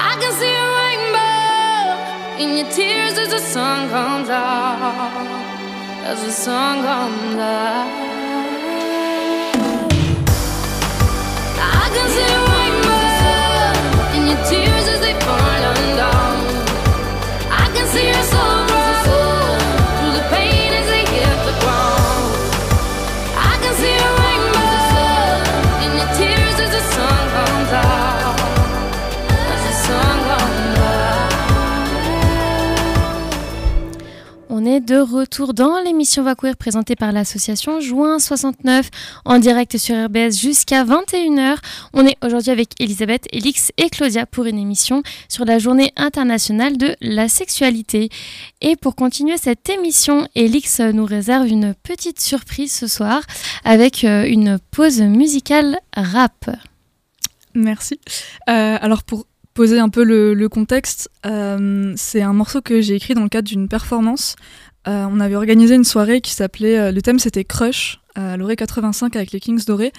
I 0.08 0.16
can 0.20 0.32
see 0.40 0.54
a 0.64 0.68
rainbow 0.80 2.42
in 2.42 2.48
your 2.58 2.68
tears 2.72 3.16
as 3.16 3.30
the 3.30 3.38
sun 3.38 3.88
comes 3.90 4.28
out. 4.28 5.14
As 6.10 6.18
the 6.24 6.32
sun 6.32 6.82
comes 6.82 7.38
out. 7.38 7.86
I 11.80 11.86
can 11.94 12.06
see 12.16 12.30
a 12.38 12.42
rainbow 12.54 14.16
in 14.16 14.22
your 14.30 14.42
tears 14.50 14.86
as 14.94 15.00
they 15.06 15.14
fall 15.24 15.56
down. 16.02 16.36
I 17.62 17.66
can 17.72 17.86
see 17.86 18.06
your 18.08 18.24
soul 18.32 18.53
On 34.64 34.66
est 34.66 34.80
de 34.80 34.96
retour 34.96 35.52
dans 35.52 35.78
l'émission 35.84 36.22
Va 36.22 36.34
Courir 36.34 36.56
présentée 36.56 36.96
par 36.96 37.12
l'association 37.12 37.80
Juin 37.80 38.18
69 38.18 38.88
en 39.26 39.38
direct 39.38 39.76
sur 39.76 39.94
RBS 40.06 40.40
jusqu'à 40.40 40.86
21h. 40.86 41.58
On 41.92 42.06
est 42.06 42.16
aujourd'hui 42.24 42.50
avec 42.50 42.70
Elisabeth, 42.80 43.26
Elix 43.30 43.72
et 43.76 43.90
Claudia 43.90 44.24
pour 44.24 44.46
une 44.46 44.58
émission 44.58 45.02
sur 45.28 45.44
la 45.44 45.58
journée 45.58 45.92
internationale 45.96 46.78
de 46.78 46.96
la 47.02 47.28
sexualité. 47.28 48.08
Et 48.62 48.74
pour 48.76 48.96
continuer 48.96 49.36
cette 49.36 49.68
émission, 49.68 50.26
Elix 50.34 50.80
nous 50.80 51.04
réserve 51.04 51.46
une 51.46 51.74
petite 51.74 52.18
surprise 52.18 52.72
ce 52.72 52.86
soir 52.86 53.20
avec 53.64 54.02
euh, 54.02 54.24
une 54.26 54.58
pause 54.70 55.02
musicale 55.02 55.78
rap. 55.94 56.48
Merci. 57.52 58.00
Euh, 58.48 58.78
alors 58.80 59.02
pour 59.02 59.26
poser 59.54 59.78
un 59.78 59.88
peu 59.88 60.04
le, 60.04 60.34
le 60.34 60.48
contexte, 60.48 61.10
euh, 61.24 61.92
c'est 61.96 62.22
un 62.22 62.32
morceau 62.32 62.60
que 62.60 62.80
j'ai 62.80 62.94
écrit 62.94 63.14
dans 63.14 63.22
le 63.22 63.28
cadre 63.28 63.48
d'une 63.48 63.68
performance. 63.68 64.36
Euh, 64.86 65.06
on 65.10 65.20
avait 65.20 65.36
organisé 65.36 65.74
une 65.74 65.84
soirée 65.84 66.20
qui 66.20 66.32
s'appelait, 66.32 66.78
euh, 66.78 66.92
le 66.92 67.00
thème 67.00 67.18
c'était 67.18 67.44
Crush, 67.44 68.00
à 68.14 68.36
l'Orée 68.36 68.56
85 68.56 69.16
avec 69.16 69.32
les 69.32 69.40
Kings 69.40 69.64
Dorés. 69.64 69.92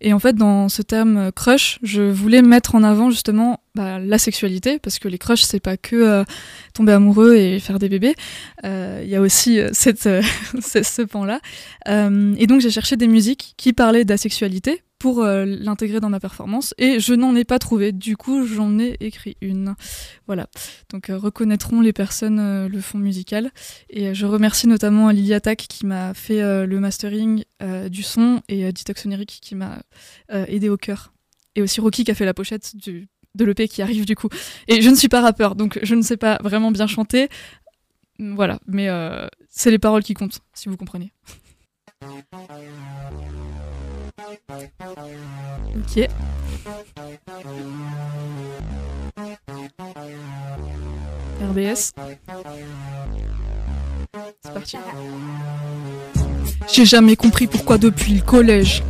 Et 0.00 0.12
en 0.12 0.18
fait, 0.18 0.34
dans 0.34 0.68
ce 0.68 0.82
terme 0.82 1.16
euh, 1.16 1.30
crush, 1.30 1.78
je 1.82 2.02
voulais 2.02 2.42
mettre 2.42 2.74
en 2.74 2.82
avant 2.82 3.10
justement 3.10 3.60
bah, 3.74 3.98
la 3.98 4.18
sexualité, 4.18 4.78
parce 4.78 4.98
que 4.98 5.08
les 5.08 5.18
crushs, 5.18 5.42
c'est 5.42 5.60
pas 5.60 5.76
que 5.76 5.96
euh, 5.96 6.24
tomber 6.72 6.92
amoureux 6.92 7.36
et 7.36 7.60
faire 7.60 7.78
des 7.78 7.88
bébés. 7.88 8.14
Euh, 8.64 9.02
Il 9.04 9.10
y 9.10 9.16
a 9.16 9.20
aussi 9.20 9.60
cette, 9.72 10.02
ce, 10.60 11.02
pan-là. 11.02 11.40
Et 11.86 12.46
donc, 12.46 12.60
j'ai 12.60 12.70
cherché 12.70 12.96
des 12.96 13.08
musiques 13.08 13.54
qui 13.56 13.72
parlaient 13.72 14.04
d'asexualité 14.04 14.82
pour 14.98 15.20
euh, 15.20 15.44
l'intégrer 15.44 16.00
dans 16.00 16.10
ma 16.10 16.20
performance, 16.20 16.74
et 16.78 17.00
je 17.00 17.14
n'en 17.14 17.34
ai 17.36 17.44
pas 17.44 17.58
trouvé. 17.58 17.92
Du 17.92 18.16
coup, 18.16 18.44
j'en 18.46 18.78
ai 18.78 18.96
écrit 19.00 19.36
une. 19.40 19.74
Voilà. 20.26 20.48
Donc, 20.90 21.10
euh, 21.10 21.16
reconnaîtront 21.16 21.80
les 21.80 21.92
personnes 21.92 22.38
euh, 22.40 22.68
le 22.68 22.80
fond 22.80 22.98
musical. 22.98 23.50
Et 23.90 24.14
je 24.14 24.26
remercie 24.26 24.66
notamment 24.66 25.10
Lilia 25.10 25.40
Tac 25.40 25.58
qui 25.58 25.86
m'a 25.86 26.14
fait 26.14 26.40
le 26.66 26.80
mastering 26.80 27.44
du 27.90 28.02
son 28.02 28.40
et 28.48 28.72
Ditox 28.72 29.06
Oniric 29.06 29.38
qui 29.40 29.54
m'a 29.54 29.82
aidé 30.30 30.68
au 30.68 30.76
cœur. 30.76 31.12
Et 31.54 31.62
aussi 31.62 31.80
Rocky 31.80 32.04
qui 32.04 32.10
a 32.10 32.14
fait 32.14 32.24
la 32.24 32.34
pochette 32.34 32.76
du, 32.76 33.08
de 33.34 33.44
l'EP 33.44 33.68
qui 33.68 33.82
arrive 33.82 34.04
du 34.04 34.14
coup. 34.14 34.28
Et 34.68 34.82
je 34.82 34.90
ne 34.90 34.94
suis 34.94 35.08
pas 35.08 35.20
rappeur, 35.20 35.54
donc 35.54 35.78
je 35.82 35.94
ne 35.94 36.02
sais 36.02 36.16
pas 36.16 36.38
vraiment 36.42 36.70
bien 36.70 36.86
chanter. 36.86 37.28
Voilà, 38.18 38.60
mais 38.66 38.88
c'est 39.48 39.70
les 39.70 39.78
paroles 39.78 40.02
qui 40.02 40.14
comptent, 40.14 40.40
si 40.54 40.68
vous 40.68 40.76
comprenez. 40.76 41.12
Ok. 45.76 46.08
RBS. 51.40 51.92
C'est. 54.42 54.80
J'ai 56.72 56.84
jamais 56.84 57.16
compris 57.16 57.46
pourquoi 57.46 57.78
depuis 57.78 58.14
le 58.14 58.20
collège. 58.20 58.82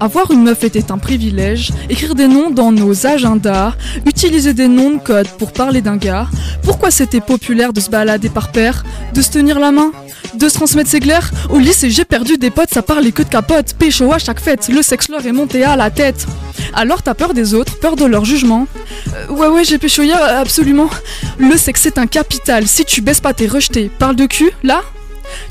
Avoir 0.00 0.30
une 0.30 0.42
meuf 0.42 0.64
était 0.64 0.90
un 0.90 0.98
privilège, 0.98 1.72
écrire 1.88 2.14
des 2.14 2.26
noms 2.26 2.50
dans 2.50 2.72
nos 2.72 3.06
agendas, 3.06 3.74
utiliser 4.06 4.54
des 4.54 4.68
noms 4.68 4.90
de 4.90 4.98
code 4.98 5.28
pour 5.38 5.52
parler 5.52 5.80
d'un 5.82 5.96
gars. 5.96 6.26
Pourquoi 6.62 6.90
c'était 6.90 7.20
populaire 7.20 7.72
de 7.72 7.80
se 7.80 7.90
balader 7.90 8.28
par 8.28 8.50
paire, 8.50 8.84
de 9.14 9.22
se 9.22 9.30
tenir 9.30 9.58
la 9.58 9.70
main, 9.70 9.92
de 10.34 10.48
se 10.48 10.54
transmettre 10.54 10.90
ses 10.90 11.00
glaires? 11.00 11.30
Au 11.50 11.58
lycée 11.58 11.90
j'ai 11.90 12.04
perdu 12.04 12.38
des 12.38 12.50
potes, 12.50 12.70
ça 12.72 12.82
parlait 12.82 13.12
que 13.12 13.22
de 13.22 13.28
capote, 13.28 13.74
pécho 13.74 14.12
à 14.12 14.18
chaque 14.18 14.40
fête, 14.40 14.68
le 14.68 14.82
sexe 14.82 15.08
leur 15.08 15.24
est 15.24 15.32
monté 15.32 15.64
à 15.64 15.76
la 15.76 15.90
tête. 15.90 16.26
Alors 16.74 17.02
t'as 17.02 17.14
peur 17.14 17.34
des 17.34 17.54
autres, 17.54 17.78
peur 17.78 17.94
de 17.94 18.04
leur 18.04 18.24
jugement? 18.24 18.66
Euh, 19.14 19.32
ouais 19.32 19.48
ouais 19.48 19.64
j'ai 19.64 19.78
pécho 19.78 20.02
hier, 20.02 20.20
absolument. 20.22 20.90
Le 21.38 21.56
sexe 21.56 21.82
c'est 21.82 21.98
un 21.98 22.06
capital, 22.06 22.66
si 22.66 22.84
tu 22.84 23.00
baisses 23.00 23.20
pas 23.20 23.32
t'es 23.32 23.46
rejeté. 23.46 23.90
Parle 23.98 24.16
de 24.16 24.26
cul, 24.26 24.50
là? 24.62 24.82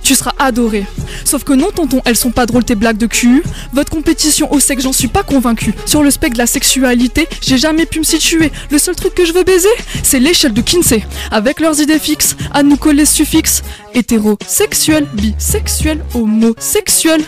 Tu 0.04 0.16
seras 0.16 0.34
adoré. 0.40 0.86
Sauf 1.26 1.44
que 1.44 1.54
non, 1.54 1.72
tonton, 1.72 2.02
elles 2.06 2.16
sont 2.16 2.32
pas 2.32 2.46
drôles 2.46 2.64
tes 2.64 2.76
blagues 2.76 2.98
de 2.98 3.08
cul. 3.08 3.44
Votre 3.74 3.92
compétition 3.92 4.52
au 4.54 4.60
sexe, 4.60 4.84
j'en 4.84 4.94
suis 4.94 5.08
pas 5.08 5.24
convaincu. 5.24 5.74
Sur 5.86 6.04
le 6.04 6.12
spectre 6.12 6.36
de 6.36 6.40
la 6.40 6.48
sexualité, 6.48 7.28
j'ai 7.42 7.58
jamais 7.58 7.86
pu 7.86 8.00
me 8.00 8.04
situer. 8.04 8.52
Le 8.72 8.78
seul 8.78 8.96
truc 8.96 9.14
que 9.14 9.26
je 9.26 9.34
veux 9.34 9.44
baiser, 9.44 9.68
c'est 10.04 10.20
l'échelle 10.20 10.54
de 10.54 10.62
Kinsey. 10.62 11.06
Avec 11.32 11.60
leurs 11.60 11.80
idées 11.82 12.00
fixes, 12.00 12.36
à 12.54 12.64
nous 12.64 12.78
coller 12.78 13.06
suffixe. 13.06 13.64
Hétérosexuel, 13.94 15.08
bisexuel, 15.14 16.04
homosexuel. 16.14 17.22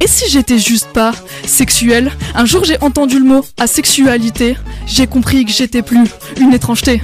Et 0.00 0.06
si 0.06 0.30
j'étais 0.30 0.58
juste 0.58 0.88
pas 0.92 1.12
sexuel? 1.46 2.12
Un 2.34 2.44
jour 2.44 2.64
j'ai 2.64 2.80
entendu 2.80 3.18
le 3.18 3.24
mot 3.24 3.44
asexualité. 3.58 4.56
J'ai 4.86 5.06
compris 5.06 5.44
que 5.44 5.52
j'étais 5.52 5.82
plus 5.82 6.04
une 6.38 6.52
étrangeté. 6.52 7.02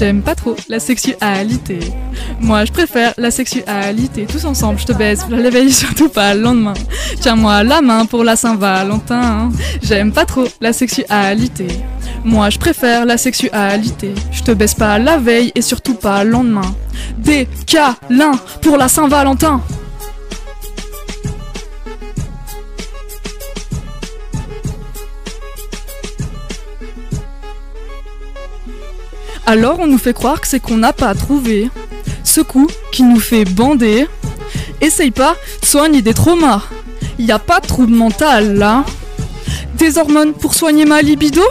J'aime 0.00 0.22
pas 0.22 0.34
trop 0.34 0.56
la 0.70 0.80
sexualité. 0.80 1.78
Moi, 2.40 2.64
je 2.64 2.72
préfère 2.72 3.12
la 3.18 3.30
sexualité. 3.30 4.24
Tous 4.24 4.46
ensemble, 4.46 4.78
je 4.78 4.86
te 4.86 4.92
baise, 4.94 5.26
la 5.28 5.36
l'éveil, 5.36 5.70
surtout 5.84 6.08
pas 6.08 6.32
le 6.32 6.40
lendemain. 6.40 6.72
Tiens-moi 7.20 7.62
la 7.64 7.82
main 7.82 8.06
pour 8.06 8.24
la 8.24 8.34
Saint-Valentin. 8.34 9.50
J'aime 9.82 10.10
pas 10.10 10.24
trop 10.24 10.46
la 10.58 10.72
sexualité. 10.72 11.68
Moi, 12.24 12.48
je 12.48 12.58
préfère 12.58 13.04
la 13.04 13.18
sexualité. 13.18 14.14
Je 14.32 14.42
te 14.42 14.52
baisse 14.52 14.72
pas 14.72 14.98
la 14.98 15.18
veille 15.18 15.52
et 15.54 15.60
surtout 15.60 15.96
pas 15.96 16.24
le 16.24 16.30
lendemain. 16.30 16.74
Des 17.18 17.46
câlins 17.66 18.38
pour 18.62 18.78
la 18.78 18.88
Saint-Valentin. 18.88 19.60
Alors 29.46 29.80
on 29.80 29.86
nous 29.86 29.98
fait 29.98 30.12
croire 30.12 30.40
que 30.40 30.46
c'est 30.46 30.60
qu'on 30.60 30.76
n'a 30.76 30.92
pas 30.92 31.14
trouvé 31.14 31.70
ce 32.24 32.40
coup 32.40 32.68
qui 32.92 33.02
nous 33.02 33.20
fait 33.20 33.44
bander. 33.44 34.06
Essaye 34.80 35.10
pas 35.10 35.34
de 35.60 35.66
soigner 35.66 36.02
des 36.02 36.14
traumas. 36.14 36.62
Y 37.18 37.32
a 37.32 37.38
pas 37.38 37.60
de 37.60 37.66
trouble 37.66 37.92
mental 37.92 38.56
là. 38.56 38.84
Des 39.74 39.98
hormones 39.98 40.32
pour 40.32 40.54
soigner 40.54 40.84
ma 40.84 41.02
libido? 41.02 41.42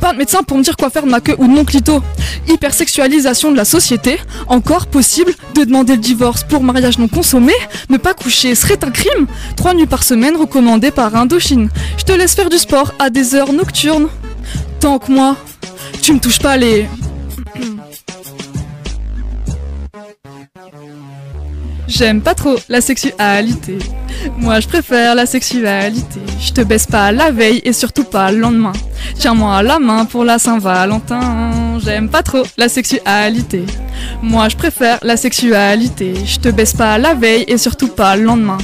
Pas 0.00 0.12
de 0.12 0.18
médecin 0.18 0.42
pour 0.42 0.56
me 0.56 0.62
dire 0.62 0.76
quoi 0.76 0.90
faire 0.90 1.04
de 1.04 1.10
ma 1.10 1.20
queue 1.20 1.34
ou 1.38 1.46
de 1.46 1.52
mon 1.52 1.64
clito. 1.64 2.02
Hypersexualisation 2.48 3.50
de 3.50 3.56
la 3.56 3.64
société. 3.64 4.18
Encore 4.46 4.86
possible 4.86 5.32
de 5.54 5.64
demander 5.64 5.96
le 5.96 6.00
divorce 6.00 6.44
pour 6.44 6.62
mariage 6.62 6.98
non 6.98 7.08
consommé? 7.08 7.52
Ne 7.88 7.96
pas 7.96 8.14
coucher 8.14 8.54
serait 8.54 8.82
un 8.84 8.90
crime? 8.90 9.26
Trois 9.56 9.74
nuits 9.74 9.86
par 9.86 10.02
semaine 10.02 10.36
recommandées 10.36 10.90
par 10.90 11.14
Indochine. 11.16 11.70
Je 11.98 12.04
te 12.04 12.12
laisse 12.12 12.34
faire 12.34 12.48
du 12.48 12.58
sport 12.58 12.92
à 12.98 13.10
des 13.10 13.34
heures 13.34 13.52
nocturnes. 13.52 14.08
Tant 14.80 14.98
que 14.98 15.10
moi, 15.10 15.36
tu 16.02 16.12
me 16.12 16.20
touches 16.20 16.38
pas 16.38 16.56
les. 16.56 16.86
J'aime 21.88 22.20
pas 22.20 22.34
trop 22.34 22.56
la 22.68 22.80
sexualité. 22.80 23.78
Moi, 24.38 24.58
je 24.60 24.66
préfère 24.66 25.14
la 25.14 25.24
sexualité. 25.24 26.20
Je 26.40 26.52
te 26.52 26.60
baisse 26.62 26.86
pas 26.86 27.12
la 27.12 27.30
veille 27.30 27.60
et 27.64 27.72
surtout 27.72 28.04
pas 28.04 28.32
le 28.32 28.38
lendemain. 28.38 28.72
Tiens-moi 29.18 29.62
la 29.62 29.78
main 29.78 30.04
pour 30.04 30.24
la 30.24 30.38
Saint-Valentin. 30.38 31.78
J'aime 31.84 32.08
pas 32.08 32.22
trop 32.22 32.42
la 32.56 32.68
sexualité. 32.68 33.64
Moi, 34.20 34.48
je 34.48 34.56
préfère 34.56 34.98
la 35.02 35.16
sexualité. 35.16 36.14
Je 36.24 36.38
te 36.38 36.48
baisse 36.48 36.72
pas 36.72 36.98
la 36.98 37.14
veille 37.14 37.44
et 37.46 37.56
surtout 37.56 37.88
pas 37.88 38.16
le 38.16 38.24
lendemain. 38.24 38.58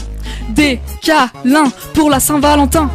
Des 0.49 0.81
câlins 1.01 1.70
pour 1.94 2.11
la 2.11 2.19
Saint-Valentin. 2.19 2.90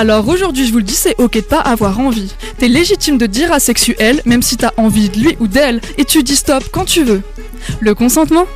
Alors 0.00 0.26
aujourd'hui, 0.28 0.66
je 0.66 0.72
vous 0.72 0.78
le 0.78 0.82
dis, 0.82 0.94
c'est 0.94 1.20
ok 1.20 1.34
de 1.34 1.40
pas 1.42 1.60
avoir 1.60 2.00
envie. 2.00 2.32
T'es 2.56 2.68
légitime 2.68 3.18
de 3.18 3.26
dire 3.26 3.52
asexuel, 3.52 4.22
même 4.24 4.40
si 4.40 4.56
t'as 4.56 4.70
envie 4.78 5.10
de 5.10 5.18
lui 5.18 5.36
ou 5.40 5.46
d'elle, 5.46 5.82
et 5.98 6.06
tu 6.06 6.22
dis 6.22 6.36
stop 6.36 6.64
quand 6.72 6.86
tu 6.86 7.04
veux. 7.04 7.20
Le 7.80 7.94
consentement? 7.94 8.46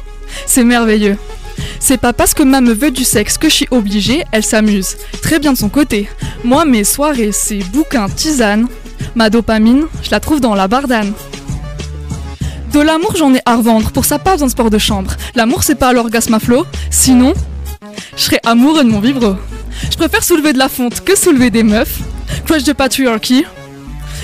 C'est 0.47 0.65
merveilleux. 0.65 1.19
C'est 1.81 1.99
pas 1.99 2.15
parce 2.15 2.33
que 2.33 2.43
ma 2.43 2.63
me 2.63 2.73
veut 2.73 2.91
du 2.91 3.05
sexe 3.05 3.37
que 3.37 3.51
je 3.51 3.55
suis 3.57 3.69
obligée, 3.71 4.25
elle 4.33 4.43
s'amuse. 4.43 4.97
Très 5.21 5.39
bien 5.39 5.53
de 5.53 5.59
son 5.59 5.69
côté. 5.69 6.09
Moi, 6.45 6.65
mes 6.65 6.83
soirées, 6.83 7.33
c'est 7.33 7.59
bouquin, 7.59 8.09
tisane. 8.09 8.67
Ma 9.15 9.29
dopamine, 9.29 9.85
je 10.03 10.11
la 10.13 10.21
trouve 10.21 10.41
dans 10.41 10.55
la 10.55 10.67
bardane. 10.67 11.13
De 12.73 12.81
l'amour, 12.81 13.17
j'en 13.17 13.35
ai 13.35 13.43
à 13.45 13.57
revendre, 13.57 13.91
pour 13.91 14.07
ça 14.07 14.19
pas 14.19 14.33
besoin 14.33 14.47
de 14.47 14.53
sport 14.53 14.71
de 14.71 14.79
chambre. 14.79 15.11
L'amour, 15.35 15.63
c'est 15.63 15.75
pas 15.75 15.93
l'orgasme 15.93 16.33
à 16.33 16.41
flot, 16.41 16.65
sinon, 16.89 17.35
je 18.17 18.23
serais 18.23 18.41
amoureux 18.47 18.83
de 18.83 18.89
mon 18.89 19.01
vibro. 19.01 19.35
Je 19.91 19.97
préfère 19.97 20.23
soulever 20.25 20.53
de 20.53 20.59
la 20.59 20.69
fonte 20.69 21.03
que 21.05 21.17
soulever 21.17 21.51
des 21.51 21.63
meufs. 21.63 21.99
Crush 22.47 22.65
de 22.65 22.73
patriarchy. 22.73 23.45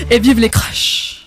Et 0.09 0.19
vive 0.19 0.39
les 0.39 0.49
crushs. 0.49 1.25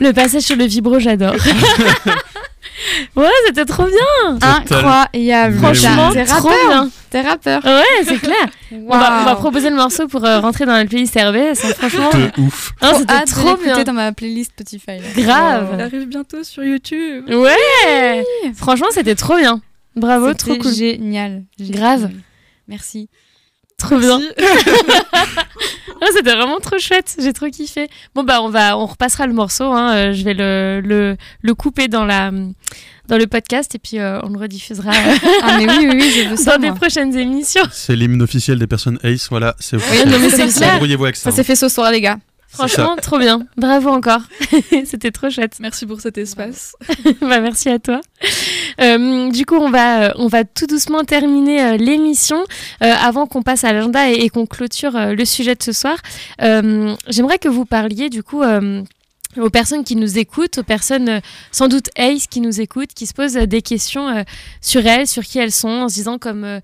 Le 0.00 0.12
passage 0.12 0.42
sur 0.42 0.56
le 0.56 0.64
vibro, 0.64 0.98
j'adore. 0.98 1.34
ouais, 3.16 3.28
c'était 3.46 3.64
trop 3.64 3.84
bien. 3.86 4.38
Incroyable. 4.40 5.58
Franchement, 5.58 6.10
T'es 6.12 6.24
trop 6.24 6.48
rappeur. 6.48 6.68
bien. 6.68 6.90
T'es 7.10 7.20
rappeur. 7.20 7.64
Ouais, 7.64 8.04
c'est 8.04 8.18
clair. 8.18 8.46
On, 8.72 8.88
va, 8.98 9.20
on 9.20 9.24
va 9.24 9.34
proposer 9.36 9.68
le 9.68 9.76
morceau 9.76 10.08
pour 10.08 10.24
euh, 10.24 10.40
rentrer 10.40 10.64
dans 10.64 10.72
la 10.72 10.86
playlist 10.86 11.14
RBS. 11.14 11.62
hein, 11.62 11.72
franchement, 11.78 12.10
De 12.10 12.40
ouf. 12.40 12.72
Hein, 12.80 12.88
Trop 12.92 12.98
c'était 13.00 13.24
trop 13.26 13.56
bien. 13.58 13.84
dans 13.84 13.92
ma 13.92 14.12
playlist 14.12 14.52
Spotify. 14.52 14.98
Grave. 15.22 15.68
Elle 15.74 15.80
arrive 15.82 16.06
bientôt 16.08 16.42
sur 16.42 16.64
YouTube. 16.64 17.28
Ouais. 17.28 18.24
Franchement, 18.56 18.86
c'était 18.90 19.14
trop 19.14 19.36
bien. 19.36 19.60
Bravo, 19.96 20.32
trop 20.34 20.56
cool. 20.56 20.72
Génial. 20.72 21.44
Grave. 21.60 22.10
Merci. 22.68 23.08
Trop 23.78 23.98
bien. 23.98 24.20
C'était 26.14 26.34
vraiment 26.34 26.60
trop 26.60 26.78
chouette. 26.78 27.16
J'ai 27.18 27.32
trop 27.32 27.48
kiffé. 27.48 27.88
Bon 28.14 28.22
bah 28.22 28.42
on 28.42 28.48
va, 28.48 28.76
on 28.78 28.86
repassera 28.86 29.26
le 29.26 29.32
morceau. 29.32 29.64
hein. 29.72 29.94
Euh, 29.96 30.12
Je 30.12 30.22
vais 30.24 30.34
le, 30.34 30.80
le, 30.84 31.16
le 31.40 31.54
couper 31.54 31.88
dans 31.88 32.04
la 32.04 32.30
dans 33.08 33.18
le 33.18 33.26
podcast 33.26 33.74
et 33.74 33.78
puis 33.78 33.98
euh, 33.98 34.20
on 34.22 34.28
le 34.28 34.38
rediffusera 34.38 34.92
Ah 35.42 35.58
mais 35.58 35.66
oui, 35.68 35.86
oui, 35.88 35.98
oui, 36.00 36.12
je 36.24 36.28
veux 36.28 36.36
ça. 36.36 36.52
dans 36.56 36.62
des 36.62 36.68
moi. 36.68 36.76
prochaines 36.76 37.16
émissions. 37.16 37.62
C'est 37.72 37.96
l'hymne 37.96 38.22
officiel 38.22 38.58
des 38.58 38.66
personnes 38.66 38.98
Ace, 39.02 39.28
voilà, 39.30 39.56
c'est 39.58 39.76
officiel. 39.76 40.08
non, 40.08 40.18
mais 40.20 40.30
c'est 40.30 40.48
clair. 40.48 40.72
Débrouillez-vous 40.74 41.04
avec 41.04 41.16
ça. 41.16 41.30
Ça 41.30 41.36
s'est 41.36 41.44
fait 41.44 41.56
ce 41.56 41.68
soir, 41.68 41.90
les 41.90 42.00
gars. 42.00 42.18
Franchement, 42.52 42.96
trop 43.00 43.18
bien. 43.18 43.46
Bravo 43.56 43.88
encore. 43.88 44.20
C'était 44.84 45.10
trop 45.10 45.30
chouette. 45.30 45.56
Merci 45.60 45.86
pour 45.86 46.00
cet 46.00 46.18
espace. 46.18 46.76
bah, 47.20 47.40
merci 47.40 47.70
à 47.70 47.78
toi. 47.78 48.00
Euh, 48.80 49.30
du 49.30 49.46
coup, 49.46 49.56
on 49.56 49.70
va, 49.70 50.02
euh, 50.02 50.12
on 50.16 50.26
va 50.26 50.44
tout 50.44 50.66
doucement 50.66 51.02
terminer 51.04 51.62
euh, 51.62 51.76
l'émission 51.76 52.36
euh, 52.82 52.92
avant 53.02 53.26
qu'on 53.26 53.42
passe 53.42 53.64
à 53.64 53.72
l'agenda 53.72 54.10
et, 54.10 54.14
et 54.14 54.28
qu'on 54.28 54.46
clôture 54.46 54.96
euh, 54.96 55.14
le 55.14 55.24
sujet 55.24 55.54
de 55.54 55.62
ce 55.62 55.72
soir. 55.72 55.96
Euh, 56.42 56.94
J'aimerais 57.08 57.38
que 57.38 57.48
vous 57.48 57.64
parliez 57.64 58.10
du 58.10 58.22
coup. 58.22 58.42
Aux 59.38 59.50
personnes 59.50 59.84
qui 59.84 59.96
nous 59.96 60.18
écoutent, 60.18 60.58
aux 60.58 60.62
personnes 60.62 61.08
euh, 61.08 61.20
sans 61.50 61.68
doute 61.68 61.88
Ace 61.96 62.26
qui 62.26 62.40
nous 62.40 62.60
écoutent, 62.60 62.92
qui 62.94 63.06
se 63.06 63.14
posent 63.14 63.36
euh, 63.36 63.46
des 63.46 63.62
questions 63.62 64.08
euh, 64.08 64.22
sur 64.60 64.86
elles, 64.86 65.06
sur 65.06 65.22
qui 65.22 65.38
elles 65.38 65.52
sont, 65.52 65.68
en 65.68 65.88
se 65.88 65.94
disant 65.94 66.18
comme, 66.18 66.60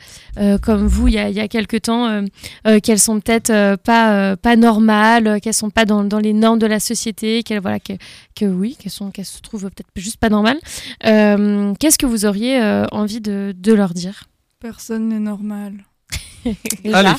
comme 0.62 0.86
vous 0.86 1.08
il 1.08 1.14
y 1.14 1.18
a, 1.18 1.28
il 1.28 1.34
y 1.34 1.40
a 1.40 1.48
quelques 1.48 1.82
temps, 1.82 2.06
euh, 2.08 2.22
euh, 2.66 2.80
qu'elles 2.80 2.98
sont 2.98 3.20
peut-être 3.20 3.76
pas, 3.76 4.36
pas 4.36 4.56
normales, 4.56 5.40
qu'elles 5.40 5.54
sont 5.54 5.70
pas 5.70 5.84
dans, 5.84 6.04
dans 6.04 6.18
les 6.18 6.32
normes 6.32 6.58
de 6.58 6.66
la 6.66 6.80
société, 6.80 7.42
qu'elles 7.42 7.60
voilà, 7.60 7.80
que, 7.80 7.94
que 8.34 8.44
oui, 8.44 8.76
qu'elles 8.78 8.92
sont 8.92 9.10
qu'elles 9.10 9.24
se 9.24 9.40
trouvent 9.40 9.70
peut-être 9.70 9.88
juste 9.96 10.18
pas 10.18 10.28
normales. 10.28 10.58
Qu'est-ce 11.02 11.98
que 11.98 12.06
vous 12.06 12.26
auriez 12.26 12.60
envie 12.92 13.20
de 13.20 13.72
leur 13.72 13.94
dire? 13.94 14.24
Personne 14.60 15.08
n'est 15.08 15.20
normal. 15.20 15.84
Allez. 16.92 17.10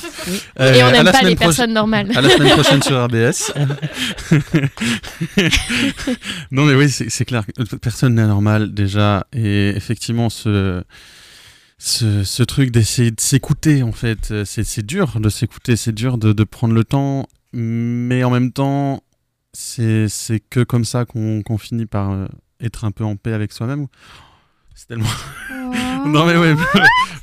Euh, 0.58 0.74
Et 0.74 0.82
on 0.82 0.90
n'aime 0.90 1.10
pas 1.10 1.22
les 1.22 1.36
personnes 1.36 1.72
normales. 1.72 2.10
À 2.16 2.20
la 2.20 2.30
semaine 2.30 2.52
prochaine 2.52 2.82
sur 2.82 3.02
RBS. 3.04 3.52
non 6.50 6.64
mais 6.64 6.74
oui, 6.74 6.90
c'est 6.90 7.24
clair. 7.24 7.44
Personne 7.80 8.14
n'est 8.14 8.26
normal 8.26 8.74
déjà. 8.74 9.26
Et 9.32 9.70
effectivement, 9.70 10.30
ce, 10.30 10.82
ce, 11.78 12.24
ce 12.24 12.42
truc 12.42 12.70
d'essayer 12.70 13.10
de 13.10 13.20
s'écouter, 13.20 13.82
en 13.82 13.92
fait, 13.92 14.44
c'est 14.44 14.84
dur 14.84 15.20
de 15.20 15.28
s'écouter, 15.28 15.76
c'est 15.76 15.94
dur 15.94 16.18
de, 16.18 16.32
de 16.32 16.44
prendre 16.44 16.74
le 16.74 16.84
temps. 16.84 17.26
Mais 17.52 18.22
en 18.24 18.30
même 18.30 18.52
temps, 18.52 19.02
c'est 19.52 20.08
c'est 20.08 20.40
que 20.40 20.62
comme 20.62 20.84
ça 20.84 21.04
qu'on 21.04 21.42
qu'on 21.42 21.58
finit 21.58 21.86
par 21.86 22.12
euh, 22.12 22.26
être 22.60 22.84
un 22.84 22.92
peu 22.92 23.04
en 23.04 23.16
paix 23.16 23.32
avec 23.32 23.52
soi-même. 23.52 23.86
C'est 24.80 24.86
tellement. 24.86 25.04
non, 26.06 26.24
mais 26.24 26.38
ouais. 26.38 26.54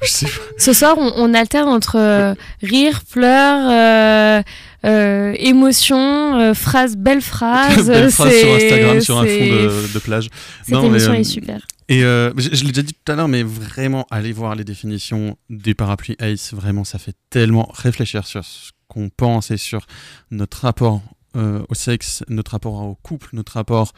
je 0.03 0.07
sais 0.07 0.25
pas. 0.27 0.31
Ce 0.59 0.73
soir, 0.73 0.95
on, 0.99 1.11
on 1.15 1.33
alterne 1.33 1.67
entre 1.69 1.97
euh, 1.97 2.35
rire, 2.61 3.01
pleurs, 3.11 4.43
euh, 4.85 5.33
émotion, 5.39 6.37
euh, 6.39 6.53
phrases, 6.53 6.95
belles 6.95 7.21
phrases. 7.23 7.87
Belle 7.87 8.11
phrase 8.11 8.31
sur 8.31 8.39
C'est- 8.59 8.65
Instagram 8.67 9.01
sur 9.01 9.17
un 9.17 9.25
fond 9.25 9.27
de, 9.27 9.93
de 9.93 9.99
plage. 9.99 10.29
Cette 10.63 10.75
Non, 10.75 10.81
mais, 10.83 10.87
émission 10.89 11.11
euh, 11.13 11.15
est 11.15 11.23
super. 11.23 11.59
Et 11.89 12.03
euh, 12.03 12.31
je, 12.37 12.49
je 12.53 12.63
l'ai 12.63 12.69
déjà 12.69 12.83
dit 12.83 12.93
tout 12.93 13.11
à 13.11 13.15
l'heure, 13.15 13.27
mais 13.27 13.41
vraiment, 13.41 14.05
allez 14.11 14.33
voir 14.33 14.53
les 14.53 14.63
définitions 14.63 15.35
des 15.49 15.73
parapluies 15.73 16.15
ACE. 16.19 16.53
Vraiment, 16.53 16.83
ça 16.83 16.99
fait 16.99 17.15
tellement 17.31 17.71
réfléchir 17.73 18.27
sur 18.27 18.45
ce 18.45 18.69
qu'on 18.87 19.09
pense 19.09 19.49
et 19.49 19.57
sur 19.57 19.87
notre 20.29 20.61
rapport 20.61 21.01
euh, 21.37 21.63
au 21.69 21.75
sexe, 21.75 22.23
notre 22.29 22.51
rapport 22.51 22.73
au 22.73 22.95
couple, 22.95 23.29
notre 23.33 23.53
rapport 23.53 23.93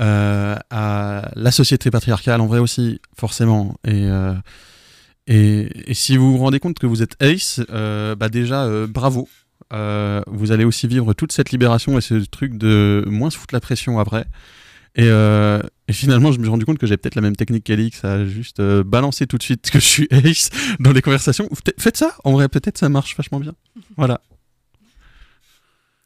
euh, 0.00 0.54
à 0.70 1.30
la 1.34 1.50
société 1.50 1.90
patriarcale, 1.90 2.40
en 2.40 2.46
vrai 2.46 2.58
aussi, 2.58 3.00
forcément. 3.16 3.76
Et, 3.84 4.04
euh, 4.04 4.34
et, 5.26 5.90
et 5.90 5.94
si 5.94 6.16
vous 6.18 6.32
vous 6.32 6.38
rendez 6.38 6.60
compte 6.60 6.78
que 6.78 6.86
vous 6.86 7.02
êtes 7.02 7.16
ACE, 7.22 7.60
bah 7.68 8.28
déjà, 8.28 8.68
bravo. 8.86 9.28
Vous 9.70 10.52
allez 10.52 10.64
aussi 10.64 10.86
vivre 10.86 11.14
toute 11.14 11.32
cette 11.32 11.50
libération 11.50 11.96
et 11.96 12.00
ce 12.00 12.14
truc 12.26 12.58
de 12.58 13.02
moins 13.06 13.30
se 13.30 13.38
foutre 13.38 13.54
la 13.54 13.60
pression 13.60 13.98
après. 13.98 14.26
Et, 14.96 15.06
et 15.08 15.92
finalement, 15.92 16.32
je 16.32 16.38
me 16.38 16.44
suis 16.44 16.50
rendu 16.50 16.66
compte 16.66 16.78
que 16.78 16.86
j'ai 16.86 16.98
peut-être 16.98 17.14
la 17.14 17.22
même 17.22 17.36
technique 17.36 17.64
qu'Alix, 17.64 18.04
à 18.04 18.26
juste 18.26 18.60
balancer 18.60 19.26
tout 19.26 19.38
de 19.38 19.42
suite 19.42 19.70
que 19.70 19.80
je 19.80 19.84
suis 19.84 20.08
ace 20.10 20.50
dans 20.80 20.92
les 20.92 21.00
conversations. 21.00 21.48
Faites 21.78 21.96
ça, 21.96 22.14
en 22.24 22.32
vrai, 22.32 22.48
peut-être 22.48 22.76
ça 22.76 22.90
marche 22.90 23.16
vachement 23.16 23.40
bien. 23.40 23.54
Voilà. 23.96 24.20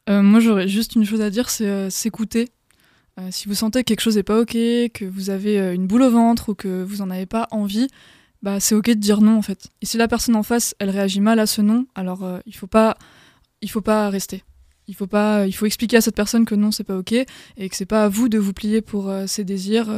Euh, 0.08 0.22
moi, 0.22 0.40
j'aurais 0.40 0.68
juste 0.68 0.94
une 0.94 1.04
chose 1.04 1.20
à 1.20 1.30
dire, 1.30 1.50
c'est 1.50 1.66
euh, 1.66 1.90
s'écouter. 1.90 2.48
Euh, 3.20 3.28
si 3.30 3.48
vous 3.48 3.54
sentez 3.54 3.80
que 3.82 3.88
quelque 3.88 4.00
chose 4.00 4.16
n'est 4.16 4.22
pas 4.22 4.40
ok, 4.40 4.52
que 4.52 5.04
vous 5.04 5.30
avez 5.30 5.58
une 5.74 5.86
boule 5.86 6.02
au 6.02 6.10
ventre 6.10 6.50
ou 6.50 6.54
que 6.54 6.82
vous 6.82 7.02
en 7.02 7.10
avez 7.10 7.26
pas 7.26 7.48
envie, 7.50 7.88
bah 8.42 8.60
c'est 8.60 8.74
ok 8.76 8.86
de 8.86 8.94
dire 8.94 9.20
non 9.20 9.36
en 9.36 9.42
fait. 9.42 9.70
Et 9.82 9.86
si 9.86 9.96
la 9.96 10.06
personne 10.06 10.36
en 10.36 10.44
face, 10.44 10.76
elle 10.78 10.90
réagit 10.90 11.20
mal 11.20 11.40
à 11.40 11.46
ce 11.46 11.60
non, 11.60 11.86
alors 11.96 12.24
il 12.46 12.54
faut 12.54 12.68
pas, 12.68 12.96
faut 13.68 13.80
pas 13.80 14.08
rester. 14.08 14.44
Il 14.86 14.94
faut 14.94 15.08
pas, 15.08 15.48
il 15.48 15.52
faut 15.52 15.66
expliquer 15.66 15.96
à 15.96 16.00
cette 16.00 16.14
personne 16.14 16.44
que 16.44 16.54
non 16.54 16.70
c'est 16.70 16.84
pas 16.84 16.96
ok 16.96 17.12
et 17.12 17.68
que 17.68 17.74
c'est 17.74 17.86
pas 17.86 18.04
à 18.04 18.08
vous 18.08 18.28
de 18.28 18.38
vous 18.38 18.52
plier 18.52 18.82
pour 18.82 19.12
ses 19.26 19.42
désirs, 19.42 19.88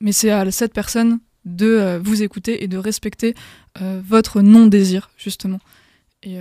mais 0.00 0.12
c'est 0.12 0.30
à 0.30 0.50
cette 0.50 0.74
personne 0.74 1.18
de 1.46 1.98
vous 2.04 2.22
écouter 2.22 2.62
et 2.62 2.68
de 2.68 2.76
respecter 2.76 3.34
votre 3.80 4.42
non 4.42 4.66
désir 4.66 5.08
justement. 5.16 5.60
Et, 6.22 6.36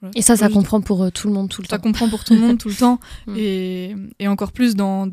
voilà. 0.00 0.12
Et 0.16 0.22
ça, 0.22 0.36
ça 0.36 0.46
Juste- 0.46 0.56
comprend 0.56 0.80
pour 0.80 1.02
euh, 1.02 1.10
tout 1.10 1.26
le 1.28 1.34
monde 1.34 1.48
tout 1.48 1.60
le 1.62 1.68
ça 1.68 1.76
temps. 1.76 1.82
comprend 1.82 2.08
pour 2.08 2.24
tout 2.24 2.34
le 2.34 2.40
monde 2.40 2.58
tout 2.58 2.68
le 2.68 2.74
temps 2.74 3.00
Mm. 3.26 3.34
et, 3.36 3.96
et 4.20 4.28
encore 4.28 4.52
plus 4.52 4.74
dans, 4.76 5.08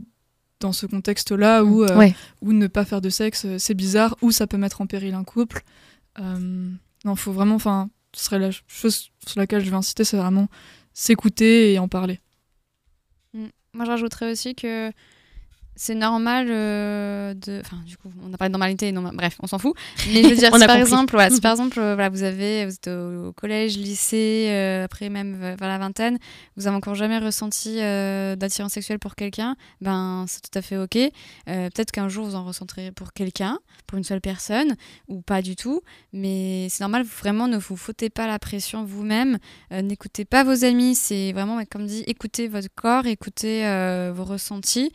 dans 0.60 0.72
ce 0.74 0.86
contexte-là 0.86 1.64
où, 1.64 1.84
euh, 1.84 1.98
Ouais. 1.98 2.16
où 2.42 2.54
ne 2.54 2.68
pas 2.68 2.86
faire 2.86 3.02
de 3.02 3.10
sexe 3.10 3.46
euh, 3.46 3.58
c'est 3.58 3.74
bizarre 3.74 4.16
ou 4.22 4.32
ça 4.32 4.46
peut 4.48 4.58
mettre 4.58 4.82
en 4.82 4.88
péril 4.88 5.14
un 5.16 5.24
couple. 5.24 5.64
Euh, 6.20 6.70
non, 7.04 7.16
faut 7.16 7.32
vraiment, 7.34 7.56
enfin, 7.56 7.90
ce 8.16 8.24
serait 8.26 8.40
la 8.40 8.52
chose 8.68 9.10
sur 9.28 9.40
laquelle 9.40 9.64
je 9.66 9.70
vais 9.70 9.76
insister, 9.76 10.04
c'est 10.04 10.18
vraiment 10.18 10.48
s'écouter 10.94 11.74
et 11.74 11.80
en 11.80 11.88
parler. 11.88 12.20
Mm. 13.34 13.46
Moi, 13.74 13.86
je 13.86 13.90
rajouterais 13.92 14.32
aussi 14.32 14.56
que 14.56 14.92
c'est 15.76 15.96
normal 15.96 16.48
euh, 16.50 17.34
de. 17.34 17.60
Enfin, 17.60 17.78
du 17.86 17.98
coup, 17.98 18.10
on 18.24 18.30
n'a 18.30 18.38
pas 18.38 18.48
de 18.48 18.52
normalité, 18.54 18.92
non, 18.94 19.02
bref, 19.14 19.36
on 19.42 19.48
s'en 19.48 19.60
fout. 19.60 19.76
Mais 20.14 20.24
je 20.24 20.30
veux 20.30 20.36
dire, 20.36 20.56
si 20.56 20.66
par 20.66 20.78
exemple, 20.78 21.18
si 21.30 21.42
par 21.42 21.52
exemple, 21.52 21.80
euh, 21.80 21.96
voilà, 21.96 22.10
vous 22.10 22.24
avez, 22.24 22.66
vous 22.66 22.74
êtes 22.74 22.88
au, 22.88 23.28
au 23.28 23.34
collège, 23.34 23.78
lycée, 23.78 24.48
euh, 24.50 24.86
après 24.86 25.10
même 25.10 25.36
vers 25.36 25.68
la 25.68 25.78
vingtaine, 25.78 26.18
vous 26.56 26.64
n'avez 26.64 26.78
encore 26.78 26.96
jamais 26.96 27.20
ressenti 27.20 27.76
d'attirance 27.76 28.72
sexuelle 28.72 29.00
pour 29.00 29.16
quelqu'un, 29.16 29.56
ben 29.82 30.26
c'est 30.28 30.42
tout 30.42 30.58
à 30.58 30.62
fait 30.62 30.78
ok. 30.78 30.98
Peut-être 31.46 31.92
qu'un 31.92 32.10
jour 32.10 32.26
vous 32.26 32.36
en 32.36 32.46
ressentirez 32.46 32.92
pour 32.92 33.14
quelqu'un, 33.14 33.60
pour 33.88 33.98
une 33.98 34.04
seule 34.04 34.22
personne, 34.22 34.76
ou 35.08 35.22
pas 35.22 35.42
du 35.42 35.56
tout. 35.56 35.82
Mais 36.14 36.68
c'est 36.70 36.82
normal, 36.82 37.04
vraiment, 37.04 37.48
ne 37.48 37.58
vous 37.58 37.76
foutez 37.76 38.10
pas 38.10 38.28
la 38.28 38.40
pression 38.40 38.86
vous-même. 38.86 39.38
N'écoutez 39.72 40.26
pas 40.26 40.44
vos 40.44 40.64
amis. 40.64 40.96
C'est 40.96 41.34
vraiment, 41.34 41.62
comme 41.70 41.86
dit, 41.86 42.04
écoutez 42.08 42.48
votre 42.48 42.70
corps, 42.74 43.06
écoutez 43.06 43.64
vos 44.14 44.24
ressentis. 44.24 44.92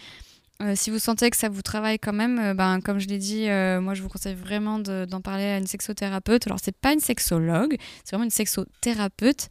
Euh, 0.61 0.75
si 0.77 0.91
vous 0.91 0.99
sentez 0.99 1.31
que 1.31 1.37
ça 1.39 1.49
vous 1.49 1.63
travaille 1.63 1.99
quand 1.99 2.13
même, 2.13 2.39
euh, 2.39 2.55
ben, 2.55 2.81
comme 2.83 2.99
je 2.99 3.09
l'ai 3.09 3.17
dit, 3.17 3.49
euh, 3.49 3.81
moi 3.81 3.95
je 3.95 4.03
vous 4.03 4.09
conseille 4.11 4.35
vraiment 4.35 4.79
de- 4.79 5.07
d'en 5.07 5.23
parler 5.23 5.45
à 5.45 5.59
une 5.59 5.67
sexothérapeute. 5.67 6.47
Alors 6.47 6.59
c'est 6.63 6.77
pas 6.77 6.93
une 6.93 7.01
sexologue, 7.01 7.77
c'est 8.05 8.11
vraiment 8.15 8.25
une 8.25 8.31
sexothérapeute 8.31 9.49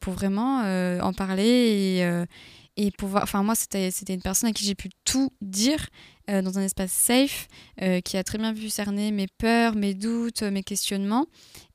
pour 0.00 0.12
vraiment 0.12 0.60
en 1.02 1.12
parler 1.12 1.42
et, 1.98 2.24
et 2.80 2.90
pouvoir. 2.90 3.22
Enfin 3.22 3.42
moi 3.42 3.54
c'était 3.54 3.90
une 4.08 4.22
personne 4.22 4.50
à 4.50 4.52
qui 4.52 4.64
j'ai 4.64 4.74
pu 4.74 4.88
tout 5.04 5.32
dire 5.42 5.86
euh, 6.30 6.42
dans 6.42 6.58
un 6.58 6.62
espace 6.62 6.92
safe, 6.92 7.48
euh, 7.82 8.00
qui 8.00 8.16
a 8.16 8.22
très 8.22 8.38
bien 8.38 8.52
vu 8.52 8.70
cerner 8.70 9.10
mes 9.10 9.26
peurs, 9.26 9.74
mes 9.74 9.94
doutes, 9.94 10.42
mes 10.42 10.62
questionnements. 10.62 11.26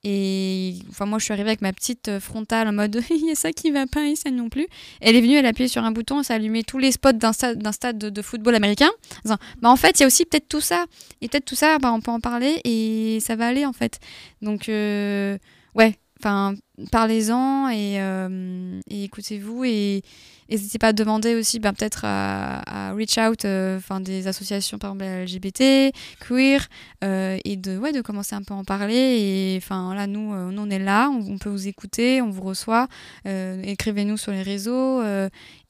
Et 0.03 0.75
enfin, 0.89 1.05
moi, 1.05 1.19
je 1.19 1.25
suis 1.25 1.33
arrivée 1.33 1.49
avec 1.49 1.61
ma 1.61 1.73
petite 1.73 2.07
euh, 2.07 2.19
frontale 2.19 2.67
en 2.67 2.73
mode 2.73 3.01
il 3.09 3.25
y 3.27 3.31
a 3.31 3.35
ça 3.35 3.51
qui 3.51 3.71
va 3.71 3.85
pas 3.85 4.07
et 4.07 4.15
ça 4.15 4.31
non 4.31 4.49
plus. 4.49 4.67
Elle 5.01 5.15
est 5.15 5.21
venue, 5.21 5.35
elle 5.35 5.45
a 5.45 5.49
appuyé 5.49 5.67
sur 5.67 5.83
un 5.83 5.91
bouton, 5.91 6.23
ça 6.23 6.33
a 6.33 6.37
allumé 6.37 6.63
tous 6.63 6.77
les 6.77 6.91
spots 6.91 7.13
d'un 7.13 7.33
stade, 7.33 7.97
de, 7.97 8.21
football 8.21 8.55
américain. 8.55 8.89
En 9.27 9.35
bah, 9.61 9.69
en 9.69 9.75
fait, 9.75 9.99
il 9.99 10.01
y 10.01 10.03
a 10.03 10.07
aussi 10.07 10.25
peut-être 10.25 10.47
tout 10.47 10.61
ça. 10.61 10.85
Et 11.21 11.27
peut-être 11.27 11.45
tout 11.45 11.55
ça, 11.55 11.77
bah, 11.77 11.91
on 11.91 11.99
peut 11.99 12.11
en 12.11 12.21
parler 12.21 12.61
et 12.63 13.19
ça 13.19 13.35
va 13.35 13.47
aller 13.47 13.65
en 13.65 13.73
fait. 13.73 13.99
Donc, 14.41 14.67
ouais, 14.67 15.95
enfin, 16.19 16.55
parlez-en 16.91 17.69
et, 17.69 18.01
euh, 18.01 18.79
et 18.89 19.05
écoutez-vous 19.05 19.63
et 19.63 20.03
n'hésitez 20.49 20.77
pas 20.77 20.89
à 20.89 20.93
demander 20.93 21.35
aussi 21.35 21.59
ben, 21.59 21.73
peut-être 21.73 22.01
à, 22.03 22.93
reach 22.93 23.17
out 23.17 23.45
euh, 23.45 23.79
des 24.01 24.27
associations 24.27 24.77
par 24.77 24.93
exemple 24.93 25.05
LGBT, 25.05 25.93
queer 26.19 26.67
euh, 27.03 27.37
et 27.45 27.55
de, 27.55 27.77
ouais, 27.77 27.93
de 27.93 28.01
commencer 28.01 28.35
un 28.35 28.43
peu 28.43 28.53
à 28.53 28.57
en 28.57 28.63
parler 28.63 28.95
et 28.95 29.57
enfin 29.57 29.95
là 29.95 30.07
nous, 30.07 30.33
on 30.33 30.69
est 30.69 30.79
là, 30.79 31.09
on, 31.09 31.37
peut 31.37 31.49
vous 31.49 31.67
écouter, 31.67 32.21
on 32.21 32.29
vous 32.29 32.43
reçoit, 32.43 32.87
écrivez-nous 33.25 34.17
sur 34.17 34.31
les 34.31 34.43
réseaux 34.43 35.01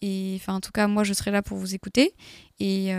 et 0.01 0.33
enfin 0.37 0.55
en 0.55 0.61
tout 0.61 0.71
cas 0.71 0.87
moi 0.87 1.03
je 1.03 1.13
serai 1.13 1.31
là 1.31 1.41
pour 1.41 1.57
vous 1.57 1.75
écouter 1.75 2.13
et 2.59 2.93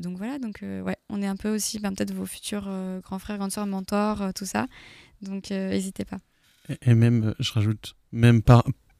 donc 0.00 0.16
voilà 0.18 0.38
donc 0.38 0.62
ouais 0.62 0.96
on 1.08 1.22
est 1.22 1.26
un 1.26 1.36
peu 1.36 1.54
aussi 1.54 1.78
ben, 1.78 1.94
peut-être 1.94 2.12
vos 2.12 2.26
futurs 2.26 2.68
grands 3.02 3.18
frères, 3.18 3.38
grandes 3.38 3.52
sœurs, 3.52 3.66
mentors, 3.66 4.32
tout 4.34 4.46
ça 4.46 4.66
donc 5.22 5.50
n'hésitez 5.50 6.04
pas. 6.04 6.18
Et, 6.82 6.94
même, 6.94 7.24
euh, 7.24 7.34
je 7.38 7.52
rajoute, 7.52 7.96
même 8.12 8.42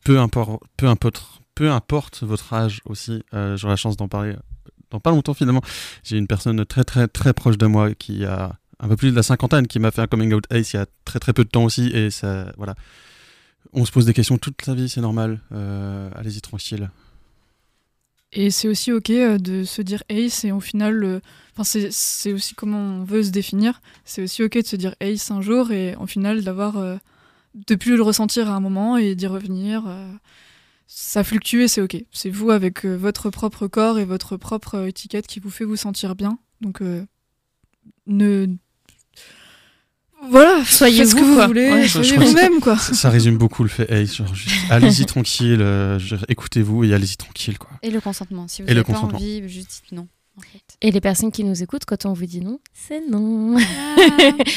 peu 0.04 0.18
importe, 0.18 2.22
votre 2.22 2.52
âge 2.52 2.80
aussi, 2.84 3.22
euh, 3.34 3.56
j'aurai 3.56 3.72
la 3.72 3.76
chance 3.76 3.96
d'en 3.96 4.08
parler 4.08 4.32
euh, 4.32 4.70
dans 4.90 5.00
pas 5.00 5.10
longtemps 5.10 5.34
finalement. 5.34 5.62
J'ai 6.02 6.18
une 6.18 6.26
personne 6.26 6.64
très 6.66 6.84
très 6.84 7.08
très 7.08 7.32
proche 7.32 7.58
de 7.58 7.66
moi 7.66 7.94
qui 7.94 8.24
a 8.24 8.58
un 8.78 8.88
peu 8.88 8.96
plus 8.96 9.10
de 9.10 9.16
la 9.16 9.22
cinquantaine 9.22 9.66
qui 9.66 9.78
m'a 9.78 9.90
fait 9.90 10.02
un 10.02 10.06
coming 10.06 10.32
out 10.34 10.44
ace 10.50 10.72
il 10.72 10.76
y 10.76 10.80
a 10.80 10.86
très 11.04 11.18
très 11.18 11.32
peu 11.32 11.44
de 11.44 11.48
temps 11.48 11.64
aussi 11.64 11.88
et 11.88 12.10
ça, 12.10 12.52
voilà. 12.56 12.74
On 13.72 13.86
se 13.86 13.92
pose 13.92 14.04
des 14.04 14.12
questions 14.12 14.36
toute 14.36 14.66
la 14.66 14.74
vie, 14.74 14.88
c'est 14.88 15.00
normal. 15.00 15.40
Euh, 15.52 16.10
Allez-y 16.14 16.42
tranquille. 16.42 16.90
Et 18.32 18.50
c'est 18.50 18.68
aussi 18.68 18.92
ok 18.92 19.10
de 19.10 19.64
se 19.64 19.82
dire 19.82 20.02
ace 20.10 20.44
et 20.44 20.52
au 20.52 20.60
final, 20.60 21.04
euh, 21.04 21.20
c'est 21.62 22.32
aussi 22.32 22.54
comment 22.54 22.78
on 22.78 23.04
veut 23.04 23.22
se 23.22 23.30
définir. 23.30 23.80
C'est 24.04 24.22
aussi 24.22 24.42
ok 24.42 24.58
de 24.58 24.66
se 24.66 24.76
dire 24.76 24.94
ace 25.00 25.30
un 25.30 25.40
jour 25.40 25.70
et 25.70 25.94
au 25.96 26.06
final 26.06 26.42
d'avoir 26.42 26.98
de 27.54 27.74
plus 27.74 27.96
le 27.96 28.02
ressentir 28.02 28.50
à 28.50 28.54
un 28.54 28.60
moment 28.60 28.96
et 28.96 29.14
d'y 29.14 29.26
revenir. 29.26 29.84
euh, 29.86 30.12
ça 30.86 31.24
fluctue 31.24 31.62
et 31.62 31.68
c'est 31.68 31.80
ok. 31.80 31.96
C'est 32.12 32.28
vous 32.30 32.50
avec 32.50 32.84
euh, 32.84 32.94
votre 32.96 33.30
propre 33.30 33.66
corps 33.66 33.98
et 33.98 34.04
votre 34.04 34.36
propre 34.36 34.74
euh, 34.76 34.86
étiquette 34.88 35.26
qui 35.26 35.40
vous 35.40 35.48
fait 35.50 35.64
vous 35.64 35.76
sentir 35.76 36.14
bien. 36.14 36.38
Donc 36.60 36.82
euh, 36.82 37.04
ne 38.06 38.46
voilà, 40.30 40.64
Soyez 40.64 41.04
ce 41.04 41.16
que 41.16 41.20
vous, 41.20 41.34
quoi. 41.34 41.48
voulez, 41.48 41.68
Ouais, 41.68 41.88
soyez 41.88 42.16
vous-même 42.16 42.60
quoi. 42.60 42.76
Ça, 42.76 42.94
ça 42.94 43.10
résume 43.10 43.38
beaucoup 43.38 43.64
le 43.64 43.68
fait 43.68 43.90
allez-y 44.70 45.04
tranquille, 45.04 45.58
euh, 45.60 45.98
écoutez-vous 46.28 46.84
et 46.84 46.94
allez-y 46.94 47.16
tranquille 47.16 47.58
quoi. 47.58 47.70
Et 47.82 47.90
le 47.90 48.00
consentement, 48.00 48.46
si 48.46 48.62
vous 48.62 48.68
Et 48.68 48.70
le 48.74 48.82
n'avez 48.82 48.84
pas 48.86 48.92
consentement. 48.92 49.18
envie, 49.18 49.48
juste 49.48 49.68
dites 49.82 49.92
non. 49.92 50.06
En 50.36 50.40
fait. 50.40 50.62
Et 50.80 50.90
les 50.90 51.00
personnes 51.00 51.30
qui 51.30 51.44
nous 51.44 51.62
écoutent, 51.62 51.84
quand 51.84 52.06
on 52.06 52.12
vous 52.12 52.26
dit 52.26 52.40
non, 52.40 52.58
c'est 52.72 53.06
non. 53.06 53.56
Ah. 53.58 53.96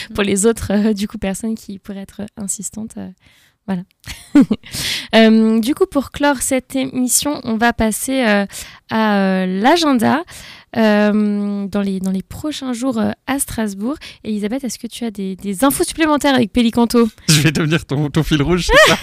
Pour 0.13 0.23
les 0.23 0.45
autres, 0.45 0.71
euh, 0.71 0.93
du 0.93 1.07
coup, 1.07 1.17
personnes 1.17 1.55
qui 1.55 1.79
pourraient 1.79 1.99
être 1.99 2.21
insistantes, 2.37 2.97
euh, 2.97 3.09
voilà. 3.67 3.83
Euh, 5.13 5.61
du 5.61 5.73
coup, 5.73 5.85
pour 5.85 6.11
clore 6.11 6.41
cette 6.41 6.75
émission, 6.75 7.39
on 7.45 7.55
va 7.55 7.71
passer 7.71 8.21
à 8.89 9.45
l'agenda 9.45 10.25
euh, 10.77 11.67
dans, 11.67 11.81
les, 11.81 11.99
dans 11.99 12.11
les 12.11 12.23
prochains 12.23 12.73
jours 12.73 12.97
euh, 12.99 13.11
à 13.27 13.39
Strasbourg. 13.39 13.95
Et 14.23 14.29
Elisabeth, 14.29 14.63
est-ce 14.63 14.79
que 14.79 14.87
tu 14.87 15.03
as 15.05 15.11
des, 15.11 15.35
des 15.35 15.63
infos 15.63 15.83
supplémentaires 15.83 16.35
avec 16.35 16.51
Pélicanto? 16.51 17.07
Je 17.29 17.41
vais 17.41 17.51
devenir 17.51 17.85
ton, 17.85 18.09
ton 18.09 18.23
fil 18.23 18.41
rouge, 18.41 18.67
c'est 18.67 18.91
ça? 18.91 18.97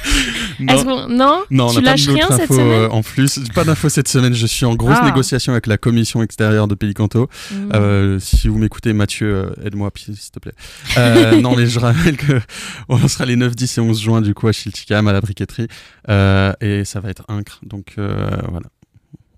Non 1.09 1.43
Non, 1.51 1.66
on 1.66 1.69
Tu 1.70 1.77
pas 1.77 1.90
lâches 1.90 2.09
rien 2.09 2.27
d'autres 2.28 2.35
cette 2.40 2.51
infos 2.51 2.55
semaine? 2.55 2.69
euh, 2.82 2.89
en 2.90 3.03
plus. 3.03 3.40
Pas 3.55 3.65
d'infos 3.65 3.89
cette 3.89 4.09
semaine. 4.09 4.35
Je 4.35 4.47
suis 4.47 4.65
en 4.66 4.74
grosse 4.74 4.97
Ah. 5.01 5.05
négociation 5.07 5.53
avec 5.53 5.66
la 5.66 5.78
commission 5.78 6.23
extérieure 6.23 6.69
de 6.69 6.74
Pélicanto. 6.74 7.28
Mhm. 7.51 7.70
Euh, 7.74 8.19
si 8.20 8.49
vous 8.49 8.59
m'écoutez, 8.59 8.93
Mathieu, 8.93 9.35
euh, 9.57 9.66
aide-moi, 9.66 9.90
s'il 9.97 10.15
te 10.16 10.39
plaît. 10.39 10.53
Euh, 10.99 11.40
non, 11.40 11.57
mais 11.57 11.66
je 11.66 11.78
rappelle 11.78 12.16
que 12.16 12.40
on 12.89 13.09
sera 13.09 13.24
les 13.27 13.36
9, 13.36 13.55
10 13.57 13.78
et 13.78 13.81
11 13.81 14.01
juin 14.01 14.20
du 14.20 14.35
coup 14.35 14.49
à 14.49 14.53
Chilticam, 14.53 15.07
à 15.09 15.12
la 15.12 15.20
briqueterie. 15.20 15.69
Euh, 16.09 16.53
et 16.61 16.85
ça 16.85 17.01
va 17.01 17.11
être 17.11 17.24
incre. 17.28 17.61
Donc 17.62 17.94
euh, 17.99 18.28
voilà. 18.51 18.66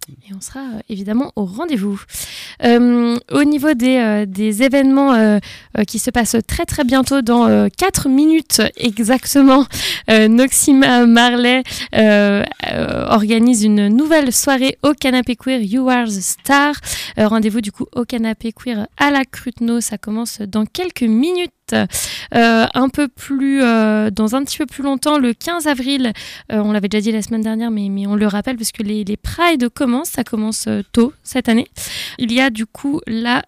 Et 0.08 0.34
on 0.36 0.40
sera 0.40 0.60
euh, 0.60 0.80
évidemment 0.88 1.32
au 1.36 1.44
rendez-vous. 1.44 2.00
Euh, 2.62 3.18
au 3.32 3.44
niveau 3.44 3.72
des, 3.74 3.96
euh, 3.96 4.26
événements 4.36 5.40
qui 5.86 5.98
se 5.98 6.10
passent 6.10 6.36
très 6.46 6.66
très 6.66 6.84
bientôt, 6.84 7.22
dans 7.22 7.68
4 7.68 8.08
minutes 8.08 8.62
exactement, 8.76 9.66
Noxima 10.08 11.06
Marley 11.06 11.62
organise 13.08 13.64
une 13.64 13.88
nouvelle 13.88 14.32
soirée 14.32 14.78
au 14.82 14.92
Canapé 14.92 15.36
Queer 15.36 15.60
You 15.62 15.88
Are 15.88 16.06
the 16.06 16.20
Star. 16.20 16.74
Rendez-vous 17.16 17.60
du 17.60 17.72
coup 17.72 17.86
au 17.94 18.04
Canapé 18.04 18.52
Queer 18.52 18.86
à 18.96 19.10
la 19.10 19.24
Cruteno. 19.24 19.80
Ça 19.80 19.98
commence 19.98 20.40
dans 20.40 20.66
quelques 20.66 21.02
minutes. 21.02 21.53
Euh, 21.72 22.66
un 22.74 22.88
peu 22.88 23.08
plus, 23.08 23.62
euh, 23.62 24.10
dans 24.10 24.34
un 24.34 24.44
petit 24.44 24.58
peu 24.58 24.66
plus 24.66 24.82
longtemps, 24.82 25.18
le 25.18 25.32
15 25.32 25.66
avril, 25.66 26.12
euh, 26.52 26.58
on 26.58 26.72
l'avait 26.72 26.88
déjà 26.88 27.02
dit 27.02 27.12
la 27.12 27.22
semaine 27.22 27.42
dernière, 27.42 27.70
mais, 27.70 27.88
mais 27.88 28.06
on 28.06 28.16
le 28.16 28.26
rappelle 28.26 28.56
parce 28.56 28.72
que 28.72 28.82
les, 28.82 29.04
les 29.04 29.16
Pride 29.16 29.68
commencent, 29.68 30.10
ça 30.10 30.24
commence 30.24 30.68
tôt 30.92 31.12
cette 31.22 31.48
année. 31.48 31.66
Il 32.18 32.32
y 32.32 32.40
a 32.40 32.50
du 32.50 32.66
coup 32.66 33.00
la 33.06 33.42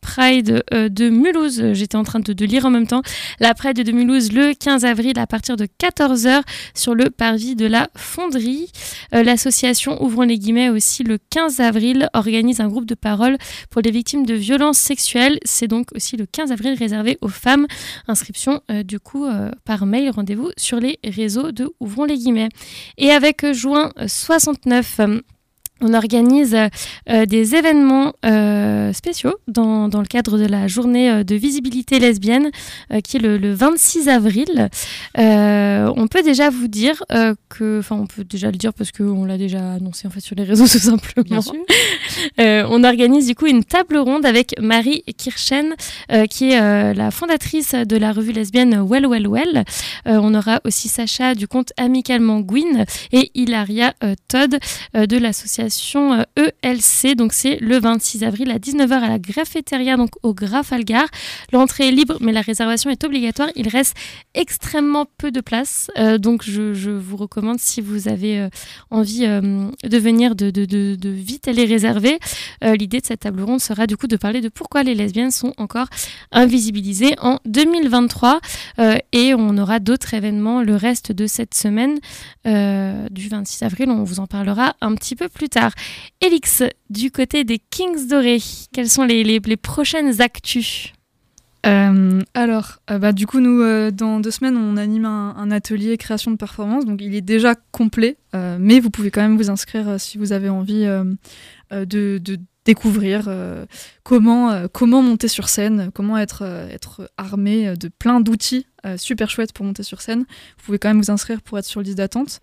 Pride 0.00 0.62
de 0.70 1.08
Mulhouse, 1.08 1.72
j'étais 1.72 1.96
en 1.96 2.04
train 2.04 2.20
de, 2.20 2.32
de 2.32 2.44
lire 2.44 2.64
en 2.64 2.70
même 2.70 2.86
temps, 2.86 3.02
la 3.40 3.54
Pride 3.54 3.82
de 3.82 3.92
Mulhouse 3.92 4.32
le 4.32 4.54
15 4.54 4.84
avril 4.84 5.18
à 5.18 5.26
partir 5.26 5.56
de 5.56 5.66
14h 5.66 6.42
sur 6.74 6.94
le 6.94 7.10
parvis 7.10 7.56
de 7.56 7.66
la 7.66 7.88
Fonderie. 7.96 8.70
Euh, 9.14 9.22
L'association 9.22 10.02
Ouvrons 10.02 10.22
les 10.22 10.38
guillemets 10.38 10.68
aussi 10.68 11.02
le 11.02 11.18
15 11.30 11.60
avril 11.60 12.08
organise 12.14 12.60
un 12.60 12.68
groupe 12.68 12.86
de 12.86 12.94
parole 12.94 13.36
pour 13.70 13.82
les 13.82 13.90
victimes 13.90 14.24
de 14.26 14.34
violences 14.34 14.78
sexuelles. 14.78 15.38
C'est 15.44 15.68
donc 15.68 15.88
aussi 15.94 16.16
le 16.16 16.26
15 16.26 16.52
avril 16.52 16.74
réservé 16.78 17.18
aux 17.20 17.28
femmes. 17.36 17.66
Inscription 18.08 18.62
euh, 18.70 18.82
du 18.82 19.00
coup 19.00 19.24
euh, 19.26 19.50
par 19.64 19.86
mail, 19.86 20.10
rendez-vous 20.10 20.50
sur 20.56 20.80
les 20.80 20.98
réseaux 21.04 21.52
de 21.52 21.70
Ouvrons 21.80 22.04
les 22.04 22.16
guillemets. 22.16 22.48
Et 22.98 23.10
avec 23.10 23.44
euh, 23.44 23.52
juin 23.52 23.92
69, 24.06 25.00
euh, 25.00 25.20
on 25.82 25.92
organise 25.92 26.56
euh, 27.10 27.26
des 27.26 27.54
événements 27.54 28.14
euh, 28.24 28.92
spéciaux 28.94 29.34
dans, 29.46 29.88
dans 29.88 30.00
le 30.00 30.06
cadre 30.06 30.38
de 30.38 30.46
la 30.46 30.68
journée 30.68 31.10
euh, 31.10 31.22
de 31.24 31.34
visibilité 31.34 31.98
lesbienne 31.98 32.50
euh, 32.92 33.00
qui 33.00 33.18
est 33.18 33.20
le, 33.20 33.36
le 33.36 33.52
26 33.52 34.08
avril. 34.08 34.70
Euh, 35.18 35.92
on 35.96 36.08
peut 36.08 36.22
déjà 36.22 36.48
vous 36.48 36.68
dire 36.68 37.04
euh, 37.12 37.34
que, 37.50 37.80
enfin 37.80 37.96
on 37.96 38.06
peut 38.06 38.24
déjà 38.24 38.50
le 38.50 38.56
dire 38.56 38.72
parce 38.72 38.90
qu'on 38.90 39.26
l'a 39.26 39.36
déjà 39.36 39.74
annoncé 39.74 40.08
en 40.08 40.10
fait 40.10 40.20
sur 40.20 40.34
les 40.34 40.44
réseaux 40.44 40.66
tout 40.68 40.78
simplement. 40.78 41.24
Bien 41.24 41.42
sûr. 41.42 41.54
Euh, 42.40 42.66
on 42.70 42.82
organise 42.82 43.26
du 43.26 43.34
coup 43.34 43.46
une 43.46 43.64
table 43.64 43.98
ronde 43.98 44.24
avec 44.24 44.54
Marie 44.58 45.02
Kirchen 45.18 45.74
euh, 46.10 46.24
qui 46.26 46.52
est 46.52 46.60
euh, 46.60 46.94
la 46.94 47.10
fondatrice 47.10 47.74
de 47.74 47.96
la 47.98 48.12
revue 48.12 48.32
lesbienne 48.32 48.80
Well 48.80 49.06
Well 49.06 49.28
Well. 49.28 49.64
Euh, 50.06 50.18
on 50.22 50.34
aura 50.34 50.60
aussi 50.64 50.88
Sacha 50.88 51.34
du 51.34 51.46
compte 51.46 51.72
Amicalement 51.76 52.40
Gwyn 52.40 52.86
et 53.12 53.30
Hilaria 53.34 53.92
euh, 54.02 54.14
Todd 54.28 54.56
euh, 54.96 55.04
de 55.06 55.18
l'association 55.18 55.65
euh, 56.38 56.48
ELC. 56.62 57.14
Donc 57.16 57.32
c'est 57.32 57.58
le 57.60 57.78
26 57.78 58.24
avril 58.24 58.50
à 58.50 58.58
19h 58.58 58.92
à 58.92 59.08
la 59.08 59.18
Graffeteria, 59.18 59.96
donc 59.96 60.10
au 60.22 60.34
Grafalgar. 60.34 61.06
L'entrée 61.52 61.88
est 61.88 61.92
libre, 61.92 62.16
mais 62.20 62.32
la 62.32 62.40
réservation 62.40 62.90
est 62.90 63.04
obligatoire. 63.04 63.48
Il 63.56 63.68
reste 63.68 63.94
extrêmement 64.34 65.06
peu 65.18 65.30
de 65.30 65.40
place, 65.40 65.90
Euh, 65.98 66.18
donc 66.18 66.42
je, 66.44 66.90
vous 66.90 67.16
recommande 67.16 67.58
si 67.58 67.80
vous 67.80 68.08
avez 68.08 68.38
euh, 68.40 68.48
envie 68.90 69.20
de 69.26 69.98
venir 69.98 70.34
de, 70.34 70.50
de- 70.50 71.08
vite 71.10 71.48
aller 71.48 71.64
réserver. 71.64 72.18
L'idée 72.62 73.00
de 73.00 73.06
cette 73.06 73.20
table 73.20 73.42
ronde 73.42 73.60
sera 73.60 73.86
du 73.86 73.96
coup 73.96 74.06
de 74.06 74.16
parler 74.16 74.40
de 74.40 74.48
pourquoi 74.48 74.82
les 74.82 74.94
lesbiennes 74.94 75.30
sont 75.30 75.52
encore 75.56 75.86
invisibilisées 76.32 77.14
en 77.20 77.38
2023 77.46 78.40
Euh, 78.78 78.96
et 79.12 79.32
on 79.34 79.56
aura 79.58 79.78
d'autres 79.78 80.12
événements 80.14 80.62
le 80.62 80.76
reste 80.76 81.12
de 81.12 81.26
cette 81.26 81.54
semaine 81.54 81.98
du 82.44 83.28
26 83.28 83.62
avril. 83.62 83.88
On 83.90 84.04
vous 84.04 84.20
en 84.20 84.26
parlera 84.26 84.74
un 84.80 84.94
petit 84.94 85.16
peu 85.16 85.28
plus 85.28 85.48
tard. 85.48 85.55
Elix, 86.20 86.62
du 86.90 87.10
côté 87.10 87.44
des 87.44 87.58
Kings 87.58 88.08
Dorés, 88.08 88.42
quelles 88.72 88.88
sont 88.88 89.04
les, 89.04 89.40
prochaines 89.56 90.20
actus? 90.20 90.92
Euh, 91.66 92.20
alors, 92.34 92.78
euh, 92.90 92.98
bah, 92.98 93.12
du 93.12 93.26
coup, 93.26 93.40
nous, 93.40 93.60
euh, 93.60 93.90
dans 93.90 94.20
deux 94.20 94.30
semaines, 94.30 94.56
on 94.56 94.76
anime 94.76 95.04
un, 95.04 95.50
atelier 95.50 95.96
création 95.96 96.30
de 96.30 96.36
performance. 96.36 96.84
Donc, 96.84 97.00
il 97.02 97.14
est 97.14 97.22
déjà 97.22 97.54
complet, 97.72 98.16
mais 98.32 98.80
vous 98.80 98.90
pouvez 98.90 99.10
quand 99.10 99.22
même 99.22 99.36
vous 99.36 99.50
inscrire 99.50 99.98
si 99.98 100.18
vous 100.18 100.32
avez 100.32 100.48
envie 100.48 100.86
de, 101.72 102.20
découvrir 102.64 103.30
comment, 104.02 105.02
monter 105.02 105.28
sur 105.28 105.48
scène, 105.48 105.90
comment 105.94 106.18
être, 106.18 106.44
armé 107.16 107.74
de 107.76 107.88
plein 107.88 108.20
d'outils 108.20 108.66
super 108.96 109.30
chouettes 109.30 109.52
pour 109.52 109.64
monter 109.64 109.82
sur 109.82 110.00
scène. 110.00 110.20
Vous 110.20 110.64
pouvez 110.64 110.78
quand 110.78 110.88
même 110.88 111.00
vous 111.00 111.10
inscrire 111.10 111.40
pour 111.42 111.58
être 111.58 111.64
sur 111.64 111.80
liste 111.80 111.96
d'attente. 111.98 112.40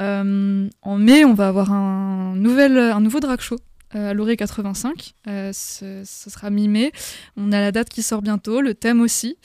Euh, 0.00 0.68
en 0.82 0.98
mai, 0.98 1.24
on 1.24 1.34
va 1.34 1.48
avoir 1.48 1.72
un, 1.72 2.34
nouvel, 2.36 2.78
un 2.78 3.00
nouveau 3.00 3.20
drag 3.20 3.40
show 3.40 3.56
euh, 3.94 4.10
à 4.10 4.14
l'Oré 4.14 4.36
85. 4.36 5.14
Euh, 5.26 5.50
ce, 5.52 6.02
ce 6.04 6.30
sera 6.30 6.50
mi-mai. 6.50 6.92
On 7.36 7.52
a 7.52 7.60
la 7.60 7.72
date 7.72 7.88
qui 7.88 8.02
sort 8.02 8.22
bientôt, 8.22 8.60
le 8.60 8.74
thème 8.74 9.00
aussi. 9.00 9.36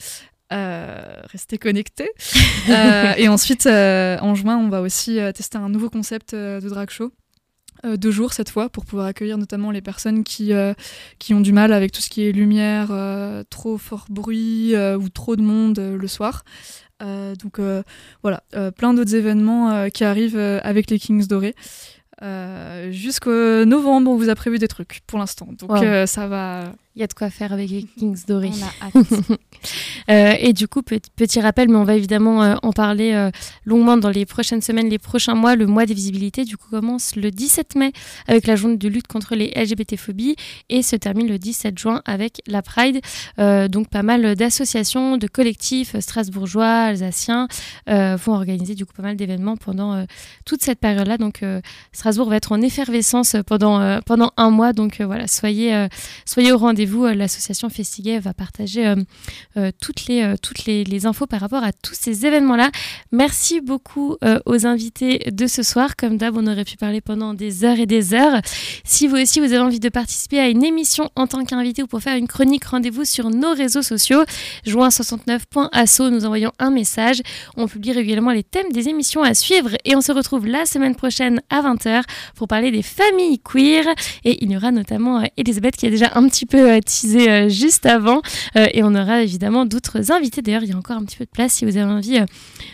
Euh, 0.52 1.20
restez 1.30 1.58
connectés. 1.58 2.10
Euh, 2.68 3.12
et 3.16 3.28
ensuite, 3.28 3.66
euh, 3.66 4.18
en 4.20 4.34
juin, 4.34 4.56
on 4.56 4.68
va 4.68 4.80
aussi 4.80 5.20
tester 5.36 5.56
un 5.56 5.68
nouveau 5.68 5.88
concept 5.88 6.34
de 6.34 6.68
drag 6.68 6.90
show. 6.90 7.12
deux 7.84 8.10
jours 8.10 8.32
cette 8.32 8.50
fois 8.50 8.68
pour 8.68 8.84
pouvoir 8.84 9.06
accueillir 9.06 9.38
notamment 9.38 9.70
les 9.70 9.80
personnes 9.80 10.24
qui, 10.24 10.50
qui 11.20 11.32
ont 11.32 11.40
du 11.40 11.52
mal 11.52 11.72
avec 11.72 11.92
tout 11.92 12.00
ce 12.00 12.10
qui 12.10 12.26
est 12.26 12.32
lumière, 12.32 12.88
trop 13.50 13.78
fort 13.78 14.06
bruit 14.10 14.74
ou 14.76 15.08
trop 15.10 15.36
de 15.36 15.42
monde 15.42 15.78
le 15.78 16.08
soir. 16.08 16.42
Euh, 17.02 17.34
donc 17.34 17.58
euh, 17.58 17.82
voilà, 18.22 18.42
euh, 18.54 18.70
plein 18.70 18.94
d'autres 18.94 19.14
événements 19.14 19.88
qui 19.90 20.04
arrivent 20.04 20.38
avec 20.38 20.90
les 20.90 20.98
Kings 20.98 21.26
Dorés. 21.26 21.54
Jusqu'au 22.90 23.64
novembre, 23.64 24.10
on 24.10 24.16
vous 24.16 24.30
a 24.30 24.34
prévu 24.34 24.58
des 24.58 24.68
trucs 24.68 25.00
pour 25.06 25.18
l'instant. 25.18 25.48
Donc 25.58 25.70
Wow. 25.70 26.06
ça 26.06 26.26
va. 26.26 26.72
Il 26.96 27.00
y 27.00 27.02
a 27.02 27.06
de 27.06 27.12
quoi 27.12 27.28
faire 27.28 27.52
avec 27.52 27.68
les 27.68 27.82
Kings 27.98 28.24
Dorés. 28.26 28.50
On 28.54 28.64
a 28.64 28.86
hâte. 28.86 29.38
Euh, 30.08 30.34
et 30.38 30.52
du 30.52 30.66
coup, 30.66 30.82
petit, 30.82 31.10
petit 31.14 31.40
rappel, 31.40 31.68
mais 31.68 31.76
on 31.76 31.84
va 31.84 31.94
évidemment 31.94 32.42
euh, 32.42 32.54
en 32.62 32.72
parler 32.72 33.12
euh, 33.12 33.30
longuement 33.64 33.96
dans 33.96 34.08
les 34.08 34.24
prochaines 34.24 34.62
semaines, 34.62 34.88
les 34.88 34.98
prochains 34.98 35.34
mois. 35.34 35.56
Le 35.56 35.66
mois 35.66 35.84
des 35.84 35.94
visibilités, 35.94 36.44
du 36.44 36.56
coup, 36.56 36.68
commence 36.70 37.16
le 37.16 37.30
17 37.30 37.74
mai 37.74 37.92
avec 38.28 38.46
la 38.46 38.56
journée 38.56 38.78
de 38.78 38.88
lutte 38.88 39.08
contre 39.08 39.34
les 39.34 39.52
LGBT-phobies 39.56 40.36
et 40.70 40.82
se 40.82 40.96
termine 40.96 41.28
le 41.28 41.38
17 41.38 41.78
juin 41.78 42.02
avec 42.06 42.40
la 42.46 42.62
Pride. 42.62 43.00
Donc, 43.36 43.88
pas 43.88 44.02
mal 44.02 44.34
d'associations, 44.36 45.16
de 45.18 45.26
collectifs 45.26 45.98
strasbourgeois, 45.98 46.84
alsaciens 46.84 47.48
vont 47.86 48.32
organiser 48.32 48.74
du 48.74 48.86
coup 48.86 48.92
pas 48.94 49.02
mal 49.02 49.16
d'événements 49.16 49.56
pendant 49.56 50.06
toute 50.44 50.62
cette 50.62 50.78
période-là. 50.78 51.18
Donc, 51.18 51.42
Strasbourg 51.92 52.30
va 52.30 52.36
être 52.36 52.52
en 52.52 52.60
effervescence 52.60 53.36
pendant, 53.46 54.00
pendant 54.02 54.32
un 54.36 54.50
mois. 54.50 54.72
Donc, 54.72 55.00
voilà, 55.00 55.26
soyez, 55.26 55.88
soyez 56.24 56.52
au 56.52 56.58
rendez-vous. 56.58 56.85
Euh, 56.94 57.14
L'association 57.14 57.68
Festiguet 57.68 58.18
va 58.18 58.34
partager 58.34 58.86
euh, 58.86 58.96
euh, 59.56 59.70
toutes, 59.80 60.06
les, 60.06 60.34
toutes 60.42 60.64
les, 60.66 61.06
infos 61.06 61.26
par 61.26 61.40
rapport 61.40 61.62
à 61.62 61.72
tous 61.72 61.94
ces 61.94 62.26
événements-là. 62.26 62.70
Merci 63.12 63.60
beaucoup 63.60 64.16
aux 64.46 64.66
invités 64.66 65.30
de 65.30 65.46
ce 65.46 65.62
soir. 65.62 65.96
Comme 65.96 66.16
d'hab, 66.16 66.36
on 66.36 66.46
aurait 66.46 66.64
pu 66.64 66.76
parler 66.76 67.00
pendant 67.00 67.34
des 67.34 67.64
heures 67.64 67.78
et 67.78 67.86
des 67.86 68.14
heures. 68.14 68.40
Si 68.84 69.06
vous 69.06 69.16
aussi, 69.16 69.40
vous 69.40 69.46
avez 69.46 69.58
envie 69.58 69.80
de 69.80 69.88
participer 69.88 70.38
à 70.40 70.48
une 70.48 70.64
émission 70.64 71.10
en 71.16 71.26
tant 71.26 71.44
qu'invité 71.44 71.82
ou 71.82 71.86
pour 71.86 72.00
faire 72.00 72.16
une 72.16 72.28
chronique, 72.28 72.64
rendez-vous 72.64 73.04
sur 73.04 73.30
nos 73.30 73.52
réseaux 73.52 73.82
sociaux. 73.82 74.24
Joint69.asso, 74.66 76.10
nous 76.10 76.24
envoyons 76.24 76.52
un 76.58 76.70
message. 76.70 77.20
On 77.56 77.68
publie 77.68 77.92
régulièrement 77.92 78.32
les 78.32 78.42
thèmes 78.42 78.72
des 78.72 78.88
émissions 78.88 79.22
à 79.22 79.34
suivre 79.34 79.70
et 79.84 79.94
on 79.96 80.00
se 80.00 80.12
retrouve 80.12 80.46
la 80.46 80.64
semaine 80.66 80.94
prochaine 80.94 81.42
à 81.50 81.60
20h 81.62 82.02
pour 82.34 82.48
parler 82.48 82.70
des 82.70 82.82
familles 82.82 83.38
queer. 83.38 83.84
Et 84.24 84.42
il 84.42 84.50
y 84.50 84.56
aura 84.56 84.70
notamment 84.70 85.22
Elisabeth 85.36 85.76
qui 85.76 85.86
a 85.86 85.90
déjà 85.90 86.12
un 86.14 86.28
petit 86.28 86.46
peu 86.46 86.75
teasé 86.80 87.30
euh, 87.30 87.48
juste 87.48 87.86
avant. 87.86 88.22
Euh, 88.56 88.66
et 88.72 88.82
on 88.82 88.94
aura 88.94 89.22
évidemment 89.22 89.66
d'autres 89.66 90.12
invités. 90.12 90.42
D'ailleurs, 90.42 90.62
il 90.62 90.70
y 90.70 90.72
a 90.72 90.76
encore 90.76 90.96
un 90.96 91.04
petit 91.04 91.16
peu 91.16 91.24
de 91.24 91.30
place 91.30 91.54
si 91.54 91.64
vous 91.64 91.76
avez 91.76 91.90
envie 91.90 92.18
euh, 92.18 92.24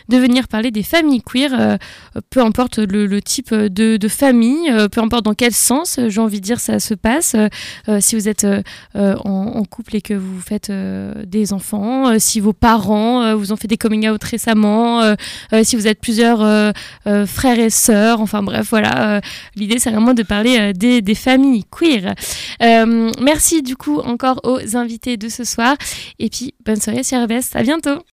de 0.09 0.17
venir 0.17 0.47
parler 0.47 0.71
des 0.71 0.83
familles 0.83 1.21
queer, 1.21 1.53
euh, 1.53 1.77
euh, 2.15 2.21
peu 2.29 2.41
importe 2.41 2.79
le, 2.79 3.21
type 3.21 3.53
de, 3.53 4.07
famille, 4.07 4.69
euh, 4.69 4.87
peu 4.87 5.01
importe 5.01 5.25
dans 5.25 5.33
quel 5.33 5.53
sens, 5.53 5.97
euh, 5.97 6.09
j'ai 6.09 6.21
envie 6.21 6.39
de 6.39 6.45
dire, 6.45 6.59
ça 6.59 6.79
se 6.79 6.93
passe. 6.93 7.35
Euh, 7.35 7.47
euh, 7.89 7.99
si 8.01 8.15
vous 8.15 8.27
êtes 8.27 8.43
euh, 8.43 8.61
euh, 8.95 9.15
en, 9.23 9.63
couple 9.63 9.95
et 9.95 10.01
que 10.01 10.13
vous 10.13 10.39
faites 10.39 10.69
euh, 10.69 11.13
des 11.25 11.53
enfants, 11.53 12.09
euh, 12.09 12.15
si 12.19 12.39
vos 12.39 12.53
parents 12.53 13.23
euh, 13.23 13.35
vous 13.35 13.51
ont 13.51 13.55
fait 13.55 13.67
des 13.67 13.77
coming 13.77 14.09
out 14.09 14.23
récemment, 14.23 15.01
euh, 15.01 15.15
euh, 15.53 15.63
si 15.63 15.75
vous 15.75 15.87
êtes 15.87 15.99
plusieurs 15.99 16.41
euh, 16.41 16.71
euh, 17.07 17.25
frères 17.25 17.59
et 17.59 17.69
sœurs, 17.69 18.19
enfin 18.21 18.43
bref, 18.43 18.67
voilà. 18.69 19.15
euh, 19.15 19.21
L'idée, 19.55 19.79
c'est 19.79 19.91
vraiment 19.91 20.13
de 20.13 20.23
parler 20.23 20.57
euh, 20.59 20.73
des, 20.73 21.15
familles 21.15 21.63
queer. 21.69 22.15
Euh, 22.61 23.11
merci 23.21 23.61
du 23.61 23.75
coup 23.75 23.92
encore 24.01 24.41
aux 24.43 24.75
invités 24.75 25.17
de 25.17 25.29
ce 25.29 25.43
soir. 25.43 25.75
Et 26.19 26.29
puis, 26.29 26.53
bonne 26.65 26.79
soirée 26.79 27.03
sur. 27.03 27.55
À 27.55 27.63
bientôt. 27.63 28.03